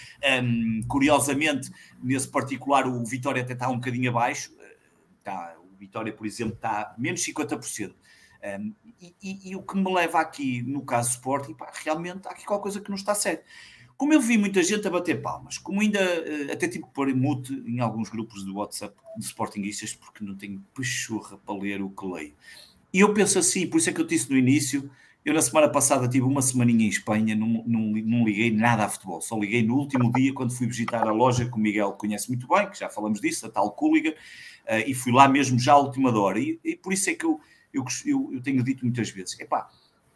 Um, 0.43 0.81
curiosamente, 0.89 1.71
nesse 2.03 2.29
particular, 2.29 2.87
o 2.87 3.05
Vitória 3.05 3.43
até 3.43 3.53
está 3.53 3.69
um 3.69 3.75
bocadinho 3.75 4.11
abaixo. 4.11 4.51
Uh, 4.55 5.67
o 5.75 5.77
Vitória, 5.77 6.13
por 6.13 6.27
exemplo, 6.27 6.55
está 6.55 6.95
menos 6.97 7.21
50%. 7.21 7.95
Um, 8.43 8.75
e, 9.01 9.15
e, 9.23 9.51
e, 9.51 9.57
o 9.57 9.63
que 9.63 9.77
me 9.77 9.93
leva 9.93 10.21
aqui, 10.21 10.63
no 10.63 10.83
caso 10.83 11.11
Sporting, 11.11 11.53
pá, 11.53 11.71
realmente 11.85 12.27
há 12.29 12.31
aqui 12.31 12.47
qualquer 12.47 12.63
coisa 12.63 12.81
que 12.81 12.89
não 12.89 12.97
está 12.97 13.15
certo. 13.15 13.45
Como 13.97 14.13
eu 14.13 14.21
vi 14.21 14.39
muita 14.39 14.63
gente 14.63 14.87
a 14.87 14.91
bater 14.91 15.21
palmas, 15.21 15.59
como 15.59 15.81
ainda 15.81 16.01
uh, 16.01 16.53
até 16.53 16.69
tive 16.69 16.85
que 16.85 16.91
pôr 16.91 17.15
mute 17.15 17.53
em 17.67 17.81
alguns 17.81 18.09
grupos 18.09 18.45
do 18.45 18.55
WhatsApp 18.57 18.95
de 19.19 19.25
Sportingistas, 19.25 19.95
porque 19.95 20.25
não 20.25 20.35
tenho 20.35 20.65
pechurra 20.75 21.37
para 21.39 21.55
ler 21.55 21.83
o 21.83 21.91
que 21.91 22.07
leio. 22.07 22.35
E 22.97 23.01
eu 23.01 23.13
penso 23.13 23.39
assim, 23.39 23.67
por 23.67 23.77
isso 23.77 23.91
é 23.91 23.93
que 23.93 24.01
eu 24.01 24.07
disse 24.07 24.31
no 24.31 24.39
início, 24.39 24.91
eu 25.23 25.35
na 25.35 25.43
semana 25.43 25.69
passada 25.69 26.09
tive 26.09 26.25
uma 26.25 26.41
semaninha 26.41 26.87
em 26.87 26.89
Espanha, 26.89 27.37
não, 27.37 27.63
não, 27.67 27.81
não 27.91 28.25
liguei 28.25 28.51
nada 28.51 28.87
a 28.87 28.89
futebol, 28.89 29.21
só 29.21 29.39
liguei 29.39 29.63
no 29.63 29.75
último 29.75 30.11
dia 30.11 30.33
quando 30.33 30.55
fui 30.55 30.67
visitar 30.67 31.07
a 31.07 31.13
loja 31.13 31.45
que 31.45 31.55
o 31.55 31.59
Miguel 31.59 31.93
conhece 31.93 32.29
muito 32.29 32.49
bem, 32.49 32.71
que 32.71 32.79
já 32.79 32.89
falamos 32.89 33.21
disso, 33.21 33.45
a 33.45 33.51
tal 33.51 33.71
Cúliga, 33.73 34.13
uh, 34.13 34.83
e 34.87 34.95
fui 34.95 35.13
lá 35.13 35.29
mesmo 35.29 35.59
já 35.59 35.75
à 35.75 35.77
última 35.77 36.11
hora. 36.19 36.39
E, 36.41 36.59
e 36.65 36.75
por 36.75 36.91
isso 36.91 37.11
é 37.11 37.15
que 37.15 37.27
eu, 37.27 37.39
eu, 37.71 37.85
eu, 38.07 38.31
eu 38.33 38.41
tenho 38.41 38.65
dito 38.65 38.83
muitas 38.83 39.11
vezes, 39.11 39.39
epá, 39.39 39.69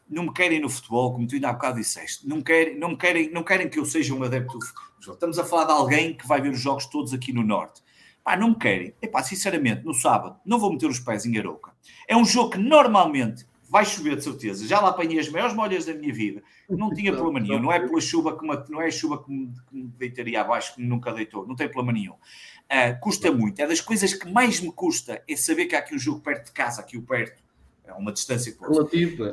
não 0.09 0.23
me 0.23 0.33
querem 0.33 0.59
no 0.59 0.71
futebol, 0.71 1.13
como 1.13 1.27
tu 1.27 1.35
ainda 1.35 1.51
há 1.51 1.53
bocado 1.53 1.79
disseste, 1.79 2.27
não 2.27 2.41
querem, 2.41 2.79
não, 2.79 2.97
querem, 2.97 3.31
não 3.31 3.43
querem 3.43 3.69
que 3.69 3.79
eu 3.79 3.85
seja 3.85 4.15
um 4.15 4.23
adepto 4.23 4.59
do 4.59 4.65
futebol. 4.65 5.13
Estamos 5.13 5.39
a 5.39 5.45
falar 5.45 5.67
de 5.67 5.73
alguém 5.73 6.17
que 6.17 6.27
vai 6.27 6.41
ver 6.41 6.53
os 6.53 6.61
jogos 6.61 6.87
todos 6.87 7.13
aqui 7.13 7.31
no 7.31 7.43
Norte. 7.43 7.83
Pá, 8.23 8.37
não 8.37 8.51
me 8.51 8.57
querem. 8.57 8.95
Epá, 9.01 9.23
sinceramente, 9.23 9.85
no 9.85 9.95
sábado, 9.95 10.39
não 10.45 10.59
vou 10.59 10.73
meter 10.73 10.87
os 10.87 11.01
pés 11.01 11.25
em 11.25 11.39
Arouca. 11.39 11.73
É 12.07 12.17
um 12.17 12.25
jogo 12.25 12.51
que 12.51 12.59
normalmente 12.59 13.47
vai 13.71 13.85
chover 13.85 14.17
de 14.17 14.25
certeza. 14.25 14.67
Já 14.67 14.81
lá 14.81 14.89
apanhei 14.89 15.21
as 15.21 15.29
maiores 15.29 15.55
molhas 15.55 15.85
da 15.85 15.95
minha 15.95 16.13
vida. 16.13 16.43
Não 16.69 16.93
tinha 16.93 17.13
problema 17.13 17.39
nenhum. 17.39 17.61
Não 17.61 17.73
é 17.73 17.79
pela 17.79 18.01
chuva 18.01 18.37
que 18.37 18.47
me, 18.47 18.57
não 18.69 18.83
é 18.83 18.87
a 18.87 18.91
chuva 18.91 19.23
que 19.23 19.31
me, 19.31 19.47
que 19.69 19.77
me 19.77 19.85
deitaria 19.97 20.41
abaixo, 20.41 20.75
que 20.75 20.83
nunca 20.83 21.13
deitou. 21.13 21.47
Não 21.47 21.55
tem 21.55 21.69
problema 21.69 21.97
nenhum. 21.97 22.15
Uh, 22.15 23.01
custa 23.01 23.31
muito. 23.31 23.61
É 23.61 23.67
das 23.67 23.81
coisas 23.81 24.13
que 24.13 24.29
mais 24.29 24.61
me 24.61 24.73
custa 24.73 25.23
é 25.29 25.37
saber 25.37 25.67
que 25.67 25.77
há 25.77 25.79
aqui 25.79 25.95
um 25.95 25.99
jogo 25.99 26.21
perto 26.21 26.47
de 26.47 26.53
casa, 26.53 26.81
aqui 26.81 26.99
o 26.99 27.03
perto. 27.03 27.41
É 27.85 27.93
uma 27.93 28.13
distância. 28.13 28.57
Relativo. 28.61 29.25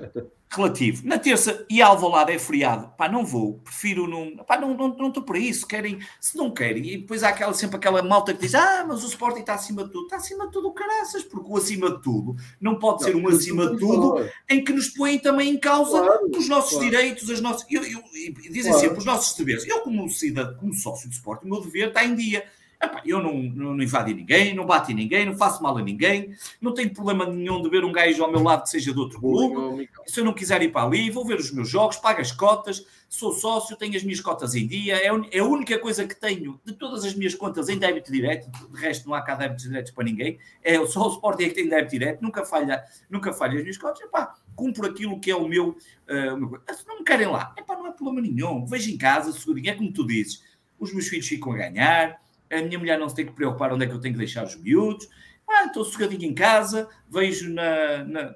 Relativo. 0.50 1.06
Na 1.06 1.20
terça 1.20 1.66
e 1.70 1.82
Alvalade 1.82 2.32
é 2.32 2.40
feriado, 2.40 2.90
pá, 2.98 3.10
não 3.10 3.26
vou, 3.26 3.60
prefiro 3.60 4.08
não, 4.08 4.38
pá, 4.46 4.58
não 4.58 4.72
estou 4.72 4.88
não, 4.98 5.10
não 5.10 5.12
para 5.12 5.38
isso, 5.38 5.68
querem, 5.68 6.00
se 6.22 6.38
não 6.38 6.52
querem, 6.52 6.88
e 6.88 6.98
depois 6.98 7.22
há 7.22 7.30
aquela, 7.30 7.54
sempre 7.54 7.76
aquela 7.76 8.02
malta 8.02 8.34
que 8.34 8.40
diz, 8.42 8.56
ah, 8.56 8.86
mas 8.88 9.04
o 9.04 9.08
Sporting 9.08 9.42
está 9.42 9.56
acima 9.56 9.84
de 9.84 9.92
tudo, 9.92 10.06
está 10.06 10.16
acima 10.16 10.46
de 10.46 10.54
tudo, 10.54 10.72
caraças, 10.72 11.24
porque 11.24 11.52
o 11.52 11.58
acima 11.58 11.92
de 11.92 12.02
tudo 12.02 12.38
não 12.62 12.80
pode 12.80 13.02
não, 13.02 13.10
ser 13.10 13.16
um 13.18 13.28
acima 13.28 13.72
de 13.72 13.78
tudo 13.78 14.26
em 14.50 14.64
que 14.64 14.72
nos 14.72 14.88
põem 14.88 15.20
também 15.20 15.50
em 15.50 15.60
causa 15.60 16.00
claro, 16.00 16.32
os 16.34 16.48
nossos 16.48 16.72
claro. 16.72 16.86
direitos, 16.90 17.30
as 17.30 17.42
nossas, 17.42 17.66
eu, 17.70 17.84
eu, 17.84 18.02
dizem 18.50 18.72
claro. 18.72 18.80
sempre, 18.80 18.98
os 19.00 19.06
nossos 19.06 19.38
deveres, 19.38 19.68
eu 19.68 19.82
como 19.82 20.10
cidadão, 20.10 20.56
como 20.58 20.74
sócio 20.74 21.10
do 21.10 21.14
Sporting, 21.14 21.46
o 21.48 21.50
meu 21.50 21.62
dever 21.62 21.90
está 21.90 22.06
em 22.06 22.16
dia, 22.16 22.46
Epá, 22.82 23.02
eu 23.04 23.22
não, 23.22 23.34
não, 23.34 23.82
invadi 23.82 24.14
ninguém, 24.14 24.54
não 24.54 24.64
bati 24.64 24.94
ninguém, 24.94 25.26
não 25.26 25.36
faço 25.36 25.64
mal 25.64 25.76
a 25.78 25.82
ninguém, 25.82 26.36
não 26.62 26.76
tenho 26.76 26.94
problema 26.94 27.26
nenhum 27.26 27.60
de 27.60 27.70
ver 27.70 27.84
um 27.84 27.92
gajo 27.92 28.24
ao 28.24 28.32
meu 28.32 28.44
lado 28.44 28.64
que 28.64 28.70
seja 28.70 28.94
de 28.94 29.00
outro 29.00 29.20
clube. 29.20 29.90
Se 30.06 30.20
eu 30.20 30.26
não 30.26 30.32
quiser 30.34 30.62
ir 30.62 30.72
para 30.72 30.86
ali, 30.86 31.10
vou 31.10 31.26
ver 31.26 31.40
os 31.40 31.52
meus 31.52 31.68
jogos, 31.68 31.98
pago 31.98 32.22
as 32.22 32.32
cotas, 32.32 32.86
sou 33.10 33.32
sócio, 33.32 33.76
tenho 33.76 33.96
as 33.96 34.04
minhas 34.04 34.22
cotas 34.22 34.54
em 34.54 34.68
dia. 34.68 34.96
É, 34.96 35.08
é 35.08 35.40
a 35.40 35.44
única 35.44 35.80
coisa 35.80 36.06
que 36.06 36.16
tenho 36.16 36.60
de 36.64 36.74
todas 36.74 37.04
as 37.04 37.16
minhas 37.16 37.34
contas 37.34 37.68
em 37.68 37.80
débito 37.80 38.12
direto, 38.12 38.48
de 38.52 38.80
resto 38.80 39.08
não 39.08 39.16
há 39.16 39.24
cá 39.24 39.34
débitos 39.34 39.64
diretos 39.64 39.92
para 39.92 40.04
ninguém. 40.04 40.38
É 40.64 40.74
só 40.86 41.08
o 41.08 41.14
Sporting 41.14 41.44
é 41.46 41.50
que 41.50 41.56
tem 41.56 41.68
débito 41.68 41.92
direto, 41.92 42.22
nunca 42.22 42.46
falha, 42.46 42.84
nunca 43.10 43.34
falha 43.34 43.56
as 43.56 43.62
minhas 43.62 43.78
cotas. 43.80 44.02
Epá, 44.02 44.36
cumpro 44.56 44.86
aquilo 44.86 45.20
que 45.20 45.32
é 45.32 45.36
o 45.36 45.48
meu. 45.48 45.70
Uh. 45.70 46.74
Se 46.76 46.88
não 46.88 47.00
me 47.00 47.04
querem 47.04 47.28
lá, 47.28 47.56
epá, 47.58 47.76
não 47.76 47.88
há 47.88 47.92
problema 47.92 48.22
nenhum. 48.22 48.68
Vejo 48.68 48.92
em 48.92 48.98
casa, 49.00 49.32
segurinho, 49.32 49.72
é 49.72 49.74
como 49.74 49.92
tu 49.92 50.06
dizes. 50.06 50.44
Os 50.80 50.94
meus 50.94 51.08
filhos 51.08 51.28
ficam 51.28 51.54
a 51.54 51.58
ganhar 51.58 52.27
a 52.52 52.62
minha 52.62 52.80
mulher 52.80 53.00
não 53.00 53.10
se 53.10 53.16
tem 53.16 53.26
que 53.26 53.34
preocupar 53.34 53.74
onde 53.74 53.86
é 53.86 53.88
que 53.88 53.94
eu 53.94 54.00
tenho 54.00 54.14
que 54.14 54.20
deixar 54.20 54.46
os 54.46 54.56
miúdos. 54.56 55.10
Ah, 55.48 55.66
estou 55.66 55.86
sossegadinho 55.86 56.30
em 56.30 56.34
casa, 56.34 56.90
vejo 57.10 57.54
na, 57.54 58.04
na, 58.04 58.36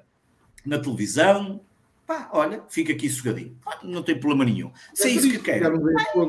na 0.64 0.78
televisão. 0.78 1.60
Pá, 2.06 2.28
olha, 2.32 2.64
fica 2.68 2.92
aqui 2.92 3.08
sossegadinho. 3.08 3.56
não 3.82 4.02
tem 4.02 4.18
problema 4.18 4.44
nenhum. 4.44 4.72
Se 4.94 5.08
é, 5.08 5.10
é 5.10 5.14
isso 5.14 5.30
que 5.30 5.38
quero. 5.38 5.82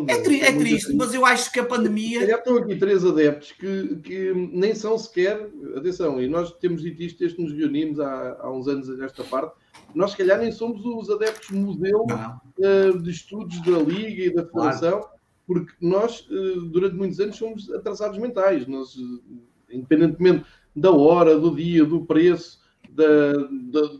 É, 0.07 0.21
tri 0.21 0.41
é, 0.41 0.51
triste, 0.51 0.87
assim. 0.87 0.97
mas 0.97 1.13
eu 1.13 1.25
acho 1.25 1.51
que 1.51 1.59
a 1.59 1.65
pandemia. 1.65 2.27
Já 2.27 2.37
estão 2.37 2.57
aqui 2.57 2.75
três 2.75 3.03
adeptos 3.03 3.53
que, 3.53 3.95
que 4.03 4.33
nem 4.33 4.75
são 4.75 4.97
sequer. 4.97 5.49
Atenção, 5.75 6.21
e 6.21 6.27
nós 6.27 6.51
temos 6.53 6.81
dito 6.81 7.01
isto 7.01 7.19
desde 7.19 7.37
que 7.37 7.43
nos 7.43 7.53
reunimos 7.53 7.99
há, 7.99 8.37
há 8.41 8.51
uns 8.51 8.67
anos 8.67 8.87
nesta 8.97 9.23
parte. 9.23 9.55
Nós, 9.95 10.11
se 10.11 10.17
calhar, 10.17 10.39
nem 10.39 10.51
somos 10.51 10.85
os 10.85 11.09
adeptos 11.09 11.49
museu 11.49 12.05
uh, 12.05 12.99
de 13.01 13.11
estudos 13.11 13.61
da 13.61 13.79
Liga 13.79 14.23
e 14.23 14.33
da 14.33 14.45
Federação. 14.45 14.99
Claro 14.99 15.12
porque 15.45 15.73
nós, 15.81 16.27
eh, 16.31 16.59
durante 16.71 16.95
muitos 16.95 17.19
anos, 17.19 17.35
somos 17.35 17.69
atrasados 17.71 18.17
mentais. 18.17 18.65
Nós, 18.67 18.95
eh, 18.97 19.75
independentemente 19.75 20.45
da 20.75 20.91
hora, 20.91 21.37
do 21.37 21.55
dia, 21.55 21.85
do 21.85 22.05
preço, 22.05 22.61
da, 22.89 23.33
da, 23.33 23.99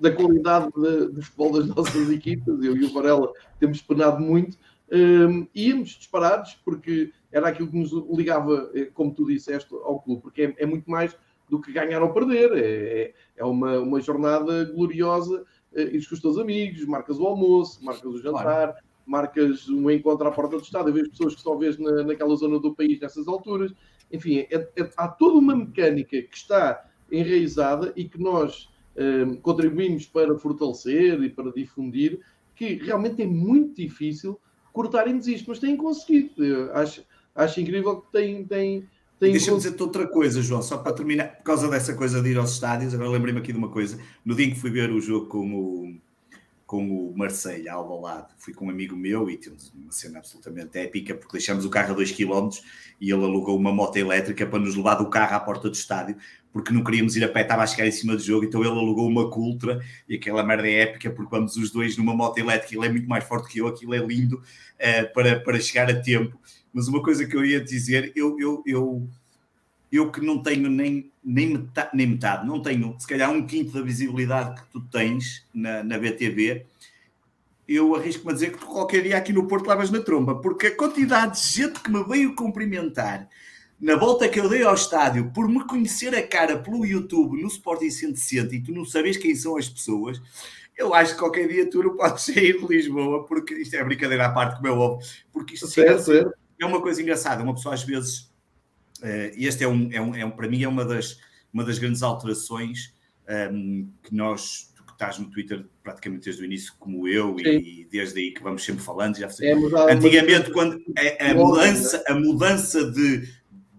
da 0.00 0.12
qualidade 0.12 0.70
de, 0.74 1.12
de, 1.12 1.22
futebol 1.22 1.52
das 1.52 1.66
nossas 1.74 2.10
equipas, 2.10 2.62
eu 2.62 2.76
e 2.76 2.84
o 2.84 2.92
Varela 2.92 3.32
temos 3.58 3.82
penado 3.82 4.20
muito, 4.20 4.56
um, 4.90 5.42
eh, 5.42 5.48
íamos 5.54 5.90
disparados, 5.90 6.54
porque 6.64 7.12
era 7.32 7.48
aquilo 7.48 7.68
que 7.68 7.76
nos 7.76 7.90
ligava, 8.16 8.70
como 8.94 9.12
tu 9.12 9.26
disseste, 9.26 9.74
ao 9.74 10.00
clube, 10.00 10.22
porque 10.22 10.42
é, 10.42 10.54
é 10.58 10.66
muito 10.66 10.88
mais 10.88 11.16
do 11.48 11.60
que 11.60 11.72
ganhar 11.72 12.00
ou 12.00 12.12
perder, 12.12 12.52
é, 12.52 13.02
é, 13.02 13.14
é 13.36 13.44
uma, 13.44 13.80
uma 13.80 14.00
jornada 14.00 14.64
gloriosa, 14.66 15.44
ires 15.74 16.06
com 16.06 16.14
os 16.14 16.20
teus 16.20 16.38
amigos, 16.38 16.86
marcas 16.86 17.18
o 17.18 17.26
almoço, 17.26 17.84
marcas 17.84 18.04
o 18.04 18.22
jantar, 18.22 18.42
claro 18.42 18.74
marcas 19.06 19.68
um 19.68 19.90
encontro 19.90 20.26
à 20.26 20.30
porta 20.30 20.56
do 20.56 20.62
Estado, 20.62 20.88
eu 20.88 20.94
vejo 20.94 21.10
pessoas 21.10 21.34
que 21.34 21.42
só 21.42 21.54
vês 21.56 21.78
na, 21.78 22.02
naquela 22.02 22.34
zona 22.36 22.58
do 22.58 22.74
país 22.74 23.00
nessas 23.00 23.28
alturas. 23.28 23.72
Enfim, 24.12 24.38
é, 24.50 24.68
é, 24.76 24.90
há 24.96 25.08
toda 25.08 25.38
uma 25.38 25.54
mecânica 25.54 26.20
que 26.22 26.36
está 26.36 26.84
enraizada 27.10 27.92
e 27.96 28.08
que 28.08 28.20
nós 28.20 28.70
um, 28.96 29.36
contribuímos 29.36 30.06
para 30.06 30.36
fortalecer 30.38 31.20
e 31.22 31.28
para 31.28 31.52
difundir, 31.52 32.20
que 32.54 32.74
realmente 32.74 33.22
é 33.22 33.26
muito 33.26 33.76
difícil 33.76 34.38
cortarem-nos 34.72 35.26
isto, 35.28 35.48
mas 35.48 35.58
têm 35.58 35.76
conseguido. 35.76 36.44
Eu 36.44 36.74
acho, 36.74 37.02
acho 37.34 37.60
incrível 37.60 38.00
que 38.00 38.12
têm. 38.12 38.44
têm, 38.44 38.88
têm 39.18 39.32
Deixa-me 39.32 39.56
dizer-te 39.56 39.82
outra 39.82 40.06
coisa, 40.06 40.42
João, 40.42 40.62
só 40.62 40.78
para 40.78 40.92
terminar, 40.92 41.36
por 41.36 41.44
causa 41.44 41.68
dessa 41.68 41.94
coisa 41.94 42.22
de 42.22 42.30
ir 42.30 42.38
aos 42.38 42.52
estádios, 42.52 42.94
agora 42.94 43.10
lembrei-me 43.10 43.40
aqui 43.40 43.52
de 43.52 43.58
uma 43.58 43.68
coisa. 43.68 43.98
No 44.24 44.34
dia 44.34 44.46
em 44.46 44.50
que 44.50 44.60
fui 44.60 44.70
ver 44.70 44.90
o 44.90 45.00
jogo 45.00 45.26
com 45.26 45.54
o, 45.54 45.96
com 46.74 47.08
o 47.08 47.16
Marseille, 47.16 47.68
ao 47.68 47.84
Alvalade. 47.84 48.26
Fui 48.36 48.52
com 48.52 48.66
um 48.66 48.70
amigo 48.70 48.96
meu 48.96 49.30
e 49.30 49.36
temos 49.36 49.72
uma 49.72 49.92
cena 49.92 50.18
absolutamente 50.18 50.76
épica, 50.76 51.14
porque 51.14 51.34
deixamos 51.34 51.64
o 51.64 51.70
carro 51.70 51.92
a 51.92 51.94
2 51.94 52.10
km 52.10 52.48
e 53.00 53.12
ele 53.12 53.22
alugou 53.22 53.56
uma 53.56 53.72
moto 53.72 53.96
elétrica 53.96 54.44
para 54.44 54.58
nos 54.58 54.74
levar 54.74 54.96
do 54.96 55.08
carro 55.08 55.36
à 55.36 55.38
porta 55.38 55.70
do 55.70 55.74
estádio, 55.74 56.16
porque 56.52 56.72
não 56.72 56.82
queríamos 56.82 57.14
ir 57.14 57.22
a 57.22 57.28
pé, 57.28 57.42
estava 57.42 57.62
a 57.62 57.66
chegar 57.66 57.86
em 57.86 57.92
cima 57.92 58.16
do 58.16 58.22
jogo, 58.22 58.44
então 58.44 58.60
ele 58.60 58.70
alugou 58.70 59.06
uma 59.06 59.30
Cultra 59.30 59.80
e 60.08 60.16
aquela 60.16 60.42
merda 60.42 60.66
é 60.66 60.80
épica, 60.80 61.10
porque 61.10 61.30
vamos 61.30 61.56
os 61.56 61.70
dois 61.70 61.96
numa 61.96 62.12
moto 62.12 62.38
elétrica, 62.38 62.74
ele 62.74 62.86
é 62.86 62.90
muito 62.90 63.08
mais 63.08 63.22
forte 63.22 63.52
que 63.52 63.60
eu, 63.60 63.68
aquilo 63.68 63.94
é 63.94 63.98
lindo 63.98 64.38
uh, 64.38 65.14
para, 65.14 65.38
para 65.38 65.60
chegar 65.60 65.88
a 65.88 65.94
tempo. 65.94 66.36
Mas 66.72 66.88
uma 66.88 67.04
coisa 67.04 67.24
que 67.24 67.36
eu 67.36 67.44
ia 67.44 67.62
dizer, 67.62 68.12
eu, 68.16 68.36
eu, 68.40 68.64
eu 68.66 69.08
eu 69.96 70.10
que 70.10 70.20
não 70.20 70.42
tenho 70.42 70.68
nem, 70.68 71.12
nem, 71.22 71.50
metade, 71.50 71.90
nem 71.94 72.06
metade, 72.06 72.46
não 72.46 72.60
tenho 72.60 72.96
se 72.98 73.06
calhar 73.06 73.30
um 73.30 73.46
quinto 73.46 73.72
da 73.72 73.82
visibilidade 73.82 74.60
que 74.60 74.66
tu 74.72 74.80
tens 74.80 75.46
na, 75.54 75.84
na 75.84 75.98
BTV, 75.98 76.66
eu 77.66 77.94
arrisco-me 77.94 78.30
a 78.30 78.34
dizer 78.34 78.52
que 78.52 78.58
tu 78.58 78.66
qualquer 78.66 79.02
dia 79.02 79.16
aqui 79.16 79.32
no 79.32 79.46
Porto 79.46 79.68
levas 79.68 79.90
na 79.90 80.00
tromba, 80.00 80.40
porque 80.40 80.66
a 80.66 80.76
quantidade 80.76 81.40
de 81.40 81.48
gente 81.48 81.80
que 81.80 81.90
me 81.90 82.02
veio 82.04 82.34
cumprimentar 82.34 83.28
na 83.80 83.96
volta 83.96 84.28
que 84.28 84.38
eu 84.38 84.48
dei 84.48 84.62
ao 84.62 84.74
estádio 84.74 85.30
por 85.32 85.48
me 85.48 85.64
conhecer 85.64 86.14
a 86.14 86.26
cara 86.26 86.58
pelo 86.58 86.84
YouTube 86.84 87.40
no 87.40 87.48
Sporting 87.48 87.90
160 87.90 88.54
e 88.54 88.62
tu 88.62 88.72
não 88.72 88.84
sabes 88.84 89.16
quem 89.16 89.34
são 89.34 89.56
as 89.56 89.68
pessoas, 89.68 90.20
eu 90.76 90.92
acho 90.92 91.14
que 91.14 91.20
qualquer 91.20 91.48
dia 91.48 91.68
tu 91.68 91.82
não 91.82 91.96
podes 91.96 92.24
sair 92.24 92.58
de 92.58 92.66
Lisboa, 92.66 93.24
porque 93.24 93.54
isto 93.54 93.74
é 93.74 93.84
brincadeira 93.84 94.26
à 94.26 94.32
parte, 94.32 94.56
como 94.56 94.66
é 94.66 94.70
óbvio, 94.70 95.08
porque 95.32 95.54
isto 95.54 95.66
é, 95.80 96.24
é 96.60 96.66
uma 96.66 96.80
coisa 96.80 97.00
engraçada, 97.00 97.42
uma 97.42 97.54
pessoa 97.54 97.74
às 97.74 97.82
vezes 97.82 98.33
este 99.02 99.64
é 99.64 99.68
um, 99.68 99.88
é 99.92 100.00
um, 100.00 100.14
é 100.14 100.24
um, 100.24 100.30
para 100.30 100.48
mim, 100.48 100.62
é 100.62 100.68
uma 100.68 100.84
das, 100.84 101.18
uma 101.52 101.64
das 101.64 101.78
grandes 101.78 102.02
alterações 102.02 102.94
um, 103.28 103.32
ehm, 103.32 103.88
que 104.02 104.14
nós, 104.14 104.72
tu 104.76 104.84
que 104.84 104.92
estás 104.92 105.18
no 105.18 105.30
Twitter 105.30 105.66
praticamente 105.82 106.24
desde 106.24 106.42
o 106.42 106.44
início, 106.44 106.72
como 106.78 107.06
eu, 107.08 107.36
e, 107.38 107.82
e, 107.82 107.84
desde 107.84 108.20
aí 108.20 108.32
que 108.32 108.42
vamos 108.42 108.64
sempre 108.64 108.82
falando. 108.82 109.16
Já 109.16 109.28
é, 109.40 109.52
Antigamente, 109.92 110.50
quando 110.52 110.80
a, 110.96 111.30
a 111.30 111.34
mudança, 111.34 112.04
a 112.06 112.14
mudança 112.14 112.90
de, 112.90 113.28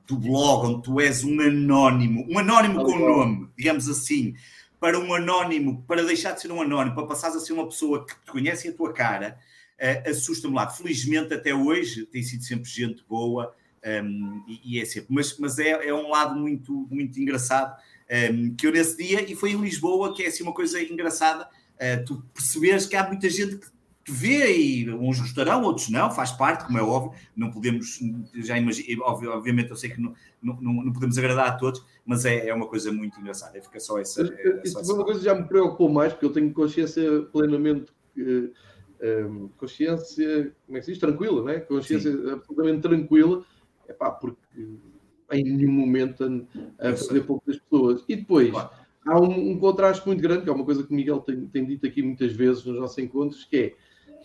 do 0.08 0.18
blog, 0.18 0.68
onde 0.68 0.84
tu 0.84 1.00
és 1.00 1.24
um 1.24 1.40
anónimo, 1.42 2.26
um 2.30 2.38
anónimo 2.38 2.84
com 2.84 2.98
nome, 2.98 3.50
digamos 3.58 3.90
assim, 3.90 4.36
para 4.80 5.00
um 5.00 5.14
anónimo, 5.14 5.84
para 5.88 6.04
deixar 6.04 6.34
de 6.34 6.42
ser 6.42 6.52
um 6.52 6.62
anónimo, 6.62 6.96
para 6.96 7.08
passares 7.08 7.36
a 7.36 7.40
ser 7.40 7.54
uma 7.54 7.66
pessoa 7.66 8.06
que 8.06 8.14
te 8.14 8.32
conhece 8.32 8.68
a 8.68 8.74
tua 8.74 8.94
cara, 8.94 9.38
uh, 9.80 10.10
assusta-me 10.10 10.54
lá. 10.54 10.70
Felizmente, 10.70 11.34
até 11.34 11.56
hoje, 11.56 12.06
tem 12.06 12.22
sido 12.22 12.44
sempre 12.44 12.70
gente 12.70 13.04
boa 13.08 13.54
um, 13.86 14.44
e, 14.48 14.78
e, 14.78 14.82
é 14.82 14.86
sempre, 14.86 15.08
mas, 15.10 15.38
mas 15.38 15.60
é, 15.60 15.70
é 15.70 15.94
um 15.94 16.10
lado 16.10 16.36
muito, 16.36 16.88
muito 16.90 17.20
engraçado 17.20 17.80
um, 18.32 18.56
que 18.56 18.66
eu 18.66 18.72
nesse 18.72 18.98
dia, 18.98 19.30
e 19.30 19.36
foi 19.36 19.52
em 19.52 19.62
Lisboa, 19.62 20.14
que 20.14 20.24
é 20.24 20.28
assim 20.28 20.44
uma 20.44 20.54
coisa 20.54 20.82
engraçada, 20.82 21.46
uh, 21.46 22.06
tu 22.06 22.24
perceberes 22.34 22.86
que 22.88 22.96
há 22.96 23.08
muita 23.08 23.30
gente 23.30 23.58
que 23.58 23.68
te 24.04 24.12
vê 24.12 24.56
e 24.58 24.90
uns 24.90 25.20
gostarão, 25.20 25.64
outros 25.64 25.90
não, 25.90 26.12
faz 26.12 26.32
parte, 26.32 26.66
como 26.66 26.78
é 26.78 26.82
óbvio, 26.82 27.20
não 27.36 27.52
podemos, 27.52 28.00
já 28.36 28.58
imagino, 28.58 29.04
obviamente 29.04 29.70
eu 29.70 29.76
sei 29.76 29.92
que 29.92 30.02
não, 30.02 30.14
não, 30.42 30.56
não 30.62 30.94
podemos 30.94 31.18
agradar 31.18 31.48
a 31.48 31.58
todos, 31.58 31.84
mas 32.06 32.26
é, 32.26 32.48
é 32.48 32.54
uma 32.54 32.68
coisa 32.68 32.92
muito 32.92 33.20
engraçada, 33.20 33.62
fica 33.62 33.80
só 33.80 34.00
essa. 34.00 34.24
É, 34.24 34.62
Isso 34.64 34.84
foi 34.84 34.96
uma 34.96 35.06
coisa 35.06 35.20
que 35.20 35.26
já 35.26 35.36
me 35.36 35.48
preocupou 35.48 35.90
mais, 35.90 36.14
porque 36.14 36.26
eu 36.26 36.34
tenho 36.34 36.52
consciência 36.54 37.22
plenamente. 37.32 37.92
Uh, 38.18 38.52
um, 39.28 39.50
consciência, 39.58 40.54
como 40.66 40.78
é 40.78 40.80
que 40.80 40.86
se 40.86 40.92
diz? 40.94 41.00
Tranquila, 41.00 41.44
né? 41.44 41.60
Consciência 41.60 42.12
Sim. 42.12 42.32
absolutamente 42.32 42.82
tranquila 42.82 43.46
epá, 43.88 44.12
porque 44.12 44.40
em 45.32 45.44
nenhum 45.44 45.72
momento 45.72 46.24
a, 46.24 46.90
a 46.90 46.94
perder 46.94 47.26
pouco 47.26 47.44
das 47.48 47.58
pessoas. 47.58 48.04
E 48.08 48.16
depois 48.16 48.52
claro. 48.52 48.70
há 49.08 49.20
um, 49.20 49.52
um, 49.52 49.60
contraste 49.60 50.06
muito 50.06 50.22
grande, 50.22 50.44
que 50.44 50.50
é 50.50 50.54
uma 50.54 50.66
coisa 50.66 50.84
que 50.84 50.92
o 50.92 50.96
Miguel 50.96 51.20
tem, 51.20 51.48
tem 51.48 51.66
dito 51.66 51.86
aqui 51.86 52.02
muitas 52.02 52.32
vezes 52.34 52.64
nos 52.66 52.80
nossos 52.80 52.98
encontros, 52.98 53.44
que 53.46 53.76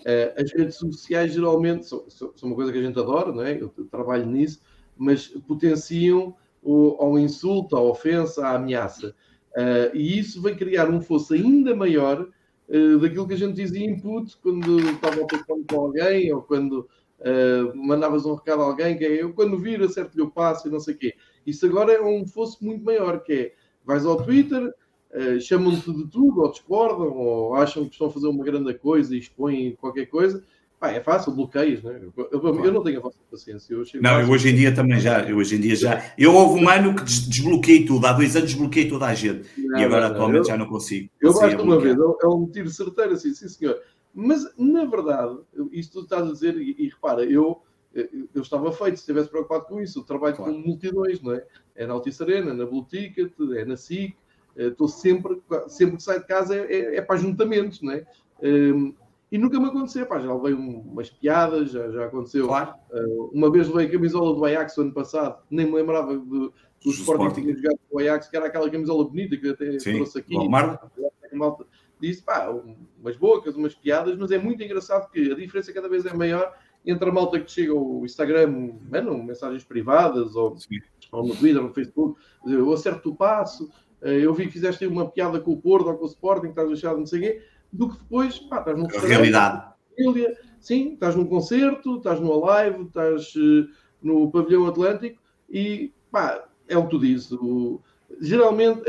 é 0.05 0.33
uh, 0.37 0.43
as 0.43 0.53
redes 0.53 0.77
sociais 0.77 1.33
geralmente 1.33 1.87
são, 1.87 2.09
são, 2.09 2.33
uma 2.43 2.55
coisa 2.55 2.73
que 2.73 2.79
a 2.79 2.83
gente 2.83 2.99
adora, 2.99 3.33
não 3.33 3.43
é? 3.43 3.61
Eu 3.61 3.69
trabalho 3.91 4.27
nisso, 4.27 4.61
mas 4.97 5.29
potenciam 5.29 6.35
o, 6.63 6.97
ao 6.99 7.19
insulto, 7.19 7.77
à 7.77 7.83
ofensa, 7.83 8.47
à 8.47 8.55
ameaça. 8.55 9.15
Uh, 9.53 9.97
e 9.97 10.19
isso 10.19 10.41
vai 10.41 10.55
criar 10.55 10.89
um 10.89 11.01
fosso 11.01 11.35
ainda 11.35 11.75
maior 11.75 12.29
uh, 12.69 12.99
daquilo 12.99 13.27
que 13.27 13.35
a 13.35 13.39
gente 13.39 13.55
dizia 13.55 13.85
input 13.85 14.37
quando 14.43 14.79
estava 14.91 15.21
ao 15.21 15.27
telefone 15.27 15.65
com 15.69 15.81
alguém 15.81 16.33
ou 16.33 16.43
quando 16.43 16.89
Uh, 17.21 17.77
mandavas 17.77 18.25
um 18.25 18.35
recado 18.35 18.63
a 18.63 18.65
alguém 18.65 18.97
que 18.97 19.05
é 19.05 19.23
eu 19.23 19.35
quando 19.35 19.59
vir 19.59 19.83
acerto-lhe 19.83 20.23
o 20.23 20.31
passo 20.31 20.67
e 20.67 20.71
não 20.71 20.81
sei 20.81 20.95
o 20.95 20.97
quê. 20.97 21.15
Isso 21.47 21.67
agora 21.67 21.93
é 21.93 22.01
um 22.01 22.27
fosso 22.27 22.65
muito 22.65 22.83
maior, 22.83 23.23
que 23.23 23.33
é 23.33 23.53
vais 23.85 24.07
ao 24.07 24.23
Twitter, 24.23 24.63
uh, 24.67 25.41
chamam-te 25.41 25.93
de 25.93 26.07
tudo, 26.09 26.41
ou 26.41 26.51
discordam, 26.51 27.13
ou 27.17 27.55
acham 27.55 27.85
que 27.85 27.93
estão 27.93 28.07
a 28.07 28.11
fazer 28.11 28.29
uma 28.29 28.45
grande 28.45 28.73
coisa 28.75 29.15
e 29.15 29.19
expõem 29.19 29.77
qualquer 29.77 30.07
coisa. 30.07 30.43
Pá, 30.81 30.93
é 30.93 31.01
fácil, 31.01 31.33
bloqueios, 31.33 31.83
né? 31.83 32.01
Eu, 32.01 32.29
eu, 32.33 32.41
claro. 32.41 32.65
eu 32.65 32.73
não 32.73 32.83
tenho 32.83 33.01
a 33.01 33.03
vossa 33.03 33.19
paciência. 33.31 33.75
Eu 33.75 33.85
não, 34.01 34.19
eu 34.19 34.31
hoje 34.31 34.49
em 34.49 34.55
dia 34.55 34.75
também 34.75 34.99
já, 34.99 35.21
eu 35.29 35.37
hoje 35.37 35.57
em 35.57 35.61
dia 35.61 35.77
já. 35.77 36.03
Eu 36.17 36.35
houve 36.35 36.65
um 36.65 36.67
ano 36.67 36.95
que 36.95 37.05
desbloqueei 37.05 37.85
tudo, 37.85 38.07
há 38.07 38.15
dois 38.15 38.35
anos 38.35 38.49
desbloqueei 38.53 38.89
toda 38.89 39.05
a 39.05 39.13
gente. 39.13 39.47
Não, 39.59 39.79
e 39.79 39.85
agora 39.85 40.09
não, 40.09 40.15
atualmente 40.15 40.39
eu, 40.39 40.45
já 40.47 40.57
não 40.57 40.65
consigo. 40.65 41.11
Eu 41.21 41.35
basta 41.35 41.63
uma 41.63 41.79
vez, 41.79 41.99
é 41.99 42.27
um 42.27 42.47
tiro 42.47 42.71
certeiro 42.71 43.13
assim, 43.13 43.35
sim 43.35 43.47
senhor. 43.47 43.79
Mas, 44.15 44.45
na 44.59 44.85
verdade, 44.85 45.39
isto 45.73 46.01
tu 46.01 46.05
estás 46.05 46.29
a 46.29 46.33
dizer, 46.33 46.57
e, 46.57 46.75
e 46.79 46.89
repara, 46.89 47.25
eu, 47.25 47.63
eu 47.93 48.43
estava 48.43 48.73
feito 48.73 48.97
se 48.97 49.03
estivesse 49.03 49.29
preocupado 49.29 49.65
com 49.65 49.81
isso. 49.81 49.99
Eu 49.99 50.05
trabalho 50.05 50.37
claro. 50.37 50.53
com 50.53 50.59
multidões, 50.59 51.21
não 51.21 51.33
é? 51.33 51.45
É 51.75 51.87
na 51.87 51.95
Altice 51.95 52.23
Arena, 52.23 52.55
na 52.55 52.67
Blue 52.67 52.85
Ticket, 52.85 53.33
é 53.57 53.65
na 53.65 53.77
SIC. 53.77 54.17
Eh, 54.57 54.69
estou 54.69 54.89
sempre, 54.89 55.41
sempre 55.69 55.97
que 55.97 56.03
saio 56.03 56.21
de 56.21 56.27
casa 56.27 56.57
é, 56.57 56.73
é, 56.73 56.97
é 56.97 57.03
para 57.03 57.17
ajuntamentos, 57.17 57.81
não 57.83 57.93
é? 57.93 58.07
Um, 58.43 58.95
e 59.31 59.39
nunca 59.39 59.61
me 59.61 59.67
aconteceu, 59.67 60.05
pá, 60.07 60.19
já 60.19 60.35
levei 60.35 60.55
umas 60.55 61.09
piadas, 61.09 61.71
já, 61.71 61.89
já 61.91 62.07
aconteceu. 62.07 62.49
Claro. 62.49 62.75
Uh, 62.91 63.31
uma 63.33 63.51
vez 63.51 63.69
levei 63.69 63.87
a 63.87 63.91
camisola 63.91 64.35
do 64.35 64.45
Ajax 64.45 64.77
ano 64.79 64.93
passado, 64.93 65.41
nem 65.49 65.67
me 65.67 65.73
lembrava 65.73 66.17
do, 66.17 66.53
do 66.85 66.91
Sporting 66.91 67.29
que 67.29 67.41
tinha 67.41 67.55
jogado 67.55 67.79
com 67.89 67.97
o 67.97 68.01
Ajax, 68.01 68.29
que 68.29 68.37
era 68.37 68.47
aquela 68.47 68.69
camisola 68.69 69.05
bonita 69.05 69.37
que 69.37 69.49
até 69.49 69.79
Sim. 69.79 69.95
trouxe 69.95 70.19
aqui. 70.19 70.35
Bom, 70.35 70.51
disse, 72.01 72.23
pá, 72.23 72.49
umas 73.01 73.17
bocas, 73.17 73.55
umas 73.55 73.75
piadas, 73.75 74.17
mas 74.17 74.31
é 74.31 74.39
muito 74.39 74.63
engraçado 74.63 75.11
que 75.11 75.31
a 75.31 75.35
diferença 75.35 75.73
cada 75.73 75.89
vez 75.89 76.07
é 76.07 76.15
maior 76.15 76.53
entre 76.85 77.09
a 77.09 77.13
malta 77.13 77.39
que 77.39 77.51
chega 77.51 77.73
ao 77.73 78.05
Instagram, 78.05 78.73
mano, 78.91 79.23
mensagens 79.23 79.65
privadas, 79.65 80.35
ou, 80.35 80.57
ou 81.13 81.27
no 81.27 81.37
Twitter, 81.37 81.63
no 81.63 81.73
Facebook, 81.73 82.19
eu 82.47 82.73
acerto 82.73 83.11
o 83.11 83.15
passo, 83.15 83.71
eh, 84.01 84.25
eu 84.25 84.33
vi 84.33 84.47
que 84.47 84.53
fizeste 84.53 84.87
uma 84.87 85.09
piada 85.11 85.41
com 85.41 85.53
o 85.53 85.61
Porto 85.61 85.89
ou 85.89 85.97
com 85.97 86.05
o 86.05 86.09
Sporting, 86.09 86.49
estás 86.49 86.69
deixado 86.69 86.99
não 86.99 87.07
sei 87.07 87.19
o 87.19 87.23
quê, 87.23 87.43
do 87.73 87.91
que 87.91 87.99
depois, 87.99 88.39
pá, 88.39 88.61
estás 88.61 88.79
num 88.79 88.87
Realidade. 88.87 89.71
Família, 89.97 90.39
sim, 90.59 90.95
estás 90.95 91.15
num 91.15 91.27
concerto, 91.27 91.99
estás 91.99 92.19
numa 92.19 92.37
live, 92.47 92.85
estás 92.85 93.35
uh, 93.37 93.69
no 94.03 94.31
pavilhão 94.31 94.67
Atlântico 94.67 95.21
e, 95.51 95.93
pá, 96.11 96.49
é 96.67 96.79
o 96.79 96.85
que 96.85 96.91
tu 96.91 96.99
dizes. 96.99 97.33
O, 97.33 97.81
geralmente, 98.21 98.83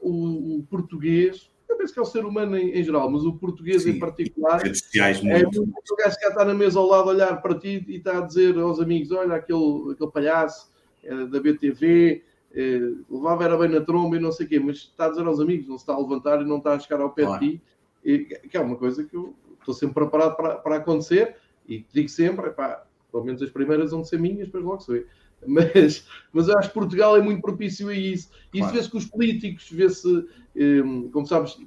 o, 0.00 0.58
o 0.58 0.66
português 0.70 1.50
eu 1.72 1.78
penso 1.78 1.92
que 1.92 1.98
é 1.98 2.02
o 2.02 2.06
ser 2.06 2.24
humano 2.24 2.56
em, 2.56 2.70
em 2.70 2.82
geral, 2.82 3.10
mas 3.10 3.24
o 3.24 3.34
português 3.34 3.82
Sim, 3.82 3.90
em 3.90 3.98
particular 3.98 4.66
sociais, 4.66 5.18
é 5.18 5.22
muito. 5.22 5.62
o 5.62 5.96
gajo 5.96 6.16
que 6.18 6.26
está 6.26 6.44
na 6.44 6.54
mesa 6.54 6.78
ao 6.78 6.86
lado 6.86 7.10
a 7.10 7.12
olhar 7.12 7.42
para 7.42 7.58
ti 7.58 7.84
e 7.88 7.96
está 7.96 8.18
a 8.18 8.20
dizer 8.20 8.56
aos 8.58 8.80
amigos: 8.80 9.10
olha, 9.10 9.34
aquele, 9.34 9.92
aquele 9.92 10.10
palhaço 10.10 10.70
é, 11.02 11.26
da 11.26 11.40
BTV. 11.40 12.24
É, 12.54 12.80
levava 13.10 13.44
era 13.44 13.56
bem 13.56 13.70
na 13.70 13.80
tromba 13.80 14.14
e 14.14 14.20
não 14.20 14.30
sei 14.30 14.44
o 14.44 14.48
quê, 14.50 14.60
mas 14.60 14.76
está 14.76 15.06
a 15.06 15.08
dizer 15.08 15.26
aos 15.26 15.40
amigos, 15.40 15.66
não 15.66 15.78
se 15.78 15.84
está 15.84 15.94
a 15.94 15.98
levantar 15.98 16.42
e 16.42 16.44
não 16.44 16.58
está 16.58 16.74
a 16.74 16.78
chegar 16.78 17.00
ao 17.00 17.10
pé 17.10 17.24
claro. 17.24 17.40
de 17.40 17.52
ti, 17.52 17.62
e, 18.04 18.18
que 18.18 18.54
é 18.54 18.60
uma 18.60 18.76
coisa 18.76 19.04
que 19.04 19.16
eu 19.16 19.34
estou 19.58 19.72
sempre 19.72 19.94
preparado 19.94 20.36
para, 20.36 20.56
para 20.56 20.76
acontecer 20.76 21.34
e 21.66 21.86
digo 21.92 22.10
sempre, 22.10 22.48
epá, 22.48 22.84
pelo 23.10 23.24
menos 23.24 23.42
as 23.42 23.50
primeiras 23.50 23.90
vão 23.90 24.04
ser 24.04 24.18
minhas, 24.18 24.46
depois 24.46 24.64
logo 24.64 24.80
se 24.80 24.92
vê. 24.92 25.06
Mas, 25.46 26.06
mas 26.32 26.48
eu 26.48 26.58
acho 26.58 26.68
que 26.68 26.74
Portugal 26.74 27.16
é 27.16 27.20
muito 27.20 27.42
propício 27.42 27.88
a 27.88 27.94
isso. 27.94 28.30
Isso 28.52 28.62
claro. 28.62 28.74
vê-se 28.74 28.90
com 28.90 28.98
os 28.98 29.06
políticos, 29.06 29.68
vê-se, 29.70 30.26
um, 30.56 31.10
como 31.10 31.26
sabes, 31.26 31.58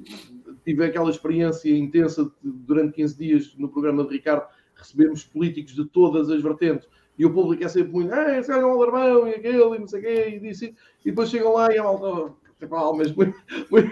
tive 0.63 0.85
aquela 0.85 1.09
experiência 1.09 1.75
intensa 1.75 2.31
durante 2.43 2.93
15 2.93 3.17
dias 3.17 3.55
no 3.57 3.69
programa 3.69 4.03
de 4.03 4.13
Ricardo, 4.13 4.47
recebemos 4.75 5.23
políticos 5.23 5.73
de 5.73 5.85
todas 5.85 6.29
as 6.29 6.41
vertentes. 6.41 6.87
E 7.17 7.25
o 7.25 7.33
público 7.33 7.63
é 7.63 7.67
sempre 7.67 7.93
muito, 7.93 8.13
ah, 8.13 8.37
esse 8.37 8.51
é 8.51 8.57
um 8.57 8.71
alarmão 8.71 9.27
e 9.27 9.35
aquele, 9.35 9.75
e 9.75 9.79
não 9.79 9.87
sei 9.87 9.99
o 9.99 10.03
quê, 10.03 10.29
e 10.35 10.39
disse 10.39 10.75
E 11.03 11.11
depois 11.11 11.29
chegam 11.29 11.53
lá 11.53 11.73
e 11.73 11.77
a 11.77 11.83
malta, 11.83 12.33
tipo, 12.59 12.75
almas 12.75 13.11
muito, 13.13 13.37
muito, 13.71 13.91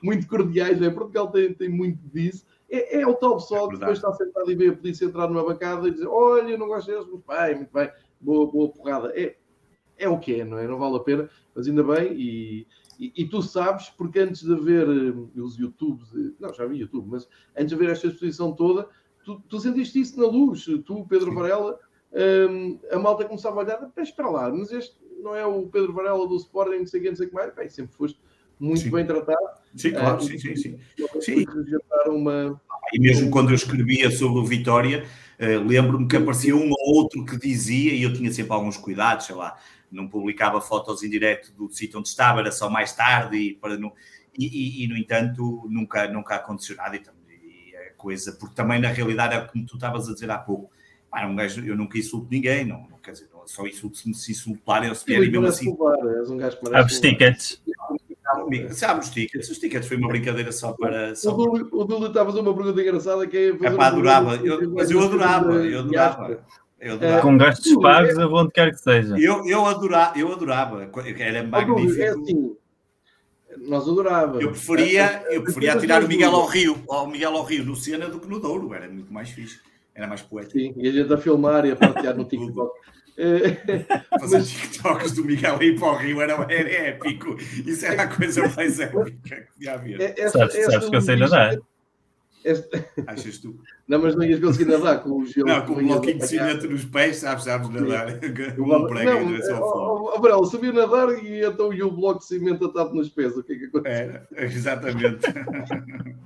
muito 0.00 0.28
cordiais, 0.28 0.80
né? 0.80 0.88
Portugal 0.90 1.30
tem, 1.32 1.52
tem 1.52 1.68
muito 1.68 1.98
disso. 2.12 2.46
É, 2.70 3.00
é 3.00 3.06
o 3.06 3.14
tal 3.14 3.38
pessoal 3.38 3.66
é 3.66 3.70
que 3.70 3.78
depois 3.78 3.98
está 3.98 4.12
sentado 4.12 4.48
e 4.52 4.54
vê 4.54 4.68
a 4.68 4.72
polícia 4.72 5.04
entrar 5.04 5.26
numa 5.26 5.42
bancada 5.42 5.88
e 5.88 5.90
dizer: 5.90 6.06
Olha, 6.06 6.50
eu 6.50 6.58
não 6.58 6.68
gosto 6.68 6.86
deles, 6.86 7.06
mas 7.10 7.48
bem, 7.48 7.56
muito 7.56 7.72
bem 7.72 7.90
boa, 8.20 8.50
boa 8.50 8.68
porrada. 8.70 9.12
É, 9.18 9.36
é 9.96 10.08
o 10.08 10.18
que 10.18 10.40
é, 10.40 10.44
não 10.44 10.58
é? 10.58 10.66
Não 10.66 10.78
vale 10.78 10.96
a 10.96 11.00
pena, 11.00 11.30
mas 11.54 11.66
ainda 11.66 11.82
bem. 11.82 12.12
E, 12.12 12.66
e, 12.98 13.12
e 13.16 13.28
tu 13.28 13.42
sabes, 13.42 13.88
porque 13.90 14.18
antes 14.18 14.42
de 14.42 14.54
ver 14.54 14.88
uh, 14.88 15.30
os 15.36 15.56
YouTubes, 15.56 16.08
não, 16.38 16.52
já 16.52 16.66
vi 16.66 16.78
YouTube, 16.78 17.08
mas 17.08 17.28
antes 17.56 17.68
de 17.68 17.76
ver 17.76 17.90
esta 17.90 18.06
exposição 18.06 18.52
toda, 18.52 18.88
tu, 19.24 19.42
tu 19.48 19.58
sentiste 19.60 20.00
isso 20.00 20.18
na 20.20 20.26
luz. 20.26 20.64
Tu, 20.64 21.06
Pedro 21.08 21.30
Sim. 21.30 21.34
Varela, 21.34 21.78
um, 22.50 22.78
a 22.90 22.98
malta 22.98 23.24
começava 23.24 23.60
a 23.60 23.64
olhar, 23.64 23.90
espera 23.98 24.28
lá, 24.28 24.50
mas 24.50 24.72
este 24.72 24.96
não 25.22 25.34
é 25.34 25.46
o 25.46 25.66
Pedro 25.66 25.92
Varela 25.92 26.26
do 26.26 26.36
Sporting, 26.36 26.78
não 26.78 26.86
sei 26.86 27.00
o 27.00 27.02
que, 27.02 27.08
não 27.10 27.16
sei 27.16 27.26
o 27.26 27.28
que 27.28 27.34
mais. 27.34 27.54
Bem, 27.54 27.68
sempre 27.68 27.94
foste 27.94 28.18
muito 28.58 28.80
sim. 28.80 28.90
bem 28.90 29.06
tratado. 29.06 29.38
Sim, 29.76 29.92
claro, 29.92 30.18
uh, 30.18 30.22
sim, 30.22 30.38
sim, 30.38 30.56
sim. 30.56 30.78
sim. 31.20 31.44
Uma, 32.06 32.60
E 32.92 32.98
mesmo 32.98 33.30
quando 33.30 33.50
eu 33.50 33.54
escrevia 33.54 34.10
sobre 34.10 34.40
o 34.40 34.44
Vitória, 34.44 35.06
uh, 35.40 35.66
lembro-me 35.66 36.06
que 36.06 36.16
aparecia 36.16 36.54
um 36.54 36.70
ou 36.70 36.96
outro 36.96 37.24
que 37.24 37.36
dizia, 37.38 37.92
e 37.92 38.02
eu 38.02 38.12
tinha 38.12 38.32
sempre 38.32 38.52
alguns 38.52 38.76
cuidados, 38.76 39.26
sei 39.26 39.34
lá, 39.34 39.56
não 39.90 40.08
publicava 40.08 40.60
fotos 40.60 41.02
em 41.02 41.10
direto 41.10 41.52
do 41.52 41.68
sítio 41.70 41.98
onde 41.98 42.08
estava, 42.08 42.40
era 42.40 42.52
só 42.52 42.70
mais 42.70 42.92
tarde 42.92 43.36
e 43.36 43.54
para 43.54 43.76
não. 43.76 43.92
E, 44.38 44.46
e, 44.46 44.84
e 44.84 44.88
no 44.88 44.96
entanto, 44.96 45.66
nunca, 45.68 46.06
nunca 46.06 46.36
aconteceu 46.36 46.76
nada. 46.76 46.96
E, 46.96 47.00
e 47.00 47.76
a 47.76 47.92
coisa, 47.94 48.32
porque 48.32 48.54
também 48.54 48.80
na 48.80 48.88
realidade 48.88 49.34
é 49.34 49.40
como 49.40 49.66
tu 49.66 49.74
estavas 49.74 50.08
a 50.08 50.14
dizer 50.14 50.30
há 50.30 50.38
pouco. 50.38 50.70
Pá, 51.10 51.26
um 51.26 51.34
gajo, 51.34 51.64
eu 51.66 51.76
nunca 51.76 51.98
insulto 51.98 52.28
ninguém, 52.30 52.64
não, 52.64 52.86
não 52.88 52.98
quer 52.98 53.10
dizer, 53.10 53.28
não, 53.32 53.44
só 53.44 53.66
insulto 53.66 53.98
se 53.98 54.08
me 54.08 54.14
se 54.14 54.30
insultarem 54.30 54.88
ou 54.88 54.94
se 54.94 55.04
vierem 55.04 55.28
mesmo 55.28 55.46
assim. 55.46 55.76
És 56.72 57.60
Abres 58.50 58.60
tickets. 58.60 58.78
Sabe 58.78 59.00
os 59.00 59.10
tickets? 59.10 59.50
Os 59.50 59.58
tickets 59.58 59.88
foi 59.88 59.96
uma 59.96 60.08
brincadeira 60.08 60.52
só 60.52 60.72
para. 60.72 61.14
Só... 61.14 61.34
O 61.34 61.84
Dúlio 61.84 62.06
estava 62.08 62.30
a 62.30 62.32
fazer 62.32 62.40
uma 62.40 62.54
pergunta 62.54 62.80
engraçada 62.80 63.26
que 63.26 63.36
é. 63.36 63.48
é 63.48 63.70
pá, 63.70 63.86
adorava, 63.86 64.36
eu, 64.36 64.70
mas 64.70 64.90
eu 64.90 65.00
adorava, 65.00 65.52
eu 65.54 65.80
adorava. 65.80 66.40
É, 66.82 67.20
com 67.20 67.36
gastos 67.36 67.76
pagos 67.76 68.16
é, 68.16 68.24
onde 68.24 68.52
quer 68.52 68.70
que 68.70 68.78
seja. 68.78 69.18
Eu, 69.18 69.46
eu, 69.46 69.66
adorava, 69.66 70.18
eu 70.18 70.32
adorava, 70.32 70.90
era 71.18 71.42
magnífico. 71.42 72.00
É 72.00 72.08
assim, 72.08 72.56
nós 73.58 73.86
adorávamos. 73.86 74.40
Eu 74.42 74.50
preferia, 74.50 75.22
eu 75.28 75.42
preferia 75.42 75.76
tirar 75.76 76.02
o 76.02 76.08
Miguel 76.08 76.34
ao 76.34 76.46
Rio, 76.46 76.82
ao 76.88 77.06
Miguel 77.06 77.36
ao 77.36 77.44
Rio 77.44 77.64
no 77.64 77.76
Sena 77.76 78.08
do 78.08 78.18
que 78.18 78.26
no 78.26 78.40
Douro, 78.40 78.72
era 78.72 78.88
muito 78.88 79.12
mais 79.12 79.28
fixe, 79.28 79.60
era 79.94 80.06
mais 80.06 80.22
poético. 80.22 80.58
Sim, 80.58 80.72
e 80.76 80.88
a 80.88 80.92
gente 80.92 81.12
a 81.12 81.18
filmar 81.18 81.66
e 81.66 81.72
a 81.72 81.76
partilhar 81.76 82.16
no 82.16 82.24
TikTok. 82.24 82.72
Fazer 84.18 84.38
Mas... 84.38 84.50
TikToks 84.50 85.12
do 85.12 85.24
Miguel 85.24 85.58
aí 85.60 85.78
para 85.78 85.88
o 85.88 85.96
Rio 85.96 86.20
era, 86.20 86.32
era 86.48 86.70
épico. 86.88 87.36
Isso 87.66 87.84
era 87.84 88.02
a 88.04 88.08
coisa 88.08 88.48
mais 88.48 88.80
épica 88.80 89.10
que 89.22 89.52
podia 89.52 89.74
haver. 89.74 90.00
É, 90.00 90.28
sabes, 90.28 90.64
sabes 90.64 90.88
que 90.88 90.96
eu 90.96 91.00
sei 91.00 91.16
nadar. 91.16 91.58
Este... 92.42 92.84
Achas 93.06 93.38
tu? 93.38 93.58
Não, 93.86 94.00
mas 94.00 94.16
não 94.16 94.24
ias 94.24 94.40
conseguir 94.40 94.70
nadar 94.70 95.02
com 95.02 95.10
o 95.10 95.26
gelo. 95.26 95.46
Não, 95.46 95.66
com 95.66 95.72
o 95.74 95.76
bloquinho 95.76 96.18
de 96.18 96.26
cimento 96.26 96.70
nos 96.70 96.84
pés, 96.86 97.18
sabes, 97.18 97.44
sabes 97.44 97.68
nadar. 97.68 98.08
Um 98.58 98.86
prego 98.86 99.10
não, 99.10 99.36
é 99.36 99.42
só 99.42 100.14
Abrão, 100.16 100.44
sabia 100.44 100.72
nadar 100.72 101.10
e 101.22 101.44
então 101.44 101.72
e 101.72 101.82
o 101.82 101.90
bloco 101.90 102.20
de 102.20 102.26
cimento 102.26 102.64
atado 102.64 102.94
nos 102.94 103.10
pés. 103.10 103.36
O 103.36 103.42
que 103.42 103.52
é 103.52 103.58
que 103.58 103.64
aconteceu? 103.66 104.20
É, 104.34 104.44
exatamente. 104.44 105.26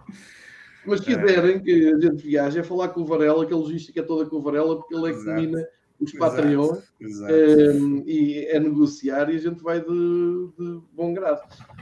mas 0.86 1.00
se 1.00 1.06
quiserem 1.06 1.60
que 1.60 1.88
a 1.88 1.98
gente 1.98 2.22
viaje, 2.22 2.60
é 2.60 2.62
falar 2.62 2.88
com 2.88 3.00
o 3.00 3.06
Varela, 3.06 3.44
que 3.44 3.52
a 3.52 3.56
logística 3.56 3.98
é 3.98 4.02
toda 4.04 4.28
com 4.28 4.36
o 4.36 4.42
Varela, 4.42 4.76
porque 4.76 4.94
ele 4.94 5.10
é 5.10 5.14
que 5.14 5.24
domina 5.24 5.66
os 6.00 6.12
Patreon 6.12 6.76
um, 7.00 7.28
ehm, 7.28 8.02
e 8.06 8.46
é 8.46 8.58
negociar 8.58 9.30
e 9.30 9.36
a 9.36 9.38
gente 9.38 9.62
vai 9.62 9.80
de, 9.80 9.86
de 9.86 10.80
bom 10.92 11.14
grado. 11.14 11.40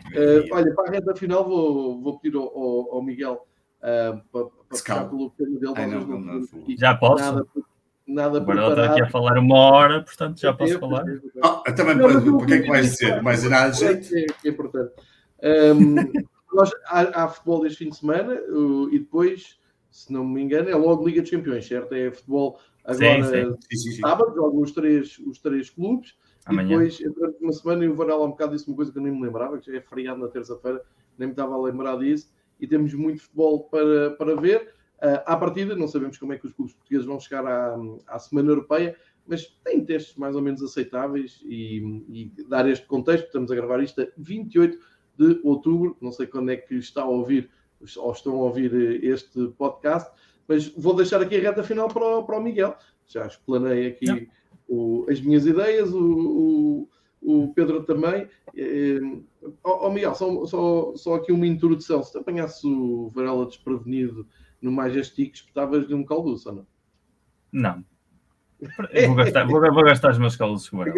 Uh, 0.08 0.52
olha, 0.52 0.74
para 0.74 0.88
a 0.88 0.92
reta 0.92 1.16
final 1.16 1.44
vou, 1.48 2.00
vou 2.00 2.18
pedir 2.18 2.36
ao, 2.36 2.44
ao, 2.44 2.94
ao 2.96 3.02
Miguel 3.02 3.46
uh, 3.78 4.20
para, 4.30 4.46
para 4.84 5.04
pelo 5.06 5.30
tema 5.30 5.58
dele. 5.58 5.72
Ai, 5.76 5.86
não, 5.86 6.06
não, 6.06 6.20
não, 6.20 6.48
já 6.76 6.94
posso? 6.94 7.24
Nada, 7.24 7.46
nada 8.06 8.38
Agora 8.38 8.68
está 8.68 8.92
aqui 8.92 9.02
a 9.02 9.10
falar 9.10 9.38
uma 9.38 9.56
hora, 9.56 10.02
portanto 10.02 10.40
já 10.40 10.52
posso 10.52 10.78
falar. 10.78 11.04
Oh, 11.42 11.72
também 11.72 11.96
não, 11.96 12.08
para, 12.08 12.20
para 12.20 12.46
que 12.46 12.54
é 12.54 12.62
que 12.62 12.68
vais 12.68 12.90
dizer? 12.90 13.22
Mais 13.22 13.42
nada 13.44 13.72
jeito? 13.72 14.14
É, 14.14 14.26
é 14.44 14.50
importante. 14.50 14.92
Um, 15.42 15.94
nós, 16.52 16.70
há, 16.86 17.24
há, 17.24 17.28
futebol 17.28 17.66
este 17.66 17.78
fim 17.78 17.90
de 17.90 17.96
semana 17.96 18.34
uh, 18.34 18.92
e 18.92 18.98
depois, 18.98 19.58
se 19.90 20.12
não 20.12 20.24
me 20.24 20.42
engano, 20.42 20.68
é 20.68 20.74
logo 20.74 21.06
Liga 21.06 21.22
dos 21.22 21.30
Campeões, 21.30 21.66
certo? 21.66 21.94
É 21.94 22.10
futebol 22.10 22.58
agora 22.84 23.56
sim, 23.70 23.76
sim. 23.76 24.00
sábado, 24.00 24.34
jogam 24.34 24.60
os 24.60 24.72
três, 24.72 25.18
os 25.18 25.38
três 25.38 25.70
clubes. 25.70 26.16
Amanhã. 26.44 26.82
E 26.82 26.88
depois, 26.88 27.14
durante 27.14 27.42
uma 27.42 27.52
semana, 27.52 27.84
e 27.84 27.88
o 27.88 27.94
Varela 27.94 28.22
há 28.22 28.26
um 28.26 28.30
bocado 28.30 28.56
disse 28.56 28.66
uma 28.68 28.76
coisa 28.76 28.90
que 28.90 28.98
eu 28.98 29.02
nem 29.02 29.12
me 29.12 29.22
lembrava, 29.22 29.58
que 29.58 29.70
já 29.70 29.78
é 29.78 29.80
feriado 29.80 30.20
na 30.20 30.28
terça-feira, 30.28 30.82
nem 31.16 31.28
me 31.28 31.32
estava 31.32 31.54
a 31.54 31.60
lembrar 31.60 31.96
disso 31.98 32.32
e 32.62 32.66
temos 32.66 32.94
muito 32.94 33.22
futebol 33.22 33.64
para, 33.64 34.12
para 34.12 34.40
ver. 34.40 34.72
Uh, 35.02 35.18
à 35.26 35.36
partida, 35.36 35.74
não 35.74 35.88
sabemos 35.88 36.16
como 36.16 36.32
é 36.32 36.38
que 36.38 36.46
os 36.46 36.52
clubes 36.52 36.74
portugueses 36.74 37.06
vão 37.06 37.18
chegar 37.18 37.44
à, 37.44 37.76
à 38.06 38.18
Semana 38.20 38.50
Europeia, 38.50 38.96
mas 39.26 39.46
tem 39.64 39.84
testes 39.84 40.16
mais 40.16 40.36
ou 40.36 40.42
menos 40.42 40.62
aceitáveis 40.62 41.40
e, 41.44 41.78
e, 42.08 42.44
dar 42.48 42.68
este 42.68 42.86
contexto, 42.86 43.26
estamos 43.26 43.50
a 43.50 43.56
gravar 43.56 43.82
isto 43.82 44.00
a 44.00 44.06
28 44.16 44.78
de 45.18 45.40
outubro, 45.42 45.96
não 46.00 46.12
sei 46.12 46.28
quando 46.28 46.52
é 46.52 46.56
que 46.56 46.76
está 46.76 47.02
a 47.02 47.08
ouvir 47.08 47.50
ou 47.96 48.12
estão 48.12 48.34
a 48.34 48.44
ouvir 48.44 48.72
este 49.04 49.48
podcast, 49.58 50.12
mas 50.46 50.68
vou 50.68 50.94
deixar 50.94 51.20
aqui 51.20 51.36
a 51.36 51.40
reta 51.40 51.62
final 51.62 51.88
para 51.88 52.18
o, 52.18 52.24
para 52.24 52.38
o 52.38 52.42
Miguel. 52.42 52.76
Já 53.06 53.26
explanei 53.26 53.88
aqui 53.88 54.28
o, 54.68 55.06
as 55.08 55.20
minhas 55.20 55.46
ideias, 55.46 55.92
o, 55.92 56.88
o, 57.20 57.52
Pedro 57.54 57.84
também. 57.84 58.28
Eh, 58.56 59.00
Ó 59.64 59.70
oh, 59.70 59.86
oh, 59.86 59.90
Miguel, 59.90 60.14
só, 60.14 60.46
só, 60.46 60.96
só 60.96 61.14
aqui 61.16 61.32
uma 61.32 61.46
introdução. 61.46 62.02
Se 62.02 62.12
te 62.12 62.18
apanhasse 62.18 62.66
o 62.66 63.08
Varela 63.08 63.46
desprevenido 63.46 64.26
no 64.60 64.70
mais 64.70 64.94
esticos, 64.94 65.40
estavas-lhe 65.40 65.94
um 65.94 66.04
calduço, 66.04 66.52
não? 66.52 66.66
Não. 67.50 67.84
Vou 69.06 69.16
gastar, 69.16 69.44
vou, 69.44 69.60
vou 69.60 69.84
gastar 69.84 70.10
os 70.12 70.18
meus 70.18 70.36
caldos 70.36 70.68
com 70.68 70.78
Varela. 70.78 70.96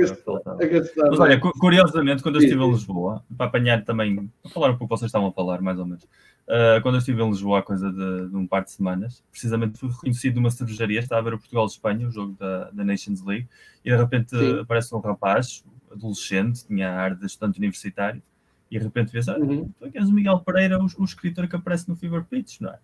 Mas 1.10 1.18
olha, 1.18 1.40
curiosamente, 1.40 2.22
quando 2.22 2.36
eu 2.36 2.42
estive 2.42 2.62
em 2.62 2.70
Lisboa, 2.70 3.24
para 3.36 3.46
apanhar 3.46 3.82
também, 3.84 4.30
para 4.42 4.50
falar 4.50 4.70
um 4.70 4.76
pouco, 4.76 4.96
vocês 4.96 5.08
estavam 5.08 5.28
a 5.28 5.32
falar, 5.32 5.62
mais 5.62 5.78
ou 5.78 5.86
menos. 5.86 6.04
Uh, 6.46 6.80
quando 6.82 6.96
eu 6.96 6.98
estive 6.98 7.22
em 7.22 7.28
Lisboa, 7.28 7.62
coisa 7.62 7.90
de, 7.90 8.28
de, 8.28 8.36
um 8.36 8.46
par 8.46 8.64
de 8.64 8.70
semanas, 8.70 9.24
precisamente 9.30 9.78
fui 9.78 9.88
reconhecido 9.88 10.36
numa 10.36 10.50
cervejaria, 10.50 11.00
estava 11.00 11.22
a 11.22 11.24
ver 11.24 11.34
o 11.34 11.38
Portugal-Espanha, 11.38 12.06
o 12.06 12.10
jogo 12.10 12.36
da, 12.38 12.70
da 12.70 12.84
Nations 12.84 13.24
League, 13.24 13.48
e 13.82 13.90
de 13.90 13.96
repente 13.96 14.36
Sim. 14.36 14.60
aparece 14.60 14.94
um 14.94 14.98
rapaz, 14.98 15.64
adolescente, 15.90 16.66
tinha 16.66 16.90
ar 16.90 17.14
de 17.14 17.24
estudante 17.24 17.58
universitário, 17.58 18.22
e 18.70 18.78
de 18.78 18.84
repente 18.84 19.10
vês, 19.10 19.26
ah, 19.28 19.38
uhum. 19.38 19.70
tu 19.78 19.90
és 19.94 20.08
o 20.08 20.12
Miguel 20.12 20.40
Pereira, 20.40 20.78
o, 20.78 20.84
o, 20.84 21.04
escritor 21.04 21.48
que 21.48 21.56
aparece 21.56 21.88
no 21.88 21.96
Fever 21.96 22.24
Pitch, 22.24 22.60
não 22.60 22.70
é? 22.70 22.78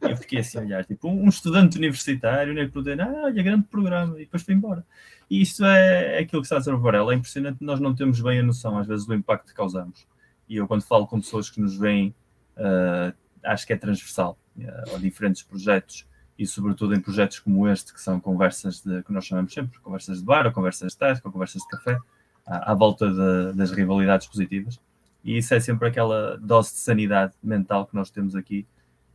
Eu 0.00 0.16
fiquei 0.16 0.40
assim 0.40 0.58
olhar, 0.58 0.84
tipo, 0.84 1.08
um, 1.08 1.28
estudante 1.28 1.78
universitário, 1.78 2.52
né, 2.52 2.68
que 2.68 2.78
ah, 3.00 3.22
olha, 3.24 3.42
grande 3.42 3.66
programa, 3.66 4.16
e 4.16 4.24
depois 4.24 4.42
foi 4.42 4.54
embora. 4.54 4.84
E 5.30 5.40
isto 5.40 5.64
é, 5.64 6.16
é 6.16 6.18
aquilo 6.20 6.42
que 6.42 6.46
está 6.46 6.56
a 6.56 6.58
dizer 6.58 6.74
o 6.74 6.78
Varela, 6.78 7.12
é 7.12 7.16
impressionante, 7.16 7.58
nós 7.60 7.80
não 7.80 7.94
temos 7.94 8.20
bem 8.20 8.38
a 8.38 8.42
noção, 8.42 8.78
às 8.78 8.86
vezes, 8.86 9.06
do 9.06 9.14
impacto 9.14 9.48
que 9.48 9.54
causamos. 9.54 10.06
E 10.48 10.56
eu, 10.56 10.68
quando 10.68 10.82
falo 10.82 11.06
com 11.06 11.20
pessoas 11.20 11.50
que 11.50 11.60
nos 11.60 11.76
veem, 11.76 12.14
uh, 12.56 13.14
acho 13.42 13.66
que 13.66 13.72
é 13.72 13.76
transversal, 13.76 14.38
uh, 14.58 14.98
diferentes 14.98 15.42
projetos, 15.42 16.06
e 16.38 16.46
sobretudo 16.46 16.94
em 16.94 17.00
projetos 17.00 17.38
como 17.38 17.66
este, 17.66 17.92
que 17.94 18.00
são 18.00 18.20
conversas 18.20 18.82
de, 18.82 19.02
que 19.02 19.12
nós 19.12 19.24
chamamos 19.24 19.52
sempre, 19.52 19.78
conversas 19.80 20.18
de 20.18 20.24
bar, 20.24 20.46
ou 20.46 20.52
conversas 20.52 20.92
de 20.92 20.98
tasca, 20.98 21.26
ou 21.26 21.32
conversas 21.32 21.62
de 21.62 21.68
café, 21.68 21.98
à, 22.44 22.72
à 22.72 22.74
volta 22.74 23.08
de, 23.10 23.56
das 23.56 23.72
rivalidades 23.72 24.26
positivas. 24.26 24.78
E 25.24 25.38
isso 25.38 25.54
é 25.54 25.58
sempre 25.58 25.88
aquela 25.88 26.36
dose 26.36 26.72
de 26.72 26.78
sanidade 26.78 27.32
mental 27.42 27.86
que 27.86 27.94
nós 27.94 28.10
temos 28.10 28.36
aqui, 28.36 28.66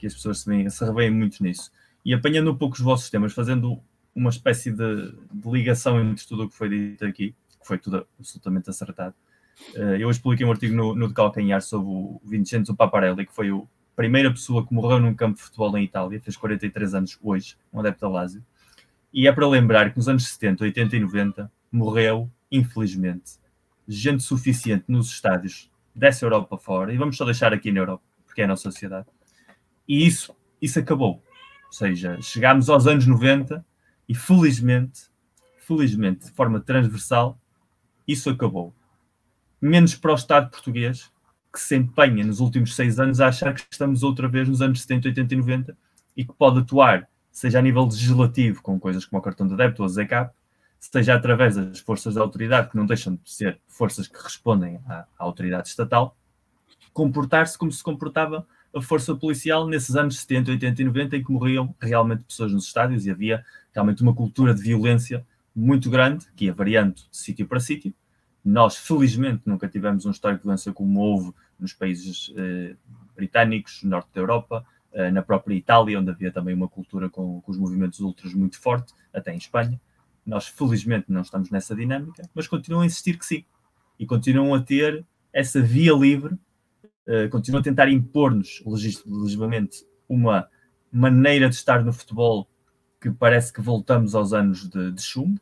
que 0.02 0.07
as 0.07 0.15
pessoas 0.15 0.40
se, 0.40 0.49
veem, 0.49 0.68
se 0.68 0.84
revêem 0.84 1.11
muito 1.11 1.44
nisso. 1.44 1.72
E 2.03 2.11
apanhando 2.11 2.52
um 2.52 2.56
pouco 2.56 2.76
os 2.76 2.82
vossos 2.82 3.10
temas, 3.10 3.34
fazendo 3.34 3.80
uma 4.15 4.32
espécie 4.32 4.72
de, 4.72 5.11
de 5.32 5.49
ligação 5.49 6.02
entre 6.02 6.26
tudo 6.26 6.44
o 6.44 6.49
que 6.49 6.56
foi 6.56 6.69
dito 6.69 7.06
aqui, 7.06 7.36
que 7.60 7.68
foi 7.68 7.78
tudo 7.78 8.06
absolutamente 8.19 8.68
acertado. 8.69 9.14
Uh, 9.76 9.95
eu 9.99 10.10
hoje 10.10 10.19
publiquei 10.19 10.44
um 10.45 10.52
artigo 10.52 10.76
no, 10.76 10.95
no 10.95 11.07
de 11.07 11.14
Calcanhar 11.14 11.61
sobre 11.61 11.88
o 11.88 12.19
Vincenzo 12.26 12.76
Paparelli, 12.76 13.28
que 13.28 13.34
foi 13.34 13.52
a 13.52 13.61
primeira 13.95 14.32
pessoa 14.32 14.65
que 14.65 14.73
morreu 14.73 14.99
num 14.99 15.14
campo 15.14 15.38
de 15.38 15.44
futebol 15.44 15.78
em 15.78 15.84
Itália, 15.84 16.19
fez 16.19 16.36
43 16.36 16.95
anos 16.95 17.19
hoje, 17.22 17.56
um 17.72 17.80
adepto 17.80 18.02
da 18.02 18.10
Lazio. 18.10 18.44
E 19.14 19.28
é 19.28 19.32
para 19.32 19.48
lembrar 19.48 19.91
que 19.91 19.98
nos 19.98 20.10
anos 20.10 20.28
70, 20.28 20.64
80 20.64 20.95
e 20.95 20.99
90 20.99 21.52
morreu, 21.72 22.28
infelizmente, 22.52 23.34
gente 23.88 24.23
suficiente 24.23 24.86
nos 24.88 25.11
estádios 25.11 25.69
dessa 25.94 26.26
Europa 26.26 26.57
fora 26.57 26.91
e 26.91 26.98
vamos 26.98 27.15
só 27.15 27.23
deixar 27.23 27.53
aqui 27.53 27.72
na 27.72 27.82
Europa, 27.82 28.03
porque 28.26 28.41
é 28.41 28.45
a 28.45 28.48
nossa 28.48 28.64
sociedade. 28.64 29.06
E 29.88 30.06
isso, 30.06 30.36
isso 30.62 30.80
acabou. 30.80 31.24
Ou 31.68 31.74
seja, 31.74 32.22
chegámos 32.22 32.70
aos 32.70 32.88
anos 32.88 33.06
90 33.06 33.66
e 34.08 34.16
felizmente, 34.16 35.03
felizmente, 35.66 36.26
de 36.26 36.32
forma 36.32 36.60
transversal, 36.60 37.40
isso 38.08 38.30
acabou. 38.30 38.74
Menos 39.62 39.95
para 39.95 40.12
o 40.12 40.16
Estado 40.16 40.49
português, 40.49 41.12
que 41.52 41.60
se 41.60 41.76
empenha 41.76 42.26
nos 42.26 42.40
últimos 42.40 42.76
seis 42.76 42.99
anos 42.99 43.20
a 43.20 43.28
achar 43.28 43.53
que 43.53 43.66
estamos 43.70 44.03
outra 44.03 44.28
vez 44.28 44.48
nos 44.48 44.62
anos 44.62 44.82
70, 44.82 45.10
80 45.10 45.34
e 45.34 45.38
90 45.38 45.78
e 46.18 46.26
que 46.26 46.34
pode 46.34 46.60
atuar, 46.60 47.08
seja 47.32 47.60
a 47.60 47.62
nível 47.62 47.86
legislativo, 47.86 48.62
com 48.62 48.80
coisas 48.80 49.06
como 49.06 49.20
o 49.20 49.24
cartão 49.24 49.48
de 49.48 49.56
débito 49.56 49.82
ou 49.82 49.86
a 49.86 49.90
ZCAP, 49.90 50.34
seja 50.80 51.16
através 51.16 51.56
das 51.56 51.80
forças 51.80 52.16
da 52.16 52.22
autoridade, 52.22 52.70
que 52.70 52.76
não 52.76 52.86
deixam 52.86 53.16
de 53.16 53.32
ser 53.32 53.60
forças 53.68 54.08
que 54.08 54.22
respondem 54.22 54.80
à, 54.88 55.06
à 55.18 55.24
autoridade 55.24 55.68
estatal, 55.68 56.18
comportar-se 56.91 57.58
como 57.58 57.72
se 57.72 57.84
comportava 57.84 58.45
a 58.73 58.81
força 58.81 59.15
policial 59.15 59.68
nesses 59.68 59.95
anos 59.95 60.19
70, 60.19 60.52
80 60.52 60.81
e 60.81 60.85
90, 60.85 61.18
em 61.18 61.23
que 61.23 61.31
morriam 61.31 61.76
realmente 61.80 62.23
pessoas 62.23 62.53
nos 62.53 62.65
estádios 62.65 63.06
e 63.06 63.11
havia 63.11 63.45
realmente 63.73 64.02
uma 64.02 64.14
cultura 64.14 64.53
de 64.53 64.61
violência 64.61 65.26
muito 65.56 65.89
grande, 65.89 66.26
que 66.35 66.45
ia 66.45 66.53
variando 66.53 66.95
de 66.95 67.07
sítio 67.11 67.45
para 67.45 67.60
sítio. 67.60 67.93
Nós, 68.43 68.77
felizmente, 68.77 69.43
nunca 69.45 69.68
tivemos 69.68 70.06
um 70.06 70.11
histórico 70.11 70.41
de 70.41 70.43
violência 70.45 70.73
como 70.73 70.99
houve 70.99 71.34
nos 71.60 71.73
países 71.73 72.34
eh, 72.35 72.76
britânicos, 73.15 73.84
norte 73.84 74.10
da 74.14 74.22
Europa, 74.22 74.65
eh, 74.93 75.11
na 75.11 75.22
própria 75.22 75.53
Itália, 75.53 75.99
onde 75.99 76.10
havia 76.10 76.31
também 76.31 76.56
uma 76.56 76.68
cultura 76.68 77.10
com, 77.10 77.41
com 77.41 77.52
os 77.52 77.57
movimentos 77.57 77.99
ultras 77.99 78.34
muito 78.34 78.60
forte, 78.60 78.93
até 79.14 79.34
em 79.34 79.38
Espanha. 79.38 79.80
Nós, 80.26 80.48
felizmente, 80.48 81.06
não 81.10 81.22
estamos 81.22 81.49
nessa 81.49 81.76
dinâmica, 81.76 82.27
mas 82.34 82.48
continuam 82.48 82.81
a 82.81 82.85
insistir 82.85 83.18
que 83.18 83.26
sim. 83.26 83.43
E 83.99 84.06
continuam 84.06 84.56
a 84.56 84.61
ter 84.61 85.06
essa 85.31 85.61
via 85.61 85.93
livre, 85.93 86.35
uh, 87.07 87.30
continuam 87.30 87.61
a 87.61 87.64
tentar 87.64 87.90
impor-nos 87.90 88.61
legislativamente 88.65 89.86
uma 90.07 90.48
maneira 90.91 91.49
de 91.49 91.56
estar 91.56 91.84
no 91.84 91.94
futebol 91.94 92.48
que 92.99 93.10
parece 93.10 93.52
que 93.52 93.61
voltamos 93.61 94.14
aos 94.14 94.34
anos 94.34 94.69
de, 94.69 94.91
de 94.91 95.02
chumbo. 95.02 95.40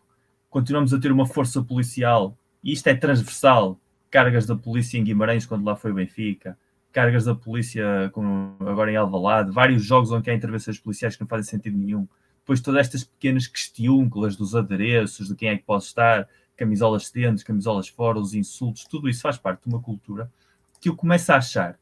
Continuamos 0.50 0.94
a 0.94 1.00
ter 1.00 1.12
uma 1.12 1.26
força 1.26 1.62
policial, 1.62 2.38
e 2.64 2.72
isto 2.72 2.88
é 2.88 2.96
transversal, 2.96 3.80
cargas 4.10 4.46
da 4.46 4.56
polícia 4.56 4.98
em 4.98 5.04
Guimarães 5.04 5.46
quando 5.46 5.66
lá 5.66 5.76
foi 5.76 5.92
o 5.92 5.96
Benfica, 5.96 6.58
cargas 6.92 7.26
da 7.26 7.36
polícia 7.36 8.10
com, 8.14 8.56
agora 8.62 8.92
em 8.92 8.96
Alvalade, 8.96 9.52
vários 9.52 9.84
jogos 9.84 10.12
onde 10.12 10.30
há 10.30 10.34
intervenções 10.34 10.80
policiais 10.80 11.16
que 11.16 11.22
não 11.22 11.28
fazem 11.28 11.50
sentido 11.50 11.78
nenhum. 11.78 12.08
Depois 12.40 12.62
todas 12.62 12.82
estas 12.82 13.04
pequenas 13.04 13.46
questiúnculas 13.46 14.36
dos 14.36 14.56
adereços, 14.56 15.28
de 15.28 15.36
quem 15.36 15.50
é 15.50 15.58
que 15.58 15.64
pode 15.64 15.84
estar, 15.84 16.28
camisolas 16.58 17.12
dentro, 17.12 17.46
camisolas 17.46 17.88
fora, 17.88 18.18
os 18.18 18.34
insultos, 18.34 18.86
tudo 18.86 19.08
isso 19.08 19.22
faz 19.22 19.38
parte 19.38 19.64
de 19.64 19.70
uma 19.70 19.82
cultura 19.82 20.32
que 20.80 20.90
eu 20.90 20.96
começo 20.96 21.32
a 21.32 21.38
achar 21.38 21.80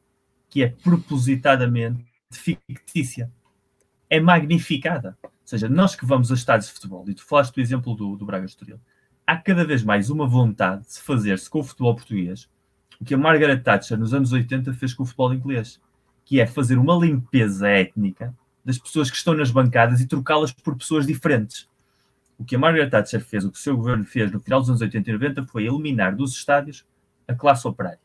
que 0.48 0.62
é 0.62 0.68
propositadamente 0.68 2.04
fictícia. 2.30 3.30
É 4.08 4.18
magnificada. 4.18 5.16
Ou 5.22 5.30
seja, 5.44 5.68
nós 5.68 5.94
que 5.94 6.06
vamos 6.06 6.30
a 6.30 6.34
estádios 6.34 6.68
de 6.68 6.74
futebol, 6.74 7.04
e 7.08 7.14
tu 7.14 7.24
falaste 7.24 7.54
do 7.54 7.60
exemplo 7.60 7.94
do, 7.94 8.16
do 8.16 8.26
Braga 8.26 8.46
Estoril, 8.46 8.80
há 9.26 9.36
cada 9.36 9.64
vez 9.64 9.82
mais 9.82 10.10
uma 10.10 10.26
vontade 10.26 10.82
de 10.82 10.92
se 10.92 11.02
fazer-se 11.02 11.48
com 11.48 11.60
o 11.60 11.64
futebol 11.64 11.94
português 11.94 12.48
o 13.00 13.04
que 13.04 13.14
a 13.14 13.18
Margaret 13.18 13.60
Thatcher 13.60 13.96
nos 13.98 14.12
anos 14.12 14.32
80 14.32 14.72
fez 14.74 14.92
com 14.92 15.04
o 15.04 15.06
futebol 15.06 15.32
inglês, 15.32 15.80
que 16.24 16.40
é 16.40 16.46
fazer 16.46 16.78
uma 16.78 16.94
limpeza 16.94 17.68
étnica 17.68 18.34
das 18.64 18.76
pessoas 18.76 19.10
que 19.10 19.16
estão 19.16 19.34
nas 19.34 19.50
bancadas 19.50 20.00
e 20.00 20.06
trocá-las 20.06 20.52
por 20.52 20.76
pessoas 20.76 21.06
diferentes. 21.06 21.68
O 22.36 22.44
que 22.44 22.56
a 22.56 22.58
Margaret 22.58 22.90
Thatcher 22.90 23.24
fez, 23.24 23.44
o 23.44 23.50
que 23.50 23.58
o 23.58 23.60
seu 23.60 23.76
governo 23.76 24.04
fez 24.04 24.30
no 24.30 24.40
final 24.40 24.60
dos 24.60 24.68
anos 24.68 24.80
80 24.80 25.10
e 25.10 25.12
90 25.12 25.46
foi 25.46 25.66
eliminar 25.66 26.14
dos 26.14 26.32
estádios 26.32 26.84
a 27.26 27.34
classe 27.34 27.66
operária. 27.66 28.00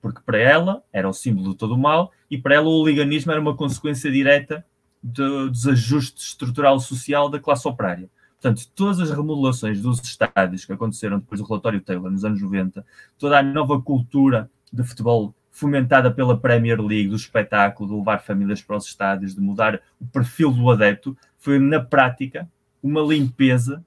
Porque 0.00 0.20
para 0.24 0.38
ela 0.38 0.82
era 0.92 1.08
o 1.08 1.12
símbolo 1.12 1.50
de 1.50 1.56
todo 1.56 1.74
o 1.74 1.78
mal 1.78 2.12
e 2.30 2.38
para 2.38 2.54
ela 2.54 2.68
o 2.68 2.82
oliganismo 2.82 3.32
era 3.32 3.40
uma 3.40 3.56
consequência 3.56 4.10
direta 4.10 4.64
do 5.02 5.50
desajuste 5.50 6.22
estrutural 6.22 6.78
social 6.78 7.28
da 7.28 7.38
classe 7.38 7.66
operária. 7.66 8.08
Portanto, 8.40 8.66
todas 8.74 9.00
as 9.00 9.10
remodelações 9.10 9.82
dos 9.82 10.00
estádios 10.00 10.64
que 10.64 10.72
aconteceram 10.72 11.18
depois 11.18 11.40
do 11.40 11.46
relatório 11.46 11.80
Taylor 11.80 12.10
nos 12.10 12.24
anos 12.24 12.40
90, 12.40 12.84
toda 13.18 13.38
a 13.38 13.42
nova 13.42 13.80
cultura 13.80 14.50
de 14.72 14.82
futebol 14.82 15.34
fomentada 15.50 16.10
pela 16.10 16.38
Premier 16.38 16.80
League, 16.80 17.08
do 17.08 17.16
espetáculo, 17.16 17.90
de 17.90 17.96
levar 17.96 18.22
famílias 18.22 18.62
para 18.62 18.76
os 18.76 18.86
estádios, 18.86 19.34
de 19.34 19.40
mudar 19.40 19.80
o 20.00 20.06
perfil 20.06 20.50
do 20.52 20.70
adepto, 20.70 21.16
foi 21.38 21.58
na 21.58 21.80
prática 21.80 22.48
uma 22.82 23.02
limpeza 23.02 23.84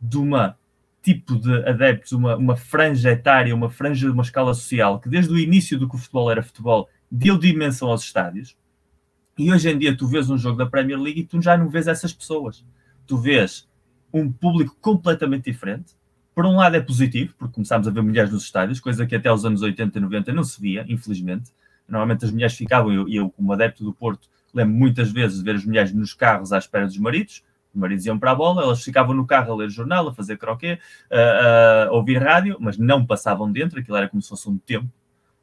de 0.00 0.18
uma 0.18 0.56
tipo 1.06 1.38
de 1.38 1.64
adeptos, 1.68 2.10
uma, 2.10 2.34
uma 2.34 2.56
franja 2.56 3.12
etária, 3.12 3.54
uma 3.54 3.70
franja 3.70 4.08
de 4.08 4.12
uma 4.12 4.24
escala 4.24 4.52
social 4.52 4.98
que 4.98 5.08
desde 5.08 5.32
o 5.32 5.38
início 5.38 5.78
do 5.78 5.88
que 5.88 5.94
o 5.94 5.98
futebol 5.98 6.28
era 6.28 6.42
futebol 6.42 6.88
deu 7.08 7.38
dimensão 7.38 7.88
aos 7.90 8.02
estádios. 8.02 8.56
E 9.38 9.52
hoje 9.52 9.70
em 9.70 9.78
dia 9.78 9.96
tu 9.96 10.08
vês 10.08 10.28
um 10.28 10.36
jogo 10.36 10.58
da 10.58 10.66
Premier 10.66 11.00
League 11.00 11.20
e 11.20 11.24
tu 11.24 11.40
já 11.40 11.56
não 11.56 11.68
vês 11.68 11.86
essas 11.86 12.12
pessoas. 12.12 12.66
Tu 13.06 13.16
vês 13.16 13.68
um 14.12 14.32
público 14.32 14.76
completamente 14.80 15.44
diferente. 15.44 15.94
Por 16.34 16.44
um 16.44 16.56
lado 16.56 16.74
é 16.74 16.80
positivo, 16.80 17.34
porque 17.38 17.54
começámos 17.54 17.86
a 17.86 17.90
ver 17.92 18.02
mulheres 18.02 18.32
nos 18.32 18.42
estádios, 18.42 18.80
coisa 18.80 19.06
que 19.06 19.14
até 19.14 19.32
os 19.32 19.44
anos 19.44 19.62
80 19.62 19.96
e 19.96 20.00
90 20.00 20.32
não 20.32 20.42
se 20.42 20.60
via, 20.60 20.84
infelizmente. 20.88 21.52
Normalmente 21.86 22.24
as 22.24 22.32
mulheres 22.32 22.56
ficavam, 22.56 22.92
e 22.92 22.96
eu, 22.96 23.08
eu, 23.08 23.30
como 23.30 23.52
adepto 23.52 23.84
do 23.84 23.92
Porto, 23.92 24.28
lembro 24.52 24.74
muitas 24.74 25.12
vezes 25.12 25.38
de 25.38 25.44
ver 25.44 25.54
as 25.54 25.64
mulheres 25.64 25.92
nos 25.92 26.12
carros 26.14 26.52
à 26.52 26.58
espera 26.58 26.84
dos 26.84 26.98
maridos, 26.98 27.44
os 27.55 27.55
maridos 27.78 28.06
iam 28.06 28.18
para 28.18 28.32
a 28.32 28.34
bola, 28.34 28.62
elas 28.62 28.82
ficavam 28.82 29.14
no 29.14 29.26
carro 29.26 29.52
a 29.52 29.56
ler 29.56 29.70
jornal, 29.70 30.08
a 30.08 30.14
fazer 30.14 30.36
croquet, 30.36 30.80
a, 31.10 31.84
a 31.88 31.92
ouvir 31.92 32.22
rádio, 32.22 32.56
mas 32.60 32.78
não 32.78 33.04
passavam 33.04 33.50
dentro, 33.50 33.78
aquilo 33.78 33.96
era 33.96 34.08
como 34.08 34.22
se 34.22 34.28
fosse 34.28 34.48
um 34.48 34.58
tempo. 34.58 34.88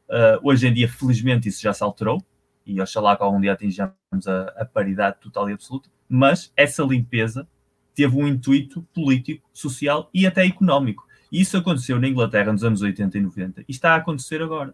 Uh, 0.10 0.40
hoje 0.44 0.68
em 0.68 0.74
dia, 0.74 0.88
felizmente, 0.88 1.48
isso 1.48 1.62
já 1.62 1.74
se 1.74 1.84
alterou, 1.84 2.22
e 2.66 2.80
oxalá 2.82 3.16
que 3.16 3.24
algum 3.24 3.40
dia 3.40 3.54
atinjamos 3.54 4.28
a, 4.28 4.54
a 4.58 4.66
paridade 4.66 5.18
total 5.20 5.50
e 5.50 5.54
absoluta, 5.54 5.90
mas 6.08 6.52
essa 6.56 6.84
limpeza 6.84 7.48
teve 7.96 8.16
um 8.16 8.28
intuito 8.28 8.82
político, 8.94 9.48
social 9.54 10.10
e 10.14 10.26
até 10.26 10.46
económico. 10.46 11.08
E 11.32 11.42
isso 11.42 11.58
aconteceu 11.58 12.00
na 12.00 12.08
Inglaterra 12.08 12.52
nos 12.52 12.64
anos 12.64 12.82
80 12.82 13.18
e 13.18 13.22
90 13.22 13.62
e 13.62 13.72
está 13.72 13.94
a 13.94 13.96
acontecer 13.96 14.42
agora. 14.42 14.74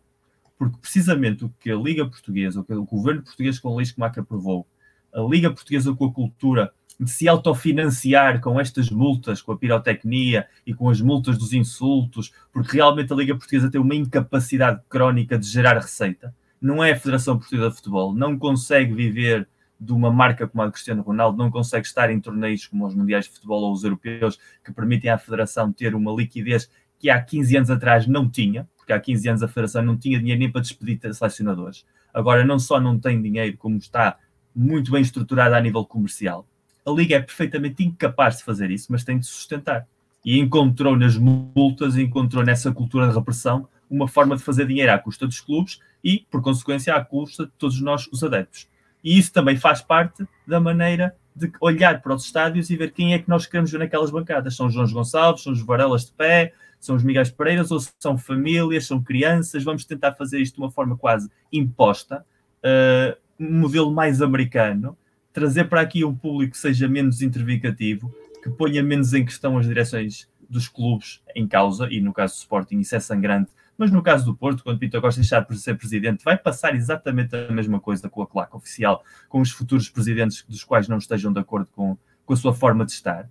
Porque 0.57 0.77
precisamente 0.77 1.45
o 1.45 1.53
que 1.59 1.71
a 1.71 1.75
Liga 1.75 2.05
Portuguesa, 2.05 2.59
o 2.59 2.63
que 2.65 2.73
o 2.73 2.83
governo 2.83 3.23
português 3.23 3.57
com 3.57 3.69
a 3.69 3.75
Lei 3.75 3.83
Escomaca 3.83 4.19
aprovou, 4.19 4.67
a 5.13 5.21
Liga 5.21 5.49
Portuguesa 5.49 5.93
com 5.93 6.05
a 6.05 6.13
cultura 6.13 6.73
de 6.99 7.09
se 7.09 7.27
autofinanciar 7.27 8.41
com 8.41 8.59
estas 8.59 8.89
multas, 8.89 9.41
com 9.41 9.53
a 9.53 9.57
pirotecnia 9.57 10.47
e 10.65 10.73
com 10.73 10.89
as 10.89 10.99
multas 10.99 11.37
dos 11.37 11.53
insultos, 11.53 12.33
porque 12.51 12.75
realmente 12.75 13.13
a 13.13 13.15
Liga 13.15 13.35
Portuguesa 13.35 13.71
tem 13.71 13.79
uma 13.79 13.95
incapacidade 13.95 14.81
crónica 14.89 15.39
de 15.39 15.47
gerar 15.47 15.75
receita. 15.75 16.35
Não 16.61 16.83
é 16.83 16.91
a 16.91 16.99
Federação 16.99 17.37
Portuguesa 17.37 17.69
de 17.69 17.75
Futebol, 17.77 18.13
não 18.13 18.37
consegue 18.37 18.93
viver 18.93 19.47
de 19.79 19.93
uma 19.93 20.11
marca 20.11 20.45
como 20.45 20.61
a 20.61 20.65
de 20.65 20.73
Cristiano 20.73 21.01
Ronaldo 21.01 21.37
não 21.37 21.49
consegue 21.49 21.87
estar 21.87 22.11
em 22.11 22.19
torneios 22.19 22.67
como 22.67 22.85
os 22.85 22.93
Mundiais 22.93 23.25
de 23.25 23.31
Futebol 23.31 23.61
ou 23.61 23.71
os 23.71 23.83
Europeus, 23.85 24.37
que 24.63 24.73
permitem 24.73 25.09
à 25.09 25.17
Federação 25.17 25.71
ter 25.71 25.95
uma 25.95 26.11
liquidez 26.11 26.69
que 26.99 27.09
há 27.09 27.21
15 27.21 27.55
anos 27.55 27.69
atrás 27.69 28.05
não 28.05 28.29
tinha, 28.29 28.67
porque 28.75 28.91
há 28.91 28.99
15 28.99 29.29
anos 29.29 29.43
a 29.43 29.47
Federação 29.47 29.81
não 29.81 29.95
tinha 29.95 30.19
dinheiro 30.19 30.39
nem 30.39 30.51
para 30.51 30.59
despedir 30.59 30.99
selecionadores. 31.13 31.85
Agora 32.13 32.43
não 32.43 32.59
só 32.59 32.81
não 32.81 32.99
tem 32.99 33.21
dinheiro, 33.21 33.55
como 33.55 33.77
está 33.77 34.17
muito 34.53 34.91
bem 34.91 35.01
estruturada 35.01 35.55
a 35.55 35.61
nível 35.61 35.85
comercial. 35.85 36.45
A 36.89 36.91
Liga 36.91 37.15
é 37.15 37.19
perfeitamente 37.19 37.83
incapaz 37.83 38.37
de 38.37 38.43
fazer 38.43 38.71
isso, 38.71 38.87
mas 38.89 39.03
tem 39.03 39.19
de 39.19 39.25
sustentar. 39.25 39.87
E 40.25 40.39
encontrou 40.39 40.97
nas 40.97 41.15
multas, 41.15 41.95
encontrou 41.95 42.43
nessa 42.43 42.71
cultura 42.71 43.07
de 43.07 43.13
repressão 43.13 43.67
uma 43.89 44.07
forma 44.07 44.35
de 44.35 44.43
fazer 44.43 44.65
dinheiro 44.65 44.91
à 44.91 44.97
custa 44.97 45.27
dos 45.27 45.39
clubes 45.39 45.79
e, 46.03 46.25
por 46.31 46.41
consequência, 46.41 46.95
à 46.95 47.03
custa 47.03 47.45
de 47.45 47.51
todos 47.57 47.79
nós, 47.81 48.07
os 48.11 48.23
adeptos. 48.23 48.67
E 49.03 49.17
isso 49.17 49.31
também 49.31 49.55
faz 49.55 49.81
parte 49.81 50.27
da 50.47 50.59
maneira 50.59 51.15
de 51.35 51.51
olhar 51.61 52.01
para 52.01 52.13
os 52.13 52.25
estádios 52.25 52.69
e 52.69 52.75
ver 52.75 52.91
quem 52.91 53.13
é 53.13 53.19
que 53.19 53.29
nós 53.29 53.45
queremos 53.45 53.71
ver 53.71 53.77
naquelas 53.77 54.11
bancadas. 54.11 54.55
São 54.55 54.67
os 54.67 54.73
João 54.73 54.87
Gonçalves, 54.91 55.43
são 55.43 55.53
os 55.53 55.61
Varelas 55.61 56.05
de 56.05 56.11
pé, 56.11 56.53
são 56.79 56.95
os 56.95 57.03
Miguel 57.03 57.23
Pereiras, 57.37 57.71
ou 57.71 57.79
são 57.99 58.17
famílias, 58.17 58.87
são 58.87 59.01
crianças. 59.01 59.63
Vamos 59.63 59.85
tentar 59.85 60.13
fazer 60.13 60.39
isto 60.39 60.55
de 60.55 60.61
uma 60.61 60.71
forma 60.71 60.97
quase 60.97 61.29
imposta, 61.51 62.25
uh, 62.63 63.17
um 63.39 63.59
modelo 63.59 63.91
mais 63.91 64.21
americano, 64.21 64.97
trazer 65.33 65.65
para 65.65 65.81
aqui 65.81 66.03
um 66.03 66.15
público 66.15 66.53
que 66.53 66.57
seja 66.57 66.87
menos 66.87 67.21
intervicativo, 67.21 68.13
que 68.41 68.49
ponha 68.49 68.81
menos 68.81 69.13
em 69.13 69.25
questão 69.25 69.57
as 69.57 69.65
direções 69.65 70.27
dos 70.49 70.67
clubes 70.67 71.21
em 71.35 71.47
causa, 71.47 71.87
e 71.91 72.01
no 72.01 72.11
caso 72.11 72.35
do 72.35 72.37
Sporting 72.39 72.79
isso 72.79 72.95
é 72.95 72.99
sangrante, 72.99 73.51
mas 73.77 73.91
no 73.91 74.03
caso 74.03 74.25
do 74.25 74.35
Porto, 74.35 74.61
quando 74.61 74.77
Pinto 74.77 74.99
Costa 74.99 75.21
deixar 75.21 75.45
de 75.45 75.57
ser 75.57 75.77
presidente, 75.77 76.21
vai 76.21 76.37
passar 76.37 76.75
exatamente 76.75 77.33
a 77.33 77.49
mesma 77.49 77.79
coisa 77.79 78.09
com 78.09 78.21
a 78.21 78.27
claque 78.27 78.53
oficial, 78.55 79.03
com 79.29 79.39
os 79.39 79.51
futuros 79.51 79.87
presidentes 79.87 80.43
dos 80.49 80.65
quais 80.65 80.89
não 80.89 80.97
estejam 80.97 81.31
de 81.31 81.39
acordo 81.39 81.69
com, 81.73 81.97
com 82.25 82.33
a 82.33 82.35
sua 82.35 82.53
forma 82.53 82.85
de 82.85 82.91
estar. 82.91 83.29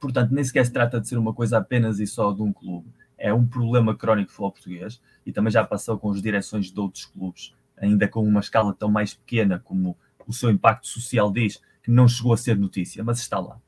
Portanto, 0.00 0.30
nem 0.32 0.42
sequer 0.42 0.64
se 0.64 0.72
trata 0.72 0.98
de 0.98 1.06
ser 1.06 1.18
uma 1.18 1.34
coisa 1.34 1.58
apenas 1.58 2.00
e 2.00 2.06
só 2.06 2.32
de 2.32 2.40
um 2.40 2.54
clube. 2.54 2.88
É 3.18 3.34
um 3.34 3.46
problema 3.46 3.94
crónico 3.94 4.28
do 4.28 4.30
futebol 4.30 4.52
português 4.52 5.00
e 5.26 5.32
também 5.32 5.50
já 5.50 5.62
passou 5.62 5.98
com 5.98 6.10
as 6.10 6.22
direções 6.22 6.72
de 6.72 6.80
outros 6.80 7.04
clubes, 7.04 7.54
ainda 7.76 8.08
com 8.08 8.22
uma 8.22 8.40
escala 8.40 8.72
tão 8.72 8.90
mais 8.90 9.12
pequena 9.12 9.58
como 9.58 9.94
o 10.26 10.32
seu 10.32 10.50
impacto 10.50 10.86
social 10.86 11.32
diz, 11.32 11.60
que 11.82 11.90
não 11.90 12.08
chegou 12.08 12.32
a 12.32 12.36
ser 12.36 12.56
notícia, 12.56 13.02
mas 13.04 13.18
está 13.18 13.38
lá. 13.38 13.58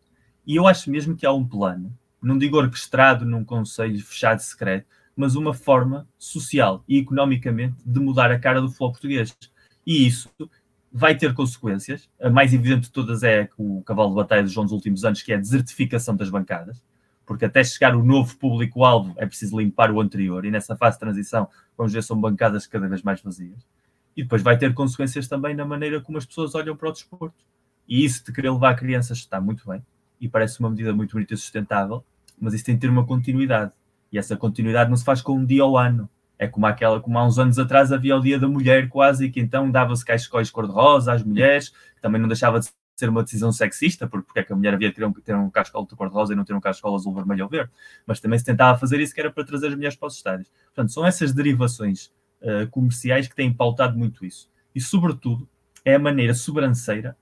E 0.46 0.56
eu 0.56 0.66
acho 0.66 0.90
mesmo 0.90 1.14
que 1.14 1.26
há 1.26 1.32
um 1.32 1.46
plano, 1.46 1.96
não 2.20 2.36
digo 2.36 2.56
orquestrado 2.56 3.24
num 3.24 3.44
conselho 3.44 4.02
fechado 4.04 4.40
secreto, 4.40 4.86
mas 5.14 5.34
uma 5.34 5.52
forma 5.52 6.08
social 6.18 6.84
e 6.88 6.98
economicamente 6.98 7.76
de 7.84 8.00
mudar 8.00 8.30
a 8.30 8.38
cara 8.38 8.60
do 8.60 8.68
futebol 8.68 8.92
português. 8.92 9.36
E 9.86 10.06
isso 10.06 10.30
vai 10.92 11.16
ter 11.16 11.34
consequências. 11.34 12.08
A 12.20 12.30
mais 12.30 12.54
evidente 12.54 12.82
de 12.82 12.90
todas 12.90 13.22
é 13.22 13.48
o 13.56 13.82
cavalo 13.82 14.10
de 14.10 14.16
batalha 14.16 14.42
dos 14.42 14.52
João 14.52 14.66
últimos 14.66 15.04
anos, 15.04 15.22
que 15.22 15.32
é 15.32 15.36
a 15.36 15.40
desertificação 15.40 16.16
das 16.16 16.30
bancadas, 16.30 16.82
porque 17.26 17.44
até 17.44 17.62
chegar 17.62 17.94
o 17.94 18.02
novo 18.02 18.36
público-alvo 18.36 19.12
é 19.16 19.26
preciso 19.26 19.58
limpar 19.58 19.90
o 19.90 20.00
anterior, 20.00 20.44
e 20.44 20.50
nessa 20.50 20.76
fase 20.76 20.96
de 20.96 21.00
transição, 21.00 21.48
vamos 21.76 21.92
ver, 21.92 22.02
são 22.02 22.18
bancadas 22.18 22.66
cada 22.66 22.88
vez 22.88 23.02
mais 23.02 23.20
vazias. 23.20 23.66
E 24.18 24.24
depois 24.24 24.42
vai 24.42 24.58
ter 24.58 24.74
consequências 24.74 25.28
também 25.28 25.54
na 25.54 25.64
maneira 25.64 26.00
como 26.00 26.18
as 26.18 26.26
pessoas 26.26 26.52
olham 26.56 26.76
para 26.76 26.88
o 26.88 26.92
desporto. 26.92 27.36
E 27.88 28.04
isso 28.04 28.24
de 28.24 28.32
querer 28.32 28.50
levar 28.50 28.74
crianças 28.74 29.18
está 29.18 29.40
muito 29.40 29.64
bem, 29.64 29.80
e 30.20 30.28
parece 30.28 30.58
uma 30.58 30.68
medida 30.68 30.92
muito 30.92 31.12
bonita 31.12 31.34
e 31.34 31.36
sustentável, 31.36 32.04
mas 32.36 32.52
isso 32.52 32.64
tem 32.64 32.74
de 32.74 32.80
ter 32.80 32.90
uma 32.90 33.06
continuidade. 33.06 33.70
E 34.10 34.18
essa 34.18 34.36
continuidade 34.36 34.90
não 34.90 34.96
se 34.96 35.04
faz 35.04 35.22
com 35.22 35.34
um 35.34 35.44
dia 35.44 35.62
ao 35.62 35.76
ano. 35.76 36.10
É 36.36 36.48
como 36.48 36.66
aquela, 36.66 37.00
como 37.00 37.16
há 37.16 37.24
uns 37.24 37.38
anos 37.38 37.60
atrás 37.60 37.92
havia 37.92 38.16
o 38.16 38.20
Dia 38.20 38.40
da 38.40 38.48
Mulher 38.48 38.88
quase, 38.88 39.26
e 39.26 39.30
que 39.30 39.38
então 39.38 39.70
dava-se 39.70 40.04
cachecóis 40.04 40.50
cor-de-rosa 40.50 41.12
às 41.12 41.22
mulheres, 41.22 41.68
que 41.68 42.02
também 42.02 42.20
não 42.20 42.26
deixava 42.26 42.58
de 42.58 42.68
ser 42.96 43.08
uma 43.08 43.22
decisão 43.22 43.52
sexista, 43.52 44.08
porque, 44.08 44.26
porque 44.26 44.40
é 44.40 44.42
que 44.42 44.52
a 44.52 44.56
mulher 44.56 44.74
havia 44.74 44.88
de 44.88 44.96
ter 44.96 45.04
um, 45.04 45.12
ter 45.12 45.36
um 45.36 45.48
cachecol 45.48 45.86
de 45.86 45.94
cor-de-rosa 45.94 46.32
e 46.32 46.36
não 46.36 46.44
ter 46.44 46.54
um 46.54 46.60
cachecol 46.60 46.96
azul, 46.96 47.14
vermelho 47.14 47.44
ou 47.44 47.48
verde. 47.48 47.70
Mas 48.04 48.18
também 48.18 48.36
se 48.36 48.44
tentava 48.44 48.76
fazer 48.76 48.98
isso 48.98 49.14
que 49.14 49.20
era 49.20 49.30
para 49.30 49.44
trazer 49.44 49.68
as 49.68 49.74
mulheres 49.76 49.96
para 49.96 50.08
os 50.08 50.16
estádios. 50.16 50.50
Portanto, 50.74 50.90
são 50.90 51.06
essas 51.06 51.32
derivações 51.32 52.10
uh, 52.42 52.68
comerciais 52.70 53.26
que 53.26 53.34
têm 53.34 53.52
pautado 53.52 53.98
muito 53.98 54.24
isso. 54.24 54.50
E, 54.74 54.80
sobretudo, 54.80 55.48
é 55.84 55.94
a 55.94 55.98
maneira 55.98 56.34
sobranceira 56.34 57.16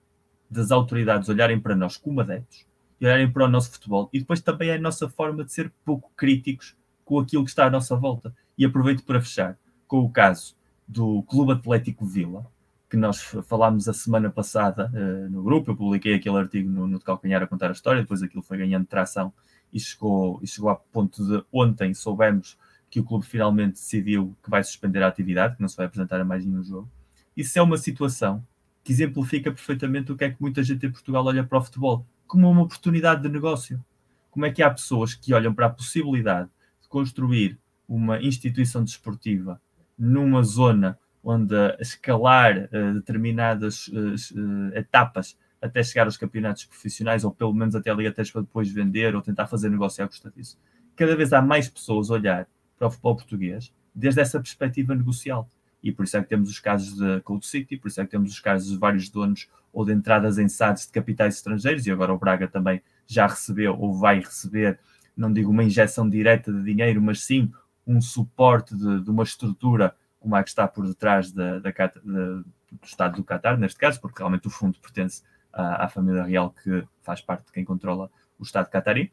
das 0.50 0.70
autoridades 0.70 1.28
olharem 1.28 1.58
para 1.58 1.74
nós 1.74 1.96
como 1.96 2.20
adeptos 2.20 2.66
e 3.00 3.06
olharem 3.06 3.30
para 3.30 3.44
o 3.44 3.48
nosso 3.48 3.70
futebol. 3.72 4.08
E 4.12 4.18
depois 4.18 4.40
também 4.40 4.70
é 4.70 4.76
a 4.76 4.80
nossa 4.80 5.08
forma 5.08 5.44
de 5.44 5.52
ser 5.52 5.72
pouco 5.84 6.10
críticos 6.16 6.76
com 7.04 7.18
aquilo 7.18 7.44
que 7.44 7.50
está 7.50 7.66
à 7.66 7.70
nossa 7.70 7.96
volta. 7.96 8.34
E 8.56 8.64
aproveito 8.64 9.04
para 9.04 9.20
fechar 9.20 9.58
com 9.86 10.00
o 10.00 10.10
caso 10.10 10.56
do 10.86 11.22
Clube 11.24 11.52
Atlético 11.52 12.04
Vila, 12.04 12.46
que 12.88 12.96
nós 12.96 13.20
falámos 13.20 13.88
a 13.88 13.92
semana 13.92 14.30
passada 14.30 14.90
uh, 14.92 15.30
no 15.30 15.42
grupo. 15.42 15.72
Eu 15.72 15.76
publiquei 15.76 16.14
aquele 16.14 16.36
artigo 16.36 16.68
no, 16.70 16.86
no 16.86 16.98
de 16.98 17.04
Calcanhar 17.04 17.42
a 17.42 17.46
contar 17.46 17.68
a 17.68 17.72
história, 17.72 18.02
depois 18.02 18.22
aquilo 18.22 18.42
foi 18.42 18.58
ganhando 18.58 18.86
tração 18.86 19.32
e 19.72 19.80
chegou, 19.80 20.38
e 20.42 20.46
chegou 20.46 20.70
a 20.70 20.76
ponto 20.76 21.24
de 21.24 21.44
ontem 21.52 21.92
soubemos 21.92 22.56
que 22.96 23.00
o 23.00 23.04
clube 23.04 23.26
finalmente 23.26 23.74
decidiu 23.74 24.34
que 24.42 24.48
vai 24.48 24.64
suspender 24.64 25.02
a 25.02 25.08
atividade, 25.08 25.56
que 25.56 25.60
não 25.60 25.68
se 25.68 25.76
vai 25.76 25.84
apresentar 25.84 26.18
a 26.18 26.24
mais 26.24 26.46
nenhum 26.46 26.62
jogo. 26.64 26.90
Isso 27.36 27.58
é 27.58 27.60
uma 27.60 27.76
situação 27.76 28.42
que 28.82 28.90
exemplifica 28.90 29.52
perfeitamente 29.52 30.10
o 30.10 30.16
que 30.16 30.24
é 30.24 30.30
que 30.30 30.40
muita 30.40 30.62
gente 30.62 30.86
em 30.86 30.90
Portugal 30.90 31.26
olha 31.26 31.44
para 31.44 31.58
o 31.58 31.62
futebol 31.62 32.06
como 32.26 32.50
uma 32.50 32.62
oportunidade 32.62 33.20
de 33.20 33.28
negócio. 33.28 33.84
Como 34.30 34.46
é 34.46 34.50
que 34.50 34.62
há 34.62 34.70
pessoas 34.70 35.12
que 35.12 35.34
olham 35.34 35.52
para 35.52 35.66
a 35.66 35.70
possibilidade 35.70 36.48
de 36.80 36.88
construir 36.88 37.58
uma 37.86 38.18
instituição 38.22 38.82
desportiva 38.82 39.60
numa 39.98 40.42
zona 40.42 40.98
onde 41.22 41.54
escalar 41.78 42.70
uh, 42.72 42.94
determinadas 42.94 43.88
uh, 43.88 44.14
uh, 44.14 44.74
etapas 44.74 45.36
até 45.60 45.82
chegar 45.82 46.06
aos 46.06 46.16
campeonatos 46.16 46.64
profissionais, 46.64 47.24
ou 47.24 47.30
pelo 47.30 47.52
menos 47.52 47.74
até 47.74 47.90
a 47.90 47.94
Liga 47.94 48.10
3 48.10 48.30
para 48.30 48.40
depois 48.40 48.70
vender 48.70 49.14
ou 49.14 49.20
tentar 49.20 49.46
fazer 49.48 49.68
negócio 49.68 50.02
à 50.02 50.08
custa 50.08 50.32
disso. 50.34 50.58
Cada 50.94 51.14
vez 51.14 51.34
há 51.34 51.42
mais 51.42 51.68
pessoas 51.68 52.10
a 52.10 52.14
olhar 52.14 52.48
para 52.78 52.88
o 52.88 52.90
futebol 52.90 53.16
português 53.16 53.72
desde 53.94 54.20
essa 54.20 54.38
perspectiva 54.38 54.94
negocial. 54.94 55.50
E 55.82 55.90
por 55.90 56.04
isso 56.04 56.16
é 56.16 56.22
que 56.22 56.28
temos 56.28 56.50
os 56.50 56.58
casos 56.58 56.98
da 56.98 57.20
Cold 57.22 57.46
City, 57.46 57.76
por 57.76 57.88
isso 57.88 58.00
é 58.00 58.04
que 58.04 58.10
temos 58.10 58.30
os 58.30 58.40
casos 58.40 58.70
de 58.70 58.76
vários 58.76 59.08
donos 59.08 59.48
ou 59.72 59.84
de 59.84 59.92
entradas 59.92 60.38
em 60.38 60.48
SADs 60.48 60.86
de 60.86 60.92
capitais 60.92 61.36
estrangeiros, 61.36 61.86
e 61.86 61.90
agora 61.90 62.12
o 62.12 62.18
Braga 62.18 62.48
também 62.48 62.82
já 63.06 63.26
recebeu 63.26 63.78
ou 63.78 63.94
vai 63.94 64.20
receber, 64.20 64.78
não 65.16 65.32
digo 65.32 65.50
uma 65.50 65.62
injeção 65.64 66.08
direta 66.08 66.52
de 66.52 66.62
dinheiro, 66.62 67.00
mas 67.00 67.22
sim 67.24 67.52
um 67.86 68.00
suporte 68.00 68.74
de, 68.76 69.00
de 69.00 69.10
uma 69.10 69.22
estrutura 69.22 69.94
como 70.18 70.34
a 70.34 70.42
que 70.42 70.48
está 70.48 70.66
por 70.66 70.86
detrás 70.86 71.30
da, 71.30 71.58
da, 71.60 71.70
da, 71.70 71.88
do 72.02 72.44
Estado 72.82 73.16
do 73.16 73.24
Qatar, 73.24 73.56
neste 73.56 73.78
caso, 73.78 74.00
porque 74.00 74.18
realmente 74.18 74.48
o 74.48 74.50
fundo 74.50 74.78
pertence 74.80 75.22
à, 75.52 75.84
à 75.84 75.88
família 75.88 76.24
real 76.24 76.50
que 76.50 76.84
faz 77.02 77.20
parte 77.20 77.46
de 77.46 77.52
quem 77.52 77.64
controla 77.64 78.10
o 78.38 78.42
Estado 78.42 78.68
Qatari 78.68 79.12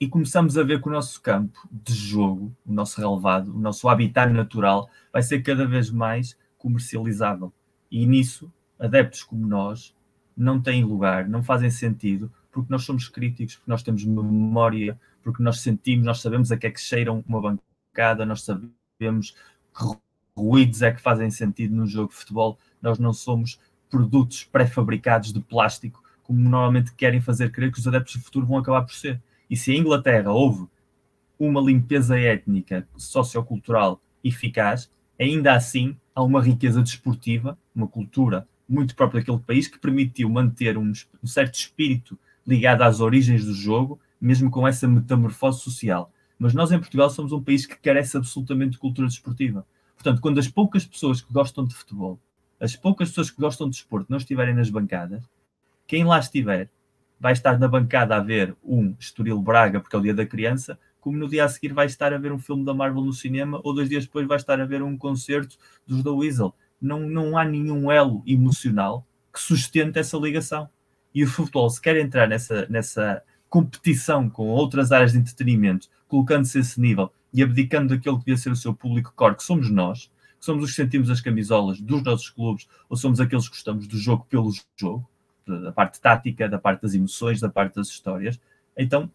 e 0.00 0.08
começamos 0.08 0.56
a 0.56 0.62
ver 0.62 0.80
que 0.80 0.88
o 0.88 0.92
nosso 0.92 1.20
campo 1.20 1.68
de 1.70 1.92
jogo, 1.92 2.56
o 2.64 2.72
nosso 2.72 2.98
relevado, 2.98 3.54
o 3.54 3.58
nosso 3.60 3.86
habitat 3.86 4.32
natural, 4.32 4.88
vai 5.12 5.22
ser 5.22 5.42
cada 5.42 5.66
vez 5.66 5.90
mais 5.90 6.34
comercializável. 6.56 7.52
E 7.90 8.06
nisso, 8.06 8.50
adeptos 8.78 9.22
como 9.22 9.46
nós 9.46 9.94
não 10.34 10.58
têm 10.58 10.82
lugar, 10.82 11.28
não 11.28 11.42
fazem 11.42 11.70
sentido, 11.70 12.32
porque 12.50 12.72
nós 12.72 12.82
somos 12.84 13.08
críticos, 13.08 13.56
porque 13.56 13.70
nós 13.70 13.82
temos 13.82 14.02
memória, 14.02 14.98
porque 15.22 15.42
nós 15.42 15.60
sentimos, 15.60 16.06
nós 16.06 16.22
sabemos 16.22 16.50
a 16.50 16.56
que 16.56 16.66
é 16.66 16.70
que 16.70 16.80
cheiram 16.80 17.22
uma 17.28 17.58
bancada, 17.92 18.24
nós 18.24 18.42
sabemos 18.42 19.36
que 19.76 19.84
ruídos 20.34 20.80
é 20.80 20.92
que 20.92 21.00
fazem 21.00 21.30
sentido 21.30 21.74
num 21.74 21.86
jogo 21.86 22.08
de 22.08 22.16
futebol. 22.16 22.58
Nós 22.80 22.98
não 22.98 23.12
somos 23.12 23.60
produtos 23.90 24.44
pré-fabricados 24.44 25.30
de 25.30 25.40
plástico, 25.40 26.02
como 26.22 26.40
normalmente 26.40 26.94
querem 26.94 27.20
fazer 27.20 27.50
crer 27.50 27.70
que 27.70 27.78
os 27.78 27.86
adeptos 27.86 28.16
do 28.16 28.22
futuro 28.22 28.46
vão 28.46 28.56
acabar 28.56 28.82
por 28.82 28.94
ser. 28.94 29.20
E 29.50 29.56
se 29.56 29.72
em 29.72 29.80
Inglaterra 29.80 30.32
houve 30.32 30.68
uma 31.38 31.60
limpeza 31.60 32.18
étnica, 32.18 32.86
sociocultural 32.96 34.00
eficaz, 34.22 34.88
ainda 35.18 35.54
assim 35.54 35.96
há 36.14 36.22
uma 36.22 36.40
riqueza 36.40 36.80
desportiva, 36.80 37.58
uma 37.74 37.88
cultura 37.88 38.46
muito 38.68 38.94
própria 38.94 39.20
daquele 39.20 39.40
país 39.40 39.66
que 39.66 39.78
permitiu 39.78 40.30
manter 40.30 40.78
um, 40.78 40.92
um 41.22 41.26
certo 41.26 41.54
espírito 41.54 42.16
ligado 42.46 42.82
às 42.82 43.00
origens 43.00 43.44
do 43.44 43.52
jogo, 43.52 43.98
mesmo 44.20 44.50
com 44.50 44.68
essa 44.68 44.86
metamorfose 44.86 45.60
social. 45.60 46.12
Mas 46.38 46.54
nós 46.54 46.70
em 46.70 46.78
Portugal 46.78 47.10
somos 47.10 47.32
um 47.32 47.42
país 47.42 47.66
que 47.66 47.76
carece 47.76 48.16
absolutamente 48.16 48.72
de 48.72 48.78
cultura 48.78 49.08
desportiva. 49.08 49.66
Portanto, 49.94 50.20
quando 50.20 50.38
as 50.38 50.48
poucas 50.48 50.86
pessoas 50.86 51.20
que 51.20 51.32
gostam 51.32 51.64
de 51.64 51.74
futebol, 51.74 52.18
as 52.60 52.76
poucas 52.76 53.08
pessoas 53.08 53.30
que 53.30 53.40
gostam 53.40 53.68
de 53.68 53.76
desporto 53.76 54.06
não 54.08 54.18
estiverem 54.18 54.54
nas 54.54 54.70
bancadas, 54.70 55.22
quem 55.86 56.04
lá 56.04 56.18
estiver 56.18 56.70
vai 57.20 57.34
estar 57.34 57.58
na 57.58 57.68
bancada 57.68 58.16
a 58.16 58.20
ver 58.20 58.56
um 58.64 58.96
Estoril 58.98 59.40
Braga, 59.42 59.78
porque 59.78 59.94
é 59.94 59.98
o 59.98 60.02
dia 60.02 60.14
da 60.14 60.24
criança, 60.24 60.78
como 60.98 61.18
no 61.18 61.28
dia 61.28 61.44
a 61.44 61.48
seguir 61.48 61.74
vai 61.74 61.86
estar 61.86 62.12
a 62.14 62.18
ver 62.18 62.32
um 62.32 62.38
filme 62.38 62.64
da 62.64 62.72
Marvel 62.72 63.04
no 63.04 63.12
cinema, 63.12 63.60
ou 63.62 63.74
dois 63.74 63.88
dias 63.88 64.06
depois 64.06 64.26
vai 64.26 64.38
estar 64.38 64.58
a 64.58 64.64
ver 64.64 64.82
um 64.82 64.96
concerto 64.96 65.56
dos 65.86 66.02
The 66.02 66.10
Weasel. 66.10 66.54
Não, 66.80 67.00
não 67.00 67.36
há 67.36 67.44
nenhum 67.44 67.92
elo 67.92 68.22
emocional 68.26 69.06
que 69.32 69.38
sustente 69.38 69.98
essa 69.98 70.16
ligação. 70.16 70.68
E 71.14 71.22
o 71.22 71.26
futebol, 71.26 71.68
se 71.68 71.80
quer 71.80 71.96
entrar 71.96 72.26
nessa, 72.26 72.66
nessa 72.70 73.22
competição 73.50 74.30
com 74.30 74.48
outras 74.48 74.90
áreas 74.90 75.12
de 75.12 75.18
entretenimento, 75.18 75.88
colocando-se 76.08 76.56
a 76.56 76.60
esse 76.62 76.80
nível 76.80 77.12
e 77.32 77.42
abdicando 77.42 77.94
daquilo 77.94 78.18
que 78.18 78.24
devia 78.24 78.38
ser 78.38 78.50
o 78.50 78.56
seu 78.56 78.74
público 78.74 79.12
core, 79.14 79.36
que 79.36 79.42
somos 79.42 79.70
nós, 79.70 80.10
que 80.38 80.44
somos 80.44 80.64
os 80.64 80.70
que 80.70 80.76
sentimos 80.76 81.10
as 81.10 81.20
camisolas 81.20 81.80
dos 81.80 82.02
nossos 82.02 82.30
clubes, 82.30 82.66
ou 82.88 82.96
somos 82.96 83.20
aqueles 83.20 83.44
que 83.44 83.54
gostamos 83.54 83.86
do 83.86 83.98
jogo 83.98 84.26
pelo 84.28 84.50
jogo, 84.78 85.08
da 85.58 85.72
parte 85.72 86.00
tática, 86.00 86.48
da 86.48 86.58
parte 86.58 86.82
das 86.82 86.94
emoções, 86.94 87.40
da 87.40 87.48
parte 87.48 87.74
das 87.74 87.88
histórias. 87.88 88.40
Então, 88.76 89.10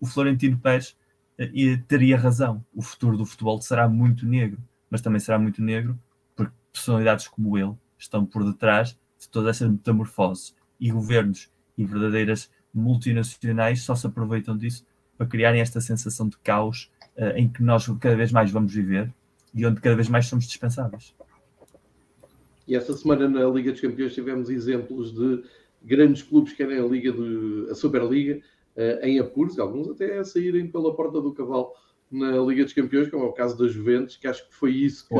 o 0.00 0.06
Florentino 0.06 0.58
Pérez 0.58 0.96
eh, 1.38 1.76
teria 1.88 2.18
razão. 2.18 2.64
O 2.74 2.82
futuro 2.82 3.16
do 3.16 3.26
futebol 3.26 3.60
será 3.60 3.88
muito 3.88 4.26
negro, 4.26 4.58
mas 4.88 5.00
também 5.00 5.20
será 5.20 5.38
muito 5.38 5.62
negro 5.62 5.98
porque 6.36 6.52
personalidades 6.72 7.28
como 7.28 7.56
ele 7.56 7.74
estão 7.98 8.24
por 8.24 8.44
detrás 8.44 8.98
de 9.18 9.28
toda 9.28 9.50
essa 9.50 9.68
metamorfose 9.68 10.54
e 10.78 10.90
governos 10.90 11.50
e 11.76 11.84
verdadeiras 11.84 12.50
multinacionais 12.72 13.82
só 13.82 13.94
se 13.94 14.06
aproveitam 14.06 14.56
disso 14.56 14.86
para 15.16 15.26
criarem 15.26 15.60
esta 15.60 15.80
sensação 15.80 16.28
de 16.28 16.38
caos 16.38 16.90
uh, 17.16 17.36
em 17.36 17.48
que 17.48 17.62
nós 17.62 17.86
cada 18.00 18.16
vez 18.16 18.32
mais 18.32 18.50
vamos 18.50 18.72
viver 18.72 19.12
e 19.52 19.66
onde 19.66 19.80
cada 19.80 19.96
vez 19.96 20.08
mais 20.08 20.26
somos 20.26 20.46
dispensáveis. 20.46 21.14
E 22.66 22.76
esta 22.76 22.92
semana 22.94 23.28
na 23.28 23.44
Liga 23.46 23.72
dos 23.72 23.80
Campeões 23.80 24.14
tivemos 24.14 24.48
exemplos 24.48 25.12
de 25.12 25.42
grandes 25.82 26.22
clubes 26.22 26.52
que 26.52 26.58
querem 26.58 26.78
a 26.78 26.86
Liga 26.86 27.12
do, 27.12 27.68
a 27.70 27.74
Superliga 27.74 28.40
uh, 28.76 29.04
em 29.04 29.18
apuros, 29.18 29.58
alguns 29.58 29.88
até 29.88 30.18
a 30.18 30.24
saírem 30.24 30.70
pela 30.70 30.94
porta 30.94 31.20
do 31.20 31.32
cavalo 31.32 31.72
na 32.10 32.38
Liga 32.38 32.64
dos 32.64 32.72
Campeões, 32.72 33.08
como 33.08 33.24
é 33.24 33.28
o 33.28 33.32
caso 33.32 33.56
da 33.56 33.68
Juventus, 33.68 34.16
que 34.16 34.26
acho 34.26 34.46
que 34.48 34.54
foi 34.54 34.72
isso 34.72 35.06
que 35.06 35.14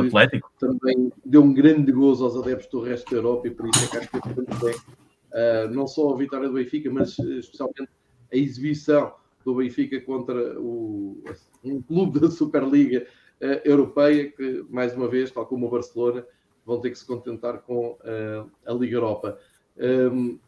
também 0.59 1.12
deu 1.24 1.43
um 1.43 1.55
grande 1.55 1.93
gozo 1.93 2.24
aos 2.24 2.37
adeptos 2.37 2.69
do 2.69 2.81
resto 2.81 3.11
da 3.11 3.19
Europa 3.19 3.47
e 3.47 3.51
por 3.53 3.69
isso 3.69 3.85
é 3.85 3.89
que 3.89 3.97
acho 3.97 4.11
que 4.11 4.16
é 4.16 4.35
muito 4.35 4.65
bem. 4.65 4.74
Uh, 4.74 5.73
não 5.73 5.87
só 5.87 6.12
a 6.12 6.16
vitória 6.16 6.49
do 6.49 6.55
Benfica, 6.55 6.91
mas 6.91 7.16
especialmente 7.19 7.89
a 8.32 8.37
exibição 8.37 9.15
do 9.45 9.55
Benfica 9.55 10.01
contra 10.01 10.61
o, 10.61 11.23
um 11.65 11.81
clube 11.81 12.19
da 12.19 12.28
Superliga 12.31 13.07
uh, 13.41 13.61
Europeia, 13.65 14.31
que 14.32 14.65
mais 14.69 14.95
uma 14.95 15.09
vez, 15.09 15.31
tal 15.31 15.47
como 15.47 15.69
o 15.69 15.70
Barcelona, 15.70 16.27
vão 16.66 16.81
ter 16.81 16.91
que 16.91 16.99
se 16.99 17.07
contentar 17.07 17.59
com 17.62 17.93
uh, 17.93 18.51
a 18.66 18.73
Liga 18.73 18.97
Europa. 18.97 19.39
Um, 19.78 20.39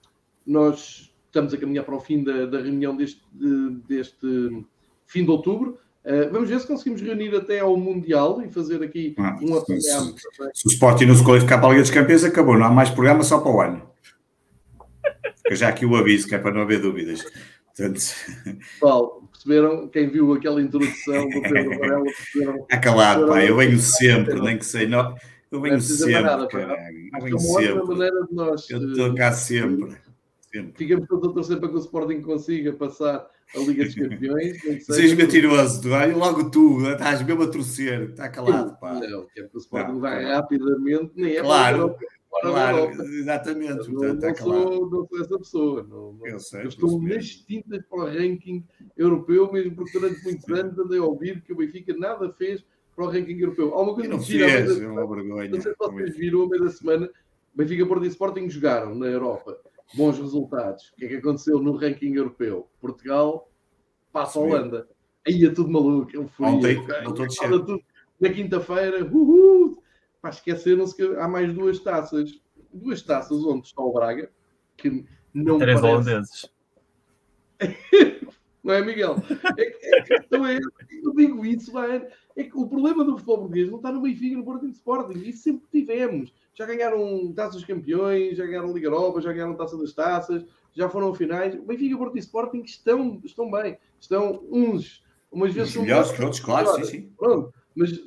nós 0.47 1.13
estamos 1.27 1.55
a 1.55 1.57
caminhar 1.57 1.85
para 1.85 1.95
o 1.95 2.01
fim 2.01 2.23
da, 2.23 2.47
da 2.47 2.61
reunião 2.61 2.97
deste, 2.97 3.23
de, 3.33 3.71
deste 3.89 4.65
fim 5.07 5.25
de 5.25 5.31
outubro. 5.31 5.79
Uh, 6.05 6.33
vamos 6.33 6.49
ver 6.49 6.59
se 6.59 6.67
conseguimos 6.67 7.01
reunir 7.01 7.35
até 7.35 7.61
ao 7.61 7.77
Mundial 7.77 8.43
e 8.43 8.51
fazer 8.51 8.83
aqui 8.83 9.15
ah, 9.19 9.39
um 9.41 9.57
apanhado. 9.57 10.15
Se, 10.17 10.61
se, 10.61 10.67
o 10.67 10.71
Sporting 10.71 11.05
não 11.07 11.15
se 11.15 11.25
qualificar 11.25 11.59
para 11.59 11.69
a 11.69 11.71
Liga 11.71 11.83
dos 11.83 11.91
Campeões, 11.93 12.25
acabou. 12.25 12.59
Não 12.59 12.67
há 12.67 12.71
mais 12.71 12.91
programa 12.91 13.23
só 13.23 13.39
para 13.39 13.53
o 13.53 13.61
ano. 13.61 13.83
Eu 15.45 15.57
já 15.57 15.69
aqui 15.69 15.87
o 15.87 15.95
aviso, 15.97 16.27
que 16.27 16.35
é 16.35 16.39
para 16.39 16.53
não 16.53 16.63
haver 16.63 16.81
dúvidas. 16.81 17.25
Portanto... 17.67 18.01
Pessoal, 18.81 19.23
perceberam? 19.31 19.89
Quem 19.89 20.09
viu 20.09 20.33
aquela 20.33 20.61
introdução 20.61 21.29
do 21.29 21.41
Pedro 21.41 21.79
Varela 21.79 22.05
perceberam. 22.05 22.67
Acalado, 22.71 23.27
pá, 23.29 23.45
eu 23.45 23.57
venho 23.57 23.79
sempre, 23.79 24.41
nem 24.41 24.59
que 24.59 24.67
sei. 24.67 24.87
Não, 24.89 25.15
eu 25.53 25.61
venho 25.61 25.81
sempre, 25.81 26.21
nada, 26.21 26.49
caralho. 26.49 27.11
Eu 27.15 27.23
venho 27.23 27.39
sempre. 27.39 27.85
Maneira 27.85 28.27
de 28.27 28.35
nós, 28.35 28.69
eu 28.71 28.91
estou 28.91 29.15
cá 29.15 29.33
sempre. 29.33 29.97
Sempre. 30.53 30.73
Ficamos 30.77 31.09
todos 31.09 31.31
a 31.31 31.33
torcer 31.33 31.59
para 31.59 31.69
que 31.69 31.75
o 31.77 31.79
Sporting 31.79 32.21
consiga 32.21 32.73
passar 32.73 33.29
a 33.55 33.59
Liga 33.59 33.85
dos 33.85 33.95
Campeões. 33.95 34.61
Sejas 34.85 35.15
mentiroso, 35.15 35.83
tu, 35.83 35.89
logo 36.17 36.51
tu, 36.51 36.91
estás 36.91 37.23
mesmo 37.23 37.43
a 37.43 37.49
torcer, 37.49 38.11
está 38.11 38.29
calado, 38.29 38.79
pá. 38.79 38.95
Não, 38.95 39.27
que 39.27 39.41
é 39.41 39.49
o 39.53 39.59
Sporting 39.59 39.93
não, 39.93 40.01
vai 40.01 40.23
não. 40.23 40.31
rapidamente, 40.31 41.13
nem 41.17 41.37
é 41.37 41.41
claro. 41.41 41.97
Claro, 42.41 42.91
exatamente. 43.03 43.89
Eu 43.89 43.93
não, 43.93 44.15
não, 44.15 44.35
sou, 44.35 44.91
não 44.91 45.07
sou 45.07 45.21
essa 45.21 45.39
pessoa. 45.39 45.87
Não, 45.89 46.13
não, 46.15 46.27
eu, 46.27 46.41
sei, 46.41 46.63
eu 46.63 46.69
estou 46.69 47.01
nas 47.01 47.27
tintas 47.27 47.85
para 47.85 47.99
o 47.99 48.07
ranking 48.07 48.65
europeu, 48.97 49.53
mesmo 49.53 49.77
porque 49.77 49.99
durante 49.99 50.25
muitos 50.25 50.49
anos 50.49 50.79
andei 50.79 50.99
a 50.99 51.05
ouvir 51.05 51.43
que 51.43 51.53
o 51.53 51.57
Benfica 51.57 51.95
nada 51.95 52.33
fez 52.33 52.65
para 52.97 53.05
o 53.05 53.09
ranking 53.09 53.39
europeu. 53.39 53.75
Há 53.75 53.83
uma 53.83 53.95
coisa 53.95 54.09
não 54.09 54.19
que 54.19 54.43
é 54.43 54.89
uma 54.89 55.07
vergonha. 55.07 55.51
Não 55.51 55.61
sei 55.61 55.73
se 55.73 55.79
vocês 55.79 56.17
viram 56.17 56.41
ao 56.41 56.49
meio 56.49 56.65
da 56.65 56.71
semana, 56.71 57.11
Benfica, 57.55 57.87
Porto 57.87 58.05
e 58.07 58.09
Sporting 58.09 58.49
jogaram 58.49 58.95
na 58.95 59.07
Europa. 59.07 59.59
Bons 59.95 60.19
resultados. 60.19 60.91
O 60.91 60.97
que 60.97 61.05
é 61.05 61.09
que 61.09 61.17
aconteceu 61.17 61.59
no 61.61 61.77
ranking 61.77 62.15
europeu? 62.15 62.69
Portugal 62.81 63.51
passa 64.13 64.39
a 64.39 64.43
Holanda. 64.43 64.89
Aí 65.27 65.45
é 65.45 65.51
tudo 65.51 65.71
maluco. 65.71 66.11
Eu 66.13 66.29
fui. 66.29 66.47
Ontem, 66.47 66.85
tudo. 67.49 67.83
Na 68.21 68.29
quinta-feira, 68.31 69.05
uhul, 69.05 69.83
para 70.21 70.31
esqueceram-se 70.31 70.95
que 70.95 71.03
há 71.03 71.27
mais 71.27 71.53
duas 71.53 71.79
taças. 71.81 72.41
Duas 72.73 73.03
taças 73.03 73.45
onde 73.45 73.67
está 73.67 73.83
o 73.83 73.93
Braga, 73.93 74.31
que 74.77 75.05
não 75.35 75.59
Três 75.59 75.81
parece... 75.81 75.95
holandeses. 75.95 76.53
não 78.63 78.75
é, 78.75 78.83
Miguel? 78.83 79.17
É, 79.59 79.63
é, 79.63 80.17
então 80.25 80.47
é, 80.47 80.57
eu 80.57 81.15
digo 81.15 81.45
isso, 81.45 81.71
vai, 81.73 82.09
é 82.37 82.45
que 82.45 82.57
o 82.57 82.67
problema 82.67 83.05
do 83.05 83.13
futebol 83.13 83.39
português 83.39 83.69
não 83.69 83.77
está 83.77 83.93
no 83.93 84.03
Benfica, 84.03 84.37
no 84.37 84.45
Porto 84.45 84.65
e 84.65 84.69
no 84.69 84.73
Sporting. 84.73 85.19
Isso 85.19 85.43
sempre 85.43 85.67
tivemos. 85.71 86.33
Já 86.55 86.67
ganharam 86.67 87.33
taças 87.33 87.57
dos 87.57 87.65
campeões, 87.65 88.37
já 88.37 88.47
ganharam 88.47 88.73
Liga 88.73 88.87
Europa, 88.87 89.21
já 89.21 89.33
ganharam 89.33 89.55
taça 89.55 89.77
das 89.77 89.93
taças, 89.93 90.45
já 90.73 90.89
foram 90.89 91.11
a 91.11 91.15
finais. 91.15 91.55
O 91.55 91.63
Benfica, 91.63 91.97
Porto 91.97 92.17
e 92.17 92.21
Sporting 92.21 92.63
estão, 92.63 93.21
estão 93.25 93.51
bem. 93.51 93.79
Estão 94.01 94.43
uns, 94.51 95.03
umas 95.31 95.53
vezes 95.53 95.73
são 95.73 95.83
melhores 95.83 96.11
que 96.11 96.23
outros, 96.23 96.41
claro, 96.41 96.75
sim, 96.77 96.85
sim. 96.85 97.13
Pronto, 97.17 97.53
mas 97.75 98.01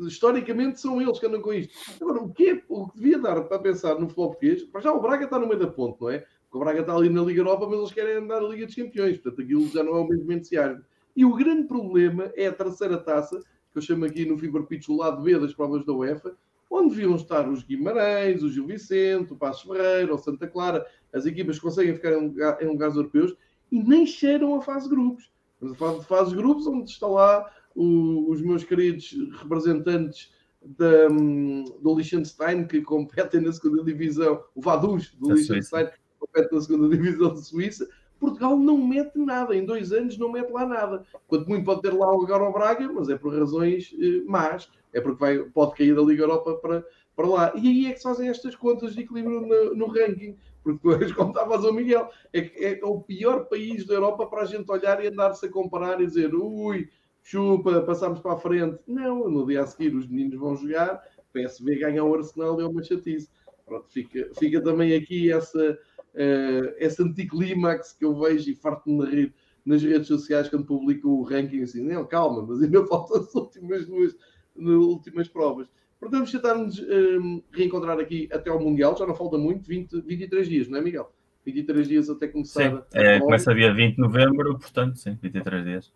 historicamente 0.00 0.80
são 0.80 1.00
eles 1.00 1.18
que 1.18 1.26
andam 1.26 1.42
com 1.42 1.52
isto. 1.52 1.72
Agora, 2.00 2.22
o 2.22 2.32
que, 2.32 2.50
é, 2.50 2.62
o 2.68 2.88
que 2.88 2.96
devia 2.96 3.18
dar 3.18 3.40
para 3.42 3.58
pensar 3.58 3.94
no 3.94 4.08
futebol 4.08 4.28
português? 4.28 4.62
Para 4.64 4.80
já 4.80 4.92
o 4.92 5.00
Braga 5.00 5.24
está 5.24 5.38
no 5.38 5.46
meio 5.46 5.60
da 5.60 5.66
ponte, 5.66 6.00
não 6.00 6.10
é? 6.10 6.18
Porque 6.18 6.56
o 6.56 6.60
Braga 6.60 6.80
está 6.80 6.94
ali 6.94 7.08
na 7.08 7.22
Liga 7.22 7.40
Europa, 7.40 7.66
mas 7.68 7.78
eles 7.78 7.92
querem 7.92 8.16
andar 8.16 8.40
na 8.40 8.48
Liga 8.48 8.66
dos 8.66 8.74
Campeões. 8.74 9.18
Portanto, 9.18 9.42
aquilo 9.42 9.68
já 9.68 9.82
não 9.82 9.96
é 9.96 10.00
o 10.00 10.08
mesmo 10.08 10.24
beneficiário. 10.24 10.84
E 11.14 11.24
o 11.24 11.34
grande 11.34 11.64
problema 11.64 12.32
é 12.34 12.46
a 12.46 12.52
terceira 12.52 12.98
taça, 12.98 13.40
que 13.72 13.78
eu 13.78 13.82
chamo 13.82 14.04
aqui 14.04 14.24
no 14.24 14.38
Fever 14.38 14.64
Pitch 14.64 14.88
o 14.88 14.96
lado 14.96 15.22
B 15.22 15.38
das 15.38 15.54
provas 15.54 15.84
da 15.84 15.92
UEFA, 15.92 16.36
onde 16.70 16.94
deviam 16.94 17.16
estar 17.16 17.48
os 17.48 17.62
Guimarães, 17.62 18.42
o 18.42 18.50
Gil 18.50 18.66
Vicente, 18.66 19.32
o 19.32 19.36
Passos 19.36 19.62
Ferreira, 19.62 20.14
o 20.14 20.18
Santa 20.18 20.46
Clara, 20.46 20.86
as 21.12 21.26
equipas 21.26 21.56
que 21.56 21.62
conseguem 21.62 21.94
ficar 21.94 22.12
em, 22.12 22.28
lugar, 22.28 22.62
em 22.62 22.66
lugares 22.66 22.96
europeus 22.96 23.34
e 23.70 23.82
nem 23.82 24.06
cheiram 24.06 24.54
a 24.54 24.62
fase 24.62 24.88
de 24.88 24.94
grupos. 24.94 25.30
Mas 25.60 25.72
a 25.72 25.74
fase 25.74 26.00
de 26.00 26.06
fase 26.06 26.30
de 26.30 26.36
grupos, 26.36 26.66
onde 26.66 26.90
está 26.90 27.06
lá 27.06 27.50
o, 27.74 28.30
os 28.30 28.40
meus 28.42 28.64
queridos 28.64 29.14
representantes 29.38 30.32
da, 30.62 31.08
do 31.08 31.94
Liechtenstein, 31.94 32.66
que 32.66 32.80
competem 32.82 33.40
na 33.40 33.52
segunda 33.52 33.82
divisão, 33.84 34.42
o 34.54 34.60
Vaduz 34.60 35.14
do 35.18 35.32
Liechtenstein, 35.32 35.86
que 35.86 35.92
compete 36.18 36.54
na 36.54 36.60
segunda 36.60 36.88
divisão 36.96 37.34
de 37.34 37.44
Suíça. 37.44 37.88
Portugal 38.22 38.56
não 38.56 38.78
mete 38.78 39.18
nada, 39.18 39.52
em 39.52 39.64
dois 39.64 39.90
anos 39.90 40.16
não 40.16 40.30
mete 40.30 40.52
lá 40.52 40.64
nada. 40.64 41.04
Quanto 41.26 41.48
muito 41.48 41.64
pode 41.64 41.82
ter 41.82 41.92
lá 41.92 42.08
o 42.08 42.20
lugar 42.20 42.40
ao 42.40 42.52
Braga, 42.52 42.86
mas 42.92 43.08
é 43.08 43.16
por 43.16 43.36
razões 43.36 43.92
eh, 44.00 44.22
más, 44.24 44.70
é 44.92 45.00
porque 45.00 45.18
vai, 45.18 45.38
pode 45.40 45.74
cair 45.74 45.92
da 45.92 46.02
Liga 46.02 46.22
Europa 46.22 46.54
para, 46.54 46.86
para 47.16 47.26
lá. 47.26 47.52
E 47.56 47.66
aí 47.66 47.86
é 47.86 47.90
que 47.90 47.96
se 47.96 48.04
fazem 48.04 48.28
estas 48.28 48.54
contas 48.54 48.94
de 48.94 49.00
equilíbrio 49.00 49.40
no, 49.40 49.74
no 49.74 49.86
ranking, 49.86 50.36
porque 50.62 50.78
depois, 50.88 51.12
como 51.12 51.30
estava 51.30 51.56
o 51.56 51.72
Miguel, 51.72 52.08
é, 52.32 52.74
é 52.74 52.80
o 52.84 53.00
pior 53.00 53.46
país 53.46 53.84
da 53.84 53.94
Europa 53.94 54.24
para 54.26 54.42
a 54.42 54.46
gente 54.46 54.70
olhar 54.70 55.02
e 55.02 55.08
andar-se 55.08 55.44
a 55.44 55.50
comparar 55.50 56.00
e 56.00 56.06
dizer 56.06 56.32
ui, 56.32 56.88
chupa, 57.24 57.82
passamos 57.82 58.20
para 58.20 58.34
a 58.34 58.38
frente. 58.38 58.78
Não, 58.86 59.28
no 59.28 59.44
dia 59.44 59.62
a 59.62 59.66
seguir 59.66 59.96
os 59.96 60.06
meninos 60.06 60.38
vão 60.38 60.54
jogar, 60.54 61.02
PSV 61.32 61.74
ganha 61.74 62.04
o 62.04 62.14
Arsenal 62.14 62.60
é 62.60 62.66
uma 62.68 62.84
chatice. 62.84 63.28
Pronto, 63.66 63.86
fica, 63.90 64.30
fica 64.38 64.62
também 64.62 64.94
aqui 64.94 65.32
essa, 65.32 65.76
uh, 66.14 66.74
esse 66.78 67.02
anticlímax 67.02 67.92
que 67.92 68.04
eu 68.04 68.18
vejo 68.18 68.50
e 68.50 68.54
farto-me 68.54 69.06
de 69.06 69.14
rir 69.14 69.34
nas 69.64 69.82
redes 69.82 70.08
sociais 70.08 70.48
quando 70.48 70.64
publico 70.64 71.08
o 71.08 71.22
ranking 71.22 71.62
assim, 71.62 71.82
não, 71.82 72.04
calma, 72.04 72.44
mas 72.46 72.62
ainda 72.62 72.84
faltam 72.86 73.20
as 73.20 73.34
últimas 73.34 73.86
duas 73.86 74.16
últimas 74.56 75.28
provas. 75.28 75.66
Portanto, 75.98 76.18
vamos 76.18 76.32
tentar-nos 76.32 76.78
um, 76.80 77.38
eh, 77.38 77.42
reencontrar 77.52 77.98
aqui 77.98 78.28
até 78.32 78.50
ao 78.50 78.60
Mundial, 78.60 78.96
já 78.96 79.06
não 79.06 79.14
falta 79.14 79.38
muito, 79.38 79.66
20, 79.66 80.00
23 80.00 80.48
dias, 80.48 80.68
não 80.68 80.78
é, 80.78 80.82
Miguel? 80.82 81.10
23 81.46 81.88
dias 81.88 82.10
até 82.10 82.28
começar. 82.28 82.70
Sim, 82.70 82.82
é, 82.92 83.20
começa 83.20 83.54
dia 83.54 83.72
20 83.72 83.94
de 83.94 84.00
novembro, 84.00 84.58
portanto, 84.58 84.98
sim, 84.98 85.16
23 85.22 85.64
dias. 85.64 85.92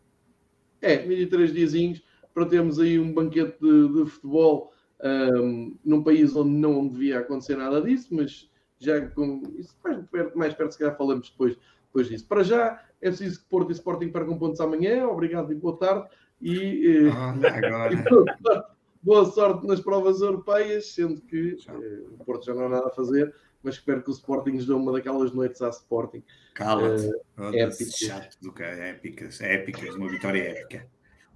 É, 0.80 0.98
23 0.98 1.52
diazinhos 1.52 2.02
para 2.32 2.46
termos 2.46 2.78
aí 2.78 2.98
um 2.98 3.12
banquete 3.12 3.58
de, 3.60 3.88
de 3.88 4.10
futebol 4.10 4.72
um, 5.02 5.76
num 5.84 6.02
país 6.02 6.34
onde 6.36 6.50
não 6.50 6.86
devia 6.86 7.20
acontecer 7.20 7.56
nada 7.56 7.80
disso, 7.80 8.14
mas 8.14 8.48
já 8.78 9.00
com 9.08 9.42
isso 9.56 9.74
mais 9.82 10.06
perto, 10.06 10.38
mais 10.38 10.54
perto 10.54 10.72
se 10.72 10.78
calhar 10.78 10.96
falamos 10.96 11.30
depois, 11.30 11.56
depois 11.86 12.08
disso. 12.08 12.26
Para 12.26 12.42
já 12.42 12.82
é 13.00 13.08
preciso 13.08 13.40
que 13.40 13.46
Porto 13.46 13.70
e 13.70 13.74
Sporting 13.74 14.10
percam 14.10 14.38
pontos 14.38 14.60
amanhã. 14.60 15.06
Obrigado 15.06 15.52
e 15.52 15.54
boa 15.54 15.76
tarde. 15.76 16.08
E, 16.40 16.54
e 16.54 17.10
boa, 18.10 18.34
sorte, 18.42 18.72
boa, 19.02 19.24
sorte, 19.24 19.66
nas 19.66 19.80
provas 19.80 20.20
europeias, 20.20 20.92
sendo 20.92 21.20
que 21.22 21.56
eh, 21.68 22.02
o 22.18 22.24
Porto 22.24 22.44
já 22.44 22.54
não 22.54 22.66
há 22.66 22.68
nada 22.68 22.88
a 22.88 22.90
fazer, 22.90 23.34
mas 23.62 23.76
espero 23.76 24.02
que 24.02 24.10
o 24.10 24.12
Sporting 24.12 24.50
nos 24.52 24.66
dê 24.66 24.72
uma 24.74 24.92
daquelas 24.92 25.32
noites 25.32 25.62
à 25.62 25.70
Sporting. 25.70 26.22
Cala-te. 26.54 27.06
Uh, 27.38 27.54
épicas. 27.54 27.96
Chato 27.96 28.36
do 28.42 28.52
que 28.52 28.62
é 28.62 28.90
épicas, 28.90 29.40
é 29.40 29.54
épicas, 29.54 29.94
uma 29.94 30.08
vitória 30.08 30.42
épica. 30.42 30.86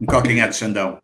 Um 0.01 0.07
calcanhar 0.07 0.49
de 0.49 0.57
Xandão. 0.57 1.01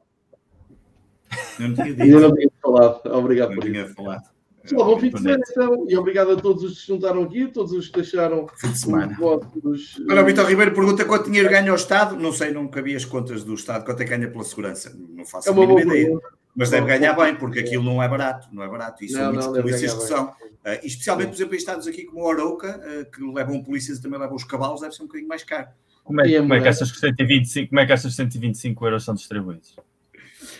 Não 1.58 1.74
tinha 1.74 1.94
dito. 1.94 2.02
Eu 2.02 2.20
não 2.20 2.34
tinha 2.34 2.50
falado. 2.62 3.00
Obrigado 3.06 3.48
não 3.50 3.56
por 3.56 3.64
tinha 3.64 3.84
isso. 3.84 3.94
falado. 3.94 4.35
Pessoal, 4.68 4.86
bom 4.86 4.98
fim 4.98 5.10
de 5.10 5.20
semana 5.20 5.44
então, 5.48 5.86
e 5.88 5.96
obrigado 5.96 6.32
a 6.32 6.36
todos 6.36 6.64
os 6.64 6.74
que 6.74 6.80
se 6.80 6.86
juntaram 6.88 7.22
aqui, 7.22 7.46
todos 7.46 7.72
os 7.72 7.86
que 7.88 7.94
deixaram 8.00 8.46
fim 8.56 8.72
de 8.72 8.78
semana. 8.78 9.16
Dos... 9.62 10.00
Olha, 10.10 10.22
o 10.22 10.24
Vitor 10.24 10.46
Ribeiro 10.46 10.74
pergunta 10.74 11.04
quanto 11.04 11.26
dinheiro 11.26 11.48
ganha 11.48 11.72
o 11.72 11.76
Estado. 11.76 12.16
Não 12.16 12.32
sei, 12.32 12.50
não 12.50 12.66
cabia 12.68 12.96
as 12.96 13.04
contas 13.04 13.44
do 13.44 13.54
Estado, 13.54 13.84
quanto 13.84 14.00
é 14.00 14.04
que 14.04 14.10
ganha 14.10 14.28
pela 14.28 14.44
segurança. 14.44 14.96
Não 14.96 15.24
faço 15.24 15.48
é 15.48 15.52
a 15.52 15.54
mínima 15.54 15.80
ideia. 15.80 16.18
Mas 16.54 16.70
deve 16.70 16.86
ganhar 16.86 17.12
bem, 17.12 17.36
porque 17.36 17.60
aquilo 17.60 17.84
não 17.84 18.02
é 18.02 18.08
barato, 18.08 18.48
não 18.50 18.62
é 18.62 18.68
barato. 18.68 19.04
Isso 19.04 19.14
são 19.14 19.32
muitos 19.32 19.46
polícias 19.48 19.94
que 19.94 20.02
são. 20.04 20.26
Uh, 20.26 20.82
especialmente, 20.82 21.28
por 21.28 21.34
exemplo, 21.34 21.54
em 21.54 21.58
estados 21.58 21.86
aqui 21.86 22.04
como 22.04 22.24
o 22.24 22.30
Arauca, 22.30 22.80
uh, 22.80 23.10
que 23.10 23.22
levam 23.22 23.62
polícias 23.62 23.98
e 23.98 24.02
também 24.02 24.18
levam 24.18 24.34
os 24.34 24.42
cavalos, 24.42 24.80
deve 24.80 24.94
ser 24.94 25.02
um 25.02 25.06
bocadinho 25.06 25.28
mais 25.28 25.44
caro. 25.44 25.68
Como 26.02 26.20
é, 26.20 26.38
como 26.38 26.54
é 26.54 26.60
que 26.60 26.68
essas 26.68 26.88
125, 26.88 27.68
como 27.68 27.80
é 27.80 27.86
que 27.86 27.92
essas 27.92 28.14
125 28.16 28.86
euros 28.86 29.04
são 29.04 29.14
distribuídos? 29.14 29.76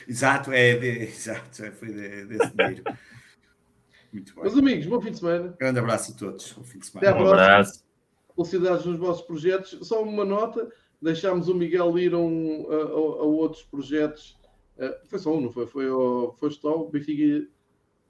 Exato, 0.06 0.52
é, 0.52 0.76
de, 0.76 0.88
exato, 1.08 1.64
é, 1.64 1.70
foi 1.70 1.88
de, 1.88 2.26
desse 2.26 2.52
dinheiro. 2.54 2.84
Muito 4.12 4.34
bem. 4.34 4.44
Meus 4.44 4.58
amigos, 4.58 4.86
bom 4.86 5.00
fim 5.00 5.10
de 5.10 5.18
semana. 5.18 5.54
Grande 5.58 5.78
abraço 5.78 6.12
a 6.12 6.14
todos. 6.16 6.52
Bom 6.52 6.64
fim 6.64 6.78
de 6.78 6.86
semana. 6.86 7.10
Até 7.10 7.20
um 7.22 7.26
abraço. 7.26 7.84
Felicidades 8.34 8.84
nos 8.84 8.98
vossos 8.98 9.26
projetos. 9.26 9.78
Só 9.82 10.02
uma 10.02 10.24
nota: 10.24 10.68
deixámos 11.00 11.48
o 11.48 11.54
Miguel 11.54 11.98
ir 11.98 12.12
a, 12.12 12.18
um, 12.18 12.66
a, 12.70 12.74
a 12.74 13.24
outros 13.24 13.62
projetos. 13.62 14.36
Uh, 14.76 14.94
foi 15.06 15.18
só 15.18 15.34
um, 15.34 15.40
não 15.40 15.52
foi? 15.52 15.66
Foi, 15.66 15.88
o, 15.88 16.34
foi 16.38 16.50
só 16.50 16.82
o 16.82 16.90
Benfica, 16.90 17.46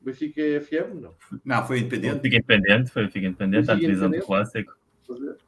Benfica 0.01 0.43
FM? 0.61 1.01
Não. 1.01 1.15
Não, 1.45 1.67
foi 1.67 1.79
independente. 1.79 2.15
Benfica 2.15 2.37
Independente, 2.37 2.91
foi 2.91 3.03
o 3.03 3.07
Benfica 3.07 3.27
Independente, 3.27 3.71
a 3.71 3.75
divisão 3.75 4.11
do 4.11 4.21
Clássico. 4.21 4.77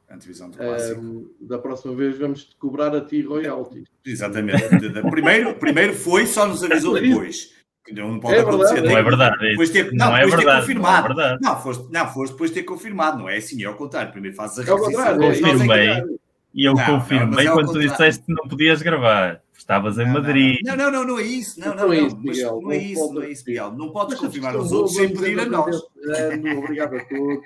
A 0.07 0.15
divisão 0.15 0.49
do 0.49 0.57
Clássico. 0.57 1.01
Um, 1.01 1.29
da 1.41 1.59
próxima 1.59 1.93
vez 1.93 2.17
vamos 2.17 2.55
cobrar 2.57 2.95
a 2.95 3.01
ti 3.01 3.21
royalties. 3.21 3.89
Exatamente. 4.05 4.63
primeiro, 5.11 5.55
primeiro 5.55 5.93
foi, 5.93 6.25
só 6.25 6.47
nos 6.47 6.63
avisou 6.63 6.93
depois. 6.93 7.58
Não 7.91 8.19
pode 8.19 8.35
é 8.35 8.39
acontecer. 8.41 8.81
Não 8.81 8.97
é 8.97 9.03
verdade. 9.03 9.39
Depois 9.39 9.69
ter, 9.69 9.91
não, 9.93 10.07
não 10.07 10.17
é 10.17 10.21
depois 10.21 10.35
verdade, 10.35 10.55
ter 10.55 10.61
confirmado. 10.61 10.91
Não, 10.91 10.99
é 10.99 11.15
verdade. 11.15 11.39
não, 11.41 11.61
foste, 11.61 11.91
não, 11.91 12.07
foste 12.07 12.31
depois 12.33 12.51
ter 12.51 12.63
confirmado. 12.63 13.19
Não 13.19 13.29
é 13.29 13.37
assim, 13.37 13.63
é 13.63 13.65
ao 13.65 13.75
contrário. 13.75 14.11
Primeiro 14.11 14.35
fazes 14.35 14.59
a 14.59 14.73
requisição. 14.73 15.05
É 15.05 15.39
confirmei. 15.39 16.19
E 16.53 16.65
eu 16.65 16.73
não, 16.73 16.85
confirmei 16.85 17.45
não, 17.45 17.53
quando 17.53 17.71
tu 17.71 17.79
disseste 17.79 18.23
que 18.25 18.33
não 18.33 18.47
podias 18.47 18.81
gravar. 18.81 19.41
Estavas 19.57 19.99
em 19.99 20.05
Madrid. 20.07 20.59
Não, 20.63 20.75
não, 20.75 20.91
não, 20.91 21.05
não 21.05 21.19
é 21.19 21.23
isso. 21.23 21.59
Não, 21.59 21.75
não, 21.75 21.87
não, 21.87 21.93
é 21.93 21.99
isso, 21.99 22.17
Miguel. 22.17 22.61
Não 22.61 22.71
é 22.71 22.77
isso, 22.77 23.13
não 23.13 23.21
é 23.21 23.29
isso, 23.29 23.43
Miguel. 23.45 23.71
Não 23.73 23.91
podes 23.91 24.19
confirmar 24.19 24.55
aos 24.55 24.71
outros 24.71 24.95
sem 24.95 25.13
pedir 25.13 25.39
a 25.39 25.45
nós. 25.45 25.75
Obrigado 26.57 26.95
a 26.95 27.05
todos. 27.05 27.43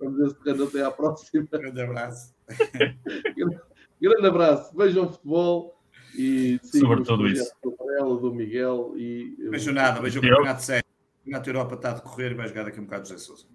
Vamos 0.00 0.36
ver 0.44 0.62
até 0.62 0.84
à 0.84 0.90
próxima. 0.90 1.46
Grande 1.50 1.80
abraço. 1.80 2.34
Grande 4.00 4.26
abraço. 4.26 4.76
Vejam 4.76 5.12
futebol. 5.12 5.81
E 6.14 6.60
sobre 6.62 7.04
tudo 7.04 7.26
isso. 7.26 7.52
Do 7.62 7.74
Varela, 7.76 8.16
do 8.18 8.34
Miguel 8.34 8.94
e. 8.96 9.36
Vejo 9.50 9.72
nada, 9.72 10.00
vejo 10.00 10.18
o 10.18 10.22
Campeonato 10.22 10.62
Sério. 10.62 10.84
O 10.84 11.24
Campeonato 11.24 11.50
Europa 11.50 11.74
está 11.74 11.90
a 11.90 11.94
decorrer 11.94 12.32
e 12.32 12.34
vai 12.34 12.48
jogar 12.48 12.64
daqui 12.64 12.78
a 12.78 12.82
um 12.82 12.84
bocado 12.84 13.08
José 13.08 13.18
Souza. 13.18 13.46